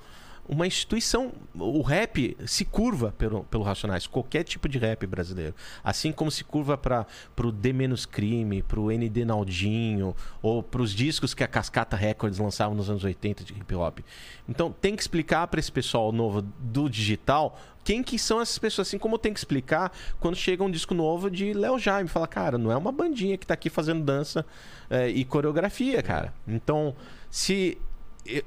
uma 0.48 0.66
instituição. 0.66 1.32
O 1.54 1.82
rap 1.82 2.38
se 2.46 2.66
curva 2.66 3.14
pelo, 3.18 3.44
pelo 3.46 3.64
Racionais, 3.64 4.08
qualquer 4.08 4.44
tipo 4.44 4.70
de 4.70 4.78
rap 4.78 5.06
brasileiro. 5.06 5.54
Assim 5.84 6.12
como 6.12 6.32
se 6.32 6.44
curva 6.44 6.78
para 6.78 7.06
o 7.44 7.52
D 7.52 7.74
Menos 7.74 8.06
Crime, 8.06 8.62
para 8.62 8.80
o 8.80 8.92
ND 8.92 9.26
Naldinho, 9.26 10.16
ou 10.42 10.64
para 10.64 10.82
os 10.82 10.92
discos 10.94 11.34
que 11.34 11.44
a 11.44 11.48
Cascata 11.48 11.96
Records 11.96 12.40
lançava 12.40 12.74
nos 12.74 12.90
anos 12.90 13.04
80 13.04 13.44
de 13.44 13.54
hip 13.54 13.76
hop. 13.76 14.00
Então 14.48 14.72
tem 14.72 14.96
que 14.96 15.02
explicar 15.02 15.48
para 15.48 15.60
esse 15.60 15.72
pessoal 15.72 16.12
novo 16.12 16.42
do 16.42 16.90
digital 16.90 17.58
quem 17.84 18.04
que 18.04 18.20
são 18.20 18.42
essas 18.42 18.58
pessoas, 18.58 18.90
assim 18.90 18.98
como 18.98 19.18
tem 19.18 19.32
que 19.32 19.40
explicar 19.40 19.94
quando 20.20 20.36
chega 20.36 20.62
um 20.62 20.70
disco 20.70 20.94
novo 20.94 21.32
de 21.32 21.54
Léo 21.54 21.80
Jaime. 21.80 22.10
Fala, 22.10 22.28
cara, 22.28 22.58
não 22.58 22.70
é 22.70 22.76
uma 22.76 22.92
bandinha 22.92 23.38
que 23.38 23.48
tá 23.48 23.54
aqui 23.54 23.70
fazendo 23.70 24.04
dança 24.04 24.46
eh, 24.90 25.08
e 25.08 25.24
coreografia, 25.24 26.04
cara. 26.04 26.34
Então, 26.46 26.94
se 27.32 27.78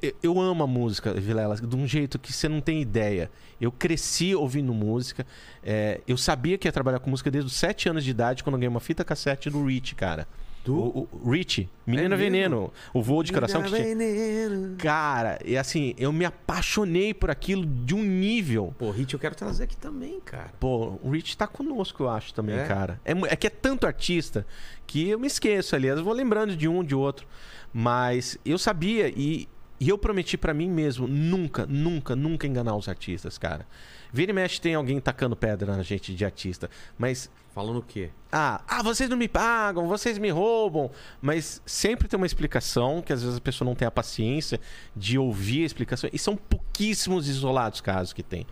eu, 0.02 0.14
eu- 0.22 0.40
amo 0.40 0.62
a 0.64 0.66
música, 0.66 1.12
Vilela, 1.14 1.56
de 1.56 1.76
um 1.76 1.86
jeito 1.86 2.18
que 2.18 2.32
você 2.32 2.48
não 2.48 2.60
tem 2.60 2.80
ideia. 2.80 3.30
Eu 3.60 3.70
cresci 3.72 4.34
ouvindo 4.34 4.72
música. 4.72 5.26
é, 5.62 6.00
eu 6.06 6.16
sabia 6.16 6.56
que 6.58 6.66
ia 6.68 6.72
trabalhar 6.72 6.98
com 6.98 7.10
música 7.10 7.30
desde 7.30 7.48
os 7.48 7.56
7 7.56 7.88
anos 7.88 8.04
de 8.04 8.10
idade, 8.10 8.42
quando 8.42 8.54
eu 8.54 8.58
ganhei 8.60 8.68
uma 8.68 8.80
fita 8.80 9.04
cassete 9.04 9.50
do 9.50 9.64
Rich, 9.64 9.94
cara. 9.94 10.26
Do? 10.62 10.76
O, 10.76 11.08
o 11.24 11.30
Rich, 11.30 11.66
Menina 11.86 12.14
É? 12.14 12.18
Veneno. 12.18 12.70
O 12.92 13.02
voo 13.02 13.22
de 13.22 13.32
coração 13.32 13.62
que 13.62 13.68
tinha. 13.70 13.82
Veneno. 13.82 14.76
Cara, 14.76 15.38
e 15.42 15.56
assim, 15.56 15.94
eu 15.96 16.12
me 16.12 16.26
apaixonei 16.26 17.14
por 17.14 17.30
aquilo 17.30 17.64
de 17.64 17.94
um 17.94 18.02
nível. 18.02 18.74
Pô, 18.78 18.90
Hit, 18.90 19.14
eu 19.14 19.18
quero 19.20 19.34
trazer 19.34 19.64
aqui 19.64 19.74
também, 19.76 20.20
cara. 20.20 20.50
Pô, 20.60 20.98
o 21.02 21.10
Rich 21.10 21.34
tá 21.38 21.46
conosco, 21.46 22.02
eu 22.02 22.10
acho, 22.10 22.34
também, 22.34 22.58
É? 22.58 22.66
cara. 22.66 23.00
É, 23.06 23.12
é 23.12 23.36
que 23.36 23.46
é 23.46 23.50
tanto 23.50 23.86
artista 23.86 24.46
que 24.86 25.08
eu 25.08 25.18
me 25.18 25.26
esqueço 25.28 25.74
ali. 25.74 25.86
Às 25.88 25.92
vezes 25.94 26.00
eu 26.00 26.04
vou 26.04 26.12
lembrando 26.12 26.54
de 26.54 26.68
um, 26.68 26.84
de 26.84 26.94
outro. 26.94 27.26
Mas 27.72 28.36
eu 28.44 28.58
sabia 28.58 29.08
e, 29.08 29.48
e 29.80 29.88
eu 29.88 29.96
prometi 29.96 30.36
pra 30.36 30.52
mim 30.52 30.68
mesmo 30.68 31.08
nunca, 31.08 31.64
nunca, 31.66 32.14
nunca 32.14 32.46
enganar 32.46 32.76
os 32.76 32.86
artistas, 32.88 33.38
cara. 33.38 33.66
Vira 34.12 34.30
e 34.30 34.34
mexe 34.34 34.60
tem 34.60 34.74
alguém 34.74 35.00
tacando 35.00 35.34
pedra 35.34 35.74
na 35.76 35.82
gente 35.82 36.14
de 36.14 36.24
artista. 36.24 36.68
Mas 36.98 37.30
Falando 37.54 37.78
o 37.78 37.82
quê? 37.82 38.10
ah, 38.30 38.60
ah, 38.68 38.82
vocês 38.82 39.08
não 39.10 39.16
me 39.16 39.26
pagam, 39.26 39.88
vocês 39.88 40.18
me 40.18 40.28
roubam. 40.30 40.90
Mas 41.20 41.60
sempre 41.66 42.06
tem 42.06 42.16
uma 42.16 42.26
explicação, 42.26 43.02
que 43.02 43.12
às 43.12 43.22
vezes 43.22 43.38
a 43.38 43.40
pessoa 43.40 43.66
não 43.66 43.74
tem 43.74 43.88
a 43.88 43.90
paciência 43.90 44.60
de 44.94 45.18
ouvir 45.18 45.62
a 45.62 45.66
explicação. 45.66 46.08
E 46.12 46.18
são 46.18 46.36
pouquíssimos 46.36 47.26
isolados 47.28 47.80
casos 47.80 48.12
que 48.12 48.22
tem. 48.22 48.46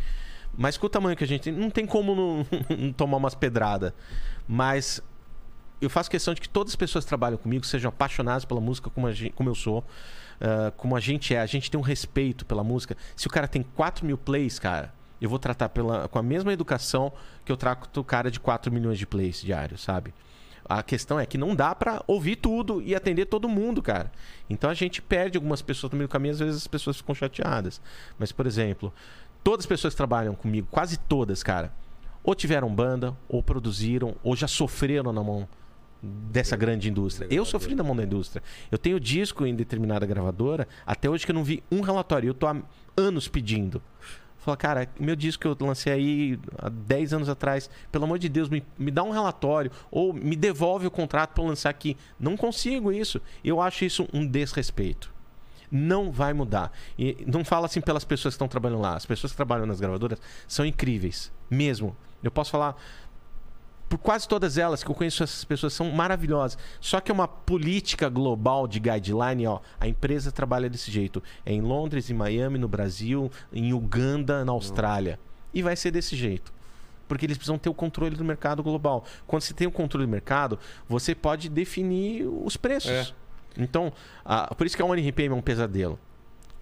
Mas 0.57 0.77
com 0.77 0.87
o 0.87 0.91
tamanho 0.91 1.17
que 1.17 1.23
a 1.23 1.27
gente 1.27 1.43
tem, 1.45 1.53
não 1.53 1.71
tem 1.71 1.87
como 1.87 2.15
não, 2.15 2.47
não 2.77 2.93
tomar 2.93 3.19
umas 3.19 3.35
pedradas. 3.35 3.93
Mas 4.49 5.01
eu 5.81 5.89
faço 5.91 6.11
questão 6.11 6.35
de 6.35 6.41
que 6.41 6.49
todas 6.49 6.73
as 6.73 6.77
pessoas 6.77 7.05
que 7.05 7.09
trabalham 7.09 7.39
comigo 7.39 7.65
sejam 7.65 7.89
apaixonadas 7.91 8.45
pela 8.45 8.61
música 8.61 8.91
como, 8.91 9.07
a 9.07 9.13
gen- 9.13 9.31
como 9.33 9.49
eu 9.51 9.55
sou. 9.55 9.85
Ah, 10.41 10.73
como 10.77 10.97
a 10.97 11.01
gente 11.01 11.35
é. 11.35 11.41
A 11.41 11.47
gente 11.47 11.71
tem 11.71 11.79
um 11.79 11.83
respeito 11.83 12.45
pela 12.45 12.63
música. 12.65 12.97
Se 13.17 13.27
o 13.27 13.31
cara 13.31 13.49
tem 13.49 13.63
4 13.63 14.07
mil 14.07 14.19
plays, 14.19 14.59
cara, 14.59 14.93
eu 15.21 15.29
vou 15.29 15.39
tratar 15.39 15.69
pela, 15.69 16.09
com 16.09 16.19
a 16.19 16.23
mesma 16.23 16.53
educação 16.53 17.13
que 17.45 17.51
eu 17.51 17.57
trato 17.57 18.01
o 18.01 18.05
cara 18.05 18.31
de 18.31 18.39
4 18.39 18.73
milhões 18.73 18.99
de 18.99 19.07
plays 19.07 19.41
diários, 19.41 19.83
sabe? 19.83 20.15
A 20.65 20.83
questão 20.83 21.19
é 21.19 21.25
que 21.25 21.39
não 21.39 21.55
dá 21.55 21.75
pra 21.75 22.03
ouvir 22.07 22.37
tudo 22.37 22.83
e 22.83 22.95
atender 22.95 23.25
todo 23.25 23.49
mundo, 23.49 23.83
cara. 23.83 24.13
Então 24.51 24.69
a 24.69 24.75
gente 24.75 25.01
perde 25.01 25.39
algumas 25.39 25.63
pessoas 25.63 25.91
no 25.93 25.97
meio 25.97 26.09
do 26.09 26.13
caminho, 26.13 26.35
às 26.35 26.41
vezes 26.41 26.57
as 26.57 26.67
pessoas 26.67 26.99
ficam 26.99 27.15
chateadas. 27.15 27.81
Mas, 28.19 28.33
por 28.33 28.47
exemplo, 28.47 28.93
todas 29.43 29.65
as 29.65 29.67
pessoas 29.67 29.95
que 29.95 29.97
trabalham 29.97 30.35
comigo, 30.35 30.69
quase 30.71 30.99
todas, 30.99 31.43
cara, 31.43 31.73
ou 32.23 32.35
tiveram 32.35 32.73
banda, 32.73 33.17
ou 33.29 33.43
produziram, 33.43 34.15
ou 34.23 34.37
já 34.37 34.47
sofreram 34.47 35.11
na 35.11 35.23
mão 35.23 35.49
dessa 36.03 36.57
grande 36.57 36.89
indústria. 36.89 37.27
Eu 37.31 37.45
sofri 37.45 37.75
na 37.75 37.83
mão 37.83 37.97
da 37.97 38.05
indústria. 38.05 38.43
Eu 38.71 38.79
tenho 38.79 39.01
disco 39.01 39.45
em 39.45 39.55
determinada 39.55 40.07
gravadora, 40.07 40.69
até 40.87 41.09
hoje 41.11 41.25
que 41.25 41.33
eu 41.33 41.35
não 41.35 41.45
vi 41.45 41.63
um 41.71 41.81
relatório. 41.81 42.29
Eu 42.29 42.35
tô 42.35 42.47
há 42.47 42.57
anos 42.97 43.29
pedindo. 43.29 43.83
Fala, 44.39 44.57
cara, 44.57 44.89
meu 44.99 45.17
disco 45.17 45.43
que 45.43 45.63
eu 45.63 45.67
lancei 45.67 45.93
aí 45.93 46.41
há 46.57 46.69
10 46.69 47.13
anos 47.13 47.29
atrás, 47.29 47.69
pelo 47.91 48.05
amor 48.05 48.19
de 48.19 48.29
Deus, 48.29 48.49
me, 48.49 48.65
me 48.79 48.91
dá 48.91 49.03
um 49.03 49.11
relatório 49.11 49.71
ou 49.91 50.13
me 50.13 50.37
devolve 50.37 50.87
o 50.87 50.91
contrato 50.91 51.35
para 51.35 51.45
lançar 51.45 51.71
aqui. 51.71 51.97
Não 52.19 52.37
consigo 52.37 52.93
isso. 52.93 53.21
Eu 53.45 53.61
acho 53.61 53.85
isso 53.85 54.09
um 54.13 54.27
desrespeito. 54.27 55.13
Não 55.71 56.11
vai 56.11 56.33
mudar. 56.33 56.73
E 56.99 57.25
não 57.27 57.45
fala 57.45 57.67
assim 57.67 57.81
pelas 57.81 58.05
pessoas 58.05 58.33
que 58.33 58.37
estão 58.37 58.49
trabalhando 58.49 58.81
lá. 58.81 58.95
As 58.95 59.05
pessoas 59.05 59.33
que 59.33 59.37
trabalham 59.37 59.67
nas 59.67 59.81
gravadoras 59.81 60.21
são 60.47 60.65
incríveis, 60.65 61.31
mesmo. 61.51 61.95
Eu 62.23 62.31
posso 62.31 62.51
falar 62.51 62.77
por 63.89 63.99
quase 63.99 64.29
todas 64.29 64.59
elas 64.59 64.85
que 64.85 64.91
eu 64.91 64.95
conheço 64.95 65.23
essas 65.23 65.45
pessoas 65.45 65.73
são 65.73 65.91
maravilhosas. 65.91 66.59
Só 66.81 67.01
que 67.01 67.11
é 67.11 67.15
uma 67.15 67.27
política 67.27 68.09
global 68.09 68.67
de 68.69 68.79
guideline, 68.79 69.47
ó, 69.47 69.61
a 69.81 69.89
empresa 69.89 70.31
trabalha 70.31 70.69
desse 70.69 70.91
jeito. 70.91 71.23
É 71.47 71.53
em 71.53 71.61
Londres, 71.63 72.11
em 72.11 72.15
Miami, 72.15 72.59
no 72.59 72.69
Brasil, 72.69 73.31
em 73.53 73.73
Uganda, 73.73 74.45
na 74.45 74.53
Austrália. 74.53 75.19
E 75.55 75.63
vai 75.63 75.75
ser 75.75 75.91
desse 75.91 76.15
jeito. 76.17 76.53
Porque 77.09 77.25
eles 77.25 77.39
precisam 77.39 77.57
ter 77.57 77.71
o 77.71 77.75
controle 77.75 78.15
do 78.15 78.23
mercado 78.25 78.63
global. 78.63 79.05
Quando 79.27 79.41
você 79.43 79.55
tem 79.55 79.67
o 79.67 79.71
controle 79.73 80.05
do 80.07 80.11
mercado, 80.11 80.59
você 80.87 81.15
pode 81.15 81.49
definir 81.49 82.27
os 82.27 82.57
preços. 82.59 82.91
É. 82.91 83.07
Então, 83.57 83.91
a- 84.23 84.55
por 84.55 84.67
isso 84.67 84.77
que 84.77 84.83
a 84.83 84.85
ONRPM 84.85 85.33
é 85.33 85.35
um 85.35 85.41
pesadelo. 85.41 85.99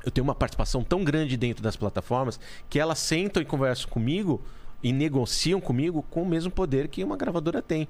Eu 0.04 0.12
tenho 0.12 0.22
uma 0.24 0.36
participação 0.36 0.84
tão 0.84 1.02
grande 1.02 1.36
dentro 1.36 1.60
das 1.64 1.74
plataformas 1.74 2.38
que 2.70 2.78
elas 2.78 3.00
sentam 3.00 3.42
e 3.42 3.44
conversam 3.44 3.88
comigo 3.90 4.40
e 4.82 4.92
negociam 4.92 5.60
comigo 5.60 6.02
com 6.10 6.22
o 6.22 6.26
mesmo 6.26 6.50
poder 6.50 6.88
que 6.88 7.02
uma 7.02 7.16
gravadora 7.16 7.60
tem. 7.62 7.88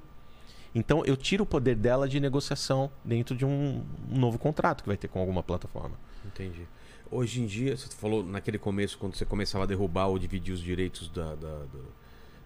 Então 0.75 1.03
eu 1.05 1.15
tiro 1.17 1.43
o 1.43 1.47
poder 1.47 1.75
dela 1.75 2.07
de 2.07 2.19
negociação 2.19 2.91
dentro 3.03 3.35
de 3.35 3.45
um, 3.45 3.83
um 4.11 4.17
novo 4.17 4.37
contrato 4.37 4.81
que 4.83 4.87
vai 4.89 4.97
ter 4.97 5.07
com 5.07 5.19
alguma 5.19 5.41
plataforma. 5.43 5.95
Entendi. 6.25 6.67
Hoje 7.09 7.41
em 7.41 7.45
dia, 7.45 7.75
você 7.77 7.87
falou 7.95 8.21
naquele 8.23 8.57
começo, 8.57 8.97
quando 8.97 9.15
você 9.15 9.25
começava 9.25 9.63
a 9.63 9.67
derrubar 9.67 10.07
ou 10.07 10.19
dividir 10.19 10.53
os 10.53 10.59
direitos 10.61 11.07
da- 11.09 11.35
da- 11.35 11.59
da- 11.59 11.89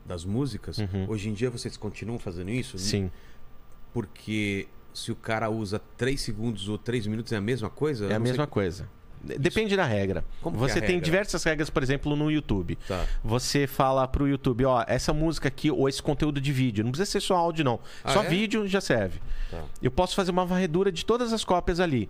das 0.06 0.24
músicas. 0.24 0.78
Hoje 1.08 1.30
em 1.30 1.34
dia 1.34 1.50
vocês 1.50 1.76
continuam 1.78 2.20
fazendo 2.20 2.50
isso? 2.52 2.78
Uhum. 2.78 2.84
Sim. 2.84 3.12
Porque 3.94 4.68
se 4.94 5.12
o 5.12 5.16
cara 5.16 5.50
usa 5.50 5.80
3 5.98 6.22
segundos 6.22 6.68
ou 6.70 6.78
3 6.78 7.08
minutos 7.08 7.32
é 7.34 7.38
a 7.38 7.42
mesma 7.42 7.70
coisa? 7.70 8.06
É 8.06 8.16
a 8.16 8.20
não 8.20 8.26
sei- 8.26 8.32
mesma 8.34 8.48
coisa. 8.48 8.88
De- 9.24 9.38
Depende 9.38 9.76
da 9.76 9.86
regra. 9.86 10.24
Como 10.42 10.56
é 10.58 10.60
Você 10.60 10.80
tem 10.80 10.90
regra? 10.92 11.06
diversas 11.06 11.44
regras, 11.44 11.70
por 11.70 11.84
exemplo, 11.84 12.16
no 12.16 12.32
YouTube. 12.32 12.78
Tá. 12.88 13.06
Você 13.24 13.68
fala 13.68 14.08
pro 14.08 14.28
YouTube, 14.28 14.66
ó, 14.66 14.84
essa 14.88 15.14
música 15.14 15.48
aqui 15.48 15.70
ou 15.72 15.88
esse 15.88 16.02
conteúdo 16.02 16.42
de 16.42 16.52
vídeo, 16.52 16.84
não 16.84 16.92
precisa 16.92 17.10
ser 17.12 17.20
só 17.22 17.36
áudio 17.36 17.64
não. 17.64 17.80
Ah, 18.04 18.12
só 18.14 18.24
é? 18.24 18.28
vídeo 18.28 18.68
já 18.68 18.82
serve. 18.82 19.20
Tá. 19.50 19.64
Eu 19.82 19.92
posso 19.92 20.16
fazer 20.16 20.32
uma 20.32 20.46
varredura 20.46 20.92
de 20.92 21.06
todas 21.06 21.32
as 21.34 21.44
cópias 21.44 21.80
ali. 21.80 22.10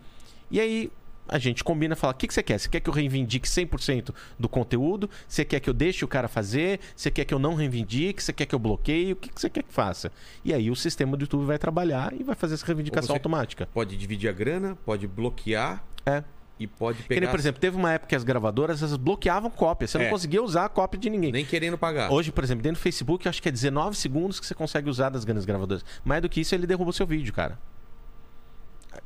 E 0.50 0.60
aí 0.60 0.92
a 1.28 1.38
gente 1.38 1.64
combina, 1.64 1.96
fala, 1.96 2.12
o 2.12 2.16
que, 2.16 2.28
que 2.28 2.34
você 2.34 2.44
quer? 2.44 2.60
Você 2.60 2.68
quer 2.68 2.80
que 2.82 2.90
eu 2.90 2.94
reivindique 2.94 3.48
100% 3.48 4.14
do 4.38 4.50
conteúdo? 4.50 5.10
Você 5.28 5.46
quer 5.46 5.60
que 5.62 5.70
eu 5.70 5.74
deixe 5.74 6.04
o 6.04 6.08
cara 6.08 6.28
fazer? 6.28 6.80
Você 6.96 7.10
quer 7.10 7.24
que 7.24 7.34
eu 7.34 7.40
não 7.40 7.54
reivindique? 7.56 8.22
Você 8.22 8.34
quer 8.34 8.46
que 8.46 8.54
eu 8.56 8.60
bloqueie? 8.60 9.14
O 9.14 9.16
que, 9.16 9.30
que 9.30 9.40
você 9.40 9.50
quer 9.50 9.64
que 9.64 9.72
faça? 9.74 10.12
E 10.44 10.54
aí 10.54 10.70
o 10.70 10.76
sistema 10.76 11.16
do 11.16 11.24
YouTube 11.24 11.46
vai 11.46 11.58
trabalhar 11.58 12.12
e 12.14 12.24
vai 12.24 12.36
fazer 12.36 12.56
essa 12.56 12.66
reivindicação 12.66 13.16
automática. 13.16 13.70
Pode 13.74 13.96
dividir 13.96 14.30
a 14.30 14.34
grana, 14.34 14.78
pode 14.86 15.08
bloquear 15.08 15.84
É. 16.06 16.24
e 16.64 16.68
pode 16.68 17.02
Que 17.04 17.08
pegar. 17.10 17.22
nem, 17.22 17.30
por 17.30 17.40
exemplo, 17.40 17.60
teve 17.60 17.76
uma 17.78 17.92
época 17.94 18.10
que 18.10 18.16
as 18.16 18.24
gravadoras 18.24 18.82
elas 18.82 18.96
bloqueavam 18.98 19.50
cópia. 19.50 19.88
Você 19.88 19.98
É. 19.98 20.04
não 20.04 20.10
conseguia 20.10 20.42
usar 20.44 20.66
a 20.66 20.70
cópia 20.70 21.00
de 21.00 21.10
ninguém. 21.10 21.32
Nem 21.32 21.46
querendo 21.46 21.78
pagar. 21.78 22.12
Hoje, 22.12 22.32
por 22.32 22.44
exemplo, 22.44 22.62
dentro 22.64 22.80
do 22.80 22.84
Facebook, 22.84 23.28
acho 23.28 23.42
que 23.42 23.50
é 23.50 23.52
19 23.52 23.96
segundos 23.96 24.40
que 24.40 24.46
você 24.46 24.54
consegue 24.56 24.90
usar 24.90 25.10
das 25.10 25.24
grandes 25.24 25.46
gravadoras. 25.46 25.84
Mais 26.04 26.22
do 26.22 26.30
que 26.30 26.42
isso, 26.42 26.54
ele 26.56 26.68
derruba 26.68 26.90
o 26.90 26.94
seu 26.94 27.06
vídeo, 27.08 27.34
cara. 27.34 27.58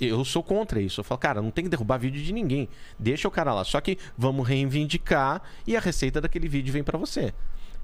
Eu 0.02 0.26
sou 0.26 0.42
contra 0.44 0.82
isso. 0.82 1.00
Eu 1.00 1.04
falo, 1.04 1.20
cara, 1.20 1.42
não 1.42 1.52
tem 1.52 1.64
que 1.64 1.70
derrubar 1.70 1.98
vídeo 1.98 2.22
de 2.22 2.34
ninguém. 2.34 2.68
Deixa 2.98 3.28
o 3.28 3.32
cara 3.32 3.54
lá. 3.54 3.64
Só 3.64 3.80
que 3.80 3.98
vamos 4.18 4.46
reivindicar 4.48 5.42
e 5.66 5.78
a 5.78 5.80
receita 5.80 6.20
daquele 6.20 6.48
vídeo 6.48 6.74
vem 6.74 6.84
para 6.84 6.98
você. 6.98 7.34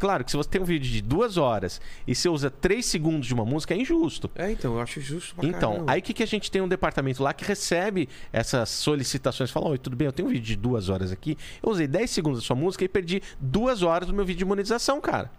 Claro 0.01 0.25
que 0.25 0.31
se 0.31 0.35
você 0.37 0.49
tem 0.49 0.59
um 0.59 0.65
vídeo 0.65 0.89
de 0.91 0.99
duas 0.99 1.37
horas 1.37 1.79
e 2.07 2.15
você 2.15 2.27
usa 2.27 2.49
três 2.49 2.87
segundos 2.87 3.27
de 3.27 3.33
uma 3.35 3.45
música, 3.45 3.75
é 3.75 3.77
injusto. 3.77 4.31
É, 4.33 4.49
então, 4.51 4.73
eu 4.73 4.81
acho 4.81 4.99
justo 4.99 5.35
pra 5.35 5.45
Então, 5.47 5.73
caramba. 5.73 5.91
aí 5.91 5.99
o 5.99 6.03
que, 6.03 6.11
que 6.11 6.23
a 6.23 6.25
gente 6.27 6.49
tem 6.49 6.59
um 6.59 6.67
departamento 6.67 7.21
lá 7.21 7.33
que 7.35 7.45
recebe 7.45 8.09
essas 8.33 8.69
solicitações. 8.69 9.51
Fala, 9.51 9.69
oi, 9.69 9.77
tudo 9.77 9.95
bem, 9.95 10.07
eu 10.07 10.11
tenho 10.11 10.27
um 10.27 10.31
vídeo 10.31 10.43
de 10.47 10.55
duas 10.55 10.89
horas 10.89 11.11
aqui. 11.11 11.37
Eu 11.61 11.69
usei 11.69 11.85
10 11.85 12.09
segundos 12.09 12.39
da 12.41 12.45
sua 12.47 12.55
música 12.55 12.83
e 12.83 12.89
perdi 12.89 13.21
duas 13.39 13.83
horas 13.83 14.07
do 14.07 14.13
meu 14.13 14.25
vídeo 14.25 14.39
de 14.39 14.45
monetização, 14.45 14.99
cara. 14.99 15.29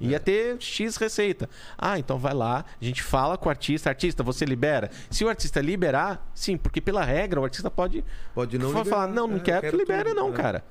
Ia 0.00 0.18
ter 0.18 0.56
X 0.60 0.96
receita. 0.96 1.48
Ah, 1.78 1.98
então 1.98 2.18
vai 2.18 2.32
lá, 2.34 2.64
a 2.80 2.84
gente 2.84 3.02
fala 3.02 3.36
com 3.38 3.48
o 3.48 3.50
artista. 3.50 3.88
Artista, 3.90 4.22
você 4.22 4.44
libera? 4.44 4.90
Se 5.10 5.24
o 5.24 5.28
artista 5.28 5.60
liberar, 5.60 6.30
sim, 6.34 6.56
porque 6.56 6.80
pela 6.80 7.02
regra 7.04 7.40
o 7.40 7.44
artista 7.44 7.70
pode, 7.70 8.04
Pode 8.34 8.58
não 8.58 8.72
fa- 8.72 8.78
liberar. 8.80 8.96
falar, 8.96 9.12
não, 9.12 9.26
não 9.26 9.36
É, 9.36 9.40
quero, 9.40 9.60
quero 9.62 9.72
que 9.76 9.82
libera, 9.82 10.08
tudo. 10.10 10.14
não, 10.20 10.28
É. 10.28 10.32
cara. 10.32 10.64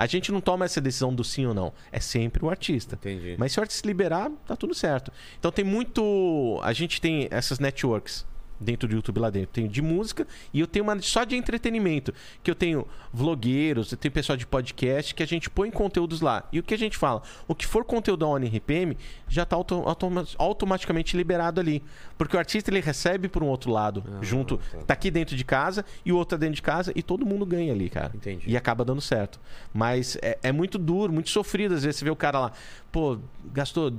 A 0.00 0.06
gente 0.06 0.32
não 0.32 0.40
toma 0.40 0.64
essa 0.64 0.80
decisão 0.80 1.14
do 1.14 1.22
sim 1.22 1.44
ou 1.44 1.52
não. 1.52 1.74
É 1.92 2.00
sempre 2.00 2.42
o 2.42 2.48
artista. 2.48 2.94
Entendi. 2.94 3.36
Mas 3.38 3.52
se 3.52 3.58
o 3.58 3.62
artista 3.62 3.86
liberar, 3.86 4.30
tá 4.46 4.56
tudo 4.56 4.72
certo. 4.72 5.12
Então 5.38 5.52
tem 5.52 5.62
muito. 5.62 6.58
A 6.62 6.72
gente 6.72 7.02
tem 7.02 7.28
essas 7.30 7.58
networks 7.58 8.24
dentro 8.60 8.88
do 8.88 8.94
YouTube 8.94 9.18
lá 9.18 9.30
dentro. 9.30 9.48
Tenho 9.52 9.68
de 9.68 9.80
música 9.80 10.26
e 10.52 10.60
eu 10.60 10.66
tenho 10.66 10.82
uma 10.84 11.00
só 11.00 11.24
de 11.24 11.34
entretenimento. 11.36 12.12
Que 12.42 12.50
eu 12.50 12.54
tenho 12.54 12.86
vlogueiros, 13.12 13.92
eu 13.92 13.98
tenho 13.98 14.12
pessoal 14.12 14.36
de 14.36 14.46
podcast 14.46 15.14
que 15.14 15.22
a 15.22 15.26
gente 15.26 15.48
põe 15.48 15.70
conteúdos 15.70 16.20
lá. 16.20 16.46
E 16.52 16.58
o 16.58 16.62
que 16.62 16.74
a 16.74 16.78
gente 16.78 16.96
fala? 16.96 17.22
O 17.48 17.54
que 17.54 17.66
for 17.66 17.84
conteúdo 17.84 18.20
da 18.20 18.26
ONRPM 18.26 18.96
já 19.28 19.44
tá 19.44 19.56
auto- 19.56 19.82
automa- 19.86 20.26
automaticamente 20.38 21.16
liberado 21.16 21.60
ali. 21.60 21.82
Porque 22.18 22.36
o 22.36 22.38
artista 22.38 22.70
ele 22.70 22.80
recebe 22.80 23.28
por 23.28 23.42
um 23.42 23.46
outro 23.46 23.70
lado, 23.70 24.04
Ah, 24.06 24.18
junto. 24.22 24.58
tá. 24.58 24.78
Tá 24.88 24.94
aqui 24.94 25.10
dentro 25.10 25.36
de 25.36 25.44
casa 25.44 25.84
e 26.04 26.12
o 26.12 26.16
outro 26.16 26.36
tá 26.36 26.40
dentro 26.40 26.56
de 26.56 26.62
casa 26.62 26.92
e 26.94 27.02
todo 27.02 27.24
mundo 27.24 27.46
ganha 27.46 27.72
ali, 27.72 27.88
cara. 27.88 28.12
Entendi. 28.14 28.44
E 28.50 28.56
acaba 28.56 28.84
dando 28.84 29.00
certo. 29.00 29.40
Mas 29.72 30.16
é, 30.22 30.38
é 30.42 30.52
muito 30.52 30.76
duro, 30.78 31.12
muito 31.12 31.30
sofrido. 31.30 31.74
Às 31.74 31.82
vezes 31.84 31.98
você 31.98 32.04
vê 32.04 32.10
o 32.10 32.16
cara 32.16 32.38
lá, 32.40 32.52
pô, 32.92 33.18
gastou 33.52 33.92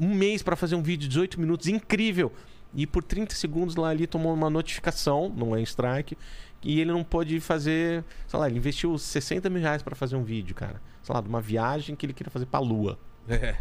um 0.00 0.14
mês 0.14 0.42
pra 0.42 0.54
fazer 0.56 0.74
um 0.74 0.82
vídeo 0.82 1.02
de 1.02 1.08
18 1.08 1.40
minutos, 1.40 1.66
incrível. 1.68 2.32
E 2.74 2.86
por 2.86 3.02
30 3.04 3.34
segundos 3.34 3.76
lá 3.76 3.88
ali 3.90 4.06
tomou 4.06 4.32
uma 4.32 4.48
notificação, 4.48 5.32
não 5.36 5.54
é 5.54 5.60
strike, 5.62 6.16
e 6.62 6.80
ele 6.80 6.90
não 6.92 7.04
pôde 7.04 7.38
fazer. 7.40 8.04
Sei 8.26 8.38
lá, 8.38 8.46
ele 8.48 8.58
investiu 8.58 8.96
60 8.96 9.50
mil 9.50 9.60
reais 9.60 9.82
pra 9.82 9.94
fazer 9.94 10.16
um 10.16 10.24
vídeo, 10.24 10.54
cara. 10.54 10.80
Sei 11.02 11.14
lá, 11.14 11.20
de 11.20 11.28
uma 11.28 11.40
viagem 11.40 11.94
que 11.96 12.06
ele 12.06 12.12
queria 12.12 12.30
fazer 12.30 12.46
pra 12.46 12.60
lua. 12.60 12.98
É. 13.28 13.56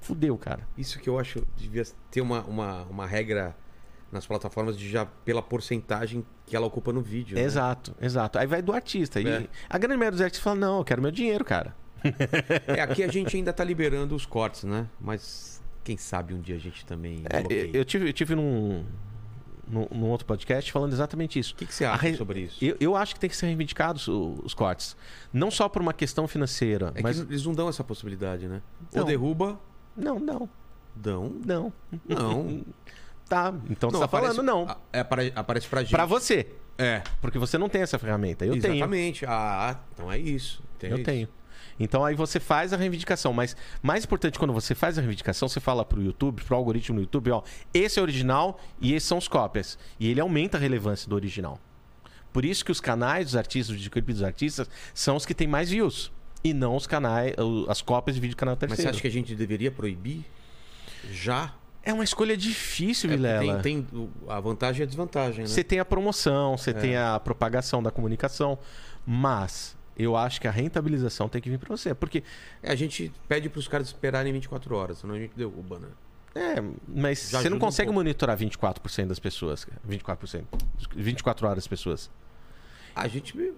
Fudeu, 0.00 0.36
cara. 0.36 0.66
Isso 0.76 0.98
que 0.98 1.08
eu 1.08 1.18
acho 1.18 1.46
devia 1.56 1.82
ter 2.10 2.20
uma, 2.20 2.42
uma, 2.44 2.82
uma 2.84 3.06
regra 3.06 3.56
nas 4.12 4.26
plataformas 4.26 4.78
de 4.78 4.88
já 4.88 5.04
pela 5.06 5.42
porcentagem 5.42 6.24
que 6.46 6.54
ela 6.54 6.66
ocupa 6.66 6.92
no 6.92 7.00
vídeo. 7.00 7.34
né? 7.36 7.42
Exato, 7.42 7.94
exato. 8.00 8.38
Aí 8.38 8.46
vai 8.46 8.60
do 8.62 8.72
artista. 8.72 9.20
E 9.20 9.26
É. 9.26 9.48
a 9.68 9.78
grande 9.78 9.96
maioria 9.96 10.12
dos 10.12 10.20
artistas 10.20 10.44
fala: 10.44 10.56
não, 10.56 10.78
eu 10.78 10.84
quero 10.84 11.00
meu 11.02 11.10
dinheiro, 11.10 11.44
cara. 11.44 11.74
É, 12.68 12.82
aqui 12.82 13.02
a 13.02 13.08
gente 13.10 13.34
ainda 13.36 13.50
tá 13.52 13.64
liberando 13.64 14.14
os 14.14 14.26
cortes, 14.26 14.64
né? 14.64 14.86
Mas 15.00 15.53
quem 15.84 15.96
sabe 15.96 16.34
um 16.34 16.40
dia 16.40 16.56
a 16.56 16.58
gente 16.58 16.84
também 16.86 17.22
É, 17.30 17.70
eu 17.72 17.84
tive, 17.84 18.08
eu 18.08 18.12
tive 18.12 18.34
num, 18.34 18.84
num, 19.68 19.86
num 19.92 20.06
outro 20.08 20.26
podcast 20.26 20.72
falando 20.72 20.92
exatamente 20.92 21.38
isso. 21.38 21.52
O 21.52 21.56
que, 21.56 21.66
que 21.66 21.74
você 21.74 21.84
acha 21.84 22.02
re- 22.02 22.16
sobre 22.16 22.40
isso? 22.40 22.64
Eu, 22.64 22.76
eu 22.80 22.96
acho 22.96 23.14
que 23.14 23.20
tem 23.20 23.28
que 23.30 23.36
ser 23.36 23.46
reivindicados 23.46 24.08
os 24.08 24.54
cortes. 24.54 24.96
Não 25.32 25.50
só 25.50 25.68
por 25.68 25.80
uma 25.82 25.92
questão 25.92 26.26
financeira, 26.26 26.92
É 26.94 27.02
mas. 27.02 27.20
que 27.20 27.30
eles 27.30 27.44
não 27.44 27.52
dão 27.52 27.68
essa 27.68 27.84
possibilidade, 27.84 28.48
né? 28.48 28.60
Ou 28.92 29.00
Não. 29.00 29.06
derruba, 29.06 29.60
Não, 29.96 30.18
não, 30.18 30.48
dão. 30.96 31.32
não. 31.44 31.72
Não. 32.08 32.64
Tá, 33.26 33.54
então 33.70 33.88
você 33.90 33.98
tá 34.00 34.04
aparece- 34.04 34.34
falando 34.36 34.46
não. 34.46 34.68
a- 34.68 34.76
é, 34.92 35.00
apare- 35.00 35.32
aparece 35.34 35.66
pra 35.66 35.80
gente. 35.80 35.90
Pra 35.92 36.04
você. 36.04 36.46
É. 36.76 37.02
Porque 37.22 37.38
você 37.38 37.56
não 37.56 37.70
tem 37.70 37.80
essa 37.80 37.98
ferramenta. 37.98 38.44
Eu 38.44 38.60
tenho. 38.60 38.74
Exatamente. 38.74 39.24
Ah, 39.26 39.80
então 39.94 40.12
é 40.12 40.18
isso. 40.18 40.62
É 40.82 40.88
Eu 40.92 40.96
isso. 40.96 41.04
tenho. 41.04 41.28
Então 41.78 42.04
aí 42.04 42.14
você 42.14 42.38
faz 42.38 42.72
a 42.72 42.76
reivindicação, 42.76 43.32
mas 43.32 43.56
mais 43.82 44.04
importante 44.04 44.38
quando 44.38 44.52
você 44.52 44.74
faz 44.74 44.96
a 44.98 45.00
reivindicação, 45.00 45.48
você 45.48 45.60
fala 45.60 45.84
pro 45.84 46.02
YouTube, 46.02 46.42
pro 46.44 46.56
algoritmo 46.56 46.96
do 46.96 47.02
YouTube, 47.02 47.30
ó, 47.30 47.42
esse 47.72 47.98
é 47.98 48.02
o 48.02 48.04
original 48.04 48.60
e 48.80 48.94
esses 48.94 49.08
são 49.08 49.18
os 49.18 49.26
cópias. 49.28 49.78
E 49.98 50.08
ele 50.10 50.20
aumenta 50.20 50.56
a 50.56 50.60
relevância 50.60 51.08
do 51.08 51.14
original. 51.14 51.58
Por 52.32 52.44
isso 52.44 52.64
que 52.64 52.72
os 52.72 52.80
canais 52.80 53.26
dos 53.26 53.36
artistas, 53.36 53.70
os 53.70 53.76
videoclipes 53.76 54.16
dos 54.16 54.24
artistas, 54.24 54.68
são 54.92 55.16
os 55.16 55.24
que 55.26 55.34
têm 55.34 55.46
mais 55.46 55.70
views. 55.70 56.10
E 56.42 56.52
não 56.52 56.76
os 56.76 56.86
canais, 56.86 57.32
o- 57.38 57.64
as 57.70 57.80
cópias 57.80 58.14
de 58.16 58.20
vídeo 58.20 58.36
canal 58.36 58.54
Mas 58.54 58.60
terceiro. 58.60 58.82
você 58.82 58.88
acha 58.90 59.00
que 59.00 59.06
a 59.06 59.10
gente 59.10 59.34
deveria 59.34 59.70
proibir? 59.70 60.24
Já? 61.10 61.54
É 61.82 61.92
uma 61.92 62.04
escolha 62.04 62.36
difícil, 62.36 63.10
É, 63.10 63.16
Vilela. 63.16 63.60
tem, 63.60 63.82
tem 63.82 63.98
o- 63.98 64.10
a 64.30 64.40
vantagem 64.40 64.80
e 64.80 64.82
a 64.82 64.86
desvantagem, 64.86 65.40
né? 65.42 65.46
Você 65.46 65.62
tem 65.62 65.78
a 65.78 65.84
promoção, 65.84 66.56
você 66.56 66.70
É. 66.70 66.72
tem 66.72 66.96
a 66.96 67.20
propagação 67.20 67.82
da 67.82 67.90
comunicação, 67.90 68.58
mas 69.06 69.73
eu 69.96 70.16
acho 70.16 70.40
que 70.40 70.48
a 70.48 70.50
rentabilização 70.50 71.28
tem 71.28 71.40
que 71.40 71.48
vir 71.50 71.58
para 71.58 71.68
você, 71.76 71.94
porque 71.94 72.22
a 72.62 72.74
gente 72.74 73.12
pede 73.28 73.48
pros 73.48 73.68
caras 73.68 73.86
esperarem 73.88 74.32
24 74.32 74.74
horas, 74.74 74.98
senão 74.98 75.14
a 75.14 75.18
gente 75.18 75.32
derruba, 75.36 75.78
né? 75.78 75.88
é, 76.34 76.56
mas 76.88 77.30
Já 77.30 77.40
você 77.40 77.48
não 77.48 77.56
um 77.58 77.60
consegue 77.60 77.86
pouco. 77.88 78.00
monitorar 78.00 78.36
24% 78.36 79.06
das 79.06 79.18
pessoas, 79.20 79.64
cara. 79.64 79.80
24%, 79.88 80.44
24 80.96 81.46
horas 81.46 81.56
das 81.58 81.68
pessoas. 81.68 82.10
A 82.94 83.06
gente, 83.08 83.52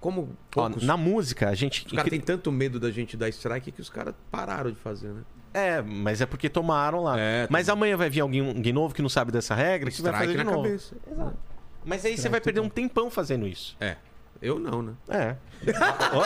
como 0.00 0.36
Ó, 0.56 0.68
na 0.82 0.96
música, 0.96 1.48
a 1.48 1.54
gente 1.54 1.86
os 1.86 1.92
caras 1.92 2.10
têm 2.10 2.20
tanto 2.20 2.50
medo 2.50 2.80
da 2.80 2.90
gente 2.90 3.16
dar 3.16 3.28
strike 3.28 3.70
que 3.72 3.80
os 3.80 3.90
caras 3.90 4.14
pararam 4.30 4.70
de 4.70 4.76
fazer, 4.78 5.08
né? 5.08 5.22
É, 5.54 5.82
mas 5.82 6.22
é 6.22 6.26
porque 6.26 6.48
tomaram 6.48 7.02
lá. 7.02 7.20
É, 7.20 7.46
mas 7.50 7.68
amanhã 7.68 7.94
vai 7.96 8.08
vir 8.08 8.20
alguém, 8.20 8.46
alguém 8.46 8.72
novo 8.72 8.94
que 8.94 9.02
não 9.02 9.08
sabe 9.10 9.30
dessa 9.30 9.54
regra 9.54 9.90
que 9.90 10.00
vai 10.00 10.12
fazer 10.12 10.24
Strike 10.30 10.38
de 10.38 10.50
novo. 10.50 10.62
cabeça. 10.62 10.96
Exato. 11.10 11.36
Mas 11.84 12.04
aí 12.06 12.16
você 12.16 12.28
vai 12.30 12.40
perder 12.40 12.60
um 12.60 12.68
tempão 12.70 13.10
fazendo 13.10 13.46
isso. 13.46 13.76
É. 13.80 13.96
Eu 14.42 14.58
não, 14.58 14.82
né? 14.82 14.92
É. 15.08 15.36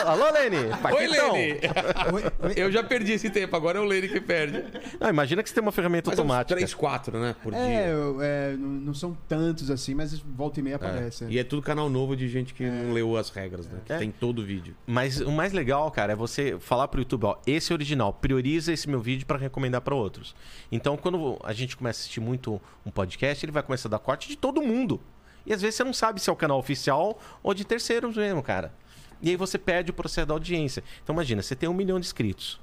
Alô, 0.07 0.31
Lene! 0.31 0.57
Oi, 2.11 2.23
oi. 2.47 2.53
Eu 2.55 2.71
já 2.71 2.83
perdi 2.83 3.11
esse 3.13 3.29
tempo, 3.29 3.55
agora 3.55 3.77
é 3.77 3.81
o 3.81 3.85
Lene 3.85 4.07
que 4.07 4.19
perde. 4.19 4.63
Não, 4.99 5.07
imagina 5.07 5.43
que 5.43 5.49
você 5.49 5.53
tem 5.53 5.61
uma 5.61 5.71
ferramenta 5.71 6.09
Mas 6.09 6.17
é 6.17 6.21
automática. 6.21 6.55
3, 6.55 6.73
4, 6.73 7.19
né? 7.19 7.35
Por 7.43 7.53
É, 7.53 7.57
dia. 7.67 7.85
eu- 7.91 8.17
é, 8.19 8.55
não 8.57 8.93
são 8.95 9.15
tantos 9.27 9.69
assim, 9.69 9.93
mas 9.93 10.17
volta 10.19 10.59
e 10.59 10.63
meia 10.63 10.77
aparece. 10.77 11.25
É. 11.25 11.27
E 11.29 11.37
é 11.37 11.43
tudo 11.43 11.61
canal 11.61 11.89
novo 11.91 12.15
de 12.15 12.27
gente 12.27 12.55
que 12.55 12.63
não 12.67 12.91
leu 12.91 13.15
as 13.15 13.29
regras, 13.29 13.67
né? 13.67 13.79
Que 13.85 13.93
É. 13.93 13.97
tem 13.99 14.09
todo 14.09 14.39
o 14.39 14.43
vídeo. 14.43 14.75
Mas 14.87 15.21
o 15.21 15.31
mais 15.31 15.53
legal, 15.53 15.89
cara, 15.91 16.13
é 16.13 16.15
você 16.15 16.57
falar 16.59 16.87
pro 16.87 16.99
YouTube, 17.01 17.25
ó, 17.25 17.37
esse 17.45 17.71
é 17.71 17.75
original, 17.75 18.11
prioriza 18.11 18.73
esse 18.73 18.89
meu 18.89 18.99
vídeo 18.99 19.27
para 19.27 19.37
recomendar 19.37 19.81
para 19.81 19.93
outros. 19.93 20.35
Então, 20.71 20.97
quando 20.97 21.37
a 21.43 21.53
gente 21.53 21.77
começa 21.77 21.99
a 21.99 22.01
assistir 22.01 22.19
muito 22.19 22.59
um 22.83 22.89
podcast, 22.89 23.45
ele 23.45 23.51
vai 23.51 23.61
começar 23.61 23.87
a 23.89 23.91
dar 23.91 23.99
corte 23.99 24.27
de 24.27 24.35
todo 24.35 24.59
mundo. 24.59 24.99
E 25.47 25.53
às 25.53 25.61
vezes 25.61 25.75
você 25.75 25.83
não 25.85 25.93
sabe 25.93 26.19
se 26.19 26.29
é 26.29 26.33
o 26.33 26.35
canal 26.35 26.59
oficial 26.59 27.17
ou 27.41 27.53
de 27.53 27.63
terceiros 27.63 28.17
mesmo, 28.17 28.43
cara. 28.43 28.73
E 29.21 29.29
aí 29.29 29.37
você 29.37 29.57
perde 29.57 29.89
o 29.91 29.93
processo 29.93 30.27
da 30.27 30.33
audiência. 30.33 30.83
Então 31.01 31.13
imagina, 31.15 31.41
você 31.41 31.55
tem 31.55 31.69
um 31.69 31.73
milhão 31.73 31.99
de 31.99 32.05
inscritos. 32.05 32.59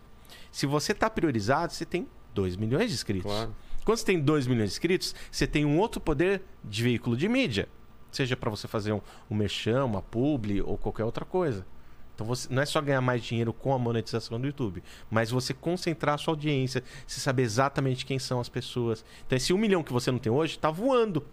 Se 0.52 0.66
você 0.66 0.92
tá 0.92 1.08
priorizado, 1.08 1.72
você 1.72 1.86
tem 1.86 2.06
2 2.34 2.56
milhões 2.56 2.88
de 2.88 2.94
inscritos. 2.94 3.32
Claro. 3.32 3.56
Quando 3.84 3.98
você 3.98 4.04
tem 4.04 4.20
2 4.20 4.46
milhões 4.46 4.68
de 4.68 4.74
inscritos, 4.74 5.14
você 5.32 5.46
tem 5.46 5.64
um 5.64 5.78
outro 5.78 6.00
poder 6.00 6.42
de 6.62 6.82
veículo 6.82 7.16
de 7.16 7.28
mídia. 7.28 7.68
Seja 8.12 8.36
para 8.36 8.50
você 8.50 8.68
fazer 8.68 8.92
um, 8.92 9.00
um 9.30 9.34
merchan, 9.34 9.84
uma 9.84 10.02
publi 10.02 10.60
ou 10.60 10.76
qualquer 10.76 11.04
outra 11.04 11.24
coisa. 11.24 11.66
Então 12.14 12.26
você, 12.26 12.52
não 12.52 12.62
é 12.62 12.66
só 12.66 12.80
ganhar 12.80 13.00
mais 13.00 13.24
dinheiro 13.24 13.52
com 13.52 13.74
a 13.74 13.78
monetização 13.78 14.40
do 14.40 14.46
YouTube, 14.46 14.82
mas 15.10 15.30
você 15.30 15.52
concentrar 15.52 16.14
a 16.14 16.18
sua 16.18 16.32
audiência, 16.32 16.84
você 17.06 17.18
saber 17.18 17.42
exatamente 17.42 18.06
quem 18.06 18.18
são 18.18 18.40
as 18.40 18.48
pessoas. 18.48 19.04
Então 19.26 19.36
esse 19.36 19.52
um 19.52 19.58
milhão 19.58 19.82
que 19.82 19.92
você 19.92 20.12
não 20.12 20.18
tem 20.18 20.30
hoje 20.30 20.58
tá 20.58 20.70
voando. 20.70 21.26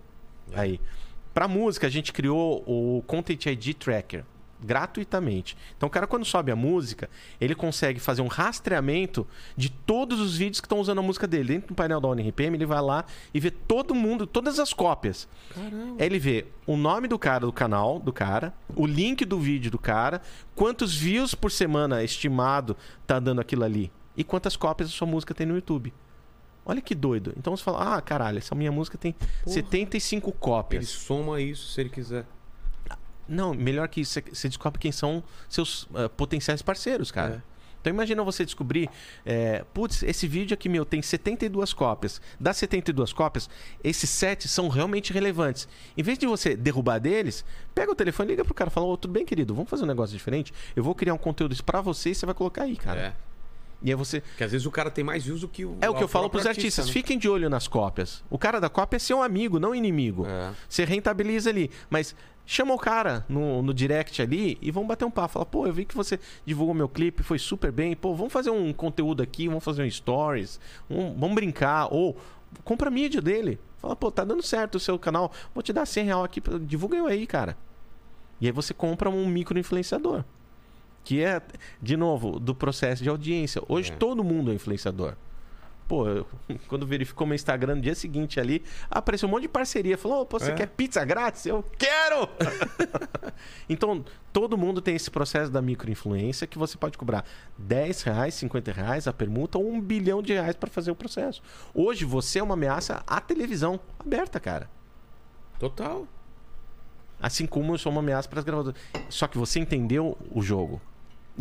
Aí. 0.53 0.79
Pra 1.33 1.47
música, 1.47 1.87
a 1.87 1.89
gente 1.89 2.11
criou 2.11 2.63
o 2.67 3.03
Content 3.07 3.45
ID 3.45 3.73
Tracker 3.75 4.25
gratuitamente. 4.63 5.57
Então 5.75 5.87
o 5.87 5.89
cara 5.89 6.05
quando 6.05 6.23
sobe 6.23 6.51
a 6.51 6.55
música, 6.55 7.09
ele 7.39 7.55
consegue 7.55 7.99
fazer 7.99 8.21
um 8.21 8.27
rastreamento 8.27 9.27
de 9.57 9.69
todos 9.69 10.19
os 10.19 10.37
vídeos 10.37 10.61
que 10.61 10.67
estão 10.67 10.79
usando 10.79 10.99
a 10.99 11.01
música 11.01 11.27
dele. 11.27 11.53
Dentro 11.53 11.69
do 11.69 11.73
painel 11.73 11.99
da 11.99 12.07
ONRPM, 12.07 12.55
ele 12.55 12.65
vai 12.65 12.81
lá 12.81 13.05
e 13.33 13.39
vê 13.39 13.49
todo 13.49 13.95
mundo, 13.95 14.27
todas 14.27 14.59
as 14.59 14.71
cópias. 14.71 15.27
Caramba. 15.53 15.95
Ele 16.03 16.19
vê 16.19 16.45
o 16.67 16.77
nome 16.77 17.07
do 17.07 17.17
cara 17.17 17.45
do 17.45 17.51
canal 17.51 17.99
do 17.99 18.13
cara, 18.13 18.53
o 18.75 18.85
link 18.85 19.25
do 19.25 19.39
vídeo 19.39 19.71
do 19.71 19.79
cara, 19.79 20.21
quantos 20.55 20.95
views 20.95 21.33
por 21.33 21.51
semana 21.51 22.03
estimado 22.03 22.77
tá 23.07 23.19
dando 23.19 23.41
aquilo 23.41 23.63
ali 23.63 23.91
e 24.15 24.23
quantas 24.23 24.55
cópias 24.55 24.89
a 24.89 24.91
sua 24.91 25.07
música 25.07 25.33
tem 25.33 25.47
no 25.47 25.55
YouTube. 25.55 25.93
Olha 26.65 26.81
que 26.81 26.93
doido. 26.93 27.33
Então 27.37 27.55
você 27.55 27.63
fala: 27.63 27.97
"Ah, 27.97 28.01
caralho, 28.01 28.37
essa 28.37 28.53
minha 28.55 28.71
música 28.71 28.97
tem 28.97 29.13
Porra. 29.13 29.53
75 29.53 30.29
Ele 30.29 30.37
cópias". 30.39 30.89
soma 30.89 31.41
isso 31.41 31.73
se 31.73 31.81
ele 31.81 31.89
quiser. 31.89 32.25
Não, 33.27 33.53
melhor 33.53 33.87
que 33.87 34.01
isso, 34.01 34.19
você 34.31 34.47
descobre 34.49 34.79
quem 34.79 34.91
são 34.91 35.23
seus 35.47 35.87
ah, 35.95 36.09
potenciais 36.09 36.61
parceiros, 36.61 37.11
cara. 37.11 37.43
É. 37.47 37.51
Então 37.81 37.91
imagina 37.91 38.23
você 38.23 38.45
descobrir, 38.45 38.87
é, 39.25 39.65
putz, 39.73 40.03
esse 40.03 40.27
vídeo 40.27 40.53
aqui 40.53 40.69
meu 40.69 40.85
tem 40.85 41.01
72 41.01 41.73
cópias. 41.73 42.21
Das 42.39 42.57
72 42.57 43.11
cópias, 43.11 43.49
esses 43.83 44.09
7 44.09 44.47
são 44.47 44.69
realmente 44.69 45.11
relevantes. 45.11 45.67
Em 45.97 46.03
vez 46.03 46.17
de 46.19 46.27
você 46.27 46.55
derrubar 46.55 46.99
deles, 46.99 47.43
pega 47.73 47.91
o 47.91 47.95
telefone, 47.95 48.29
liga 48.29 48.45
pro 48.45 48.53
cara 48.53 48.69
e 48.69 48.73
fala, 48.73 48.85
ô, 48.85 48.95
tudo 48.95 49.11
bem, 49.11 49.25
querido, 49.25 49.55
vamos 49.55 49.69
fazer 49.69 49.83
um 49.83 49.87
negócio 49.87 50.15
diferente? 50.15 50.53
Eu 50.75 50.83
vou 50.83 50.93
criar 50.93 51.15
um 51.15 51.17
conteúdo 51.17 51.55
pra 51.63 51.81
você 51.81 52.11
e 52.11 52.15
você 52.15 52.25
vai 52.25 52.35
colocar 52.35 52.63
aí, 52.63 52.75
cara. 52.77 52.99
É. 52.99 53.30
E 53.83 53.89
aí 53.89 53.95
você. 53.95 54.21
Porque 54.21 54.43
às 54.43 54.51
vezes 54.51 54.65
o 54.67 54.71
cara 54.71 54.91
tem 54.91 55.03
mais 55.03 55.23
views 55.23 55.41
do 55.41 55.47
que 55.47 55.65
o. 55.65 55.75
É 55.81 55.89
o 55.89 55.95
que 55.95 56.03
eu 56.03 56.07
falo 56.07 56.29
próprio 56.29 56.43
pros 56.43 56.45
artistas. 56.47 56.85
né? 56.87 56.93
Fiquem 56.93 57.17
de 57.17 57.27
olho 57.27 57.49
nas 57.49 57.67
cópias. 57.67 58.23
O 58.29 58.37
cara 58.37 58.59
da 58.59 58.69
cópia 58.69 58.97
é 58.97 58.99
seu 58.99 59.21
amigo, 59.23 59.59
não 59.59 59.73
inimigo. 59.73 60.25
É. 60.27 60.51
Você 60.69 60.85
rentabiliza 60.85 61.49
ali. 61.49 61.71
Mas 61.89 62.15
chama 62.45 62.73
o 62.73 62.77
cara 62.77 63.25
no, 63.29 63.61
no 63.61 63.73
direct 63.73 64.21
ali 64.21 64.57
e 64.61 64.69
vamos 64.71 64.87
bater 64.87 65.05
um 65.05 65.09
papo. 65.11 65.33
Fala, 65.33 65.45
pô, 65.45 65.65
eu 65.65 65.73
vi 65.73 65.85
que 65.85 65.95
você 65.95 66.19
divulgou 66.45 66.75
meu 66.75 66.87
clipe, 66.89 67.23
foi 67.23 67.39
super 67.39 67.71
bem. 67.71 67.95
Pô, 67.95 68.13
vamos 68.13 68.31
fazer 68.31 68.49
um 68.51 68.71
conteúdo 68.71 69.23
aqui, 69.23 69.47
vamos 69.47 69.63
fazer 69.63 69.83
um 69.83 69.89
stories, 69.89 70.59
um- 70.89 71.13
vamos 71.17 71.33
brincar. 71.35 71.87
Ou 71.91 72.15
compra 72.63 72.89
a 72.89 72.91
mídia 72.91 73.21
dele. 73.21 73.59
Fala, 73.77 73.95
pô, 73.95 74.11
tá 74.11 74.23
dando 74.23 74.43
certo 74.43 74.75
o 74.75 74.79
seu 74.79 74.99
canal, 74.99 75.31
vou 75.55 75.63
te 75.63 75.73
dar 75.73 75.87
100 75.87 76.05
reais 76.05 76.23
aqui, 76.25 76.39
divulga 76.61 76.95
eu 76.97 77.07
aí, 77.07 77.25
cara. 77.25 77.57
E 78.39 78.45
aí 78.45 78.51
você 78.51 78.75
compra 78.75 79.09
um 79.09 79.25
micro 79.27 79.57
influenciador. 79.57 80.23
Que 81.03 81.23
é, 81.23 81.41
de 81.81 81.97
novo, 81.97 82.39
do 82.39 82.53
processo 82.53 83.01
de 83.03 83.09
audiência. 83.09 83.61
Hoje 83.67 83.91
É. 83.91 83.95
todo 83.95 84.23
mundo 84.23 84.51
é 84.51 84.53
influenciador. 84.55 85.15
Pô, 85.87 86.07
eu- 86.07 86.27
quando 86.69 86.85
verificou 86.87 87.27
meu 87.27 87.35
Instagram 87.35 87.75
no 87.75 87.81
dia 87.81 87.95
seguinte 87.95 88.39
ali, 88.39 88.63
apareceu 88.89 89.27
um 89.27 89.31
monte 89.31 89.41
de 89.41 89.47
parceria. 89.49 89.97
Falou, 89.97 90.21
"Ô, 90.21 90.25
pô, 90.25 90.39
você 90.39 90.51
É. 90.51 90.55
quer 90.55 90.67
pizza 90.67 91.03
grátis? 91.03 91.45
Eu 91.45 91.63
quero! 91.77 92.29
então, 93.67 94.05
todo 94.31 94.57
mundo 94.57 94.81
tem 94.81 94.95
esse 94.95 95.09
processo 95.11 95.51
da 95.51 95.61
microinfluência 95.61 96.47
que 96.47 96.57
você 96.57 96.77
pode 96.77 96.97
cobrar 96.97 97.25
10 97.57 98.03
reais, 98.03 98.33
50 98.35 98.71
reais 98.71 99.07
a 99.07 99.11
permuta 99.13 99.57
ou 99.57 99.69
um 99.69 99.81
bilhão 99.81 100.21
de 100.21 100.33
reais 100.33 100.55
para 100.55 100.69
fazer 100.69 100.91
o 100.91 100.95
processo. 100.95 101.41
Hoje, 101.73 102.05
você 102.05 102.39
é 102.39 102.43
uma 102.43 102.53
ameaça 102.53 103.03
à 103.05 103.19
televisão 103.19 103.79
aberta, 103.99 104.39
cara. 104.39 104.69
Total. 105.59 106.07
Assim 107.19 107.45
como 107.45 107.73
eu 107.73 107.77
sou 107.77 107.91
uma 107.91 107.99
ameaça 108.01 108.29
para 108.29 108.39
as 108.39 108.45
gravadoras. 108.45 108.79
Só 109.09 109.27
que 109.27 109.37
você 109.37 109.59
entendeu 109.59 110.17
o 110.31 110.41
jogo. 110.41 110.81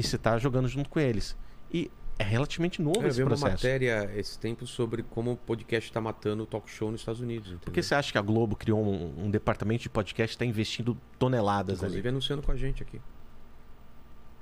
E 0.00 0.02
você 0.02 0.18
tá 0.18 0.38
jogando 0.38 0.66
junto 0.68 0.88
com 0.88 0.98
eles. 1.00 1.36
E 1.72 1.90
é 2.18 2.22
relativamente 2.24 2.82
novo 2.82 3.00
Eu 3.00 3.08
esse 3.08 3.16
vi 3.16 3.22
uma 3.22 3.30
processo. 3.30 3.52
matéria 3.52 4.10
esse 4.14 4.38
tempo 4.38 4.66
sobre 4.66 5.02
como 5.02 5.32
o 5.32 5.36
podcast 5.36 5.90
tá 5.92 6.00
matando 6.00 6.42
o 6.42 6.46
talk 6.46 6.68
show 6.70 6.90
nos 6.90 7.00
Estados 7.00 7.20
Unidos. 7.20 7.48
Entendeu? 7.48 7.64
Por 7.64 7.72
que 7.72 7.82
você 7.82 7.94
acha 7.94 8.12
que 8.12 8.18
a 8.18 8.22
Globo 8.22 8.56
criou 8.56 8.82
um, 8.84 9.26
um 9.26 9.30
departamento 9.30 9.82
de 9.82 9.88
podcast 9.88 10.32
e 10.32 10.36
está 10.36 10.44
investindo 10.44 10.96
toneladas 11.18 11.78
Inclusive 11.78 12.00
ali? 12.00 12.08
anunciando 12.08 12.42
com 12.42 12.52
a 12.52 12.56
gente 12.56 12.82
aqui. 12.82 13.00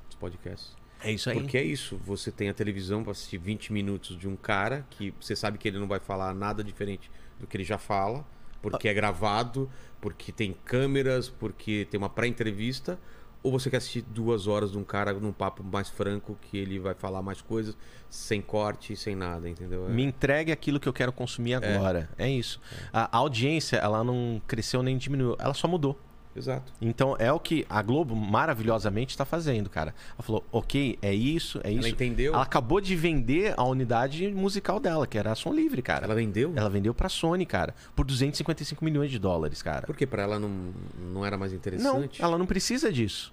Os 0.08 0.16
podcasts. 0.16 0.76
É 1.00 1.12
isso 1.12 1.30
aí. 1.30 1.38
Porque 1.40 1.56
é 1.56 1.62
isso, 1.62 1.96
você 2.04 2.32
tem 2.32 2.48
a 2.48 2.54
televisão 2.54 3.02
pra 3.04 3.12
assistir 3.12 3.38
20 3.38 3.72
minutos 3.72 4.18
de 4.18 4.26
um 4.26 4.34
cara 4.34 4.84
que 4.90 5.14
você 5.20 5.36
sabe 5.36 5.56
que 5.56 5.68
ele 5.68 5.78
não 5.78 5.86
vai 5.86 6.00
falar 6.00 6.34
nada 6.34 6.64
diferente 6.64 7.08
do 7.38 7.46
que 7.46 7.56
ele 7.56 7.62
já 7.62 7.78
fala, 7.78 8.26
porque 8.60 8.88
é 8.88 8.94
gravado, 8.94 9.70
porque 10.00 10.32
tem 10.32 10.52
câmeras, 10.64 11.28
porque 11.28 11.86
tem 11.88 11.98
uma 11.98 12.08
pré-entrevista, 12.08 12.98
ou 13.42 13.52
você 13.52 13.70
quer 13.70 13.78
assistir 13.78 14.02
duas 14.02 14.46
horas 14.46 14.72
de 14.72 14.78
um 14.78 14.84
cara 14.84 15.12
num 15.12 15.32
papo 15.32 15.62
mais 15.62 15.88
franco 15.88 16.36
que 16.40 16.56
ele 16.56 16.78
vai 16.78 16.94
falar 16.94 17.22
mais 17.22 17.40
coisas, 17.40 17.76
sem 18.10 18.40
corte, 18.40 18.96
sem 18.96 19.14
nada, 19.14 19.48
entendeu? 19.48 19.86
É. 19.86 19.90
Me 19.90 20.02
entregue 20.02 20.50
aquilo 20.50 20.80
que 20.80 20.88
eu 20.88 20.92
quero 20.92 21.12
consumir 21.12 21.54
agora. 21.54 22.08
É, 22.18 22.28
isso. 22.28 22.60
A 22.92 23.16
audiência, 23.16 23.76
ela 23.76 24.02
não 24.02 24.40
cresceu 24.46 24.82
nem 24.82 24.96
diminuiu. 24.96 25.36
Ela 25.38 25.54
só 25.54 25.68
mudou. 25.68 25.98
Exato. 26.38 26.72
Então 26.80 27.16
é 27.18 27.32
o 27.32 27.38
que 27.40 27.66
a 27.68 27.82
Globo 27.82 28.14
maravilhosamente 28.16 29.10
está 29.10 29.24
fazendo, 29.24 29.68
cara. 29.68 29.94
Ela 30.14 30.22
falou, 30.22 30.44
ok, 30.52 30.98
é 31.02 31.12
isso, 31.12 31.60
é 31.64 31.70
isso. 31.70 31.80
Ela 31.80 31.88
entendeu? 31.88 32.32
Ela 32.32 32.42
acabou 32.42 32.80
de 32.80 32.94
vender 32.96 33.54
a 33.56 33.64
unidade 33.64 34.28
musical 34.28 34.78
dela, 34.80 35.06
que 35.06 35.18
era 35.18 35.32
a 35.32 35.34
Som 35.34 35.52
Livre, 35.52 35.82
cara. 35.82 36.04
Ela 36.04 36.14
vendeu? 36.14 36.52
Ela 36.54 36.70
vendeu 36.70 36.94
pra 36.94 37.08
Sony, 37.08 37.44
cara, 37.44 37.74
por 37.94 38.06
255 38.06 38.84
milhões 38.84 39.10
de 39.10 39.18
dólares, 39.18 39.62
cara. 39.62 39.86
Porque 39.86 40.06
pra 40.06 40.22
ela 40.22 40.38
não, 40.38 40.72
não 41.12 41.26
era 41.26 41.36
mais 41.36 41.52
Não, 41.52 41.58
interessante? 41.58 42.22
ela 42.22 42.38
não 42.38 42.46
precisa 42.46 42.92
disso. 42.92 43.32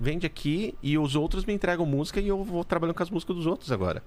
Vende 0.00 0.26
aqui 0.26 0.74
e 0.82 0.98
os 0.98 1.14
outros 1.14 1.44
me 1.44 1.52
entregam 1.52 1.86
música 1.86 2.20
e 2.20 2.26
eu 2.26 2.42
vou 2.42 2.64
trabalhando 2.64 2.96
com 2.96 3.02
as 3.02 3.10
músicas 3.10 3.36
dos 3.36 3.46
outros 3.46 3.70
agora. 3.70 4.02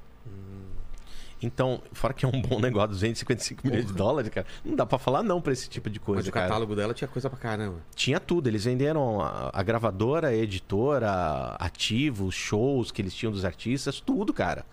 Então, 1.45 1.81
fora 1.93 2.13
que 2.13 2.25
é 2.25 2.27
um 2.27 2.41
bom 2.41 2.59
negócio, 2.59 2.89
255 2.89 3.65
milhões 3.65 3.85
de 3.85 3.93
dólares, 3.93 4.29
cara, 4.29 4.47
não 4.63 4.75
dá 4.75 4.85
pra 4.85 4.97
falar 4.97 5.21
não 5.23 5.39
pra 5.39 5.53
esse 5.53 5.69
tipo 5.69 5.89
de 5.89 5.99
coisa, 5.99 6.19
Mas 6.21 6.27
o 6.27 6.31
cara. 6.31 6.47
catálogo 6.47 6.75
dela 6.75 6.93
tinha 6.93 7.07
coisa 7.07 7.29
pra 7.29 7.37
caramba. 7.37 7.77
Tinha 7.95 8.19
tudo, 8.19 8.47
eles 8.47 8.65
venderam 8.65 9.21
a, 9.21 9.51
a 9.53 9.63
gravadora, 9.63 10.29
a 10.29 10.35
editora, 10.35 11.55
ativos, 11.59 12.33
shows 12.33 12.91
que 12.91 13.01
eles 13.01 13.13
tinham 13.13 13.31
dos 13.31 13.45
artistas, 13.45 13.99
tudo, 13.99 14.33
cara. 14.33 14.65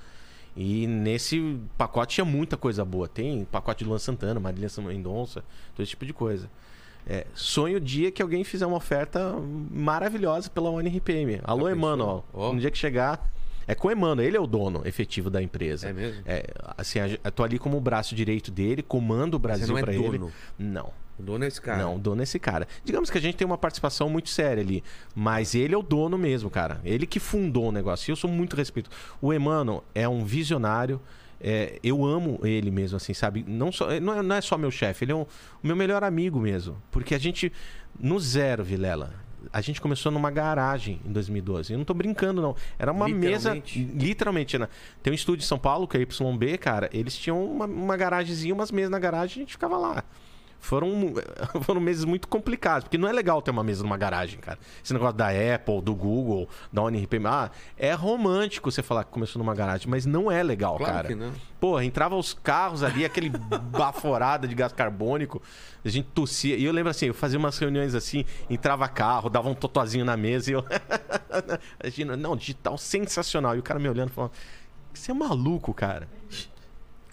E 0.57 0.86
nesse 0.86 1.59
pacote 1.78 2.15
tinha 2.15 2.24
muita 2.24 2.57
coisa 2.57 2.85
boa. 2.85 3.09
Tem 3.09 3.44
pacote 3.47 3.85
de 3.85 3.89
Luan 3.89 3.99
Santana, 3.99 4.39
Marília 4.39 4.69
Mendonça, 4.78 5.43
todo 5.74 5.82
esse 5.82 5.90
tipo 5.90 6.05
de 6.05 6.12
coisa. 6.12 6.51
É, 7.07 7.27
sonho 7.35 7.78
o 7.78 7.81
dia 7.81 8.12
que 8.12 8.23
alguém 8.23 8.44
fizer 8.44 8.66
uma 8.66 8.77
oferta 8.77 9.35
maravilhosa 9.70 10.49
pela 10.51 10.70
ONRPM. 10.70 11.40
Alô? 11.43 11.69
Emanuel. 11.69 12.24
Ó. 12.32 12.53
No 12.53 12.61
dia 12.61 12.70
que 12.70 12.78
chegar. 12.78 13.31
É 13.66 13.74
com 13.74 13.89
o 13.89 13.90
Emanuel, 13.90 14.26
ele 14.26 14.36
é 14.36 14.40
o 14.40 14.47
dono 14.47 14.82
efetivo 14.84 15.30
da 15.30 15.43
empresa. 15.43 15.89
É 15.89 15.93
mesmo? 15.93 16.22
É, 16.26 16.44
assim, 16.76 16.98
eu 17.22 17.32
tô 17.32 17.43
ali 17.44 17.59
como 17.59 17.76
o 17.76 17.80
braço 17.80 18.14
direito 18.14 18.51
dele, 18.51 18.82
comando 18.82 19.34
o 19.34 19.39
Brasil 19.39 19.68
não 19.68 19.78
é 19.78 19.82
ele. 19.94 20.18
dono. 20.18 20.32
Não. 20.59 20.93
O 21.18 21.22
dono 21.22 21.44
é 21.44 21.48
esse 21.48 21.60
cara. 21.60 21.78
Não, 21.82 21.97
o 21.97 21.98
dono 21.98 22.22
é 22.22 22.24
esse 22.24 22.39
cara. 22.39 22.66
Digamos 22.84 23.10
que 23.10 23.18
a 23.18 23.20
gente 23.20 23.36
tem 23.36 23.47
uma 23.47 23.59
participação 23.59 24.09
muito 24.09 24.30
séria 24.30 24.62
ali. 24.62 24.82
Mas 25.14 25.55
ele 25.55 25.74
é 25.74 25.78
o 25.78 25.82
dono 25.82 26.16
mesmo, 26.16 26.48
cara. 26.51 26.80
Ele 26.84 27.06
que 27.06 27.20
fundou 27.20 27.68
o 27.68 27.72
negócio. 27.72 28.10
E 28.10 28.12
eu 28.12 28.16
sou 28.16 28.30
muito 28.30 28.56
respeito. 28.56 28.90
O 29.20 29.32
Emmanuel 29.32 29.84
é 29.94 30.09
um 30.09 30.24
visionário. 30.24 31.01
é, 31.44 31.78
eu 31.82 32.05
amo 32.05 32.39
ele 32.44 32.70
mesmo, 32.70 32.97
assim, 32.97 33.12
sabe? 33.12 33.44
Não, 33.47 33.72
só, 33.72 33.98
não, 34.01 34.14
é, 34.18 34.22
não 34.22 34.36
é 34.36 34.40
só 34.40 34.56
meu 34.56 34.70
chefe, 34.70 35.05
ele 35.05 35.10
é 35.10 35.14
um- 35.16 35.22
o 35.22 35.26
meu 35.66 35.74
melhor 35.74 36.05
amigo 36.05 36.39
mesmo. 36.39 36.80
Porque 36.89 37.16
a 37.16 37.18
gente, 37.18 37.52
no 37.98 38.20
zero, 38.20 38.62
Vilela, 38.62 39.12
a 39.53 39.61
gente 39.61 39.81
começou 39.81 40.11
numa 40.11 40.31
garagem 40.31 41.01
em 41.05 41.12
2012. 41.12 41.73
Eu 41.73 41.79
não 41.79 41.85
tô 41.85 41.93
brincando, 41.93 42.41
não. 42.41 42.57
Era 42.79 42.91
uma 42.91 43.07
mesa. 43.09 43.55
Literalmente? 43.55 43.85
Literalmente, 43.85 44.59
né? 44.59 44.69
Tem 45.03 45.12
um 45.12 45.15
estúdio 45.15 45.45
em 45.45 45.47
São 45.47 45.59
Paulo, 45.59 45.87
que 45.87 45.97
é 45.97 46.01
YB, 46.01 46.59
cara. 46.59 46.89
Eles 46.93 47.16
tinham 47.16 47.45
uma, 47.45 47.66
uma 47.66 47.97
garagemzinha, 47.97 48.55
umas 48.55 48.73
mesas 48.73 48.91
na 48.91 48.99
garagem, 48.99 49.43
a 49.43 49.45
gente 49.45 49.53
ficava 49.53 49.77
lá. 49.77 50.05
Foram, 50.62 51.12
foram 51.62 51.80
meses 51.80 52.05
muito 52.05 52.28
complicados, 52.28 52.84
porque 52.84 52.97
não 52.97 53.09
é 53.09 53.12
legal 53.12 53.43
ter 53.43 53.51
uma 53.51 53.64
mesa 53.64 53.82
numa 53.82 53.97
garagem, 53.97 54.39
cara. 54.39 54.60
Esse 54.82 54.93
negócio 54.94 55.16
da 55.16 55.26
Apple, 55.28 55.82
do 55.82 55.93
Google, 55.93 56.48
da 56.72 56.82
ONRPM. 56.82 57.26
Ah, 57.26 57.51
é 57.76 57.93
romântico 57.93 58.70
você 58.70 58.80
falar 58.80 59.02
que 59.02 59.10
começou 59.10 59.43
numa 59.43 59.56
garagem, 59.56 59.89
mas 59.90 60.06
não 60.06 60.30
é 60.30 60.40
legal, 60.40 60.76
Claro 60.78 60.93
cara. 60.93 61.09
que 61.09 61.16
não. 61.16 61.32
Pô, 61.59 61.80
entrava 61.80 62.14
os 62.14 62.32
carros 62.32 62.84
ali, 62.84 63.05
aquele 63.05 63.28
baforada 63.74 64.47
de 64.47 64.55
gás 64.55 64.72
carbônico, 64.72 65.43
a 65.84 65.89
gente 65.89 66.06
tossia. 66.14 66.56
E 66.56 66.64
eu 66.64 66.72
lembro 66.72 66.90
assim, 66.90 67.06
eu 67.06 67.14
fazia 67.14 67.40
umas 67.40 67.59
reuniões 67.59 67.97
assim, 67.97 68.24
entrava 68.48 68.86
carro, 68.89 69.28
dava 69.28 69.48
um 69.48 69.55
totozinho 69.55 70.05
na 70.05 70.16
mesa 70.16 70.52
e 70.52 70.55
eu. 70.55 70.64
Imagina, 71.82 72.16
não, 72.16 72.36
digital 72.36 72.78
sensacional. 72.78 73.56
E 73.56 73.59
o 73.59 73.62
cara 73.64 73.80
me 73.80 73.89
olhando 73.89 74.10
falando: 74.10 74.30
Você 74.94 75.10
é 75.10 75.14
maluco, 75.14 75.74
cara. 75.74 76.09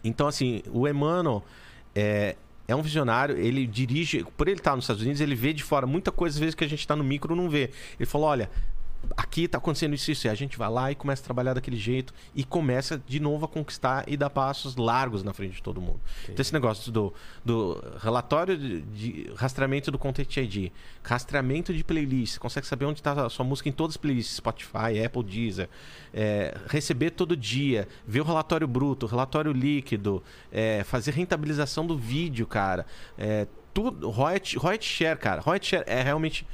Então, 0.03 0.27
assim, 0.27 0.61
o 0.71 0.87
Emmanuel 0.87 1.43
é, 1.95 2.35
é 2.69 2.75
um 2.75 2.83
visionário, 2.83 3.35
ele 3.35 3.65
dirige, 3.65 4.23
por 4.37 4.47
ele 4.47 4.59
estar 4.59 4.75
nos 4.75 4.85
Estados 4.85 5.01
Unidos, 5.01 5.19
ele 5.19 5.33
vê 5.33 5.51
de 5.51 5.63
fora 5.63 5.87
muita 5.87 6.11
coisa, 6.11 6.35
às 6.35 6.39
vezes, 6.39 6.53
que 6.53 6.63
a 6.63 6.67
gente 6.67 6.79
está 6.79 6.95
no 6.95 7.03
micro 7.03 7.35
não 7.35 7.49
vê. 7.49 7.71
Ele 7.99 8.05
falou: 8.05 8.27
olha. 8.27 8.49
Aqui 9.15 9.47
tá 9.47 9.57
acontecendo 9.57 9.93
isso, 9.93 10.11
isso. 10.11 10.27
E 10.27 10.29
a 10.29 10.35
gente 10.35 10.57
vai 10.57 10.69
lá 10.69 10.91
e 10.91 10.95
começa 10.95 11.21
a 11.21 11.25
trabalhar 11.25 11.53
daquele 11.53 11.77
jeito 11.77 12.13
e 12.35 12.43
começa 12.43 13.01
de 13.07 13.19
novo 13.19 13.45
a 13.45 13.47
conquistar 13.47 14.03
e 14.07 14.17
dar 14.17 14.29
passos 14.29 14.75
largos 14.75 15.23
na 15.23 15.33
frente 15.33 15.55
de 15.55 15.63
todo 15.63 15.79
mundo. 15.79 15.99
Então, 16.23 16.41
esse 16.41 16.53
negócio 16.53 16.91
do, 16.91 17.13
do 17.43 17.81
relatório 17.99 18.57
de, 18.57 18.81
de 18.81 19.31
rastreamento 19.35 19.89
do 19.91 19.97
Content 19.97 20.37
ID, 20.37 20.71
rastreamento 21.03 21.73
de 21.73 21.83
playlist, 21.83 22.37
consegue 22.39 22.67
saber 22.67 22.85
onde 22.85 22.99
está 22.99 23.25
a 23.25 23.29
sua 23.29 23.45
música 23.45 23.69
em 23.69 23.71
todas 23.71 23.93
as 23.93 23.97
playlists, 23.97 24.35
Spotify, 24.35 25.03
Apple, 25.05 25.23
Deezer. 25.23 25.69
É, 26.13 26.57
receber 26.67 27.11
todo 27.11 27.37
dia, 27.37 27.87
ver 28.05 28.21
o 28.21 28.23
relatório 28.23 28.67
bruto, 28.67 29.05
o 29.05 29.09
relatório 29.09 29.51
líquido, 29.51 30.21
é, 30.51 30.83
fazer 30.83 31.11
rentabilização 31.11 31.85
do 31.85 31.97
vídeo, 31.97 32.45
cara. 32.45 32.85
É, 33.17 33.47
tudo, 33.73 34.09
royalty, 34.09 34.57
royalty 34.57 34.85
share, 34.85 35.17
cara. 35.17 35.41
Royalty 35.41 35.67
share 35.67 35.83
é 35.87 36.01
realmente. 36.01 36.45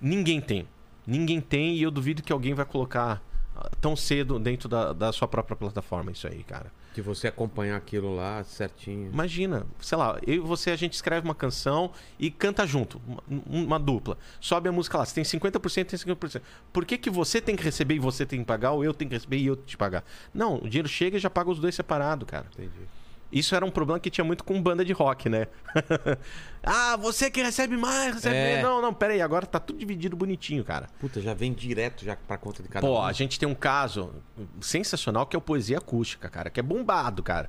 Ninguém 0.00 0.40
tem. 0.40 0.66
Ninguém 1.10 1.40
tem 1.40 1.74
e 1.74 1.82
eu 1.82 1.90
duvido 1.90 2.22
que 2.22 2.32
alguém 2.32 2.54
vai 2.54 2.64
colocar 2.64 3.20
ah, 3.56 3.68
tão 3.80 3.96
cedo 3.96 4.38
dentro 4.38 4.68
da, 4.68 4.92
da 4.92 5.12
sua 5.12 5.26
própria 5.26 5.56
plataforma 5.56 6.12
isso 6.12 6.28
aí, 6.28 6.44
cara. 6.44 6.70
De 6.94 7.02
você 7.02 7.26
acompanhar 7.26 7.76
aquilo 7.76 8.14
lá 8.14 8.44
certinho. 8.44 9.10
Imagina, 9.12 9.66
sei 9.80 9.98
lá, 9.98 10.20
eu 10.24 10.34
e 10.34 10.38
você, 10.38 10.70
a 10.70 10.76
gente 10.76 10.92
escreve 10.92 11.26
uma 11.26 11.34
canção 11.34 11.90
e 12.16 12.30
canta 12.30 12.64
junto, 12.64 13.00
uma, 13.04 13.22
uma 13.46 13.78
dupla. 13.78 14.16
Sobe 14.40 14.68
a 14.68 14.72
música 14.72 14.98
lá, 14.98 15.04
você 15.04 15.14
tem 15.14 15.24
50%, 15.24 15.84
tem 15.84 15.98
50%. 15.98 16.42
Por 16.72 16.84
que, 16.84 16.96
que 16.96 17.10
você 17.10 17.40
tem 17.40 17.56
que 17.56 17.64
receber 17.64 17.96
e 17.96 17.98
você 17.98 18.24
tem 18.24 18.38
que 18.38 18.46
pagar, 18.46 18.70
ou 18.70 18.84
eu 18.84 18.94
tenho 18.94 19.08
que 19.08 19.16
receber 19.16 19.38
e 19.38 19.46
eu 19.46 19.56
te 19.56 19.76
pagar? 19.76 20.04
Não, 20.32 20.58
o 20.58 20.68
dinheiro 20.68 20.88
chega 20.88 21.16
e 21.16 21.20
já 21.20 21.28
paga 21.28 21.50
os 21.50 21.58
dois 21.58 21.74
separado, 21.74 22.24
cara. 22.24 22.46
Entendi. 22.52 22.99
Isso 23.32 23.54
era 23.54 23.64
um 23.64 23.70
problema 23.70 24.00
que 24.00 24.10
tinha 24.10 24.24
muito 24.24 24.42
com 24.42 24.60
banda 24.60 24.84
de 24.84 24.92
rock, 24.92 25.28
né? 25.28 25.46
ah, 26.62 26.96
você 26.96 27.30
que 27.30 27.42
recebe 27.42 27.76
mais, 27.76 28.14
recebe 28.14 28.34
É. 28.36 28.56
menos. 28.56 28.62
Não, 28.70 28.82
não, 28.82 28.92
pera 28.92 29.12
aí, 29.12 29.20
agora 29.22 29.46
tá 29.46 29.58
tudo 29.60 29.78
dividido 29.78 30.16
bonitinho, 30.16 30.64
cara. 30.64 30.88
Puta, 30.98 31.20
já 31.20 31.32
vem 31.32 31.52
direto 31.52 32.04
já 32.04 32.16
pra 32.16 32.36
conta 32.36 32.62
de 32.62 32.68
cada 32.68 32.86
Pô, 32.86 32.98
um. 32.98 33.02
a 33.02 33.12
gente 33.12 33.38
tem 33.38 33.48
um 33.48 33.54
caso 33.54 34.12
sensacional 34.60 35.26
que 35.26 35.36
é 35.36 35.38
o 35.38 35.42
Poesia 35.42 35.78
Acústica, 35.78 36.28
cara, 36.28 36.50
que 36.50 36.58
é 36.58 36.62
bombado, 36.62 37.22
cara. 37.22 37.48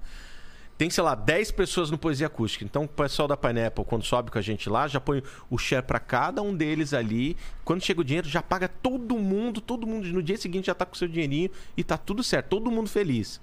tem, 0.78 0.90
sei 0.90 1.04
lá, 1.04 1.14
10 1.14 1.52
pessoas 1.52 1.92
no 1.92 1.98
Poesia 1.98 2.26
Acústica. 2.28 2.64
Então, 2.66 2.84
o 2.86 2.88
pessoal 2.88 3.28
da 3.28 3.38
Pineapple, 3.38 3.86
quando 3.86 4.04
sobe 4.04 4.32
com 4.32 4.38
a 4.40 4.42
gente 4.42 4.68
lá, 4.70 4.88
já 4.88 5.00
põe 5.00 5.22
o 5.50 5.56
share 5.58 5.86
para 5.86 6.00
cada 6.00 6.42
um 6.42 6.56
deles 6.56 6.92
ali. 6.94 7.38
Quando 7.64 7.84
chega 7.84 8.02
o 8.02 8.04
dinheiro, 8.04 8.28
já 8.28 8.42
paga 8.42 8.68
todo 8.68 9.16
mundo, 9.18 9.62
todo 9.62 9.86
mundo. 9.86 10.08
No 10.08 10.24
dia 10.24 10.38
seguinte 10.38 10.66
já 10.68 10.74
tá 10.74 10.84
com 10.86 10.96
o 10.96 10.98
seu 10.98 11.08
dinheirinho 11.08 11.52
e 11.78 11.84
tá 11.84 11.98
tudo 12.00 12.24
certo, 12.24 12.48
todo 12.50 12.72
mundo 12.72 12.90
feliz. 12.90 13.40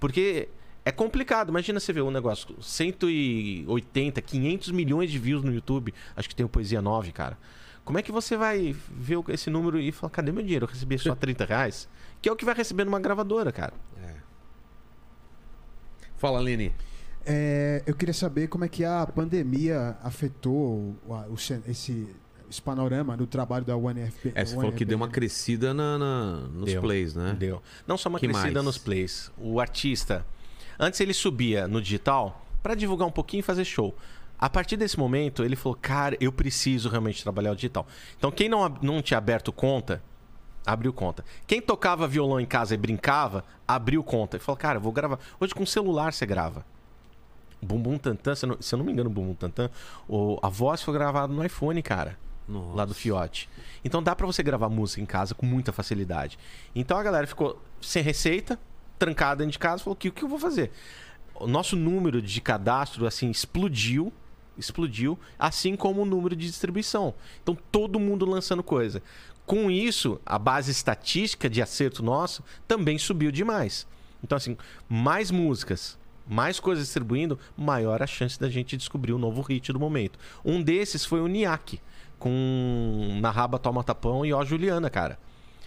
Porque 0.00 0.48
é 0.84 0.90
complicado. 0.92 1.48
Imagina 1.50 1.78
você 1.80 1.92
ver 1.92 2.02
um 2.02 2.10
negócio, 2.10 2.54
180, 2.60 4.20
500 4.22 4.70
milhões 4.70 5.10
de 5.10 5.18
views 5.18 5.42
no 5.42 5.52
YouTube. 5.52 5.92
Acho 6.16 6.28
que 6.28 6.34
tem 6.34 6.44
o 6.44 6.48
Poesia 6.48 6.80
9, 6.82 7.12
cara. 7.12 7.38
Como 7.84 7.98
é 7.98 8.02
que 8.02 8.12
você 8.12 8.36
vai 8.36 8.74
ver 8.90 9.18
esse 9.28 9.50
número 9.50 9.78
e 9.80 9.90
falar, 9.92 10.10
cadê 10.10 10.30
meu 10.32 10.42
dinheiro? 10.42 10.64
Eu 10.66 10.68
recebi 10.70 10.98
só 10.98 11.14
30 11.16 11.44
reais? 11.44 11.88
Que 12.22 12.28
é 12.28 12.32
o 12.32 12.36
que 12.36 12.44
vai 12.44 12.54
receber 12.54 12.84
numa 12.84 13.00
gravadora, 13.00 13.50
cara. 13.52 13.72
Fala, 16.16 16.38
Lene. 16.38 16.72
É, 17.24 17.82
eu 17.86 17.94
queria 17.94 18.12
saber 18.14 18.48
como 18.48 18.64
é 18.64 18.68
que 18.68 18.84
a 18.84 19.06
pandemia 19.06 19.96
afetou 20.02 20.54
o, 20.54 20.96
o- 21.08 21.34
esse, 21.34 22.06
esse 22.48 22.62
panorama 22.62 23.16
do 23.16 23.26
trabalho 23.26 23.64
da 23.64 23.76
UNFP. 23.76 24.32
É, 24.34 24.44
você 24.44 24.54
falou 24.54 24.72
que 24.72 24.84
deu 24.84 24.96
uma 24.96 25.08
crescida 25.08 25.72
na, 25.72 25.98
na- 25.98 26.36
nos 26.52 26.66
Deu, 26.70 26.80
plays, 26.82 27.14
né? 27.14 27.34
Deu. 27.38 27.62
Não 27.86 27.96
só 27.96 28.08
uma 28.08 28.18
Que 28.18 28.26
crescida 28.26 28.52
mais? 28.54 28.64
nos 28.64 28.78
plays. 28.78 29.30
O 29.38 29.60
artista, 29.60 30.26
antes 30.80 30.98
ele 31.00 31.12
subia 31.14 31.68
no 31.68 31.80
digital 31.80 32.44
para 32.62 32.74
divulgar 32.74 33.06
um 33.06 33.12
pouquinho 33.12 33.38
e 33.40 33.42
fazer 33.42 33.64
show. 33.64 33.94
A 34.38 34.48
partir 34.48 34.76
desse 34.76 34.98
momento, 34.98 35.44
ele 35.44 35.54
falou: 35.54 35.78
Cara, 35.80 36.16
eu 36.20 36.32
preciso 36.32 36.88
realmente 36.88 37.22
trabalhar 37.22 37.52
o 37.52 37.54
digital. 37.54 37.86
Então, 38.18 38.32
quem 38.32 38.48
não, 38.48 38.68
não 38.80 39.02
tinha 39.02 39.18
aberto 39.18 39.52
conta, 39.52 40.02
abriu 40.66 40.92
conta. 40.92 41.24
Quem 41.46 41.60
tocava 41.60 42.08
violão 42.08 42.40
em 42.40 42.46
casa 42.46 42.74
e 42.74 42.76
brincava, 42.78 43.44
abriu 43.68 44.02
conta. 44.02 44.38
E 44.38 44.40
falou: 44.40 44.56
Cara, 44.56 44.78
eu 44.78 44.82
vou 44.82 44.92
gravar. 44.92 45.18
Hoje 45.38 45.54
com 45.54 45.64
celular 45.66 46.12
você 46.14 46.24
grava. 46.24 46.64
Bumbum 47.62 47.98
Tantan, 47.98 48.34
se 48.34 48.46
eu 48.46 48.48
não, 48.48 48.62
se 48.62 48.74
eu 48.74 48.78
não 48.78 48.86
me 48.86 48.92
engano, 48.92 49.10
Bumbum 49.10 49.34
Tantan, 49.34 49.70
o- 50.08 50.38
a 50.42 50.48
voz 50.48 50.82
foi 50.82 50.94
gravada 50.94 51.30
no 51.30 51.44
iPhone, 51.44 51.82
cara 51.82 52.16
Nossa. 52.48 52.74
lá 52.74 52.84
do 52.86 52.94
Fiote. 52.94 53.50
Então 53.84 54.02
dá 54.02 54.16
pra 54.16 54.26
você 54.26 54.42
gravar 54.42 54.70
música 54.70 55.02
em 55.02 55.04
casa 55.06 55.34
com 55.34 55.44
muita 55.44 55.70
facilidade. 55.70 56.38
Então 56.74 56.96
a 56.96 57.02
galera 57.02 57.26
ficou 57.26 57.62
sem 57.82 58.02
receita, 58.02 58.58
trancada 59.00 59.38
dentro 59.38 59.52
de 59.52 59.58
casa, 59.58 59.82
falou: 59.82 59.94
"O 59.94 59.96
que, 59.96 60.08
o 60.08 60.12
que 60.12 60.22
eu 60.22 60.28
vou 60.28 60.38
fazer?" 60.38 60.70
O 61.34 61.46
nosso 61.46 61.74
número 61.74 62.20
de 62.20 62.40
cadastro 62.40 63.06
assim 63.06 63.30
explodiu, 63.30 64.12
explodiu, 64.58 65.18
assim 65.38 65.74
como 65.74 66.02
o 66.02 66.04
número 66.04 66.36
de 66.36 66.46
distribuição. 66.46 67.14
Então 67.42 67.56
todo 67.72 67.98
mundo 67.98 68.26
lançando 68.26 68.62
coisa. 68.62 69.02
Com 69.46 69.70
isso, 69.70 70.20
a 70.24 70.38
base 70.38 70.70
estatística 70.70 71.48
de 71.48 71.62
acerto 71.62 72.02
nosso 72.02 72.44
também 72.68 72.98
subiu 72.98 73.32
demais. 73.32 73.86
Então 74.22 74.36
assim, 74.36 74.56
mais 74.88 75.30
músicas, 75.30 75.98
mais 76.28 76.60
coisas 76.60 76.84
distribuindo, 76.84 77.38
maior 77.56 78.02
a 78.02 78.06
chance 78.06 78.38
da 78.38 78.50
gente 78.50 78.76
descobrir 78.76 79.12
o 79.12 79.18
novo 79.18 79.40
hit 79.40 79.72
do 79.72 79.80
momento. 79.80 80.18
Um 80.44 80.62
desses 80.62 81.06
foi 81.06 81.20
o 81.20 81.26
Niak, 81.26 81.80
com 82.18 83.18
Na 83.20 83.30
Raba 83.30 83.58
Toma 83.58 83.82
Tapão 83.82 84.26
e 84.26 84.32
Ó 84.32 84.44
Juliana, 84.44 84.90
cara. 84.90 85.18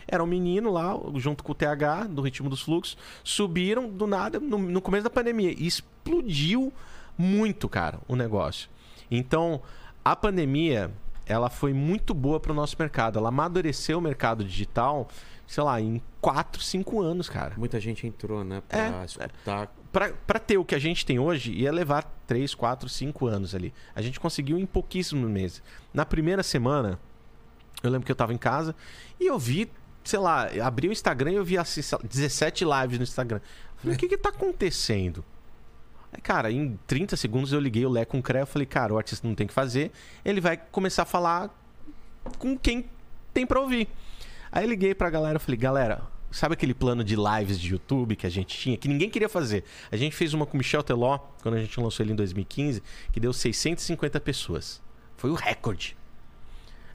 Era 0.07 0.23
um 0.23 0.27
menino 0.27 0.71
lá, 0.71 0.93
junto 1.15 1.43
com 1.43 1.51
o 1.51 1.55
TH, 1.55 2.07
do 2.07 2.21
Ritmo 2.21 2.49
dos 2.49 2.61
Fluxos, 2.61 2.97
subiram 3.23 3.89
do 3.89 4.05
nada 4.07 4.39
no, 4.39 4.57
no 4.57 4.81
começo 4.81 5.03
da 5.03 5.09
pandemia. 5.09 5.51
E 5.51 5.65
explodiu 5.65 6.71
muito, 7.17 7.67
cara, 7.69 7.99
o 8.07 8.15
negócio. 8.15 8.69
Então, 9.09 9.61
a 10.03 10.15
pandemia, 10.15 10.91
ela 11.25 11.49
foi 11.49 11.73
muito 11.73 12.13
boa 12.13 12.39
para 12.39 12.51
o 12.51 12.55
nosso 12.55 12.75
mercado. 12.79 13.17
Ela 13.19 13.29
amadureceu 13.29 13.97
o 13.99 14.01
mercado 14.01 14.43
digital, 14.43 15.07
sei 15.47 15.63
lá, 15.63 15.79
em 15.79 16.01
4, 16.19 16.61
5 16.61 17.01
anos, 17.01 17.29
cara. 17.29 17.53
Muita 17.57 17.79
gente 17.79 18.05
entrou, 18.07 18.43
né? 18.43 18.61
Pra 18.67 18.79
É, 19.01 19.05
escutar. 19.05 19.73
Pra 19.91 20.39
ter 20.39 20.57
o 20.57 20.65
que 20.65 20.73
a 20.73 20.79
gente 20.79 21.05
tem 21.05 21.19
hoje, 21.19 21.51
ia 21.51 21.71
levar 21.71 22.03
3, 22.25 22.55
4, 22.55 22.89
5 22.89 23.27
anos 23.27 23.53
ali. 23.53 23.71
A 23.95 24.01
gente 24.01 24.19
conseguiu 24.19 24.57
em 24.57 24.65
pouquíssimos 24.65 25.29
meses. 25.29 25.61
Na 25.93 26.03
primeira 26.03 26.41
semana, 26.41 26.99
eu 27.83 27.91
lembro 27.91 28.03
que 28.03 28.11
eu 28.11 28.15
tava 28.15 28.33
em 28.33 28.37
casa 28.37 28.75
e 29.19 29.27
eu 29.27 29.37
vi, 29.37 29.69
sei 30.03 30.19
lá, 30.19 30.49
abri 30.63 30.87
o 30.87 30.91
Instagram 30.91 31.31
e 31.31 31.35
eu 31.35 31.45
vi 31.45 31.57
assim, 31.57 31.81
sei 31.81 31.97
lá, 31.97 32.03
17 32.07 32.65
lives 32.65 32.97
no 32.97 33.03
Instagram. 33.03 33.39
Falei, 33.77 33.95
o 33.95 33.99
que 33.99 34.07
que 34.07 34.17
tá 34.17 34.29
acontecendo? 34.29 35.23
Aí, 36.11 36.21
cara, 36.21 36.51
em 36.51 36.79
30 36.85 37.17
segundos 37.17 37.51
eu 37.51 37.59
liguei 37.59 37.85
o 37.85 37.89
Lé 37.89 38.05
com 38.05 38.19
o 38.19 38.23
CREA, 38.23 38.43
eu 38.43 38.47
falei, 38.47 38.65
cara, 38.65 38.93
o 38.93 38.97
artista 38.97 39.27
não 39.27 39.35
tem 39.35 39.45
o 39.45 39.47
que 39.47 39.53
fazer, 39.53 39.91
ele 40.23 40.39
vai 40.39 40.57
começar 40.57 41.03
a 41.03 41.05
falar 41.05 41.49
com 42.37 42.57
quem 42.57 42.85
tem 43.33 43.45
pra 43.45 43.59
ouvir. 43.59 43.87
Aí 44.51 44.63
eu 44.63 44.69
liguei 44.69 44.93
pra 44.93 45.09
galera, 45.09 45.37
eu 45.37 45.39
falei, 45.39 45.57
galera, 45.57 46.03
sabe 46.31 46.53
aquele 46.53 46.73
plano 46.73 47.03
de 47.03 47.15
lives 47.15 47.59
de 47.59 47.71
YouTube 47.71 48.15
que 48.15 48.27
a 48.27 48.29
gente 48.29 48.57
tinha, 48.57 48.77
que 48.77 48.87
ninguém 48.87 49.09
queria 49.09 49.29
fazer? 49.29 49.63
A 49.91 49.97
gente 49.97 50.15
fez 50.15 50.33
uma 50.33 50.45
com 50.45 50.53
o 50.53 50.57
Michel 50.57 50.83
Teló, 50.83 51.17
quando 51.41 51.55
a 51.55 51.59
gente 51.59 51.79
lançou 51.79 52.03
ele 52.03 52.13
em 52.13 52.15
2015, 52.15 52.81
que 53.11 53.19
deu 53.19 53.33
650 53.33 54.19
pessoas. 54.19 54.81
Foi 55.17 55.31
o 55.31 55.35
recorde. 55.35 55.97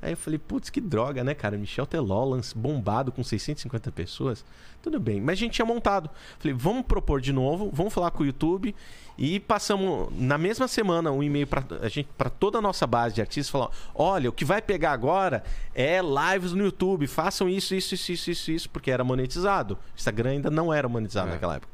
Aí 0.00 0.12
eu 0.12 0.16
falei, 0.16 0.38
putz, 0.38 0.70
que 0.70 0.80
droga, 0.80 1.24
né, 1.24 1.34
cara? 1.34 1.56
Michel 1.58 1.86
Teló, 1.86 2.24
lance- 2.24 2.56
bombado 2.56 3.10
com 3.10 3.22
650 3.24 3.90
pessoas. 3.92 4.44
Tudo 4.80 5.00
bem, 5.00 5.20
mas 5.20 5.32
a 5.32 5.40
gente 5.40 5.54
tinha 5.54 5.66
montado. 5.66 6.08
Falei, 6.38 6.56
vamos 6.56 6.84
propor 6.86 7.20
de 7.20 7.32
novo, 7.32 7.68
vamos 7.72 7.92
falar 7.92 8.10
com 8.12 8.22
o 8.22 8.26
YouTube. 8.26 8.74
E 9.20 9.40
passamos, 9.40 10.08
na 10.16 10.38
mesma 10.38 10.68
semana, 10.68 11.10
um 11.10 11.20
e-mail 11.20 11.48
para 11.48 12.30
toda 12.30 12.58
a 12.58 12.62
nossa 12.62 12.86
base 12.86 13.16
de 13.16 13.20
artistas, 13.20 13.50
falar: 13.50 13.70
olha, 13.92 14.28
o 14.30 14.32
que 14.32 14.44
vai 14.44 14.62
pegar 14.62 14.92
agora 14.92 15.42
é 15.74 15.98
lives 16.00 16.52
no 16.52 16.62
YouTube, 16.64 17.06
façam 17.08 17.48
isso, 17.48 17.74
isso, 17.74 17.94
isso, 17.96 18.12
isso, 18.12 18.30
isso, 18.30 18.50
isso, 18.52 18.70
porque 18.70 18.92
era 18.92 19.02
monetizado. 19.02 19.74
O 19.74 19.78
Instagram 19.96 20.30
ainda 20.30 20.50
não 20.50 20.72
era 20.72 20.88
monetizado 20.88 21.30
É. 21.30 21.32
naquela 21.32 21.56
época. 21.56 21.72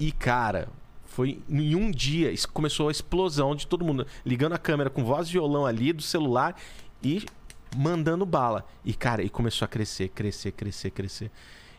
E, 0.00 0.10
cara, 0.10 0.68
foi 1.06 1.40
em 1.48 1.76
um 1.76 1.90
dia, 1.92 2.32
começou 2.52 2.88
a 2.88 2.90
explosão 2.92 3.54
de 3.54 3.64
todo 3.66 3.84
mundo 3.84 4.04
ligando 4.26 4.52
a 4.54 4.58
câmera 4.58 4.90
com 4.90 5.04
voz 5.04 5.28
de 5.28 5.34
violão 5.34 5.64
ali 5.64 5.92
do 5.92 6.02
celular 6.02 6.56
e 7.02 7.24
mandando 7.76 8.24
bala. 8.24 8.66
E, 8.84 8.94
cara, 8.94 9.22
e 9.22 9.28
começou 9.28 9.64
a 9.64 9.68
crescer, 9.68 10.08
crescer, 10.08 10.52
crescer, 10.52 10.90
crescer. 10.90 11.30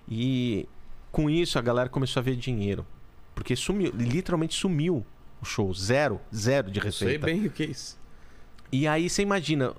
E 0.08 0.68
com 1.12 1.30
isso 1.30 1.58
a 1.58 1.62
galera 1.62 1.90
começou 1.90 2.20
a 2.20 2.24
ver 2.24 2.36
dinheiro. 2.36 2.86
Porque 3.34 3.56
sumiu, 3.56 3.92
literalmente 3.96 4.56
sumiu 4.56 5.06
o 5.42 5.46
show. 5.46 5.74
Zero, 5.74 6.20
zero 6.34 6.70
de 6.70 6.80
Eu 6.80 6.92
sei 6.92 7.08
receita. 7.08 7.26
bem 7.26 7.46
o 7.46 7.50
que 7.52 7.64
é 7.64 7.68
isso. 7.68 7.98
E 8.72 8.88
aí 8.88 9.10
você 9.10 9.22
imagina, 9.22 9.74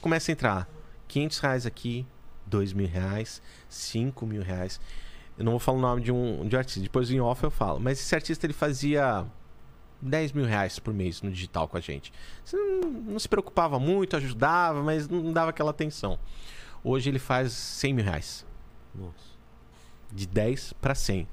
começa 0.00 0.30
a 0.30 0.32
entrar 0.32 0.68
500 1.08 1.38
reais 1.40 1.66
aqui, 1.66 2.06
2 2.46 2.72
mil 2.72 2.86
reais, 2.88 3.42
5 3.68 4.24
mil 4.26 4.42
reais. 4.42 4.80
Eu 5.36 5.44
não 5.44 5.52
vou 5.52 5.58
falar 5.58 5.78
o 5.78 5.80
nome 5.80 6.02
de 6.02 6.12
um, 6.12 6.46
de 6.46 6.54
um 6.54 6.58
artista, 6.58 6.80
depois 6.80 7.10
em 7.10 7.20
off 7.20 7.42
eu 7.42 7.50
falo. 7.50 7.80
Mas 7.80 7.98
esse 7.98 8.14
artista 8.14 8.46
ele 8.46 8.52
fazia 8.52 9.26
10 10.02 10.32
mil 10.32 10.44
reais 10.44 10.78
por 10.78 10.92
mês 10.94 11.20
no 11.22 11.30
digital 11.30 11.68
com 11.68 11.76
a 11.76 11.80
gente. 11.80 12.12
Você 12.44 12.56
não, 12.56 12.80
não 12.90 13.18
se 13.18 13.28
preocupava 13.28 13.78
muito, 13.78 14.16
ajudava, 14.16 14.82
mas 14.82 15.08
não 15.08 15.32
dava 15.32 15.50
aquela 15.50 15.70
atenção. 15.70 16.18
Hoje 16.82 17.10
ele 17.10 17.18
faz 17.18 17.52
100 17.52 17.92
mil 17.94 18.04
reais. 18.04 18.46
Nossa. 18.94 19.30
De 20.12 20.26
10 20.26 20.72
para 20.74 20.94
100. 20.94 21.28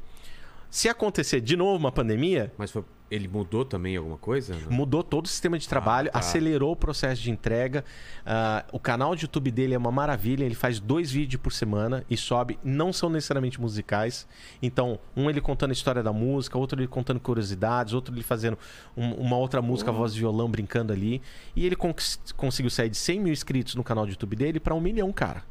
Se 0.70 0.90
acontecer 0.90 1.40
de 1.42 1.56
novo 1.56 1.78
uma 1.78 1.92
pandemia, 1.92 2.54
Mas 2.58 2.72
foi- 2.72 2.84
ele 3.10 3.28
mudou 3.28 3.64
também 3.64 3.96
alguma 3.96 4.18
coisa? 4.18 4.56
Não? 4.56 4.72
Mudou 4.72 5.02
todo 5.04 5.26
o 5.26 5.28
sistema 5.30 5.58
de 5.58 5.68
trabalho, 5.68 6.12
tá. 6.12 6.20
acelerou 6.20 6.72
o 6.74 6.76
processo 6.76 7.22
de 7.22 7.32
entrega. 7.32 7.86
Ah, 8.26 8.66
o 8.72 8.80
canal 8.80 9.16
de 9.16 9.24
YouTube 9.24 9.50
dele 9.52 9.74
é 9.74 9.78
uma 9.78 9.92
maravilha. 9.92 10.44
Ele 10.44 10.56
faz 10.56 10.80
dois 10.80 11.10
vídeos 11.12 11.42
por 11.42 11.54
semana 11.54 12.04
e 12.10 12.18
sobe. 12.18 12.60
Não 12.64 12.92
são 12.92 13.10
necessariamente 13.10 13.60
musicais. 13.62 14.28
Então, 14.62 15.00
um 15.16 15.30
ele 15.30 15.40
contando 15.40 15.70
a 15.70 15.74
história 15.74 16.04
da 16.04 16.12
música, 16.12 16.58
outro 16.58 16.80
ele 16.80 16.88
contando 16.88 17.20
curiosidades, 17.20 17.94
outro 17.94 18.14
ele 18.14 18.24
fazendo 18.24 18.58
um- 18.96 19.14
uma 19.14 19.38
outra 19.38 19.62
música, 19.62 19.92
voz 19.92 20.14
de 20.14 20.20
violão, 20.20 20.50
brincando 20.50 20.92
ali. 20.92 21.22
E 21.56 21.66
ele 21.66 21.76
conseguiu 22.36 22.70
sair 22.70 22.90
de 22.90 22.98
100 22.98 23.20
mil 23.22 23.32
inscritos 23.34 23.76
no 23.76 23.84
canal 23.84 24.06
de 24.06 24.12
YouTube 24.12 24.36
dele 24.36 24.60
para 24.60 24.76
um 24.76 24.82
milhão, 24.82 25.12
cara. 25.14 25.44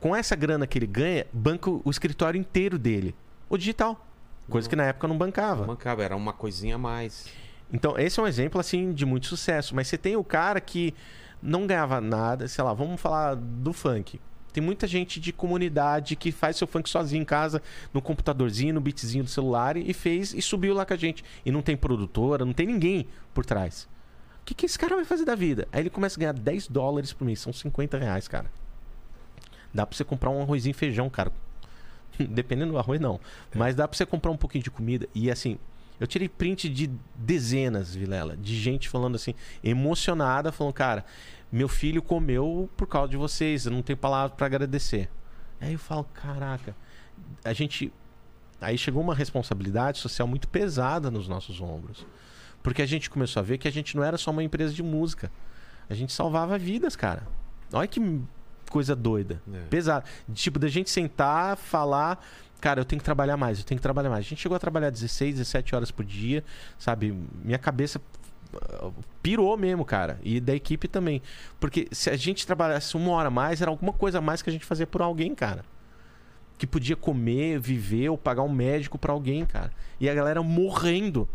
Com 0.00 0.14
essa 0.14 0.34
grana 0.36 0.66
que 0.66 0.78
ele 0.78 0.86
ganha, 0.86 1.26
banca 1.32 1.70
o 1.70 1.88
escritório 1.90 2.38
inteiro 2.38 2.78
dele. 2.78 3.14
O 3.48 3.56
digital. 3.56 4.04
Coisa 4.48 4.68
que 4.68 4.76
na 4.76 4.84
época 4.84 5.08
não 5.08 5.16
bancava. 5.16 5.66
Mancava, 5.66 6.02
era 6.02 6.14
uma 6.14 6.32
coisinha 6.32 6.74
a 6.74 6.78
mais. 6.78 7.26
Então, 7.72 7.98
esse 7.98 8.20
é 8.20 8.22
um 8.22 8.26
exemplo, 8.26 8.60
assim, 8.60 8.92
de 8.92 9.06
muito 9.06 9.26
sucesso. 9.26 9.74
Mas 9.74 9.88
você 9.88 9.96
tem 9.96 10.16
o 10.16 10.24
cara 10.24 10.60
que 10.60 10.94
não 11.42 11.66
ganhava 11.66 12.00
nada, 12.00 12.46
sei 12.48 12.62
lá, 12.62 12.72
vamos 12.72 13.00
falar 13.00 13.34
do 13.36 13.72
funk. 13.72 14.20
Tem 14.52 14.62
muita 14.62 14.86
gente 14.86 15.18
de 15.18 15.32
comunidade 15.32 16.14
que 16.14 16.30
faz 16.30 16.56
seu 16.56 16.66
funk 16.66 16.88
sozinho 16.88 17.22
em 17.22 17.24
casa, 17.24 17.60
no 17.92 18.00
computadorzinho, 18.00 18.74
no 18.74 18.80
beatzinho 18.80 19.24
do 19.24 19.30
celular, 19.30 19.76
e 19.76 19.92
fez 19.92 20.32
e 20.32 20.40
subiu 20.40 20.72
lá 20.72 20.86
com 20.86 20.94
a 20.94 20.96
gente. 20.96 21.24
E 21.44 21.50
não 21.50 21.60
tem 21.60 21.76
produtora, 21.76 22.44
não 22.44 22.52
tem 22.52 22.66
ninguém 22.66 23.08
por 23.34 23.44
trás. 23.44 23.88
O 24.40 24.44
que, 24.44 24.54
que 24.54 24.66
esse 24.66 24.78
cara 24.78 24.94
vai 24.94 25.04
fazer 25.04 25.24
da 25.24 25.34
vida? 25.34 25.66
Aí 25.72 25.80
ele 25.80 25.90
começa 25.90 26.16
a 26.16 26.20
ganhar 26.20 26.34
10 26.34 26.68
dólares 26.68 27.12
por 27.12 27.24
mês, 27.24 27.40
são 27.40 27.52
50 27.52 27.98
reais, 27.98 28.28
cara. 28.28 28.48
Dá 29.72 29.84
pra 29.84 29.96
você 29.96 30.04
comprar 30.04 30.30
um 30.30 30.40
arrozinho 30.40 30.70
e 30.70 30.74
feijão, 30.74 31.10
cara. 31.10 31.32
Dependendo 32.30 32.72
do 32.72 32.78
arroz, 32.78 33.00
não. 33.00 33.20
Mas 33.54 33.74
dá 33.74 33.86
pra 33.86 33.96
você 33.96 34.06
comprar 34.06 34.30
um 34.30 34.36
pouquinho 34.36 34.64
de 34.64 34.70
comida. 34.70 35.08
E 35.14 35.30
assim, 35.30 35.58
eu 35.98 36.06
tirei 36.06 36.28
print 36.28 36.68
de 36.68 36.90
dezenas, 37.14 37.94
Vilela, 37.94 38.36
de 38.36 38.56
gente 38.58 38.88
falando 38.88 39.16
assim, 39.16 39.34
emocionada, 39.62 40.52
falando, 40.52 40.74
cara, 40.74 41.04
meu 41.50 41.68
filho 41.68 42.02
comeu 42.02 42.68
por 42.76 42.86
causa 42.86 43.10
de 43.10 43.16
vocês, 43.16 43.66
eu 43.66 43.72
não 43.72 43.82
tenho 43.82 43.96
palavras 43.96 44.36
pra 44.36 44.46
agradecer. 44.46 45.08
Aí 45.60 45.72
eu 45.72 45.78
falo, 45.78 46.04
caraca, 46.12 46.76
a 47.44 47.52
gente 47.52 47.92
Aí 48.64 48.78
chegou 48.78 49.02
uma 49.02 49.14
responsabilidade 49.14 49.98
social 49.98 50.26
muito 50.26 50.48
pesada 50.48 51.10
nos 51.10 51.28
nossos 51.28 51.60
ombros. 51.60 52.06
Porque 52.62 52.80
a 52.80 52.86
gente 52.86 53.10
começou 53.10 53.40
a 53.40 53.42
ver 53.42 53.58
que 53.58 53.68
a 53.68 53.70
gente 53.70 53.94
não 53.94 54.02
era 54.02 54.16
só 54.16 54.30
uma 54.30 54.42
empresa 54.42 54.72
de 54.72 54.82
música. 54.82 55.30
A 55.88 55.94
gente 55.94 56.12
salvava 56.14 56.56
vidas, 56.56 56.96
cara. 56.96 57.26
Olha 57.72 57.86
que 57.86 58.00
coisa 58.74 58.96
doida. 58.96 59.40
É. 59.52 59.60
Pesada. 59.70 60.04
Tipo, 60.32 60.58
da 60.58 60.66
gente 60.66 60.90
sentar, 60.90 61.56
falar. 61.56 62.18
Cara, 62.60 62.80
eu 62.80 62.84
tenho 62.84 62.98
que 62.98 63.04
trabalhar 63.04 63.36
mais, 63.36 63.60
eu 63.60 63.64
tenho 63.64 63.78
que 63.78 63.82
trabalhar 63.82 64.10
mais. 64.10 64.26
A 64.26 64.28
gente 64.28 64.40
chegou 64.40 64.56
a 64.56 64.58
trabalhar 64.58 64.90
16, 64.90 65.36
17 65.36 65.76
horas 65.76 65.92
por 65.92 66.04
dia, 66.04 66.42
sabe? 66.76 67.14
Minha 67.44 67.58
cabeça 67.58 68.00
uh, 68.52 68.92
pirou 69.22 69.56
mesmo, 69.56 69.84
cara. 69.84 70.18
E 70.24 70.40
da 70.40 70.52
equipe 70.52 70.88
também. 70.88 71.22
Porque 71.60 71.86
se 71.92 72.10
a 72.10 72.16
gente 72.16 72.44
trabalhasse 72.44 72.96
uma 72.96 73.12
hora 73.12 73.28
a 73.28 73.30
mais, 73.30 73.62
era 73.62 73.70
alguma 73.70 73.92
coisa 73.92 74.18
a 74.18 74.20
mais 74.20 74.42
que 74.42 74.50
a 74.50 74.52
gente 74.52 74.64
fazia 74.64 74.88
por 74.88 75.00
alguém, 75.00 75.36
cara. 75.36 75.64
Que 76.58 76.66
podia 76.66 76.96
comer, 76.96 77.60
viver 77.60 78.08
ou 78.08 78.18
pagar 78.18 78.42
um 78.42 78.52
médico 78.52 78.98
pra 78.98 79.12
alguém, 79.12 79.46
cara. 79.46 79.70
E 80.00 80.10
a 80.10 80.14
galera 80.14 80.42
morrendo. 80.42 81.28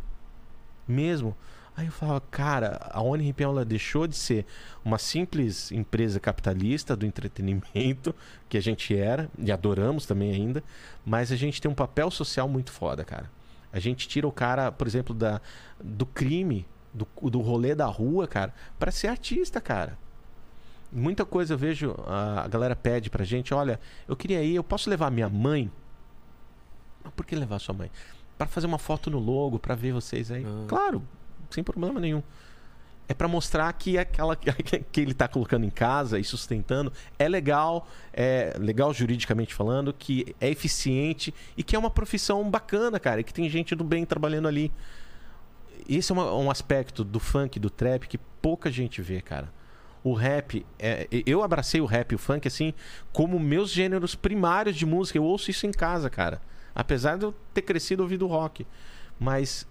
Mesmo. 0.86 1.38
Aí 1.80 1.86
eu 1.86 1.94
falava, 1.94 2.20
cara, 2.30 2.78
a 2.92 3.02
ONRP 3.02 3.42
ela 3.42 3.64
deixou 3.64 4.06
de 4.06 4.14
ser 4.14 4.46
uma 4.84 4.98
simples 4.98 5.72
empresa 5.72 6.20
capitalista 6.20 6.94
do 6.94 7.06
entretenimento, 7.06 8.14
que 8.50 8.58
a 8.58 8.62
gente 8.62 8.94
era, 8.94 9.30
e 9.38 9.50
adoramos 9.50 10.06
também 10.06 10.34
ainda, 10.34 10.62
mas 11.06 11.32
a 11.32 11.38
gente 11.38 11.62
tem 11.62 11.72
um 11.72 11.74
papel 11.74 12.12
social 12.12 12.50
muito 12.50 12.70
foda, 12.70 13.06
cara. 13.06 13.32
A 13.72 13.80
gente 13.80 14.10
tira 14.10 14.28
o 14.28 14.32
cara, 14.32 14.74
por 14.74 14.88
exemplo, 14.88 15.16
da, 15.16 15.40
do 15.82 16.06
crime, 16.06 16.66
do, 16.94 17.08
do 17.30 17.40
rolê 17.40 17.74
da 17.74 17.86
rua, 17.86 18.28
cara, 18.28 18.54
para 18.78 18.92
ser 18.92 19.08
artista, 19.08 19.62
cara. 19.62 19.98
Muita 20.92 21.24
coisa 21.24 21.54
eu 21.54 21.58
vejo, 21.58 21.96
a, 22.06 22.44
a 22.44 22.48
galera 22.50 22.76
pede 22.76 23.10
pra 23.10 23.24
gente, 23.24 23.54
olha, 23.54 23.80
eu 24.06 24.18
queria 24.18 24.44
ir, 24.44 24.56
eu 24.56 24.66
posso 24.66 24.90
levar 24.90 25.10
minha 25.10 25.30
mãe? 25.30 25.72
Mas 27.06 27.14
por 27.14 27.26
que 27.26 27.38
levar 27.38 27.58
sua 27.60 27.74
mãe? 27.74 27.90
Para 28.38 28.48
fazer 28.48 28.68
uma 28.68 28.78
foto 28.80 29.10
no 29.10 29.18
logo, 29.18 29.58
para 29.58 29.76
ver 29.76 29.94
vocês 29.94 30.30
aí. 30.30 30.46
Ah. 30.46 30.66
Claro, 30.68 31.02
sem 31.50 31.64
problema 31.64 32.00
nenhum. 32.00 32.22
É 33.08 33.14
para 33.14 33.28
mostrar 33.28 33.74
que 33.74 33.98
aquela 33.98 34.36
que 34.92 35.02
ele 35.02 35.16
tá 35.16 35.28
colocando 35.28 35.66
em 35.66 35.70
casa 35.72 36.20
e 36.20 36.24
sustentando 36.24 36.94
é 37.18 37.28
legal, 37.28 37.88
é 38.14 38.54
legal 38.60 38.94
juridicamente 38.94 39.54
falando, 39.54 39.92
que 39.92 40.36
é 40.40 40.48
eficiente 40.50 41.34
e 41.58 41.64
que 41.64 41.76
é 41.76 41.80
uma 41.80 41.90
profissão 41.90 42.48
bacana, 42.50 43.00
cara, 43.00 43.24
que 43.24 43.34
tem 43.34 43.50
gente 43.50 43.74
do 43.74 43.84
bem 43.84 44.06
trabalhando 44.06 44.48
ali. 44.48 44.72
Esse 45.88 46.12
é 46.12 46.14
uma- 46.14 46.36
um 46.36 46.52
aspecto 46.52 47.04
do 47.04 47.20
funk, 47.20 47.60
do 47.60 47.70
trap 47.70 48.08
que 48.08 48.18
pouca 48.42 48.70
gente 48.72 49.02
vê, 49.02 49.22
cara. 49.22 49.52
O 50.04 50.14
rap, 50.14 50.66
é, 50.78 51.08
eu 51.26 51.42
abracei 51.44 51.82
o 51.82 51.86
rap 51.86 52.12
e 52.12 52.16
o 52.16 52.20
funk 52.20 52.48
assim 52.48 52.74
como 53.12 53.40
meus 53.40 53.72
gêneros 53.72 54.16
primários 54.16 54.76
de 54.76 54.86
música. 54.86 55.18
Eu 55.18 55.24
ouço 55.24 55.50
isso 55.50 55.66
em 55.66 55.72
casa, 55.72 56.10
cara. 56.10 56.40
Apesar 56.76 57.18
de 57.18 57.26
eu 57.26 57.34
ter 57.54 57.64
crescido 57.64 58.04
ouvindo 58.04 58.28
rock. 58.28 58.66
Mas 59.20 59.68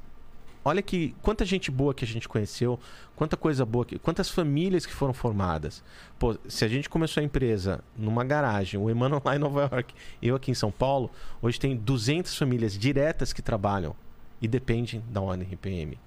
olha 0.68 0.82
que 0.82 1.14
quanta 1.22 1.44
gente 1.44 1.70
boa 1.70 1.94
que 1.94 2.04
a 2.04 2.08
gente 2.08 2.28
conheceu, 2.28 2.78
quanta 3.16 3.36
coisa 3.36 3.64
boa, 3.64 3.84
que, 3.84 3.98
quantas 3.98 4.30
famílias 4.30 4.86
que 4.86 4.92
foram 4.92 5.12
formadas. 5.12 5.82
Pô, 6.18 6.36
se 6.46 6.64
a 6.64 6.68
gente 6.68 6.88
começou 6.88 7.20
a 7.20 7.24
empresa 7.24 7.82
numa 7.96 8.24
garagem, 8.24 8.78
o 8.78 8.90
Emmanuel 8.90 9.22
lá 9.24 9.34
em 9.34 9.38
Nova 9.38 9.62
York, 9.72 9.94
eu 10.22 10.36
aqui 10.36 10.50
em 10.50 10.54
São 10.54 10.70
Paulo, 10.70 11.10
hoje 11.40 11.58
tem 11.58 11.76
200 11.76 12.36
famílias 12.36 12.76
diretas 12.78 13.32
que 13.32 13.42
trabalham 13.42 13.94
e 14.40 14.46
dependem 14.46 15.02
da 15.10 15.20
ONRPM. 15.20 15.98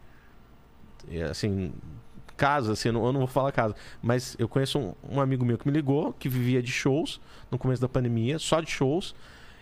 E, 1.10 1.22
assim, 1.22 1.74
casa, 2.38 2.74
assim, 2.74 2.90
eu 2.90 2.94
não, 2.94 3.06
eu 3.06 3.14
não 3.14 3.20
vou 3.22 3.28
falar 3.28 3.52
casa, 3.52 3.76
mas 4.02 4.36
eu 4.40 4.48
conheço 4.48 4.80
um, 4.80 4.94
um 5.10 5.22
amigo 5.22 5.44
meu 5.44 5.58
que 5.58 5.68
me 5.68 5.74
ligou, 5.74 6.14
que 6.14 6.30
vivia 6.30 6.62
de 6.62 6.72
shows 6.72 7.20
no 7.50 7.58
começo 7.58 7.82
da 7.82 7.90
pandemia, 7.90 8.40
só 8.40 8.62
de 8.62 8.70
shows, 8.70 9.16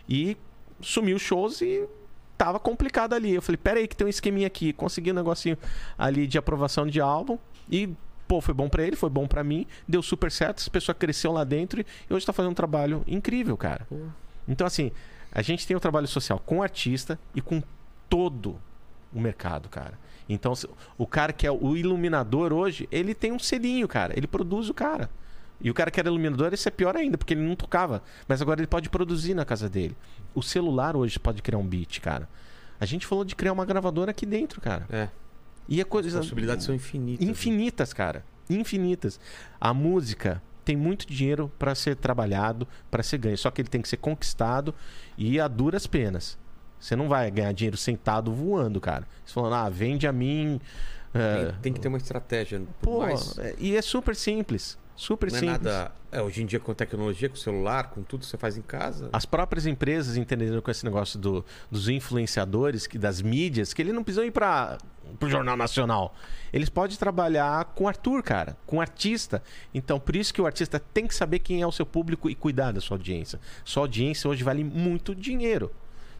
e 0.07 0.38
sumiu 0.81 1.19
shows 1.19 1.61
e 1.61 1.88
tava 2.40 2.57
complicado 2.57 3.14
ali. 3.14 3.36
Eu 3.36 3.41
falei, 3.41 3.57
pera 3.57 3.80
aí 3.82 3.88
que 3.88 3.98
tem 3.98 4.07
um 4.07 4.10
esqueminha 4.10 4.48
aqui. 4.48 4.72
Consegui 4.72 5.11
um 5.11 5.16
negocinho 5.16 5.57
ali 5.98 6.26
de 6.26 6.38
aprovação 6.38 6.88
de 6.88 7.02
álbum 7.02 7.38
e, 7.70 7.90
pô, 8.30 8.40
foi 8.40 8.53
bom 8.53 8.70
pra 8.70 8.82
ele, 8.82 8.95
foi 8.95 9.10
bom 9.10 9.28
pra 9.28 9.44
mim, 9.44 9.68
deu 9.86 10.02
super 10.02 10.32
certo, 10.32 10.60
essa 10.60 10.70
pessoa 10.70 10.95
cresceu 10.95 11.34
lá 11.34 11.44
dentro 11.44 11.82
e 11.82 12.14
hoje 12.14 12.26
tá 12.26 12.32
fazendo 12.32 12.52
um 12.52 12.56
trabalho 12.56 13.03
incrível, 13.06 13.57
cara. 13.57 13.86
Então, 14.48 14.66
assim, 14.66 14.90
a 15.34 15.41
gente 15.41 15.68
tem 15.68 15.76
o 15.76 15.82
trabalho 15.82 16.07
social 16.07 16.41
com 16.45 16.60
o 16.60 16.64
artista 16.64 17.20
e 17.36 17.41
com 17.41 17.61
todo 18.10 18.57
o 19.14 19.20
mercado, 19.20 19.68
cara. 19.68 19.99
Então, 20.30 20.53
o 20.98 21.06
cara 21.06 21.34
que 21.34 21.45
é 21.45 21.52
o 21.52 21.76
iluminador 21.76 22.53
hoje, 22.53 22.88
ele 22.90 23.14
tem 23.14 23.34
um 23.34 23.40
selinho, 23.40 23.88
cara. 23.88 24.14
Ele 24.16 24.28
produz 24.28 24.70
o 24.70 24.74
cara. 24.74 25.10
E 25.61 25.69
o 25.69 25.73
cara 25.73 25.91
que 25.91 25.99
era 25.99 26.07
iluminador, 26.10 26.53
esse 26.53 26.68
é 26.68 26.72
pior 26.72 26.95
ainda, 26.95 27.18
porque 27.18 27.34
ele 27.34 27.41
não 27.41 27.56
tocava. 27.56 28.02
Mas 28.27 28.41
agora 28.41 28.60
ele 28.61 28.68
pode 28.68 28.90
produzir 28.90 29.34
na 29.34 29.44
casa 29.44 29.68
dele. 29.69 29.95
O 30.34 30.41
celular 30.41 30.95
hoje 30.95 31.19
pode 31.19 31.41
criar 31.41 31.57
um 31.57 31.65
beat, 31.65 31.99
cara. 31.99 32.30
A 32.80 32.86
gente 32.86 33.06
falou 33.06 33.26
de 33.26 33.36
criar 33.36 33.52
uma 33.52 33.65
gravadora 33.65 34.11
aqui 34.11 34.26
dentro, 34.26 34.61
cara. 34.61 34.86
É. 34.90 35.10
E 35.68 35.80
a 35.81 35.84
As 35.84 35.90
coisa. 35.90 36.18
possibilidades 36.18 36.65
são 36.65 36.73
infinitas. 36.73 37.26
né? 37.26 37.31
Infinitas, 37.31 37.94
cara. 37.94 38.23
Infinitas. 38.49 39.19
A 39.60 39.73
música 39.73 40.41
tem 40.64 40.77
muito 40.77 41.06
dinheiro 41.06 41.52
para 41.60 41.76
ser 41.76 41.95
trabalhado, 41.98 42.68
para 42.90 43.03
ser 43.03 43.18
ganho. 43.18 43.38
Só 43.38 43.52
que 43.52 43.61
ele 43.61 43.69
tem 43.69 43.81
que 43.81 43.90
ser 43.90 43.98
conquistado 43.98 44.73
e 45.18 45.40
a 45.40 45.48
duras 45.48 45.86
penas. 45.86 46.38
Você 46.80 46.95
não 46.95 47.10
vai 47.10 47.30
ganhar 47.30 47.52
dinheiro 47.52 47.76
sentado 47.76 48.31
voando, 48.31 48.80
cara. 48.80 49.06
Você 49.26 49.34
falando, 49.34 49.56
ah, 49.56 49.69
vende 49.69 50.07
a 50.07 50.14
mim. 50.14 50.61
é, 51.14 51.45
Tem, 51.45 51.56
tem 51.64 51.73
que 51.73 51.80
ter 51.81 51.90
uma 51.90 51.98
estratégia. 51.98 52.61
Pô, 52.81 53.02
e 53.57 53.76
é 53.76 53.81
super 53.81 54.15
simples. 54.15 54.77
Super 55.01 55.31
não 55.31 55.38
é 55.38 55.39
simples. 55.39 55.61
nada. 55.61 55.91
É, 56.11 56.21
hoje 56.21 56.43
em 56.43 56.45
dia, 56.45 56.59
com 56.59 56.73
tecnologia, 56.73 57.30
com 57.30 57.35
celular, 57.38 57.89
com 57.91 58.01
tudo 58.03 58.19
que 58.21 58.26
você 58.26 58.38
faz 58.38 58.57
em 58.57 58.61
casa. 58.61 59.09
As 59.13 59.26
próprias 59.26 59.65
empresas 59.65 60.17
entenderam 60.17 60.59
com 60.61 60.69
esse 60.69 60.84
negócio 60.84 61.17
do- 61.17 61.45
dos 61.71 61.88
influenciadores, 61.88 62.85
que, 62.85 62.97
das 62.97 63.21
mídias, 63.21 63.73
que 63.73 63.81
ele 63.81 63.93
não 63.93 64.03
precisam 64.03 64.26
ir 64.26 64.31
para 64.31 64.77
o 65.21 65.30
Jornal 65.30 65.55
Nacional. 65.55 66.13
Eles 66.51 66.67
podem 66.67 66.97
trabalhar 66.97 67.63
com 67.76 67.88
Arthur, 67.88 68.21
cara, 68.21 68.57
com 68.65 68.81
artista. 68.81 69.41
Então, 69.73 69.99
por 70.01 70.17
isso 70.17 70.34
que 70.34 70.41
o 70.41 70.45
artista 70.45 70.80
tem 70.80 71.07
que 71.07 71.15
saber 71.15 71.39
quem 71.39 71.61
é 71.61 71.65
o 71.67 71.71
seu 71.71 71.85
público 71.85 72.30
e 72.30 72.35
cuidar 72.35 72.73
da 72.73 72.81
sua 72.81 72.95
audiência. 72.97 73.39
Sua 73.63 73.84
audiência 73.84 74.30
hoje 74.30 74.43
vale 74.43 74.65
muito 74.65 75.15
dinheiro. 75.15 75.71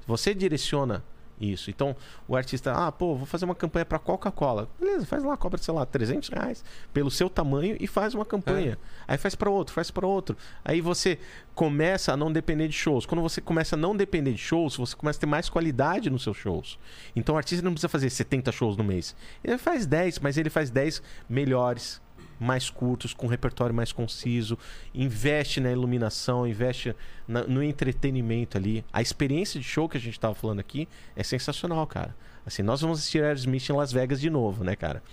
Você 0.08 0.34
direciona 0.34 1.04
isso. 1.40 1.70
Então, 1.70 1.96
o 2.28 2.36
artista, 2.36 2.74
ah, 2.74 2.92
pô, 2.92 3.16
vou 3.16 3.26
fazer 3.26 3.46
uma 3.46 3.56
campanha 3.56 3.86
para 3.86 4.00
Coca-Cola. 4.00 4.68
Beleza, 4.80 5.06
faz 5.06 5.24
lá, 5.24 5.38
cobra, 5.38 5.58
sei 5.58 5.74
lá, 5.74 5.86
300 5.86 6.30
reais 6.30 6.64
pelo 6.94 7.10
seu 7.10 7.30
tamanho 7.30 7.78
e 7.80 7.88
faz 7.88 8.14
uma 8.14 8.26
campanha. 8.26 8.78
Aí 9.08 9.18
faz 9.18 9.36
para 9.36 9.50
outro, 9.50 9.74
faz 9.74 9.90
para 9.90 10.06
outro. 10.06 10.36
Aí 10.64 10.82
você 10.82 11.18
começa 11.56 12.14
a 12.14 12.18
não 12.18 12.32
depender 12.32 12.68
de 12.68 12.74
shows. 12.74 13.06
Quando 13.06 13.22
você 13.22 13.42
começa 13.42 13.76
a 13.76 13.78
não 13.78 13.96
depender 13.96 14.34
de 14.34 14.38
shows, 14.38 14.76
você 14.76 14.96
começa 14.96 15.20
a 15.20 15.22
ter 15.22 15.28
mais 15.28 15.50
qualidade 15.50 16.10
nos 16.10 16.24
seus 16.24 16.38
shows. 16.38 16.80
Então, 17.16 17.36
o 17.36 17.38
artista 17.38 17.64
não 17.64 17.72
precisa 17.72 17.90
fazer 17.90 18.10
70 18.10 18.52
shows 18.52 18.78
no 18.78 18.84
mês. 18.84 19.16
Ele 19.44 19.58
faz 19.58 19.86
10, 19.86 20.20
mas 20.20 20.38
ele 20.38 20.50
faz 20.50 20.70
10 20.70 21.02
melhores, 21.30 22.02
mais 22.40 22.70
curtos, 22.70 23.14
com 23.14 23.26
um 23.26 23.30
repertório 23.30 23.74
mais 23.76 23.92
conciso, 23.92 24.58
investe 24.94 25.60
na 25.60 25.72
iluminação, 25.72 26.48
investe 26.48 26.96
na- 27.28 27.44
no 27.44 27.62
entretenimento 27.62 28.58
ali. 28.58 28.84
A 28.94 29.02
experiência 29.02 29.60
de 29.60 29.66
show 29.66 29.90
que 29.90 29.98
a 29.98 30.00
gente 30.00 30.14
estava 30.14 30.34
falando 30.34 30.60
aqui 30.60 30.88
é 31.16 31.24
sensacional, 31.24 31.86
cara. 31.86 32.16
Assim, 32.46 32.64
nós 32.64 32.82
vamos 32.82 33.00
assistir 33.00 33.24
Aerosmith 33.24 33.70
em 33.70 33.74
Las 33.74 33.92
Vegas 33.92 34.20
de 34.22 34.30
novo, 34.30 34.64
né, 34.64 34.76
cara? 34.76 35.04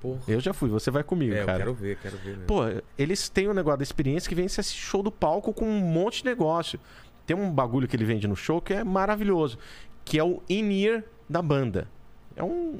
Porra. 0.00 0.20
Eu 0.28 0.40
já 0.40 0.52
fui, 0.52 0.68
você 0.68 0.90
vai 0.90 1.02
comigo, 1.02 1.34
É, 1.34 1.42
eu 1.42 1.46
cara. 1.46 1.58
quero 1.58 1.74
ver, 1.74 1.96
quero 1.98 2.16
ver. 2.18 2.30
mesmo. 2.30 2.44
Pô, 2.44 2.60
eles 2.98 3.28
têm 3.28 3.48
um 3.48 3.54
negócio 3.54 3.78
da 3.78 3.82
experiência 3.82 4.28
que 4.28 4.34
vem 4.34 4.46
se 4.46 4.60
assistir 4.60 4.80
show 4.82 5.02
do 5.02 5.10
palco 5.10 5.52
com 5.52 5.66
um 5.66 5.80
monte 5.80 6.18
de 6.18 6.26
negócio. 6.26 6.78
Tem 7.26 7.36
um 7.36 7.50
bagulho 7.50 7.88
que 7.88 7.96
ele 7.96 8.04
vende 8.04 8.28
no 8.28 8.36
show 8.36 8.60
que 8.60 8.72
é 8.72 8.84
maravilhoso, 8.84 9.58
que 10.04 10.18
é 10.18 10.22
o 10.22 10.42
in-ear 10.48 11.02
da 11.28 11.42
banda. 11.42 11.88
É 12.36 12.44
um, 12.44 12.78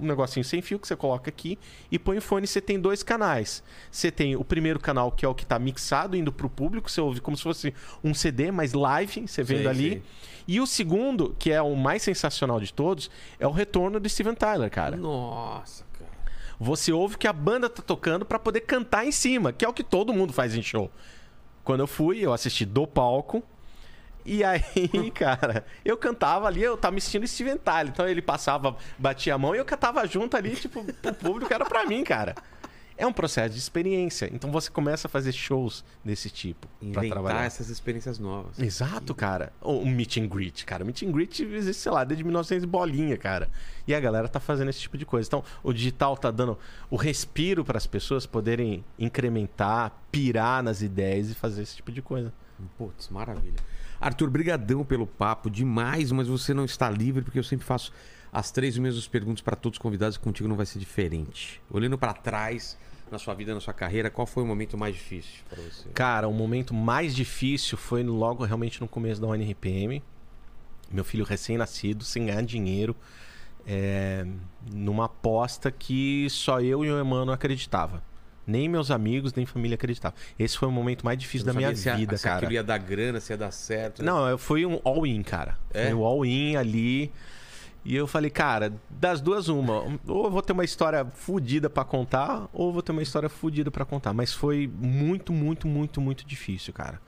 um 0.00 0.06
negocinho 0.06 0.42
sem 0.42 0.62
fio 0.62 0.78
que 0.78 0.88
você 0.88 0.96
coloca 0.96 1.28
aqui 1.28 1.58
e 1.92 1.98
põe 1.98 2.16
o 2.16 2.22
fone. 2.22 2.46
Você 2.46 2.60
tem 2.60 2.80
dois 2.80 3.02
canais. 3.02 3.62
Você 3.90 4.10
tem 4.10 4.34
o 4.34 4.44
primeiro 4.44 4.80
canal, 4.80 5.12
que 5.12 5.24
é 5.24 5.28
o 5.28 5.34
que 5.34 5.44
tá 5.44 5.58
mixado, 5.58 6.16
indo 6.16 6.32
pro 6.32 6.48
público. 6.48 6.90
Você 6.90 7.00
ouve 7.00 7.20
como 7.20 7.36
se 7.36 7.42
fosse 7.42 7.74
um 8.02 8.14
CD, 8.14 8.50
mas 8.50 8.72
live, 8.72 9.28
você 9.28 9.42
vendo 9.42 9.58
Sei, 9.58 9.68
ali. 9.68 9.90
sei. 9.90 10.02
E 10.48 10.60
o 10.60 10.66
segundo, 10.66 11.34
que 11.38 11.50
é 11.50 11.60
o 11.60 11.74
mais 11.74 12.02
sensacional 12.02 12.58
de 12.60 12.72
todos, 12.72 13.10
é 13.38 13.46
o 13.46 13.50
retorno 13.50 14.00
de 14.00 14.08
Steven 14.08 14.34
Tyler, 14.34 14.70
cara. 14.70 14.96
Nossa, 14.96 15.84
cara. 15.98 16.10
Você 16.58 16.92
ouve 16.92 17.18
que 17.18 17.26
a 17.26 17.32
banda 17.32 17.68
tá 17.68 17.82
tocando 17.82 18.24
pra 18.24 18.38
poder 18.38 18.60
cantar 18.60 19.04
em 19.04 19.12
cima, 19.12 19.52
que 19.52 19.64
é 19.64 19.68
o 19.68 19.72
que 19.72 19.84
todo 19.84 20.12
mundo 20.14 20.32
faz 20.32 20.54
em 20.54 20.62
show. 20.62 20.90
Quando 21.64 21.80
eu 21.80 21.86
fui, 21.86 22.20
eu 22.20 22.32
assisti 22.32 22.64
do 22.64 22.86
palco. 22.86 23.42
E 24.26 24.42
aí, 24.42 25.10
cara, 25.14 25.64
eu 25.84 25.96
cantava 25.96 26.46
ali, 26.46 26.62
eu 26.62 26.76
tava 26.76 26.94
me 26.94 27.00
sentindo 27.00 27.26
Steven 27.26 27.56
Tyler. 27.56 27.92
Então 27.92 28.08
ele 28.08 28.20
passava, 28.20 28.76
batia 28.98 29.34
a 29.34 29.38
mão 29.38 29.54
e 29.54 29.58
eu 29.58 29.64
cantava 29.64 30.04
junto 30.06 30.36
ali, 30.36 30.56
tipo, 30.56 30.84
pro 30.94 31.14
público, 31.14 31.52
era 31.54 31.64
pra 31.64 31.86
mim, 31.86 32.02
cara. 32.02 32.34
É 32.98 33.06
um 33.06 33.12
processo 33.12 33.52
de 33.52 33.60
experiência. 33.60 34.28
Então 34.32 34.50
você 34.50 34.70
começa 34.70 35.06
a 35.06 35.10
fazer 35.10 35.30
shows 35.30 35.84
desse 36.02 36.30
tipo 36.30 36.66
pra 36.66 36.88
Inventar 36.88 37.10
trabalhar. 37.10 37.44
essas 37.44 37.68
experiências 37.68 38.18
novas. 38.18 38.58
Exato, 38.58 39.14
cara. 39.14 39.52
O 39.60 39.80
o 39.80 39.86
meet 39.86 40.16
and 40.16 40.26
greet, 40.26 40.64
cara. 40.64 40.82
O 40.82 40.86
meet 40.86 41.02
and 41.02 41.12
greet 41.12 41.40
existe, 41.42 41.82
sei 41.82 41.92
lá, 41.92 42.04
desde 42.04 42.24
1900 42.24 42.64
e 42.64 42.66
bolinha, 42.66 43.18
cara. 43.18 43.50
E 43.86 43.94
a 43.94 44.00
galera 44.00 44.28
tá 44.28 44.40
fazendo 44.40 44.70
esse 44.70 44.80
tipo 44.80 44.96
de 44.96 45.04
coisa. 45.04 45.28
Então, 45.28 45.44
o 45.62 45.74
digital 45.74 46.16
tá 46.16 46.30
dando 46.30 46.58
o 46.88 46.96
respiro 46.96 47.66
para 47.66 47.76
as 47.76 47.86
pessoas 47.86 48.24
poderem 48.24 48.82
incrementar, 48.98 49.92
pirar 50.10 50.62
nas 50.62 50.80
ideias 50.80 51.28
e 51.28 51.34
fazer 51.34 51.62
esse 51.62 51.76
tipo 51.76 51.92
de 51.92 52.00
coisa. 52.00 52.32
Putz, 52.78 53.10
maravilha. 53.10 53.60
Arthur, 54.06 54.30
brigadão 54.30 54.84
pelo 54.84 55.04
papo, 55.04 55.50
demais, 55.50 56.12
mas 56.12 56.28
você 56.28 56.54
não 56.54 56.64
está 56.64 56.88
livre 56.88 57.22
porque 57.22 57.40
eu 57.40 57.42
sempre 57.42 57.66
faço 57.66 57.92
as 58.32 58.52
três 58.52 58.78
mesmas 58.78 59.08
perguntas 59.08 59.42
para 59.42 59.56
todos 59.56 59.78
os 59.78 59.82
convidados 59.82 60.14
e 60.14 60.20
contigo 60.20 60.48
não 60.48 60.54
vai 60.54 60.64
ser 60.64 60.78
diferente. 60.78 61.60
Olhando 61.68 61.98
para 61.98 62.12
trás 62.12 62.78
na 63.10 63.18
sua 63.18 63.34
vida, 63.34 63.52
na 63.52 63.60
sua 63.60 63.74
carreira, 63.74 64.08
qual 64.08 64.24
foi 64.24 64.44
o 64.44 64.46
momento 64.46 64.78
mais 64.78 64.94
difícil 64.94 65.42
para 65.50 65.60
você? 65.60 65.88
Cara, 65.88 66.28
o 66.28 66.32
momento 66.32 66.72
mais 66.72 67.16
difícil 67.16 67.76
foi 67.76 68.04
logo 68.04 68.44
realmente 68.44 68.80
no 68.80 68.86
começo 68.86 69.20
da 69.20 69.26
ONRPM. 69.26 70.00
Meu 70.88 71.02
filho 71.02 71.24
recém-nascido, 71.24 72.04
sem 72.04 72.26
ganhar 72.26 72.42
dinheiro, 72.42 72.94
é, 73.66 74.24
numa 74.72 75.06
aposta 75.06 75.68
que 75.72 76.28
só 76.30 76.60
eu 76.60 76.84
e 76.84 76.92
o 76.92 77.00
Emmanuel 77.00 77.32
acreditava. 77.32 78.04
Nem 78.46 78.68
meus 78.68 78.90
amigos, 78.90 79.34
nem 79.34 79.44
família 79.44 79.74
acreditavam. 79.74 80.16
Esse 80.38 80.56
foi 80.56 80.68
o 80.68 80.72
momento 80.72 81.04
mais 81.04 81.18
difícil 81.18 81.46
da 81.46 81.52
minha 81.52 81.74
se 81.74 81.88
a- 81.90 81.96
vida, 81.96 82.16
se 82.16 82.22
cara. 82.24 82.36
aquilo 82.36 82.52
ia 82.52 82.62
dar 82.62 82.78
grana, 82.78 83.18
se 83.20 83.32
ia 83.32 83.36
dar 83.36 83.50
certo. 83.50 84.02
né? 84.02 84.10
Não, 84.10 84.38
foi 84.38 84.64
um 84.64 84.80
all-in, 84.84 85.22
cara. 85.22 85.58
É? 85.74 85.86
Foi 85.86 85.94
um 85.94 86.04
all-in 86.04 86.56
ali. 86.56 87.12
E 87.84 87.94
eu 87.94 88.06
falei, 88.06 88.30
cara, 88.30 88.72
das 88.90 89.20
duas, 89.20 89.48
uma. 89.48 89.82
Ou 90.06 90.24
eu 90.24 90.30
vou 90.30 90.42
ter 90.42 90.52
uma 90.52 90.64
história 90.64 91.04
fodida 91.04 91.70
pra 91.70 91.84
contar, 91.84 92.48
ou 92.52 92.68
eu 92.68 92.72
vou 92.72 92.82
ter 92.82 92.90
uma 92.92 93.02
história 93.02 93.28
fodida 93.28 93.70
pra 93.70 93.84
contar. 93.84 94.12
Mas 94.12 94.32
foi 94.32 94.66
muito, 94.80 95.32
muito, 95.32 95.68
muito, 95.68 96.00
muito 96.00 96.26
difícil, 96.26 96.72
cara. 96.72 97.00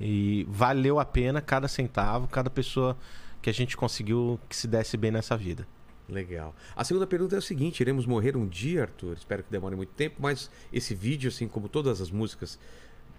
E 0.00 0.44
valeu 0.48 0.98
a 0.98 1.04
pena 1.04 1.40
cada 1.40 1.68
centavo, 1.68 2.26
cada 2.26 2.50
pessoa 2.50 2.96
que 3.40 3.48
a 3.48 3.52
gente 3.52 3.76
conseguiu 3.76 4.40
que 4.48 4.56
se 4.56 4.66
desse 4.66 4.96
bem 4.96 5.10
nessa 5.12 5.36
vida. 5.36 5.66
Legal. 6.08 6.54
A 6.76 6.84
segunda 6.84 7.06
pergunta 7.06 7.34
é 7.34 7.38
o 7.38 7.42
seguinte: 7.42 7.80
iremos 7.80 8.06
morrer 8.06 8.36
um 8.36 8.46
dia, 8.46 8.82
Arthur? 8.82 9.16
Espero 9.16 9.42
que 9.42 9.50
demore 9.50 9.74
muito 9.74 9.92
tempo, 9.94 10.16
mas 10.18 10.50
esse 10.72 10.94
vídeo, 10.94 11.28
assim 11.28 11.48
como 11.48 11.68
todas 11.68 12.00
as 12.00 12.10
músicas 12.10 12.58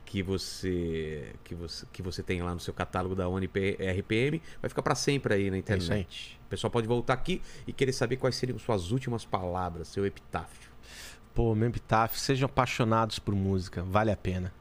que 0.05 0.21
você 0.21 1.33
que 1.43 1.55
você, 1.55 1.85
que 1.91 2.01
você 2.01 2.21
tem 2.21 2.41
lá 2.43 2.53
no 2.53 2.59
seu 2.59 2.73
catálogo 2.73 3.15
da 3.15 3.27
ONP 3.27 3.77
RPM, 3.79 4.41
vai 4.61 4.69
ficar 4.69 4.83
para 4.83 4.93
sempre 4.93 5.33
aí 5.33 5.49
na 5.49 5.57
É 5.57 5.59
internet. 5.59 6.39
O 6.45 6.49
pessoal 6.49 6.69
pode 6.69 6.87
voltar 6.87 7.13
aqui 7.13 7.41
e 7.65 7.73
querer 7.73 7.91
saber 7.91 8.17
quais 8.17 8.35
seriam 8.35 8.59
suas 8.59 8.91
últimas 8.91 9.25
palavras, 9.25 9.87
seu 9.87 10.05
epitáfio. 10.05 10.69
Pô, 11.33 11.53
meu 11.55 11.67
epitáfio, 11.67 12.19
sejam 12.19 12.45
apaixonados 12.45 13.19
por 13.19 13.33
música, 13.35 13.83
vale 13.83 14.11
a 14.11 14.15
pena. 14.15 14.53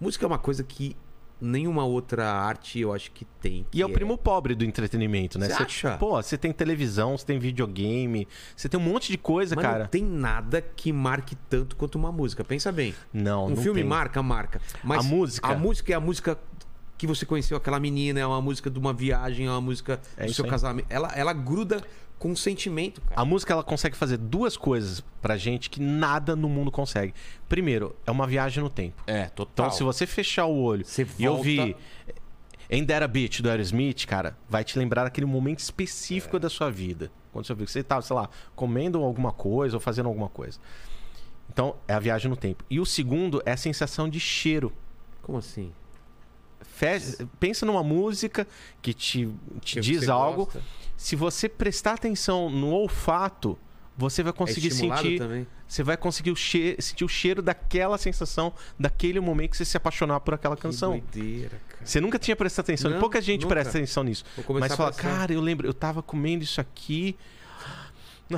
Música 0.00 0.24
é 0.24 0.28
uma 0.28 0.38
coisa 0.38 0.64
que 0.64 0.96
nenhuma 1.40 1.84
outra 1.84 2.30
arte 2.30 2.78
eu 2.80 2.92
acho 2.92 3.10
que 3.12 3.24
tem. 3.40 3.66
E 3.72 3.80
é 3.80 3.84
o 3.84 3.88
que 3.88 3.94
primo 3.94 4.18
pobre 4.18 4.54
do 4.54 4.64
entretenimento, 4.64 5.38
né? 5.38 5.48
Você 5.48 5.62
acha? 5.62 5.96
Pô, 5.96 6.20
você 6.22 6.36
tem 6.36 6.52
televisão, 6.52 7.16
você 7.16 7.24
tem 7.26 7.38
videogame, 7.38 8.26
você 8.54 8.68
tem 8.68 8.78
um 8.78 8.82
monte 8.82 9.10
de 9.10 9.18
coisa, 9.18 9.54
Mas 9.56 9.64
cara. 9.64 9.78
não 9.80 9.86
tem 9.86 10.04
nada 10.04 10.60
que 10.60 10.92
marque 10.92 11.34
tanto 11.48 11.76
quanto 11.76 11.96
uma 11.96 12.12
música. 12.12 12.44
Pensa 12.44 12.70
bem. 12.70 12.94
Não, 13.12 13.46
um 13.46 13.50
não 13.50 13.56
filme 13.56 13.80
tem. 13.80 13.88
marca, 13.88 14.22
marca. 14.22 14.60
Mas 14.84 15.00
A 15.04 15.08
música? 15.08 15.48
A 15.48 15.56
música 15.56 15.92
é 15.92 15.96
a 15.96 16.00
música 16.00 16.38
que 16.98 17.06
você 17.06 17.24
conheceu 17.24 17.56
aquela 17.56 17.80
menina, 17.80 18.20
é 18.20 18.26
uma 18.26 18.42
música 18.42 18.68
de 18.70 18.78
uma 18.78 18.92
viagem, 18.92 19.46
é 19.46 19.50
uma 19.50 19.60
música 19.60 19.98
É 20.18 20.26
do 20.26 20.34
seu 20.34 20.44
aí. 20.44 20.50
casamento. 20.50 20.86
Ela, 20.90 21.08
ela 21.16 21.32
gruda 21.32 21.82
com 22.20 22.36
sentimento, 22.36 23.00
cara. 23.00 23.20
A 23.20 23.24
música 23.24 23.52
ela 23.52 23.64
consegue 23.64 23.96
fazer 23.96 24.18
duas 24.18 24.56
coisas 24.56 25.02
pra 25.22 25.36
gente 25.36 25.68
que 25.70 25.80
nada 25.80 26.36
no 26.36 26.48
mundo 26.48 26.70
consegue. 26.70 27.14
Primeiro, 27.48 27.96
é 28.06 28.10
uma 28.10 28.26
viagem 28.26 28.62
no 28.62 28.68
tempo. 28.70 29.02
É, 29.06 29.24
total. 29.30 29.66
Então, 29.66 29.76
se 29.76 29.82
você 29.82 30.06
fechar 30.06 30.44
o 30.44 30.56
olho 30.62 30.84
Você 30.84 31.02
e 31.02 31.04
volta- 31.06 31.30
ouvir 31.30 31.76
a 33.02 33.08
Beat 33.08 33.40
do 33.40 33.48
Aerosmith, 33.50 34.04
cara, 34.06 34.36
vai 34.48 34.62
te 34.62 34.78
lembrar 34.78 35.06
aquele 35.06 35.26
momento 35.26 35.58
É. 35.58 35.62
específico 35.62 36.38
da 36.38 36.48
sua 36.50 36.70
vida. 36.70 37.10
Quando 37.32 37.46
você 37.46 37.54
viu 37.54 37.64
que 37.66 37.72
você 37.72 37.82
tava, 37.82 38.02
sei 38.02 38.14
lá, 38.14 38.28
comendo 38.54 39.02
alguma 39.02 39.32
coisa 39.32 39.76
ou 39.76 39.80
fazendo 39.80 40.06
alguma 40.06 40.28
coisa. 40.28 40.58
Então, 41.52 41.74
é 41.88 41.94
a 41.94 41.98
viagem 41.98 42.28
no 42.30 42.36
tempo. 42.36 42.64
E 42.70 42.78
o 42.78 42.86
segundo 42.86 43.42
é 43.46 43.52
a 43.52 43.56
sensação 43.56 44.08
de 44.08 44.20
cheiro. 44.20 44.72
Como 45.22 45.38
assim? 45.38 45.72
Fe- 46.62 47.26
Pensa 47.38 47.64
numa 47.66 47.82
música 47.82 48.46
que 48.82 48.92
te, 48.94 49.28
te 49.60 49.74
Que 49.76 49.80
diz 49.80 50.08
algo. 50.08 50.44
gosta. 50.46 50.62
Se 50.96 51.16
você 51.16 51.48
prestar 51.48 51.94
atenção 51.94 52.50
no 52.50 52.68
olfato, 52.70 53.58
você 53.96 54.22
vai 54.22 54.32
conseguir 54.32 54.68
é 54.68 54.70
sentir. 54.70 55.18
também. 55.18 55.46
Você 55.66 55.82
vai 55.82 55.96
conseguir 55.96 56.30
o 56.32 56.36
che- 56.36 56.76
sentir 56.80 57.04
o 57.04 57.08
cheiro 57.08 57.40
daquela 57.40 57.96
sensação, 57.96 58.52
daquele 58.78 59.20
momento 59.20 59.50
que 59.52 59.56
você 59.56 59.64
se 59.64 59.76
apaixonar 59.76 60.20
por 60.20 60.34
aquela 60.34 60.56
canção. 60.56 61.00
Que 61.00 61.18
doideira, 61.20 61.60
cara. 61.68 61.82
Você 61.86 62.00
nunca 62.00 62.18
tinha 62.18 62.34
prestado 62.34 62.64
atenção. 62.66 62.90
Não, 62.90 62.98
pouca 62.98 63.20
gente 63.20 63.42
nunca. 63.42 63.54
presta 63.54 63.78
atenção 63.78 64.02
nisso. 64.02 64.24
Mas 64.58 64.74
fala, 64.74 64.92
cara, 64.92 65.32
eu 65.32 65.40
lembro, 65.40 65.66
eu 65.66 65.72
tava 65.74 66.02
comendo 66.02 66.42
isso 66.42 66.60
aqui. 66.60 67.16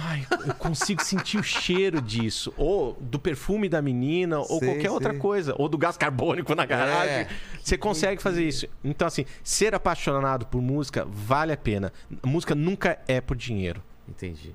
Ai, 0.00 0.26
eu 0.46 0.54
consigo 0.54 1.02
sentir 1.02 1.38
o 1.38 1.42
cheiro 1.42 2.00
disso. 2.00 2.52
Ou 2.56 2.94
do 3.00 3.18
perfume 3.18 3.68
da 3.68 3.82
menina, 3.82 4.38
ou 4.38 4.58
Sei, 4.58 4.68
qualquer 4.68 4.90
outra 4.90 5.14
coisa. 5.14 5.54
Ou 5.58 5.68
do 5.68 5.76
gás 5.76 5.96
carbônico 5.96 6.54
na 6.54 6.64
garagem. 6.64 7.14
É. 7.14 7.28
Você 7.62 7.76
consegue 7.76 8.22
fazer 8.22 8.46
isso. 8.46 8.66
Então, 8.82 9.06
assim, 9.06 9.24
ser 9.44 9.74
apaixonado 9.74 10.46
por 10.46 10.62
música 10.62 11.04
vale 11.04 11.52
a 11.52 11.56
pena. 11.56 11.92
Música 12.24 12.54
nunca 12.54 12.98
é 13.06 13.20
por 13.20 13.36
dinheiro. 13.36 13.82
Entendi. 14.08 14.54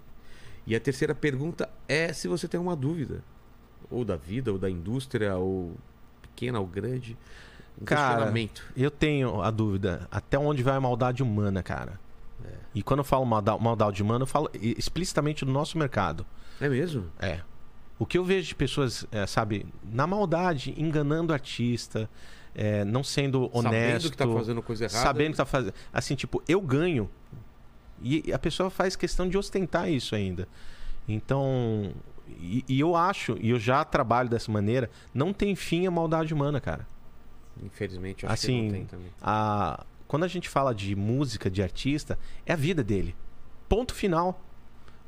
E 0.65 0.75
a 0.75 0.79
terceira 0.79 1.13
pergunta 1.13 1.69
é 1.87 2.11
se 2.11 2.27
você 2.27 2.47
tem 2.47 2.59
uma 2.59 2.75
dúvida. 2.75 3.23
Ou 3.89 4.03
da 4.03 4.15
vida, 4.15 4.51
ou 4.51 4.57
da 4.57 4.69
indústria, 4.69 5.35
ou 5.37 5.75
pequena 6.21 6.59
ou 6.59 6.65
grande. 6.65 7.17
Um 7.79 7.85
Cara. 7.85 8.33
Eu 8.75 8.89
tenho 8.89 9.41
a 9.41 9.51
dúvida, 9.51 10.07
até 10.09 10.37
onde 10.37 10.63
vai 10.63 10.75
a 10.75 10.81
maldade 10.81 11.21
humana, 11.21 11.61
cara? 11.61 11.99
E 12.73 12.83
quando 12.83 12.99
eu 12.99 13.03
falo 13.03 13.25
malda- 13.25 13.57
maldade 13.57 14.01
humana, 14.03 14.23
eu 14.23 14.27
falo 14.27 14.49
explicitamente 14.53 15.43
do 15.43 15.51
nosso 15.51 15.77
mercado. 15.77 16.25
É 16.61 16.69
mesmo? 16.69 17.05
É. 17.19 17.41
O 17.99 18.05
que 18.05 18.17
eu 18.17 18.23
vejo 18.23 18.47
de 18.49 18.55
pessoas, 18.55 19.05
é, 19.11 19.25
sabe, 19.25 19.65
na 19.83 20.05
maldade, 20.05 20.73
enganando 20.77 21.33
artista, 21.33 22.07
é, 22.53 22.85
não 22.85 23.03
sendo 23.03 23.49
honesto. 23.51 23.63
Sabendo 24.03 24.11
que 24.11 24.17
tá 24.17 24.27
fazendo 24.27 24.61
coisa 24.61 24.83
errada. 24.85 24.99
Sabendo 25.03 25.31
que 25.31 25.37
tá 25.37 25.45
fazendo. 25.45 25.73
Assim, 25.91 26.15
tipo, 26.15 26.43
eu 26.47 26.61
ganho. 26.61 27.09
E 28.01 28.31
a 28.31 28.37
pessoa 28.37 28.69
faz 28.69 28.95
questão 28.95 29.27
de 29.27 29.37
ostentar 29.37 29.89
isso 29.89 30.13
ainda. 30.13 30.47
Então. 31.07 31.91
E, 32.39 32.63
e 32.67 32.79
eu 32.79 32.95
acho, 32.95 33.37
e 33.39 33.49
eu 33.49 33.57
já 33.59 33.83
trabalho 33.83 34.29
dessa 34.29 34.51
maneira, 34.51 34.89
não 35.13 35.33
tem 35.33 35.55
fim 35.55 35.87
a 35.87 35.91
maldade 35.91 36.33
humana, 36.33 36.59
cara. 36.61 36.85
Infelizmente, 37.63 38.23
eu 38.25 38.29
acho 38.29 38.41
que 38.45 38.47
Assim, 38.47 38.63
não 38.65 38.71
tem 38.71 38.85
também. 38.85 39.07
a... 39.21 39.83
quando 40.07 40.23
a 40.23 40.27
gente 40.27 40.47
fala 40.47 40.73
de 40.73 40.95
música, 40.95 41.49
de 41.49 41.61
artista, 41.61 42.17
é 42.45 42.53
a 42.53 42.55
vida 42.55 42.83
dele. 42.83 43.15
Ponto 43.67 43.93
final. 43.93 44.41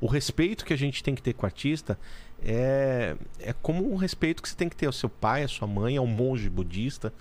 O 0.01 0.07
respeito 0.07 0.63
que 0.63 0.73
a 0.73 0.77
gente 0.77 1.03
tem 1.03 1.13
que 1.13 1.21
ter 1.21 1.33
com 1.33 1.43
o 1.43 1.45
artista 1.45 1.99
é, 2.41 3.15
é 3.39 3.53
como 3.53 3.91
um 3.91 3.95
respeito 3.95 4.41
que 4.41 4.49
você 4.49 4.55
tem 4.55 4.69
que 4.69 4.75
ter 4.75 4.85
ao 4.85 4.93
seu 4.93 5.09
pai, 5.09 5.43
à 5.43 5.47
sua 5.47 5.67
mãe, 5.67 5.97
ao 5.97 6.07
monge 6.07 6.49
budista. 6.49 7.13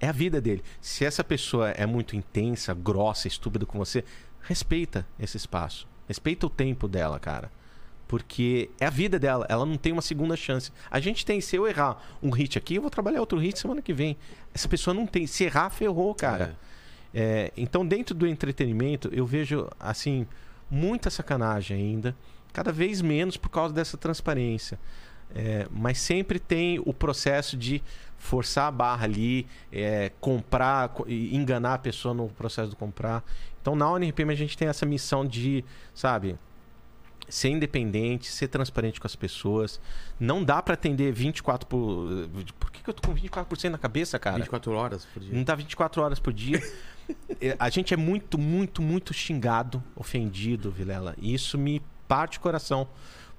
É 0.00 0.08
a 0.08 0.12
vida 0.12 0.40
dele. 0.40 0.62
Se 0.80 1.04
essa 1.04 1.24
pessoa 1.24 1.70
é 1.70 1.86
muito 1.86 2.14
intensa, 2.14 2.74
grossa, 2.74 3.26
estúpida 3.28 3.66
com 3.66 3.78
você, 3.78 4.04
respeita 4.42 5.06
esse 5.18 5.36
espaço. 5.36 5.88
Respeita 6.06 6.46
o 6.46 6.50
tempo 6.50 6.86
dela, 6.86 7.18
cara. 7.18 7.50
Porque 8.06 8.70
é 8.80 8.86
a 8.86 8.90
vida 8.90 9.18
dela, 9.18 9.44
ela 9.50 9.66
não 9.66 9.76
tem 9.76 9.92
uma 9.92 10.00
segunda 10.00 10.34
chance. 10.34 10.72
A 10.90 10.98
gente 10.98 11.26
tem, 11.26 11.40
se 11.40 11.56
eu 11.56 11.66
errar 11.66 12.02
um 12.22 12.30
hit 12.30 12.56
aqui, 12.56 12.76
eu 12.76 12.82
vou 12.82 12.90
trabalhar 12.90 13.20
outro 13.20 13.38
hit 13.38 13.58
semana 13.58 13.82
que 13.82 13.92
vem. 13.92 14.16
Essa 14.54 14.66
pessoa 14.66 14.94
não 14.94 15.06
tem. 15.06 15.26
Se 15.26 15.44
errar, 15.44 15.68
ferrou, 15.68 16.14
cara. 16.14 16.56
É, 16.64 16.68
então, 17.56 17.86
dentro 17.86 18.14
do 18.14 18.26
entretenimento, 18.26 19.08
eu 19.12 19.24
vejo, 19.26 19.68
assim, 19.80 20.26
muita 20.70 21.10
sacanagem 21.10 21.76
ainda. 21.76 22.14
Cada 22.52 22.72
vez 22.72 23.00
menos 23.00 23.36
por 23.36 23.48
causa 23.48 23.72
dessa 23.74 23.96
transparência. 23.96 24.78
É, 25.34 25.66
mas 25.70 25.98
sempre 25.98 26.38
tem 26.38 26.80
o 26.86 26.92
processo 26.94 27.56
de 27.56 27.82
forçar 28.16 28.66
a 28.68 28.70
barra 28.70 29.04
ali, 29.04 29.46
é, 29.70 30.10
comprar, 30.20 30.88
co- 30.88 31.04
e 31.06 31.36
enganar 31.36 31.74
a 31.74 31.78
pessoa 31.78 32.14
no 32.14 32.28
processo 32.28 32.70
de 32.70 32.76
comprar. 32.76 33.22
Então, 33.60 33.76
na 33.76 33.90
UNRPM, 33.92 34.32
a 34.32 34.36
gente 34.36 34.56
tem 34.56 34.68
essa 34.68 34.86
missão 34.86 35.26
de, 35.26 35.62
sabe, 35.94 36.36
ser 37.28 37.50
independente, 37.50 38.26
ser 38.28 38.48
transparente 38.48 39.00
com 39.00 39.06
as 39.06 39.14
pessoas. 39.16 39.80
Não 40.18 40.42
dá 40.42 40.60
pra 40.62 40.74
atender 40.74 41.12
24 41.12 41.66
por. 41.66 42.28
Por 42.58 42.70
que, 42.70 42.82
que 42.82 42.90
eu 42.90 42.94
tô 42.94 43.08
com 43.08 43.14
24% 43.14 43.68
na 43.70 43.78
cabeça, 43.78 44.18
cara? 44.18 44.36
24 44.38 44.72
horas 44.72 45.04
por 45.06 45.20
dia. 45.22 45.32
Não 45.34 45.42
dá 45.44 45.54
24 45.54 46.02
horas 46.02 46.18
por 46.18 46.32
dia. 46.32 46.60
É, 47.40 47.56
a 47.58 47.70
gente 47.70 47.94
é 47.94 47.96
muito, 47.96 48.36
muito, 48.36 48.82
muito 48.82 49.14
xingado, 49.14 49.82
ofendido, 49.96 50.70
Vilela. 50.70 51.14
E 51.16 51.32
isso 51.32 51.56
me 51.56 51.80
parte 52.06 52.36
o 52.36 52.40
coração. 52.42 52.86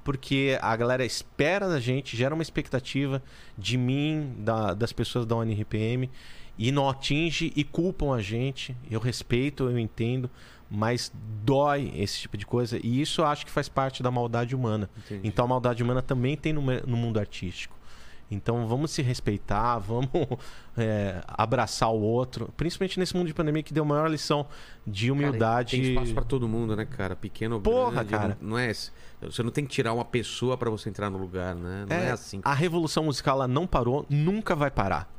Porque 0.03 0.57
a 0.59 0.75
galera 0.75 1.05
espera 1.05 1.69
da 1.69 1.79
gente, 1.79 2.17
gera 2.17 2.33
uma 2.33 2.41
expectativa 2.41 3.21
de 3.55 3.77
mim, 3.77 4.33
da- 4.39 4.73
das 4.73 4.91
pessoas 4.91 5.23
da 5.27 5.35
ONRPM, 5.35 6.09
e 6.57 6.71
não 6.71 6.89
atinge 6.89 7.53
e 7.55 7.63
culpam 7.63 8.11
a 8.15 8.21
gente. 8.23 8.75
Eu 8.89 8.99
respeito, 8.99 9.69
eu 9.69 9.77
entendo, 9.77 10.31
mas 10.69 11.11
dói 11.43 11.91
esse 11.95 12.19
tipo 12.19 12.37
de 12.37 12.45
coisa. 12.45 12.79
E 12.83 13.01
isso 13.01 13.21
eu 13.21 13.25
acho 13.25 13.45
que 13.45 13.51
faz 13.51 13.67
parte 13.67 14.03
da 14.03 14.11
maldade 14.11 14.55
humana. 14.55 14.89
Entendi. 15.05 15.27
Então 15.27 15.45
a 15.45 15.47
maldade 15.47 15.81
humana 15.81 16.01
também 16.01 16.37
tem 16.37 16.53
no, 16.53 16.61
no 16.61 16.97
mundo 16.97 17.19
artístico. 17.19 17.79
Então 18.31 18.67
vamos 18.67 18.91
se 18.91 19.01
respeitar, 19.01 19.79
vamos 19.79 20.09
é, 20.77 21.21
abraçar 21.27 21.89
o 21.89 21.99
outro, 21.99 22.53
principalmente 22.55 22.99
nesse 22.99 23.15
mundo 23.15 23.27
de 23.27 23.33
pandemia 23.33 23.63
que 23.63 23.73
deu 23.73 23.83
a 23.83 23.87
maior 23.87 24.09
lição 24.09 24.45
de 24.85 25.11
humildade. 25.11 25.77
Tem 25.77 25.89
espaço 25.89 26.13
pra 26.13 26.23
todo 26.23 26.47
mundo, 26.47 26.75
né, 26.75 26.85
cara? 26.85 27.15
Pequeno 27.15 27.55
ou 27.55 27.61
Porra, 27.61 28.03
grande. 28.03 28.09
cara. 28.09 28.37
Não, 28.39 28.49
não 28.49 28.57
é. 28.59 28.71
Você 28.71 29.43
não 29.43 29.51
tem 29.51 29.65
que 29.65 29.71
tirar 29.71 29.93
uma 29.93 30.05
pessoa 30.05 30.55
pra 30.57 30.69
você 30.69 30.89
entrar 30.89 31.09
no 31.09 31.17
lugar, 31.17 31.55
né? 31.55 31.85
Não 31.89 31.95
é, 31.95 32.11
assim. 32.11 32.39
A 32.43 32.53
revolução 32.53 33.03
musical 33.03 33.37
ela 33.37 33.47
não 33.47 33.65
parou, 33.65 34.05
nunca 34.09 34.55
vai 34.55 34.69
parar. 34.69 35.11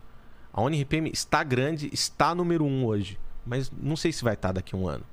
A 0.52 0.62
ONRPM 0.62 1.10
está 1.12 1.44
grande, 1.44 1.90
está 1.92 2.34
número 2.34 2.64
um 2.64 2.84
hoje. 2.84 3.18
Mas 3.44 3.70
não 3.70 3.96
sei 3.96 4.12
se 4.12 4.22
vai 4.22 4.34
estar 4.34 4.52
daqui 4.52 4.74
a 4.74 4.78
um 4.78 4.88
ano. 4.88 5.04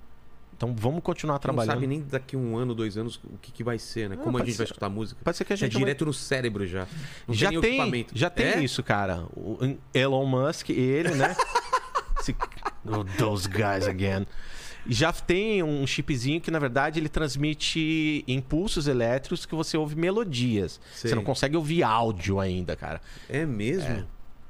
Então 0.57 0.73
vamos 0.75 1.03
continuar 1.03 1.35
Não 1.35 1.39
trabalhando. 1.39 1.73
sabe 1.75 1.85
nem 1.87 2.01
daqui 2.01 2.35
um 2.35 2.57
ano, 2.57 2.73
dois 2.73 2.97
anos, 2.97 3.17
o 3.23 3.37
que, 3.39 3.51
que 3.51 3.63
vai 3.63 3.77
ser, 3.77 4.09
né? 4.09 4.15
Não, 4.15 4.23
Como 4.23 4.37
a 4.37 4.39
gente 4.41 4.47
vai 4.49 4.55
ser- 4.57 4.63
escutar 4.63 4.89
música. 4.89 5.21
Pode 5.23 5.37
ser 5.37 5.45
que 5.45 5.53
a 5.53 5.55
É 5.55 5.57
gente 5.57 5.73
vai- 5.73 5.81
direto 5.83 6.03
no 6.05 6.13
cérebro 6.13 6.65
já. 6.65 6.87
Não 7.27 7.35
já 7.35 7.49
tem, 7.49 7.57
equipamento. 7.59 8.17
já 8.17 8.29
tem 8.29 8.45
É? 8.47 8.63
isso, 8.63 8.81
cara. 8.81 9.23
O 9.35 9.77
Elon 9.93 10.25
Musk, 10.25 10.69
ele, 10.71 11.11
né? 11.13 11.35
Esse- 12.19 12.35
Oh, 12.89 13.03
Those 13.17 13.47
guys 13.47 13.87
again. 13.87 14.25
Já 14.89 15.11
tem 15.11 15.61
um 15.61 15.85
chipzinho 15.85 16.39
que, 16.39 16.49
na 16.49 16.57
verdade, 16.59 16.97
ele 16.99 17.09
transmite 17.09 18.23
impulsos 18.27 18.87
elétricos 18.87 19.45
que 19.45 19.53
você 19.53 19.75
ouve 19.77 19.95
melodias. 19.97 20.79
Sei. 20.95 21.09
Você 21.09 21.15
não 21.15 21.23
consegue 21.23 21.57
ouvir 21.57 21.83
áudio 21.83 22.39
ainda, 22.39 22.75
cara. 22.75 23.01
É 23.29 23.45
mesmo? 23.45 24.07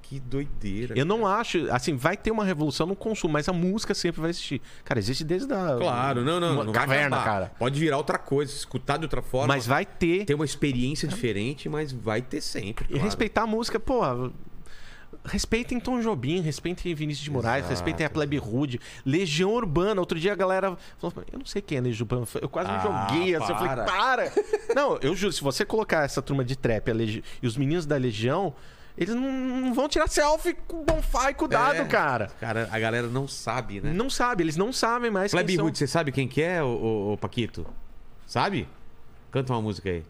Que 0.09 0.19
doideira. 0.21 0.97
Eu 0.97 1.03
não 1.05 1.27
acho, 1.27 1.69
assim, 1.69 1.95
vai 1.95 2.15
ter 2.15 2.31
uma 2.31 2.45
revolução 2.45 2.87
no 2.87 2.95
consumo, 2.95 3.33
mas 3.33 3.49
a 3.49 3.53
música 3.53 3.93
sempre 3.93 4.21
vai 4.21 4.29
existir. 4.29 4.61
Cara, 4.85 4.99
existe 4.99 5.23
desde 5.23 5.51
a 5.53 5.75
Claro, 5.77 6.23
não, 6.23 6.39
não. 6.39 6.63
não 6.63 6.71
caverna, 6.71 7.21
cara. 7.23 7.51
Pode 7.59 7.77
virar 7.77 7.97
outra 7.97 8.17
coisa, 8.17 8.51
escutar 8.51 8.95
de 8.97 9.03
outra 9.03 9.21
forma. 9.21 9.47
Mas 9.53 9.67
vai 9.67 9.85
ter 9.85 10.23
ter 10.25 10.33
uma 10.33 10.45
experiência 10.45 11.07
diferente, 11.07 11.67
mas 11.67 11.91
vai 11.91 12.21
ter 12.21 12.39
sempre. 12.39 12.85
E 12.85 12.87
claro. 12.89 13.03
respeitar 13.03 13.41
a 13.41 13.47
música, 13.47 13.79
pô. 13.81 14.01
Respeitem 15.25 15.79
Tom 15.79 15.99
Jobim, 16.01 16.39
respeitem 16.41 16.93
Vinícius 16.95 17.23
de 17.25 17.31
Moraes, 17.31 17.59
Exato. 17.65 17.71
respeitem 17.71 18.05
a 18.05 18.09
Plebe 18.09 18.37
Rude, 18.37 18.79
Legião 19.05 19.51
Urbana. 19.51 19.99
Outro 19.99 20.17
dia 20.19 20.31
a 20.31 20.35
galera 20.35 20.77
falou: 20.97 21.13
Eu 21.31 21.39
não 21.39 21.45
sei 21.45 21.61
quem 21.61 21.77
é 21.77 21.81
Legião 21.81 22.05
Urbana. 22.05 22.25
Eu 22.41 22.47
quase 22.49 22.69
me 22.71 22.77
Ah, 22.77 23.07
joguei 23.09 23.35
assim. 23.35 23.51
Eu 23.51 23.57
falei: 23.57 23.85
para. 23.85 24.31
Não, 24.73 24.97
eu 25.01 25.13
juro, 25.15 25.33
se 25.33 25.41
você 25.41 25.65
colocar 25.65 26.03
essa 26.05 26.21
turma 26.21 26.45
de 26.45 26.55
trap 26.55 26.91
Legi- 26.93 27.23
e 27.41 27.47
os 27.47 27.57
meninos 27.57 27.85
da 27.85 27.97
Legião, 27.97 28.53
eles 28.97 29.13
não, 29.15 29.21
não 29.31 29.73
vão 29.73 29.87
tirar 29.87 30.07
selfie 30.07 30.53
com 30.67 30.83
bonfire 30.83 31.33
cuidado, 31.35 31.75
É. 31.75 31.85
cara. 31.85 32.31
Cara, 32.39 32.67
a 32.71 32.79
galera 32.79 33.07
não 33.07 33.27
sabe, 33.27 33.79
né? 33.81 33.93
Não 33.93 34.09
sabe, 34.09 34.43
eles 34.43 34.57
não 34.57 34.73
sabem 34.73 35.11
mais. 35.11 35.31
quem 35.31 35.37
Plebe 35.39 35.55
são. 35.55 35.65
Hood, 35.65 35.77
você 35.77 35.87
sabe 35.87 36.11
quem 36.11 36.27
que 36.27 36.41
é, 36.41 36.63
ô, 36.63 37.17
Paquito? 37.19 37.65
Sabe? 38.25 38.67
Canta 39.31 39.53
uma 39.53 39.61
música 39.61 39.89
aí. 39.89 40.03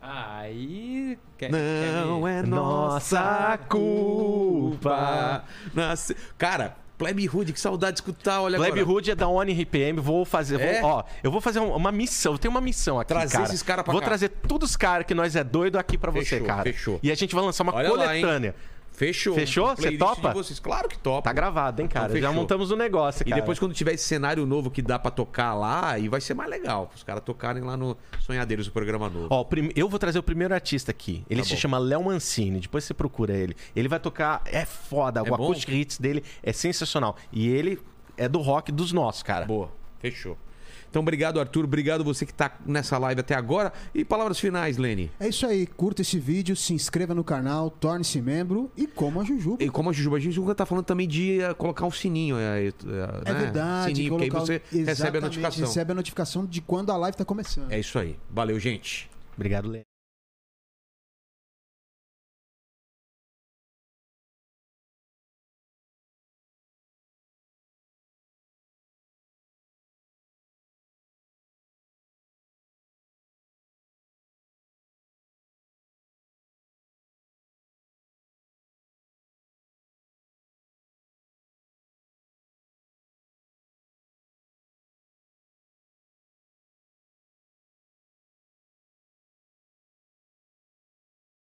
Aí. 0.00 1.18
Quer, 1.38 1.50
Não 1.50 2.22
quer 2.22 2.28
é 2.30 2.42
nossa 2.42 3.16
nossa 3.16 3.58
culpa. 3.68 4.78
culpa. 4.90 5.44
Nasce- 5.72 6.16
Cara, 6.36 6.76
Plebe 7.04 7.28
Hood, 7.28 7.52
que 7.52 7.60
saudade 7.60 7.94
de 7.96 8.00
escutar. 8.02 8.40
Olha 8.40 8.56
Plebe 8.58 8.80
agora. 8.80 8.96
Hood 8.96 9.10
é 9.10 9.14
da 9.14 9.28
Oni 9.28 9.52
RPM, 9.52 10.00
vou 10.00 10.24
fazer, 10.24 10.56
vou- 10.58 10.66
É? 10.66 10.80
ó, 10.82 11.04
eu 11.22 11.30
vou 11.30 11.40
fazer 11.40 11.60
um- 11.60 11.74
uma 11.74 11.92
missão, 11.92 12.32
eu 12.32 12.38
tenho 12.38 12.50
uma 12.52 12.60
missão 12.60 12.98
aqui, 12.98 13.08
Trazer 13.08 13.32
cara. 13.32 13.44
esses 13.44 13.62
cara 13.62 13.84
pra 13.84 13.92
Vou 13.92 14.00
cá. 14.00 14.06
trazer 14.06 14.28
todos 14.28 14.70
os 14.70 14.76
caras 14.76 15.06
que 15.06 15.14
nós 15.14 15.36
é 15.36 15.44
doido 15.44 15.78
aqui 15.78 15.96
pra 15.98 16.10
você, 16.10 16.24
Fechou, 16.24 16.46
cara. 16.46 16.62
fechou. 16.62 17.00
E 17.02 17.10
a 17.10 17.14
gente 17.14 17.34
vai 17.34 17.44
lançar 17.44 17.62
uma 17.64 17.74
Olha 17.74 17.90
lá, 17.92 18.06
coletânea. 18.06 18.54
Fechou. 18.94 19.34
Fechou? 19.34 19.72
Um 19.72 19.76
Você 19.76 19.98
topa? 19.98 20.32
vocês. 20.32 20.60
Claro 20.60 20.88
que 20.88 20.96
topa. 20.96 21.22
Tá 21.22 21.32
gravado, 21.32 21.82
hein, 21.82 21.88
cara? 21.88 22.06
Então, 22.10 22.20
Já 22.20 22.32
montamos 22.32 22.70
o 22.70 22.76
negócio, 22.76 23.22
E 23.22 23.30
cara. 23.30 23.40
depois, 23.40 23.58
quando 23.58 23.74
tiver 23.74 23.92
esse 23.94 24.04
cenário 24.04 24.46
novo 24.46 24.70
que 24.70 24.80
dá 24.80 24.98
pra 24.98 25.10
tocar 25.10 25.52
lá, 25.52 25.90
aí 25.90 26.08
vai 26.08 26.20
ser 26.20 26.34
mais 26.34 26.48
legal. 26.48 26.90
Os 26.94 27.02
caras 27.02 27.22
tocarem 27.24 27.62
lá 27.62 27.76
no 27.76 27.96
Sonhadeiros, 28.20 28.68
o 28.68 28.72
programa 28.72 29.08
novo. 29.10 29.26
Ó, 29.30 29.42
prim- 29.42 29.70
eu 29.74 29.88
vou 29.88 29.98
trazer 29.98 30.18
o 30.20 30.22
primeiro 30.22 30.54
artista 30.54 30.92
aqui. 30.92 31.24
Ele 31.28 31.40
Tá 31.42 31.46
se 31.48 31.54
bom. 31.54 31.60
chama 31.60 31.78
Léo 31.78 32.04
Mancini. 32.04 32.60
Depois 32.60 32.84
você 32.84 32.94
procura 32.94 33.32
ele. 33.36 33.56
Ele 33.74 33.88
vai 33.88 33.98
tocar. 33.98 34.42
É 34.46 34.64
foda. 34.64 35.20
É 35.20 35.22
o 35.28 35.34
acoustic 35.34 35.68
hits 35.70 35.98
dele 35.98 36.22
é 36.42 36.52
sensacional. 36.52 37.16
E 37.32 37.48
ele 37.48 37.80
é 38.16 38.28
do 38.28 38.40
rock 38.40 38.70
dos 38.70 38.92
nossos, 38.92 39.24
cara. 39.24 39.44
Boa, 39.44 39.70
fechou. 39.98 40.38
Então, 40.94 41.02
obrigado, 41.02 41.40
Arthur. 41.40 41.64
Obrigado 41.64 42.04
você 42.04 42.24
que 42.24 42.32
tá 42.32 42.56
nessa 42.64 42.96
live 42.98 43.20
até 43.20 43.34
agora. 43.34 43.72
E 43.92 44.04
palavras 44.04 44.38
finais, 44.38 44.76
Lene. 44.76 45.10
É 45.18 45.26
isso 45.26 45.44
aí. 45.44 45.66
Curta 45.66 46.02
esse 46.02 46.20
vídeo, 46.20 46.54
se 46.54 46.72
inscreva 46.72 47.12
no 47.12 47.24
canal, 47.24 47.68
torne-se 47.68 48.22
membro 48.22 48.70
e 48.76 48.86
coma 48.86 49.22
a 49.22 49.24
Jujuba. 49.24 49.60
E 49.64 49.68
como 49.68 49.90
a 49.90 49.92
Jujuba, 49.92 50.18
a 50.18 50.20
Jujuba 50.20 50.54
tá 50.54 50.64
falando 50.64 50.84
também 50.84 51.08
de 51.08 51.40
eh, 51.40 51.52
colocar 51.54 51.84
um 51.84 51.90
sininho. 51.90 52.36
É, 52.38 52.68
É 52.68 53.32
verdade. 53.34 53.92
Sininho, 53.92 54.10
porque 54.10 54.24
aí 54.26 54.30
colocar- 54.30 54.46
você 54.46 54.62
recebe 54.70 54.78
a 54.88 54.92
Exatamente, 54.92 55.22
notificação. 55.24 55.64
Recebe 55.66 55.90
a 55.90 55.94
notificação 55.96 56.46
de 56.46 56.60
quando 56.60 56.92
a 56.92 56.96
live 56.96 57.16
tá 57.16 57.24
começando. 57.24 57.72
É 57.72 57.80
isso 57.80 57.98
aí. 57.98 58.16
Valeu, 58.30 58.60
gente. 58.60 59.10
Obrigado, 59.36 59.68
Lê. 59.68 59.80